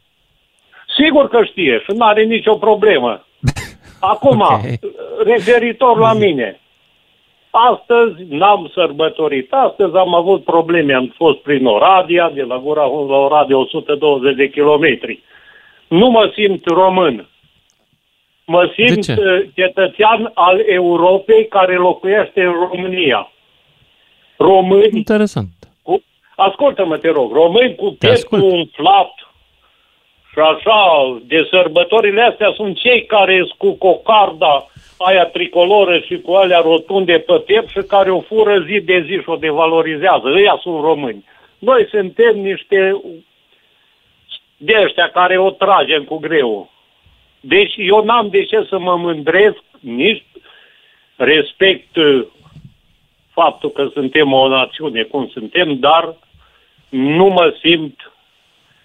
Sigur 0.99 1.29
că 1.29 1.45
știe 1.45 1.79
și 1.85 1.91
nu 1.97 2.05
are 2.07 2.23
nicio 2.23 2.55
problemă. 2.55 3.27
Acum, 4.01 4.41
Ok. 4.41 4.61
referitor 5.25 5.99
la 5.99 6.13
mine. 6.13 6.61
Astăzi 7.51 8.15
n-am 8.29 8.71
sărbătorit. 8.75 9.53
Astăzi 9.53 9.97
am 9.97 10.15
avut 10.15 10.45
probleme. 10.45 10.95
Am 10.95 11.13
fost 11.17 11.39
prin 11.39 11.67
Oradea, 11.67 12.31
de 12.31 12.43
la 12.43 12.59
Gura 12.59 12.83
Hun 12.85 13.07
la 13.09 13.17
Oradea 13.17 13.57
120 13.59 14.37
de 14.37 14.49
kilometri. 14.51 15.23
Nu 15.89 16.09
mă 16.11 16.31
simt 16.35 16.67
român. 16.67 17.29
Mă 18.47 18.73
simt 18.77 19.05
ce? 19.05 19.13
uh, 19.19 19.49
cetățean 19.55 20.31
al 20.35 20.63
Europei 20.67 21.47
care 21.49 21.77
locuiește 21.77 22.43
în 22.43 22.53
România. 22.53 23.31
Români 24.37 24.97
Interesant. 24.97 25.49
cu... 25.83 26.03
Ascultă-mă, 26.37 26.97
te 26.99 27.11
rog. 27.11 27.33
Români 27.33 27.75
cu 27.75 27.89
Te 27.91 28.07
pieptul 28.07 28.39
ascult. 28.39 28.53
umflat 28.53 29.13
și 30.33 30.39
așa, 30.39 31.21
de 31.25 31.47
sărbătorile 31.51 32.23
astea 32.23 32.53
sunt 32.57 32.79
cei 32.79 33.07
care 33.07 33.37
sunt 33.37 33.59
cu 33.59 33.73
cocarda 33.73 34.67
aia 34.99 35.25
tricoloră 35.25 35.99
și 35.99 36.21
cu 36.21 36.33
alea 36.33 36.61
rotunde 36.61 37.19
pe 37.19 37.39
piept 37.47 37.69
și 37.69 37.81
care 37.89 38.11
o 38.11 38.21
fură 38.21 38.65
zi 38.67 38.81
de 38.81 39.05
zi 39.07 39.13
și 39.13 39.29
o 39.29 39.37
devalorizează. 39.37 40.29
Ăia 40.29 40.59
sunt 40.63 40.81
români. 40.81 41.25
Noi 41.59 41.87
suntem 41.91 42.39
niște 42.39 43.01
de 44.57 44.81
ăștia 44.83 45.09
care 45.09 45.39
o 45.39 45.51
tragem 45.51 46.05
cu 46.05 46.19
greu. 46.19 46.71
Deci 47.41 47.75
eu 47.77 48.05
n-am 48.05 48.29
de 48.29 48.45
ce 48.45 48.67
să 48.69 48.79
mă 48.79 48.97
mândresc, 48.97 49.63
nici 49.81 50.25
respect 51.17 51.97
uh, 51.97 52.27
faptul 53.33 53.71
că 53.71 53.89
suntem 53.93 54.33
o 54.33 54.49
națiune 54.49 55.03
cum 55.03 55.29
suntem, 55.29 55.79
dar 55.79 56.15
nu 56.89 57.27
mă 57.27 57.55
simt 57.63 58.12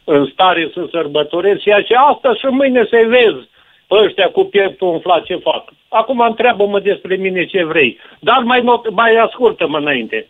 în 0.10 0.26
stare 0.26 0.70
să 0.74 0.88
sărbătoresc 0.92 1.62
ceea 1.62 1.82
ce 1.82 1.96
asta 1.96 2.34
și 2.34 2.46
mâine 2.46 2.86
să 2.90 3.04
vezi 3.08 3.50
pe 3.88 3.96
ăștia 4.04 4.30
cu 4.30 4.44
pieptul 4.44 4.88
umflat 4.88 5.24
ce 5.24 5.36
fac. 5.36 5.64
Acum 5.90 6.20
întreabă-mă 6.20 6.80
despre 6.80 7.16
mine 7.16 7.46
ce 7.46 7.64
vrei, 7.64 8.00
dar 8.20 8.42
mai, 8.44 8.62
not, 8.62 8.90
mai 8.90 9.16
ascultă-mă 9.16 9.78
înainte. 9.78 10.28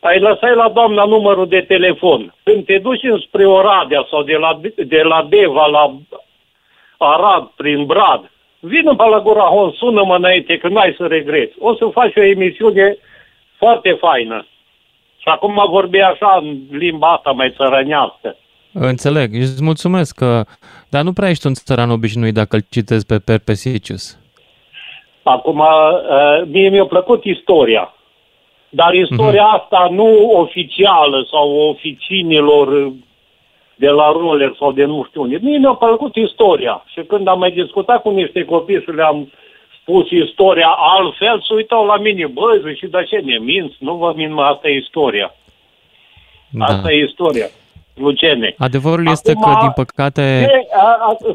Ai 0.00 0.18
lăsat 0.18 0.54
la 0.54 0.68
doamna 0.68 1.04
numărul 1.04 1.48
de 1.48 1.60
telefon. 1.60 2.34
Când 2.42 2.64
te 2.64 2.78
duci 2.78 3.02
înspre 3.02 3.46
Oradea 3.46 4.06
sau 4.10 4.22
de 4.22 4.36
la, 4.36 4.60
de 4.76 5.02
la 5.02 5.26
Deva 5.28 5.66
la 5.66 5.94
Arad, 6.98 7.44
prin 7.56 7.84
Brad, 7.84 8.30
vină 8.60 8.94
pe 8.94 9.04
la 9.04 9.20
Gura 9.20 9.44
Hon, 9.44 9.72
sună-mă 9.72 10.16
înainte, 10.16 10.58
că 10.58 10.68
nu 10.68 10.78
ai 10.78 10.94
să 10.98 11.06
regreți. 11.06 11.54
O 11.58 11.74
să 11.74 11.86
faci 11.86 12.16
o 12.16 12.22
emisiune 12.22 12.96
foarte 13.56 13.90
faină. 13.92 14.46
Și 15.18 15.28
acum 15.28 15.64
vorbi 15.68 15.98
așa 15.98 16.38
în 16.42 16.56
limba 16.70 17.12
asta 17.12 17.30
mai 17.30 17.50
țărănească. 17.56 18.36
Înțeleg, 18.74 19.34
îți 19.34 19.62
mulțumesc, 19.62 20.16
că... 20.16 20.44
dar 20.88 21.02
nu 21.02 21.12
prea 21.12 21.28
ești 21.28 21.46
un 21.46 21.54
țăran 21.54 21.90
obișnuit 21.90 22.34
dacă 22.34 22.56
îl 22.56 22.62
citesc 22.70 23.06
pe 23.06 23.18
Perpesicius. 23.18 24.18
Acum, 25.22 25.58
uh, 25.58 26.42
mie 26.46 26.68
mi-a 26.68 26.84
plăcut 26.84 27.24
istoria, 27.24 27.94
dar 28.68 28.94
istoria 28.94 29.46
uh-huh. 29.46 29.60
asta 29.60 29.88
nu 29.90 30.30
oficială 30.30 31.26
sau 31.30 31.50
oficinilor 31.50 32.92
de 33.74 33.88
la 33.88 34.12
roller 34.12 34.54
sau 34.58 34.72
de 34.72 34.84
nu 34.84 35.04
știu 35.08 35.20
unde. 35.20 35.38
Mie 35.42 35.58
mi-a 35.58 35.72
plăcut 35.72 36.14
istoria 36.14 36.84
și 36.86 37.00
când 37.00 37.28
am 37.28 37.38
mai 37.38 37.50
discutat 37.50 38.02
cu 38.02 38.10
niște 38.10 38.44
copii 38.44 38.82
și 38.82 38.90
le-am 38.90 39.32
spus 39.80 40.10
istoria 40.10 40.74
altfel, 40.78 41.40
se 41.40 41.54
uitau 41.54 41.86
la 41.86 41.96
mine, 41.96 42.26
băi, 42.26 42.76
și 42.76 42.86
de 42.86 43.04
ce 43.08 43.16
ne 43.16 43.38
minți? 43.38 43.76
Nu 43.78 43.94
vă 43.94 44.12
mint, 44.16 44.32
mă, 44.32 44.42
asta 44.42 44.68
e 44.68 44.76
istoria. 44.76 45.34
Da. 46.48 46.64
Asta 46.64 46.92
e 46.92 47.04
istoria. 47.04 47.46
Lucene. 47.94 48.54
Adevărul 48.58 49.00
Acum, 49.00 49.12
este 49.12 49.32
că, 49.32 49.56
din 49.60 49.72
păcate... 49.74 50.50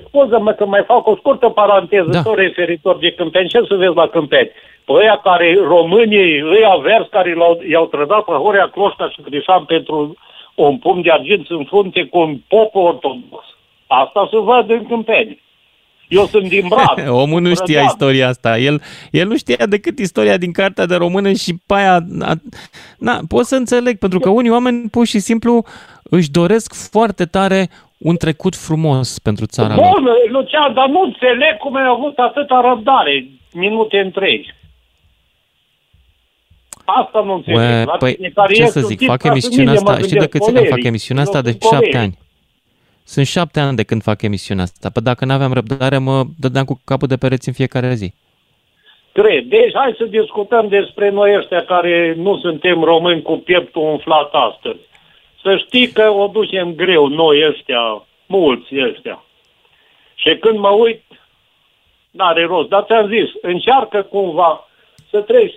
Scuză-mă 0.07 0.51
că 0.51 0.65
mai 0.65 0.83
fac 0.87 1.07
o 1.07 1.15
scurtă 1.15 1.49
paranteză, 1.49 2.09
da. 2.09 2.21
tot 2.21 2.35
referitor 2.35 2.97
de 2.97 3.11
Câmpeni. 3.11 3.49
Ce 3.49 3.65
să 3.67 3.75
vezi 3.75 3.95
la 3.95 4.07
Câmpeni? 4.07 4.51
Păi 4.85 4.95
ăia 4.95 5.19
care, 5.23 5.57
românii, 5.67 6.43
ăia 6.43 6.75
vers 6.81 7.07
care 7.09 7.33
l-au, 7.33 7.61
i-au 7.69 7.85
trădat 7.85 8.23
pe 8.23 8.31
Horea 8.31 8.67
Cloșca 8.67 9.09
și 9.09 9.21
Crișan 9.21 9.63
pentru 9.63 10.15
un 10.55 10.77
pumn 10.77 11.01
de 11.01 11.11
argint 11.11 11.49
în 11.49 11.63
frunte 11.65 12.03
cu 12.03 12.17
un 12.19 12.37
pop 12.47 12.75
ortodox. 12.75 13.45
Asta 13.87 14.27
se 14.31 14.37
văd 14.37 14.69
în 14.69 14.85
Câmpeni. 14.87 15.41
Eu 16.09 16.25
sunt 16.25 16.49
din 16.49 16.67
Brad. 16.67 17.07
Omul 17.23 17.41
nu 17.41 17.53
știa 17.53 17.81
istoria 17.81 18.27
asta. 18.27 18.57
El, 18.57 18.81
el 19.11 19.27
nu 19.27 19.37
știa 19.37 19.65
decât 19.65 19.99
istoria 19.99 20.37
din 20.37 20.51
cartea 20.51 20.85
de 20.85 20.95
română 20.95 21.31
și 21.31 21.53
pe 21.65 21.73
aia... 21.73 21.99
Na, 22.07 22.33
na, 22.97 23.19
pot 23.27 23.45
să 23.45 23.55
înțeleg, 23.55 23.97
pentru 23.97 24.19
că 24.19 24.29
unii 24.29 24.51
oameni 24.51 24.89
pur 24.89 25.05
și 25.05 25.19
simplu 25.19 25.65
își 26.03 26.31
doresc 26.31 26.89
foarte 26.89 27.25
tare 27.25 27.69
un 27.97 28.15
trecut 28.15 28.55
frumos 28.55 29.19
pentru 29.19 29.45
țara 29.45 29.73
Bun, 29.73 29.83
lor. 29.83 29.91
Bun, 29.91 30.07
Lucian, 30.31 30.73
dar 30.73 30.87
nu 30.87 31.01
înțeleg 31.01 31.57
cum 31.57 31.75
ai 31.75 31.87
avut 31.87 32.17
atâta 32.17 32.61
răbdare, 32.61 33.27
minute 33.53 33.99
întregi. 33.99 34.53
Asta 36.85 37.21
nu 37.25 37.33
înțeleg. 37.33 37.57
Ue, 37.57 37.85
păi, 37.99 38.31
ce 38.53 38.65
să 38.65 38.79
zic, 38.79 39.05
fac 39.05 39.23
emisiunea 39.23 39.73
asta, 39.73 39.97
știi 39.97 40.19
de 40.19 40.27
câți 40.27 40.49
ani 40.49 40.65
fac 40.67 40.83
emisiunea 40.83 41.23
asta? 41.23 41.41
De 41.41 41.57
șapte 41.71 41.97
ani. 41.97 42.17
Sunt 43.13 43.25
șapte 43.25 43.59
ani 43.59 43.75
de 43.75 43.83
când 43.83 44.01
fac 44.01 44.21
emisiunea 44.21 44.63
asta. 44.63 44.89
Păi 44.89 45.01
dacă 45.01 45.25
n-aveam 45.25 45.53
răbdare, 45.53 45.97
mă 45.97 46.23
dădeam 46.39 46.65
cu 46.65 46.81
capul 46.85 47.07
de 47.07 47.17
pereți 47.17 47.47
în 47.47 47.53
fiecare 47.53 47.93
zi. 47.93 48.13
Cred. 49.11 49.43
Deci 49.45 49.73
hai 49.73 49.95
să 49.97 50.05
discutăm 50.05 50.67
despre 50.67 51.09
noi 51.09 51.35
ăștia 51.37 51.63
care 51.65 52.13
nu 52.17 52.37
suntem 52.37 52.81
români 52.83 53.21
cu 53.21 53.37
pieptul 53.37 53.81
umflat 53.81 54.29
astăzi. 54.31 54.79
Să 55.41 55.57
știi 55.57 55.87
că 55.87 56.09
o 56.09 56.27
ducem 56.27 56.73
greu 56.73 57.07
noi 57.07 57.47
ăștia, 57.47 58.05
mulți 58.25 58.81
ăștia. 58.89 59.23
Și 60.15 60.35
când 60.35 60.57
mă 60.59 60.69
uit, 60.69 61.03
n-are 62.11 62.45
rost. 62.45 62.69
Dar 62.69 62.83
ți-am 62.83 63.07
zis, 63.07 63.29
încearcă 63.41 64.01
cumva 64.01 64.67
să 65.09 65.19
treci, 65.19 65.55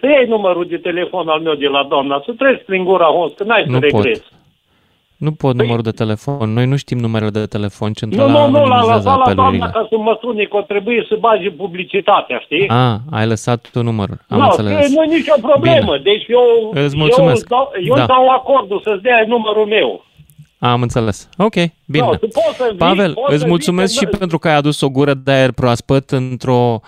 să 0.00 0.06
iei 0.06 0.26
numărul 0.26 0.66
de 0.66 0.78
telefon 0.78 1.28
al 1.28 1.40
meu 1.40 1.54
de 1.54 1.66
la 1.66 1.84
doamna, 1.84 2.22
să 2.24 2.32
treci 2.32 2.62
prin 2.66 2.84
gura 2.84 3.06
host, 3.06 3.36
că 3.36 3.44
n-ai 3.44 3.66
să 3.70 3.78
regreți. 3.78 4.40
Nu 5.26 5.32
pot 5.32 5.56
păi... 5.56 5.60
numărul 5.64 5.82
de 5.82 5.90
telefon. 5.90 6.52
Noi 6.52 6.66
nu 6.66 6.76
știm 6.76 6.98
numerele 6.98 7.30
de 7.30 7.46
telefon. 7.46 7.92
Centrala 7.92 8.32
nu, 8.32 8.50
nu, 8.50 8.58
nu, 8.58 8.66
l-a 8.66 8.94
lăsat 8.94 9.18
la 9.26 9.34
doamna 9.34 9.70
ca 9.70 9.86
să 9.90 9.96
mă 9.98 10.18
suni, 10.20 10.48
că 10.48 10.64
trebuie 10.68 11.06
să 11.08 11.16
bagi 11.20 11.50
publicitatea, 11.50 12.38
știi? 12.38 12.68
A, 12.68 13.00
ai 13.10 13.26
lăsat 13.26 13.68
tu 13.72 13.82
numărul. 13.82 14.18
Am 14.28 14.38
no, 14.38 14.44
înțeles. 14.44 14.94
nu 14.94 15.02
e 15.02 15.16
nicio 15.16 15.34
problemă. 15.40 15.92
Bine. 15.92 16.02
Deci 16.02 16.24
eu, 16.28 16.70
Îți 16.84 16.96
mulțumesc. 16.96 17.46
eu, 17.50 17.56
dau, 17.56 17.72
eu 17.88 17.94
da. 17.94 18.06
dau 18.06 18.28
acordul 18.28 18.80
să-ți 18.84 19.02
dea 19.02 19.24
numărul 19.26 19.66
meu. 19.66 20.04
Am 20.58 20.82
înțeles. 20.82 21.28
Ok, 21.38 21.54
bine. 21.86 22.04
No, 22.04 22.10
vii, 22.10 22.76
Pavel, 22.76 23.14
îți 23.26 23.46
mulțumesc 23.46 23.98
și 23.98 24.06
pentru 24.06 24.38
că 24.38 24.48
ai 24.48 24.56
adus 24.56 24.80
o 24.80 24.88
gură 24.90 25.14
de 25.14 25.30
aer 25.32 25.52
proaspăt 25.52 26.10
într-o 26.10 26.80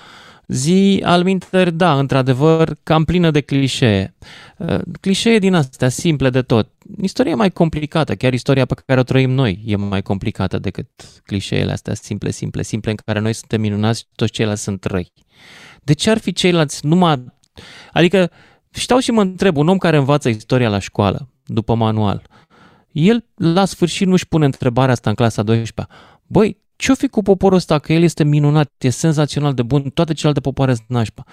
zi 0.47 1.01
alminter, 1.05 1.71
da, 1.71 1.99
într-adevăr, 1.99 2.77
cam 2.83 3.05
plină 3.05 3.31
de 3.31 3.41
clișee. 3.41 4.15
Uh, 4.59 4.79
clișee 5.01 5.39
din 5.39 5.55
astea, 5.55 5.89
simple 5.89 6.31
de 6.31 6.43
tot. 6.43 6.69
Istoria 7.03 7.33
e 7.33 7.35
mai 7.35 7.51
complicată, 7.51 8.15
chiar 8.15 8.33
istoria 8.33 8.65
pe 8.65 8.75
care 8.87 9.01
o 9.01 9.03
trăim 9.03 9.31
noi 9.31 9.63
e 9.65 9.77
mai 9.77 10.03
complicată 10.03 10.59
decât 10.59 10.89
clișeele 11.25 11.73
astea 11.73 11.95
simple, 11.95 12.31
simple, 12.31 12.63
simple, 12.63 12.91
în 12.91 12.97
care 13.05 13.19
noi 13.19 13.33
suntem 13.33 13.61
minunați 13.61 13.99
și 13.99 14.07
toți 14.15 14.33
ceilalți 14.33 14.63
sunt 14.63 14.85
răi. 14.85 15.13
De 15.83 15.93
ce 15.93 16.11
ar 16.11 16.19
fi 16.19 16.33
ceilalți 16.33 16.87
numai... 16.87 17.25
Adică, 17.93 18.31
stau 18.71 18.99
și 18.99 19.11
mă 19.11 19.21
întreb, 19.21 19.57
un 19.57 19.69
om 19.69 19.79
care 19.79 19.97
învață 19.97 20.29
istoria 20.29 20.69
la 20.69 20.79
școală, 20.79 21.29
după 21.45 21.75
manual, 21.75 22.23
el 22.93 23.25
la 23.35 23.65
sfârșit 23.65 24.07
nu-și 24.07 24.29
pune 24.29 24.45
întrebarea 24.45 24.93
asta 24.93 25.09
în 25.09 25.15
clasa 25.15 25.43
12 25.43 25.95
Băi, 26.27 26.64
ce-o 26.85 26.95
fi 26.95 27.09
cu 27.09 27.23
poporul 27.23 27.57
ăsta? 27.57 27.79
Că 27.79 27.93
el 27.93 28.03
este 28.03 28.25
minunat, 28.25 28.73
e 28.79 28.91
senzațional 28.91 29.55
de 29.55 29.63
bun, 29.63 29.83
toate 29.83 30.13
celelalte 30.13 30.41
popoare 30.41 30.75
sunt 30.75 30.89
nașpa. 30.89 31.25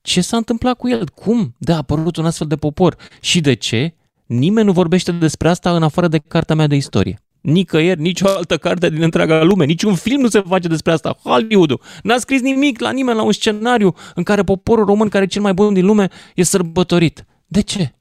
Ce 0.00 0.20
s-a 0.20 0.36
întâmplat 0.36 0.76
cu 0.76 0.88
el? 0.88 1.08
Cum 1.08 1.54
de 1.58 1.72
a 1.72 1.76
apărut 1.76 2.16
un 2.16 2.26
astfel 2.26 2.46
de 2.46 2.56
popor? 2.56 2.96
Și 3.20 3.40
de 3.40 3.54
ce? 3.54 3.94
Nimeni 4.26 4.66
nu 4.66 4.72
vorbește 4.72 5.12
despre 5.12 5.48
asta 5.48 5.76
în 5.76 5.82
afară 5.82 6.08
de 6.08 6.18
cartea 6.18 6.54
mea 6.54 6.66
de 6.66 6.76
istorie. 6.76 7.20
Nicăieri, 7.40 8.00
nicio 8.00 8.28
altă 8.28 8.56
carte 8.56 8.90
din 8.90 9.02
întreaga 9.02 9.42
lume, 9.42 9.64
niciun 9.64 9.94
film 9.94 10.20
nu 10.20 10.28
se 10.28 10.40
face 10.40 10.68
despre 10.68 10.92
asta. 10.92 11.18
Hollywood 11.22 11.80
n-a 12.02 12.18
scris 12.18 12.40
nimic 12.40 12.80
la 12.80 12.90
nimeni 12.90 13.16
la 13.16 13.22
un 13.22 13.32
scenariu 13.32 13.94
în 14.14 14.22
care 14.22 14.42
poporul 14.42 14.84
român, 14.84 15.08
care 15.08 15.24
e 15.24 15.26
cel 15.26 15.42
mai 15.42 15.54
bun 15.54 15.74
din 15.74 15.86
lume, 15.86 16.08
e 16.34 16.42
sărbătorit. 16.42 17.24
De 17.46 17.60
ce? 17.60 17.94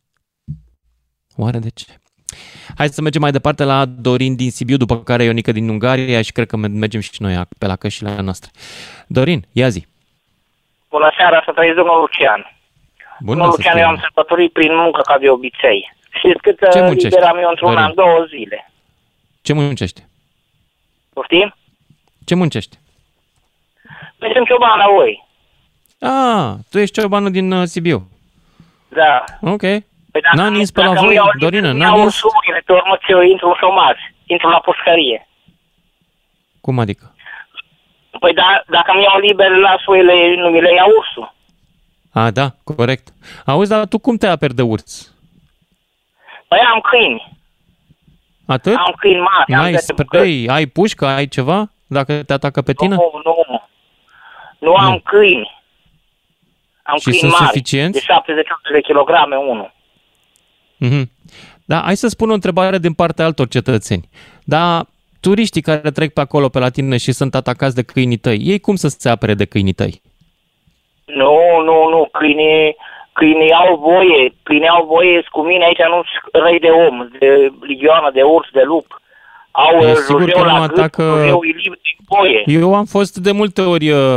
Oare 1.36 1.60
de 1.60 1.70
ce? 1.70 1.86
Hai 2.78 2.88
să 2.88 3.02
mergem 3.02 3.22
mai 3.22 3.32
departe 3.32 3.64
la 3.64 3.86
Dorin 3.86 4.36
din 4.36 4.52
Sibiu, 4.52 4.78
după 4.78 5.00
care 5.00 5.24
Ionica 5.24 5.52
din 5.52 5.70
Ungaria 5.70 6.22
și 6.22 6.32
cred 6.32 6.48
că 6.48 6.58
mergem 6.58 7.00
și 7.00 7.12
noi 7.18 7.42
pe 7.60 7.66
la 7.66 7.76
cășile 7.76 8.22
noastre. 8.22 8.52
Dorin, 9.08 9.46
ia 9.52 9.70
zi. 9.70 9.88
Bună 10.90 11.12
seara, 11.18 11.42
să 11.46 11.52
trăiți 11.52 11.76
domnul 11.76 12.00
Lucian. 12.00 12.42
Bună 13.20 13.38
domnul 13.38 13.56
Lucian, 13.58 13.78
eu 13.78 13.88
am 13.88 14.00
sărbătorit 14.02 14.52
prin 14.52 14.76
muncă 14.76 15.02
ca 15.02 15.18
de 15.18 15.30
obicei. 15.30 15.94
Știți 16.18 16.42
cât 16.42 16.58
Ce 16.72 16.80
uh, 16.80 16.92
liberam 16.92 17.38
eu 17.38 17.50
într-un 17.50 17.78
an? 17.78 17.94
Două 17.94 18.26
zile. 18.30 18.72
Ce 19.42 19.54
muncești? 19.54 20.04
Poftim? 21.14 21.56
Ce 22.26 22.36
muncești? 22.36 22.78
Păi 24.18 24.32
sunt 24.34 24.48
cioban 24.48 24.78
la 24.78 24.88
voi. 24.96 25.24
Ah, 26.00 26.54
tu 26.70 26.80
ești 26.80 27.00
ciobanul 27.00 27.32
din 27.32 27.52
uh, 27.52 27.68
Sibiu. 27.68 28.08
Da. 28.88 29.24
Ok. 29.42 29.62
Păi 30.16 30.24
n-a 30.34 30.50
nins 30.50 30.72
pe 30.72 30.84
la 30.84 30.94
voi, 30.94 31.20
Dorină, 31.40 31.72
n-a 31.72 31.90
nins? 31.96 32.16
Sumile, 32.16 32.62
pe 32.66 32.72
urmă 32.72 32.98
eu 33.08 33.22
intru 33.22 33.48
în 33.48 33.54
șomaj, 33.60 33.98
intru 34.26 34.50
la 34.50 34.60
pușcărie. 34.60 35.28
Cum 36.62 36.80
adică? 36.80 37.16
Păi 38.20 38.34
da, 38.34 38.64
dacă 38.68 38.94
mi 38.96 39.04
iau 39.04 39.20
liber, 39.20 39.50
las 39.50 39.86
oile, 39.86 40.36
nu 40.36 40.50
mi 40.50 40.62
le 40.62 40.74
iau 40.74 40.90
ursul. 40.98 41.34
A, 42.14 42.32
da, 42.32 42.52
corect. 42.64 43.08
Auzi, 43.46 43.70
dar 43.70 43.86
tu 43.86 43.98
cum 44.00 44.18
te 44.18 44.28
aperi 44.28 44.54
de 44.54 44.62
urs? 44.62 45.16
Păi 46.48 46.60
am 46.60 46.80
câini. 46.80 47.38
Atât? 48.48 48.76
Am 48.76 48.94
câini 48.98 49.20
mari. 49.20 49.52
N-ai 49.52 49.74
spray, 49.74 50.46
ai 50.50 50.66
pușcă, 50.66 51.06
ai 51.06 51.28
ceva? 51.28 51.72
Dacă 51.88 52.24
te 52.24 52.34
atacă 52.34 52.62
pe 52.62 52.74
tine? 52.74 52.96
Nu, 52.96 53.12
nu. 53.24 53.36
Nu, 54.60 54.72
nu. 54.72 54.76
am 54.76 55.00
câini. 55.00 55.64
Am 56.84 56.98
și 56.98 57.04
câini 57.04 57.20
sunt 57.20 57.32
mari, 57.32 57.46
suficienți? 57.46 58.00
de 58.00 58.06
70 58.06 58.48
de 58.72 58.82
kilograme 58.82 59.36
unul. 59.36 59.74
Mm-hmm. 60.88 61.14
Da, 61.66 61.82
hai 61.82 61.96
să 61.96 62.08
spun 62.08 62.30
o 62.30 62.34
întrebare 62.34 62.78
din 62.78 62.94
partea 62.94 63.26
altor 63.26 63.48
cetățeni. 63.48 64.10
Da, 64.44 64.86
turiștii 65.20 65.62
care 65.62 65.92
trec 65.92 66.14
pe 66.14 66.22
acolo, 66.22 66.50
pe 66.50 66.60
la 66.60 66.70
tine 66.70 66.98
și 66.98 67.12
sunt 67.12 67.36
atacați 67.36 67.76
de 67.76 67.82
câinii 67.82 68.18
tăi, 68.18 68.40
ei 68.44 68.60
cum 68.60 68.76
să 68.76 68.88
se 68.88 69.10
apere 69.10 69.34
de 69.34 69.46
câinii 69.46 69.74
tăi? 69.74 70.02
Nu, 71.06 71.40
nu, 71.64 71.90
nu, 71.90 72.10
câinii, 72.12 72.76
câinii 73.14 73.52
au 73.52 73.78
voie, 73.78 74.34
câinii 74.44 74.68
au 74.68 74.86
voie, 74.86 75.24
cu 75.32 75.42
mine 75.42 75.66
aici 75.66 75.78
nu 75.78 76.02
răi 76.42 76.60
de 76.60 76.68
om, 76.68 77.08
de 77.20 77.52
ligioană, 77.62 78.10
de 78.14 78.22
urs, 78.22 78.48
de 78.52 78.62
lup. 78.66 79.02
Au 79.52 79.80
e, 79.80 79.96
sigur 79.96 80.30
că 80.30 80.40
nu 80.40 80.46
la 80.46 80.62
atacă... 80.62 81.04
gât, 81.04 81.24
de 81.24 81.32
voie. 82.08 82.44
Eu 82.46 82.76
am 82.76 82.86
fost 82.86 83.18
de 83.18 83.32
multe 83.32 83.62
ori 83.62 83.90
uh, 83.90 84.16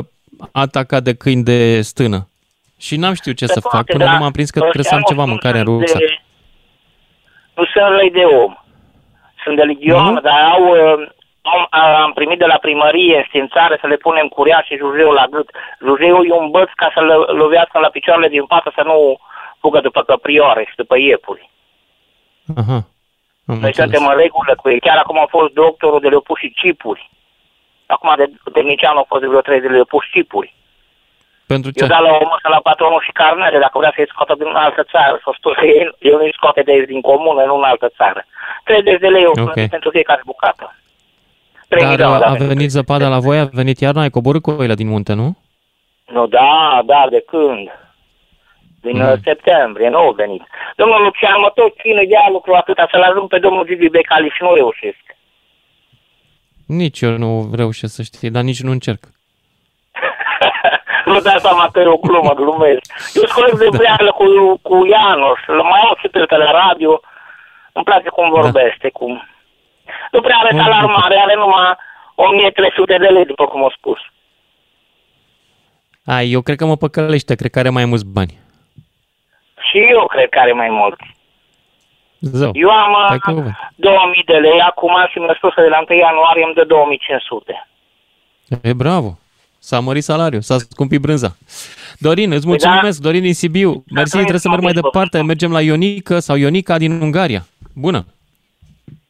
atacat 0.53 1.03
de 1.03 1.15
câini 1.15 1.43
de 1.43 1.81
stână. 1.81 2.28
Și 2.78 2.97
n-am 2.97 3.15
știut 3.15 3.36
ce 3.36 3.47
să 3.47 3.61
fac 3.61 3.85
până 3.85 4.05
da, 4.05 4.12
nu 4.12 4.19
m-am 4.19 4.31
prins 4.31 4.51
că 4.51 4.61
trebuie 4.61 4.85
să 4.85 4.95
am 4.95 5.03
ceva 5.09 5.24
mâncare 5.24 5.59
în 5.59 5.65
rucsac. 5.65 6.01
Nu 7.59 7.64
sunt 7.64 7.89
răi 7.97 8.10
de 8.10 8.24
om. 8.24 8.52
Sunt 9.43 9.56
de 9.56 9.62
legion, 9.62 10.18
uh-huh. 10.18 10.22
dar 10.22 10.40
au, 10.55 10.62
uh, 10.76 11.09
am, 11.43 11.66
am 12.02 12.12
primit 12.12 12.39
de 12.39 12.44
la 12.44 12.59
primărie 12.66 13.26
stințare 13.28 13.78
să 13.80 13.86
le 13.86 13.97
punem 13.97 14.28
curea 14.28 14.60
și 14.66 14.76
jujeu 14.76 15.10
la 15.10 15.26
gât. 15.30 15.48
Jujeu 15.86 16.22
e 16.22 16.32
un 16.32 16.51
băț 16.51 16.70
ca 16.74 16.90
să 16.94 17.01
le 17.01 17.14
lovească 17.14 17.78
la 17.78 17.89
picioarele 17.89 18.28
din 18.28 18.44
față 18.47 18.72
să 18.74 18.82
nu 18.85 19.18
fugă 19.60 19.80
după 19.80 20.02
căprioare 20.02 20.64
și 20.68 20.76
după 20.76 20.98
iepuri. 20.98 21.51
Aha. 22.56 22.78
Noi 23.44 23.74
suntem 23.74 24.06
în 24.06 24.16
regulă 24.16 24.55
cu 24.56 24.68
ei. 24.68 24.80
Chiar 24.80 24.97
acum 24.97 25.18
a 25.18 25.26
fost 25.28 25.52
doctorul 25.52 26.01
de 26.01 26.09
le 26.09 26.18
pus 26.18 26.39
și 26.39 26.52
cipuri. 26.55 27.10
Acum 27.86 28.14
de 28.16 28.30
tehnician 28.52 28.97
au 28.97 29.05
fost 29.09 29.20
de 29.20 29.26
vreo 29.28 29.40
trei 29.40 29.60
de 29.60 29.68
le 29.68 29.82
pus 29.82 30.05
cipuri. 30.12 30.55
Pentru 31.52 31.70
ce? 31.70 31.82
Eu 31.82 31.88
da 31.94 32.00
la 32.06 32.12
o 32.20 32.24
masă 32.32 32.48
la 32.54 32.60
patronul 32.68 33.02
și 33.06 33.12
carnele, 33.20 33.58
dacă 33.64 33.76
vrea 33.78 33.92
să-i 33.94 34.12
scoată 34.12 34.34
din 34.38 34.52
altă 34.66 34.82
țară, 34.92 35.14
să 35.24 35.30
spun 35.38 35.52
că 35.58 35.66
el, 35.80 35.88
el 35.98 36.16
nu-i 36.18 36.38
scoate 36.38 36.60
de 36.66 36.72
aici 36.72 36.90
din 36.92 37.00
comună, 37.00 37.40
nu 37.44 37.56
în 37.56 37.70
altă 37.72 37.88
țară. 37.98 38.20
30 38.64 39.00
de 39.04 39.08
lei 39.08 39.26
okay. 39.26 39.68
pentru 39.74 39.90
fiecare 39.90 40.22
bucată. 40.24 40.66
Dar 41.68 42.00
a, 42.00 42.28
a 42.32 42.34
venit 42.52 42.70
zăpada 42.70 43.08
la 43.08 43.18
voi, 43.18 43.38
a 43.38 43.48
venit 43.60 43.78
iarna, 43.80 44.00
ai 44.00 44.16
coborât 44.16 44.42
cu 44.42 44.50
oile 44.50 44.74
din 44.74 44.88
munte, 44.88 45.12
nu? 45.12 45.28
Nu, 46.06 46.26
da, 46.26 46.82
da, 46.84 47.06
de 47.10 47.24
când? 47.26 47.64
Din 48.80 48.96
mm. 49.02 49.20
septembrie, 49.24 49.88
nu 49.88 49.98
au 49.98 50.12
venit. 50.12 50.42
Domnul 50.76 51.02
Lucian, 51.02 51.40
mă 51.40 51.50
tot 51.54 51.72
ține 51.80 52.04
de 52.04 52.14
lucru 52.32 52.54
atâta 52.54 52.88
să-l 52.90 53.02
ajung 53.02 53.28
pe 53.28 53.38
domnul 53.38 53.66
Gigi 53.66 53.88
Becali 53.88 54.28
și 54.28 54.42
nu 54.42 54.54
reușesc. 54.54 55.04
Nici 56.66 57.00
eu 57.00 57.16
nu 57.16 57.50
reușesc 57.54 57.94
să 57.94 58.02
știi, 58.02 58.30
dar 58.30 58.42
nici 58.42 58.62
nu 58.62 58.70
încerc. 58.70 59.02
Nu 61.09 61.20
dai 61.20 61.39
seama 61.47 61.68
că 61.72 61.80
e 61.80 61.86
o 61.86 61.97
glumă, 61.97 62.32
glumesc. 62.35 62.82
Eu 63.14 63.22
sunt 63.26 63.36
coleg 63.36 63.55
de 63.59 63.68
da. 63.76 64.10
cu, 64.18 64.26
cu 64.68 64.86
Ianos, 64.86 65.40
mai 65.70 65.80
au 65.86 65.97
și 66.01 66.09
pe 66.09 66.36
la 66.36 66.51
radio, 66.51 67.01
îmi 67.72 67.85
place 67.85 68.09
cum 68.09 68.30
da. 68.32 68.40
vorbește, 68.40 68.89
da. 68.93 68.98
cum... 68.98 69.12
Nu 70.12 70.20
prea 70.20 70.36
are 70.36 70.56
salar 70.56 70.85
mare, 70.85 71.16
are 71.18 71.35
numai 71.35 71.76
1300 72.14 72.97
de 72.98 73.06
lei, 73.06 73.24
după 73.24 73.44
cum 73.47 73.62
au 73.62 73.72
spus. 73.76 73.98
Ai, 76.05 76.30
eu 76.32 76.40
cred 76.40 76.56
că 76.56 76.64
mă 76.64 76.76
păcălește, 76.76 77.35
cred 77.35 77.51
că 77.51 77.59
are 77.59 77.68
mai 77.68 77.85
mulți 77.85 78.06
bani. 78.06 78.39
Și 79.70 79.78
eu 79.78 80.06
cred 80.06 80.28
că 80.28 80.39
are 80.39 80.52
mai 80.52 80.68
mulți. 80.70 81.16
Zău, 82.20 82.51
eu 82.55 82.70
am 82.70 82.94
2000 83.74 84.22
de 84.26 84.36
lei 84.36 84.60
acum 84.60 84.94
și 85.10 85.18
mi-a 85.18 85.35
spus 85.36 85.55
că 85.55 85.60
de 85.60 85.68
la 85.68 85.85
1 85.89 85.98
ianuarie 85.98 86.44
îmi 86.44 86.55
dă 86.55 86.64
2500. 86.64 87.68
E 88.62 88.72
bravo. 88.72 89.18
S-a 89.59 89.80
mărit 89.80 90.02
salariul, 90.02 90.40
s-a 90.40 90.56
scumpit 90.59 91.01
brânza. 91.01 91.36
Dorin, 91.98 92.30
îți 92.30 92.40
păi 92.40 92.48
mulțumesc, 92.48 93.01
da. 93.01 93.05
Dorin 93.09 93.22
din 93.22 93.35
Sibiu. 93.35 93.85
Mersi, 93.94 94.16
trebuie 94.16 94.39
să 94.39 94.48
merg 94.48 94.62
mai 94.62 94.72
departe. 94.72 95.22
Mergem 95.22 95.52
la 95.52 95.60
Ionica 95.60 96.18
sau 96.18 96.36
Ionica 96.36 96.78
din 96.78 97.01
Ungaria. 97.01 97.47
Bună! 97.74 98.06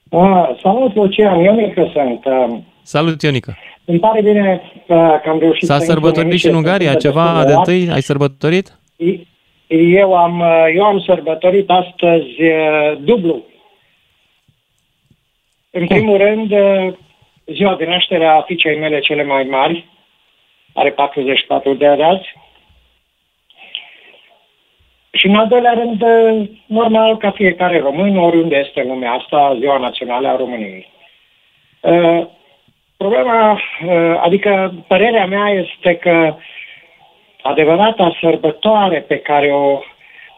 Uh, 0.09 0.49
salut, 0.63 0.95
Lucian, 0.95 1.39
Ionica 1.39 1.91
sunt. 1.93 2.25
Uh, 2.25 2.59
salut, 2.83 3.23
Ionica. 3.23 3.57
Îmi 3.85 3.99
pare 3.99 4.23
bine 4.23 4.61
uh, 4.63 4.97
că 5.23 5.29
am 5.29 5.39
reușit 5.39 5.69
S-a 5.69 5.79
sărbătorit 5.79 6.39
și 6.39 6.49
în 6.49 6.55
Ungaria 6.55 6.95
ceva 6.95 7.45
de 7.45 7.53
întâi? 7.53 7.91
Ai 7.91 8.03
sărbătorit? 8.03 8.79
Eu 9.69 10.15
am, 10.15 10.45
eu 10.75 10.85
am 10.85 11.01
sărbătorit 11.01 11.71
astăzi 11.71 12.43
uh, 12.43 12.99
dublu. 13.01 13.43
În 15.71 15.87
primul 15.87 16.17
rând, 16.17 16.51
uh, 16.51 16.95
ziua 17.47 17.75
de 17.77 17.85
naștere 17.85 18.27
a 18.27 18.41
fiicei 18.41 18.79
mele 18.79 19.01
cele 19.01 19.25
mai 19.25 19.45
mari, 19.51 19.89
are 20.75 20.91
44 20.91 21.75
de 21.75 21.87
ani 21.87 22.03
azi. 22.03 22.37
Și 25.13 25.27
în 25.27 25.35
al 25.35 25.47
doilea 25.49 25.73
rând, 25.73 26.05
normal, 26.67 27.17
ca 27.17 27.31
fiecare 27.31 27.79
român, 27.79 28.17
oriunde 28.17 28.57
este 28.57 28.81
în 28.81 28.89
lumea 28.89 29.13
asta, 29.13 29.57
Ziua 29.59 29.79
Națională 29.79 30.29
a 30.29 30.37
României. 30.37 30.89
Uh, 31.81 32.27
problema, 32.97 33.53
uh, 33.53 34.21
adică 34.21 34.75
părerea 34.87 35.27
mea 35.27 35.49
este 35.49 35.97
că 35.97 36.37
adevărata 37.43 38.17
sărbătoare 38.21 39.01
pe 39.01 39.19
care 39.19 39.53
o, 39.53 39.81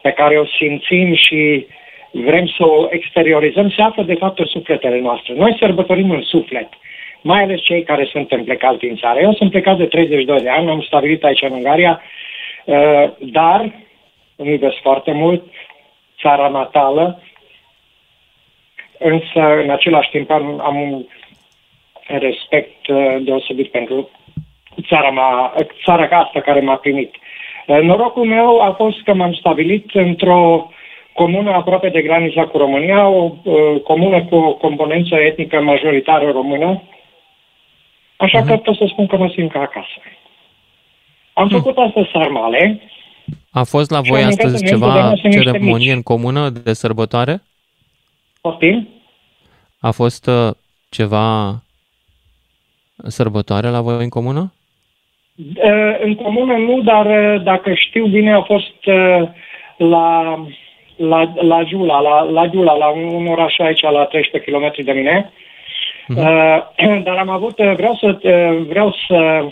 pe 0.03 0.11
care 0.11 0.39
o 0.39 0.45
simțim 0.45 1.15
și 1.15 1.67
vrem 2.11 2.47
să 2.47 2.67
o 2.67 2.87
exteriorizăm 2.91 3.71
se 3.71 3.83
află 3.83 4.03
de 4.03 4.15
fapt 4.15 4.39
în 4.39 4.47
sufletele 4.47 5.01
noastre. 5.01 5.35
Noi 5.35 5.57
sărbătorim 5.59 6.11
în 6.11 6.23
suflet. 6.23 6.69
Uh, 6.69 6.90
mai 7.23 7.43
ales 7.43 7.61
cei 7.61 7.83
care 7.83 8.09
sunt 8.11 8.45
plecați 8.45 8.79
din 8.79 8.97
țară. 8.97 9.21
Eu 9.21 9.33
sunt 9.33 9.51
plecat 9.51 9.77
de 9.77 9.87
32 9.87 10.41
de 10.41 10.49
ani, 10.49 10.71
am 10.71 10.83
stabilit 10.83 11.25
aici 11.25 11.43
în 11.43 11.53
Ungaria, 11.53 12.03
uh, 12.65 13.11
dar 13.19 13.73
îmi 14.37 14.51
iubesc 14.51 14.77
foarte 14.83 15.13
mult 15.13 15.43
țara 16.21 16.49
natală, 16.49 17.23
însă 18.99 19.61
în 19.63 19.71
același 19.71 20.11
timp 20.11 20.31
am, 20.31 20.61
am 20.61 20.81
un 20.81 21.05
respect 22.07 22.87
uh, 22.87 23.17
deosebit 23.21 23.71
pentru 23.71 24.11
țara, 24.87 25.11
mea, 25.11 25.55
țara 25.85 26.19
asta 26.19 26.41
care 26.41 26.61
m-a 26.61 26.77
primit. 26.77 27.15
Uh, 27.67 27.81
norocul 27.81 28.25
meu 28.25 28.61
a 28.61 28.73
fost 28.73 29.03
că 29.03 29.15
m-am 29.15 29.33
stabilit 29.33 29.91
într-o 29.93 30.71
comună 31.13 31.51
aproape 31.51 31.89
de 31.89 32.03
granița 32.03 32.47
cu 32.47 32.59
România, 32.59 33.09
o 33.09 33.31
comună 33.85 34.25
cu 34.25 34.35
o 34.35 34.55
componență 34.55 35.15
etnică 35.15 35.61
majoritară 35.61 36.31
română, 36.31 36.83
Așa 38.21 38.43
uh-huh. 38.43 38.47
că 38.47 38.57
pot 38.57 38.77
să 38.77 38.87
spun 38.89 39.07
că 39.07 39.17
mă 39.17 39.31
simt 39.35 39.53
ca 39.53 39.61
acasă. 39.61 39.99
Am 41.33 41.49
uh-huh. 41.49 41.51
făcut 41.51 41.77
astăzi 41.77 42.09
sarmale. 42.13 42.81
A 43.51 43.63
fost 43.63 43.91
la 43.91 44.01
voi 44.01 44.23
astăzi 44.23 44.67
ceva 44.67 45.13
ceremonie 45.31 45.93
în 45.93 46.03
comună 46.03 46.49
de 46.49 46.73
sărbătoare? 46.73 47.43
Poftim? 48.41 48.89
A 49.81 49.91
fost 49.91 50.27
uh, 50.27 50.51
ceva 50.89 51.55
sărbătoare 52.97 53.69
la 53.69 53.81
voi 53.81 54.03
în 54.03 54.09
comună? 54.09 54.53
Uh, 55.37 56.01
în 56.03 56.15
comună 56.15 56.57
nu, 56.57 56.81
dar 56.81 57.07
uh, 57.07 57.43
dacă 57.43 57.75
știu 57.75 58.07
bine 58.07 58.33
a 58.33 58.43
fost 58.43 58.87
uh, 58.87 59.29
la, 59.77 60.39
la, 60.97 61.33
la 61.35 61.63
Giula, 61.65 62.01
la, 62.01 62.21
la 62.23 62.47
Giula, 62.47 62.73
la 62.73 62.89
un, 62.89 63.15
un 63.15 63.27
oraș 63.27 63.59
aici 63.59 63.81
la 63.81 64.05
13 64.05 64.51
km 64.51 64.85
de 64.85 64.93
mine. 64.93 65.33
Uh-huh. 66.11 67.03
Dar 67.05 67.17
am 67.17 67.29
avut, 67.29 67.59
uh, 67.59 67.75
vreau 67.75 67.95
să, 67.95 68.19
uh, 68.23 68.67
vreau 68.67 68.95
să 69.07 69.45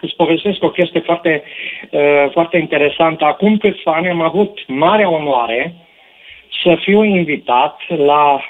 îți 0.00 0.16
povestesc 0.16 0.62
o 0.62 0.70
chestie 0.70 1.00
foarte, 1.00 1.42
uh, 1.90 2.30
foarte 2.30 2.56
interesantă. 2.56 3.24
Acum 3.24 3.56
câțiva 3.56 3.92
ani 3.92 4.08
am 4.08 4.20
avut 4.20 4.58
mare 4.66 5.04
onoare 5.04 5.74
să 6.62 6.76
fiu 6.80 7.02
invitat 7.02 7.80
la 7.88 8.40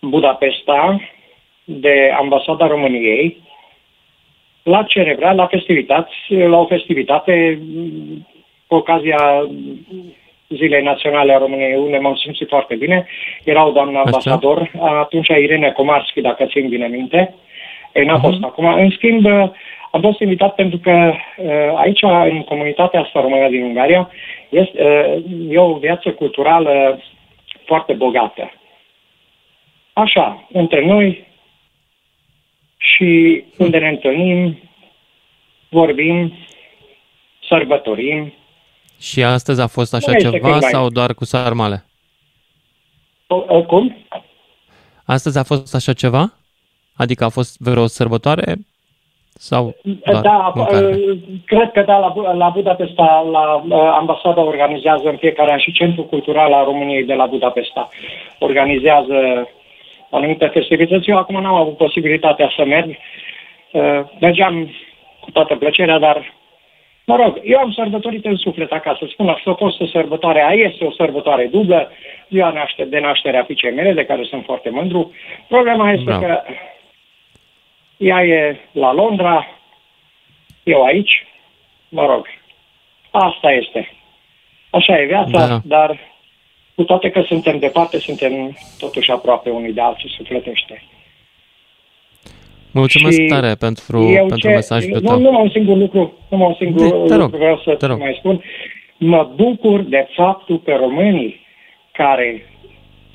Budapesta 0.00 1.00
de 1.64 2.14
Ambasada 2.18 2.66
României 2.66 3.36
la 4.62 4.82
Cerebra, 4.82 5.32
la 5.32 5.46
festivități, 5.46 6.14
la 6.28 6.58
o 6.58 6.66
festivitate 6.66 7.58
cu 8.66 8.74
ocazia 8.74 9.48
Zilei 10.56 10.82
Naționale 10.82 11.34
a 11.34 11.38
României, 11.38 11.74
unde 11.74 11.98
m-am 11.98 12.14
simțit 12.14 12.48
foarte 12.48 12.74
bine. 12.74 13.06
Era 13.44 13.66
o 13.66 13.70
doamnă 13.70 13.98
ambasador, 13.98 14.70
atunci 14.80 15.28
Irene 15.28 15.70
Comarski, 15.70 16.20
dacă 16.20 16.44
țin 16.44 16.68
bine 16.68 16.86
minte. 16.86 17.34
Ei, 17.92 18.04
n-a 18.04 18.18
uh-huh. 18.18 18.22
fost 18.22 18.42
acum. 18.42 18.64
În 18.64 18.90
schimb, 18.90 19.26
am 19.90 20.00
fost 20.00 20.20
invitat 20.20 20.54
pentru 20.54 20.78
că 20.78 21.12
uh, 21.36 21.72
aici, 21.74 22.02
în 22.02 22.42
comunitatea 22.42 23.00
asta 23.00 23.20
română 23.20 23.48
din 23.48 23.62
Ungaria, 23.62 24.10
este, 24.48 24.82
uh, 24.84 25.54
e 25.54 25.58
o 25.58 25.74
viață 25.74 26.10
culturală 26.10 27.00
foarte 27.64 27.92
bogată. 27.92 28.52
Așa, 29.92 30.46
între 30.52 30.86
noi 30.86 31.26
și 32.76 33.44
unde 33.56 33.78
ne 33.78 33.88
întâlnim, 33.88 34.58
vorbim, 35.68 36.32
sărbătorim, 37.48 38.32
și 39.00 39.22
astăzi 39.22 39.60
a 39.60 39.66
fost 39.66 39.94
așa 39.94 40.14
ceva 40.14 40.60
sau 40.60 40.88
doar 40.88 41.14
cu 41.14 41.24
sarmale? 41.24 41.84
Cum? 43.66 43.96
Astăzi 45.04 45.38
a 45.38 45.42
fost 45.42 45.74
așa 45.74 45.92
ceva? 45.92 46.32
Adică 46.96 47.24
a 47.24 47.28
fost 47.28 47.60
vreo 47.60 47.86
sărbătoare? 47.86 48.56
Sau 49.32 49.74
da, 50.22 50.52
cred 51.44 51.70
că 51.72 51.82
da, 51.82 51.98
la, 51.98 52.32
la 52.32 52.48
Budapesta, 52.48 53.26
la 53.30 53.62
ambasada 53.96 54.40
organizează 54.40 55.08
în 55.08 55.16
fiecare 55.16 55.52
an 55.52 55.58
și 55.58 55.72
Centrul 55.72 56.06
Cultural 56.06 56.52
al 56.52 56.64
României 56.64 57.04
de 57.04 57.14
la 57.14 57.26
Budapesta 57.26 57.88
organizează 58.38 59.48
anumite 60.10 60.46
festivități. 60.46 61.08
Eu 61.10 61.16
acum 61.16 61.42
n-am 61.42 61.54
avut 61.54 61.76
posibilitatea 61.76 62.52
să 62.56 62.64
merg. 62.64 62.96
Uh, 63.70 64.00
mergeam 64.20 64.70
cu 65.20 65.30
toată 65.30 65.56
plăcerea, 65.56 65.98
dar 65.98 66.34
Mă 67.04 67.16
rog, 67.16 67.40
eu 67.44 67.58
am 67.58 67.72
sărbătorit 67.72 68.24
în 68.24 68.36
suflet 68.36 68.72
acasă. 68.72 69.06
Spun 69.08 69.28
așa, 69.28 69.50
a 69.50 69.54
fost 69.54 69.80
o 69.80 69.86
sărbătoare 69.86 70.42
a 70.42 70.52
este 70.52 70.84
o 70.84 70.92
sărbătoare 70.92 71.46
dublă, 71.46 71.90
ziua 72.28 72.50
naște, 72.50 72.84
de 72.84 72.98
naștere 72.98 73.36
a 73.36 73.44
fiicei 73.44 73.72
mele, 73.72 73.92
de 73.92 74.04
care 74.04 74.24
sunt 74.24 74.44
foarte 74.44 74.70
mândru. 74.70 75.12
Problema 75.48 75.90
este 75.90 76.04
Bravo. 76.04 76.24
că 76.24 76.42
ea 77.96 78.24
e 78.24 78.56
la 78.72 78.92
Londra, 78.92 79.46
eu 80.62 80.84
aici, 80.84 81.26
mă 81.88 82.06
rog, 82.06 82.26
asta 83.10 83.52
este. 83.52 83.92
Așa 84.70 85.00
e 85.00 85.04
viața, 85.06 85.46
da. 85.46 85.60
dar 85.64 85.98
cu 86.74 86.84
toate 86.84 87.10
că 87.10 87.22
suntem 87.22 87.58
departe, 87.58 87.98
suntem 87.98 88.56
totuși 88.78 89.10
aproape 89.10 89.50
unii 89.50 89.72
de 89.72 89.80
alții 89.80 90.08
sufletește. 90.16 90.82
Mulțumesc 92.72 93.20
și 93.20 93.26
tare 93.26 93.54
pentru, 93.54 93.98
pentru 94.16 94.38
ce, 94.38 94.48
mesajul 94.48 95.00
tău. 95.00 95.18
Nu, 95.18 95.22
numai 95.22 95.42
un 95.42 95.50
singur 95.50 95.76
lucru, 95.76 96.12
numai 96.28 96.46
un 96.46 96.54
singur 96.54 96.80
de, 96.80 96.94
lucru 96.94 97.16
rog, 97.16 97.30
vreau 97.30 97.60
să 97.64 97.74
te 97.74 97.86
mai 97.86 98.16
spun. 98.18 98.42
Mă 98.96 99.30
bucur 99.34 99.80
de 99.80 100.08
faptul 100.14 100.60
că 100.60 100.76
românii 100.78 101.40
care 101.92 102.42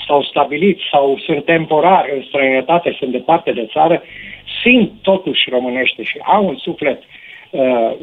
s-au 0.07 0.23
stabilit 0.23 0.79
sau 0.91 1.19
sunt 1.25 1.45
temporari 1.45 2.15
în 2.15 2.23
străinătate, 2.27 2.95
sunt 2.99 3.11
departe 3.11 3.51
de 3.51 3.67
țară, 3.71 4.01
simt 4.63 4.91
totuși 5.01 5.49
românește 5.49 6.03
și 6.03 6.17
au 6.23 6.47
un 6.47 6.57
suflet 6.57 7.01
uh, 7.49 7.93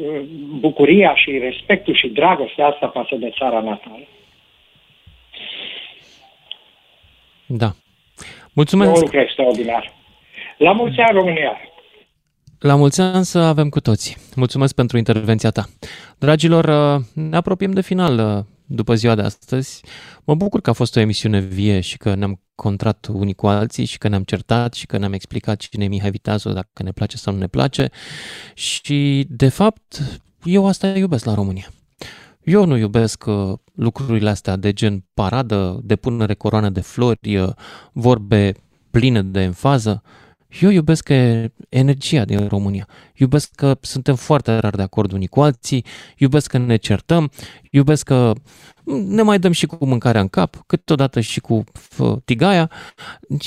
bucuria 0.59 1.15
și 1.15 1.37
respectul 1.37 1.95
și 1.95 2.07
dragostea 2.07 2.67
asta 2.67 2.87
față 2.87 3.15
de 3.15 3.33
țara 3.37 3.59
natală. 3.59 4.07
Da. 7.45 7.71
Mulțumesc. 8.53 8.95
un 8.95 8.99
lucru 8.99 9.19
extraordinar. 9.19 9.93
La 10.63 10.71
mulți 10.71 10.99
ani, 10.99 11.17
România! 11.17 11.57
La 12.59 12.75
mulți 12.75 13.01
ani 13.01 13.25
să 13.25 13.39
avem 13.39 13.69
cu 13.69 13.79
toții. 13.79 14.15
Mulțumesc 14.35 14.75
pentru 14.75 14.97
intervenția 14.97 15.49
ta. 15.49 15.65
Dragilor, 16.17 16.65
uh, 16.65 17.05
ne 17.13 17.35
apropiem 17.35 17.71
de 17.71 17.81
final 17.81 18.37
uh, 18.37 18.43
după 18.65 18.95
ziua 18.95 19.15
de 19.15 19.21
astăzi. 19.21 19.83
Mă 20.23 20.35
bucur 20.35 20.61
că 20.61 20.69
a 20.69 20.73
fost 20.73 20.95
o 20.95 20.99
emisiune 20.99 21.39
vie 21.39 21.79
și 21.79 21.97
că 21.97 22.15
ne-am 22.15 22.41
contrat 22.55 23.07
unii 23.11 23.33
cu 23.33 23.47
alții 23.47 23.85
și 23.85 23.97
că 23.97 24.07
ne-am 24.07 24.23
certat 24.23 24.73
și 24.73 24.85
că 24.85 24.97
ne-am 24.97 25.13
explicat 25.13 25.57
cine 25.57 25.83
e 25.83 25.87
Mihai 25.87 26.11
Viteazu, 26.11 26.49
dacă 26.49 26.83
ne 26.83 26.91
place 26.91 27.17
sau 27.17 27.33
nu 27.33 27.39
ne 27.39 27.47
place. 27.47 27.89
Și, 28.53 29.25
de 29.29 29.49
fapt, 29.49 29.99
eu 30.43 30.67
asta 30.67 30.87
iubesc 30.87 31.25
la 31.25 31.33
România. 31.33 31.67
Eu 32.43 32.65
nu 32.65 32.77
iubesc 32.77 33.25
uh, 33.25 33.53
lucrurile 33.75 34.29
astea 34.29 34.55
de 34.55 34.73
gen 34.73 35.03
paradă, 35.13 35.79
depunere 35.83 36.33
coroană 36.33 36.69
de 36.69 36.81
flori, 36.81 37.53
vorbe 37.93 38.53
pline 38.91 39.21
de 39.21 39.41
enfază. 39.41 40.03
Eu 40.61 40.69
iubesc 40.69 41.09
energia 41.69 42.25
din 42.25 42.47
România. 42.47 42.87
Iubesc 43.15 43.51
că 43.55 43.77
suntem 43.81 44.15
foarte 44.15 44.57
rar 44.57 44.75
de 44.75 44.81
acord 44.81 45.11
unii 45.11 45.27
cu 45.27 45.41
alții, 45.41 45.85
iubesc 46.17 46.49
că 46.49 46.57
ne 46.57 46.75
certăm, 46.75 47.31
iubesc 47.71 48.05
că 48.05 48.33
ne 49.07 49.21
mai 49.21 49.39
dăm 49.39 49.51
și 49.51 49.65
cu 49.65 49.85
mâncarea 49.85 50.21
în 50.21 50.27
cap, 50.27 50.63
câteodată 50.65 51.19
și 51.19 51.39
cu 51.39 51.63
tigaia. 52.25 52.71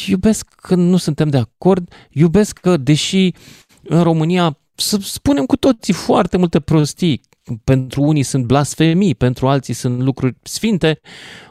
Iubesc 0.07 0.49
că 0.49 0.75
nu 0.75 0.97
suntem 0.97 1.29
de 1.29 1.39
acord, 1.39 1.93
iubesc 2.11 2.59
că, 2.59 2.77
deși 2.77 3.33
în 3.83 4.03
România 4.03 4.59
să 4.75 4.99
spunem 5.01 5.47
cu 5.47 5.57
toții 5.57 5.93
foarte 5.93 6.37
multe 6.37 6.61
prostii, 6.61 7.21
pentru 7.65 8.03
unii 8.03 8.23
sunt 8.23 8.45
blasfemii, 8.45 9.15
pentru 9.15 9.49
alții 9.49 9.75
sunt 9.75 10.01
lucruri 10.01 10.37
sfinte, 10.43 11.01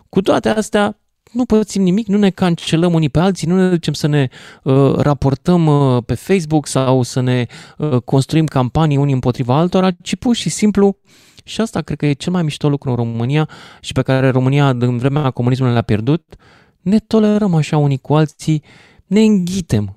cu 0.09 0.21
toate 0.21 0.49
astea 0.49 0.99
nu 1.35 1.45
pățim 1.45 1.81
nimic, 1.81 2.07
nu 2.07 2.17
ne 2.17 2.29
cancelăm 2.29 2.93
unii 2.93 3.09
pe 3.09 3.19
alții, 3.19 3.47
nu 3.47 3.55
ne 3.55 3.69
ducem 3.69 3.93
să 3.93 4.07
ne 4.07 4.29
uh, 4.63 4.93
raportăm 4.95 5.65
uh, 5.65 6.03
pe 6.05 6.13
Facebook 6.13 6.67
sau 6.67 7.01
să 7.01 7.19
ne 7.19 7.45
uh, 7.77 8.01
construim 8.01 8.45
campanii 8.45 8.97
unii 8.97 9.13
împotriva 9.13 9.57
altora, 9.57 9.91
ci 9.91 10.15
pur 10.15 10.35
și 10.35 10.49
simplu 10.49 10.97
și 11.43 11.61
asta 11.61 11.81
cred 11.81 11.97
că 11.97 12.05
e 12.05 12.13
cel 12.13 12.31
mai 12.31 12.43
mișto 12.43 12.69
lucru 12.69 12.89
în 12.89 12.95
România 12.95 13.49
și 13.79 13.91
pe 13.91 14.01
care 14.01 14.29
România 14.29 14.69
în 14.69 14.97
vremea 14.97 15.31
comunismului 15.31 15.73
l-a 15.73 15.81
pierdut, 15.81 16.35
ne 16.81 16.99
tolerăm 16.99 17.53
așa 17.53 17.77
unii 17.77 17.97
cu 17.97 18.15
alții, 18.15 18.63
ne 19.05 19.21
înghitem 19.21 19.95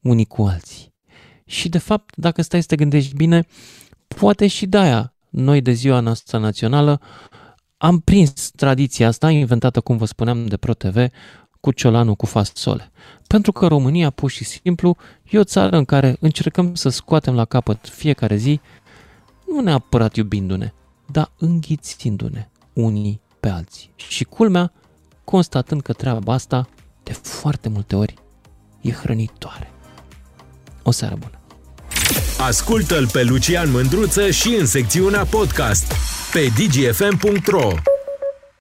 unii 0.00 0.24
cu 0.24 0.42
alții. 0.42 0.94
Și 1.46 1.68
de 1.68 1.78
fapt, 1.78 2.16
dacă 2.16 2.42
stai 2.42 2.60
să 2.60 2.66
te 2.66 2.76
gândești 2.76 3.16
bine, 3.16 3.46
poate 4.06 4.46
și 4.46 4.66
de 4.66 4.76
aia 4.78 5.14
noi 5.30 5.60
de 5.60 5.72
ziua 5.72 6.00
noastră 6.00 6.38
națională 6.38 7.00
am 7.84 7.98
prins 7.98 8.50
tradiția 8.50 9.06
asta 9.06 9.30
inventată, 9.30 9.80
cum 9.80 9.96
vă 9.96 10.04
spuneam, 10.04 10.46
de 10.46 10.56
ProTV 10.56 11.06
cu 11.60 11.72
ciolanul 11.72 12.14
cu 12.14 12.26
fasole. 12.26 12.90
Pentru 13.26 13.52
că 13.52 13.66
România, 13.66 14.10
pur 14.10 14.30
și 14.30 14.44
simplu, 14.44 14.96
e 15.30 15.38
o 15.38 15.44
țară 15.44 15.76
în 15.76 15.84
care 15.84 16.16
încercăm 16.20 16.74
să 16.74 16.88
scoatem 16.88 17.34
la 17.34 17.44
capăt 17.44 17.88
fiecare 17.88 18.36
zi, 18.36 18.60
nu 19.46 19.60
neapărat 19.60 20.16
iubindu-ne, 20.16 20.72
dar 21.06 21.32
înghițindu-ne 21.38 22.48
unii 22.72 23.20
pe 23.40 23.48
alții. 23.48 23.90
Și 23.96 24.24
culmea, 24.24 24.72
constatând 25.24 25.82
că 25.82 25.92
treaba 25.92 26.32
asta, 26.32 26.68
de 27.02 27.12
foarte 27.12 27.68
multe 27.68 27.96
ori, 27.96 28.14
e 28.80 28.90
hrănitoare. 28.90 29.72
O 30.82 30.90
seară 30.90 31.14
bună! 31.14 31.43
Ascultă-l 32.46 33.08
pe 33.12 33.22
Lucian 33.22 33.70
Mândruță 33.70 34.30
și 34.30 34.56
în 34.58 34.66
secțiunea 34.66 35.24
podcast 35.24 35.92
pe 36.32 36.48
dgfm.ro 36.56 37.93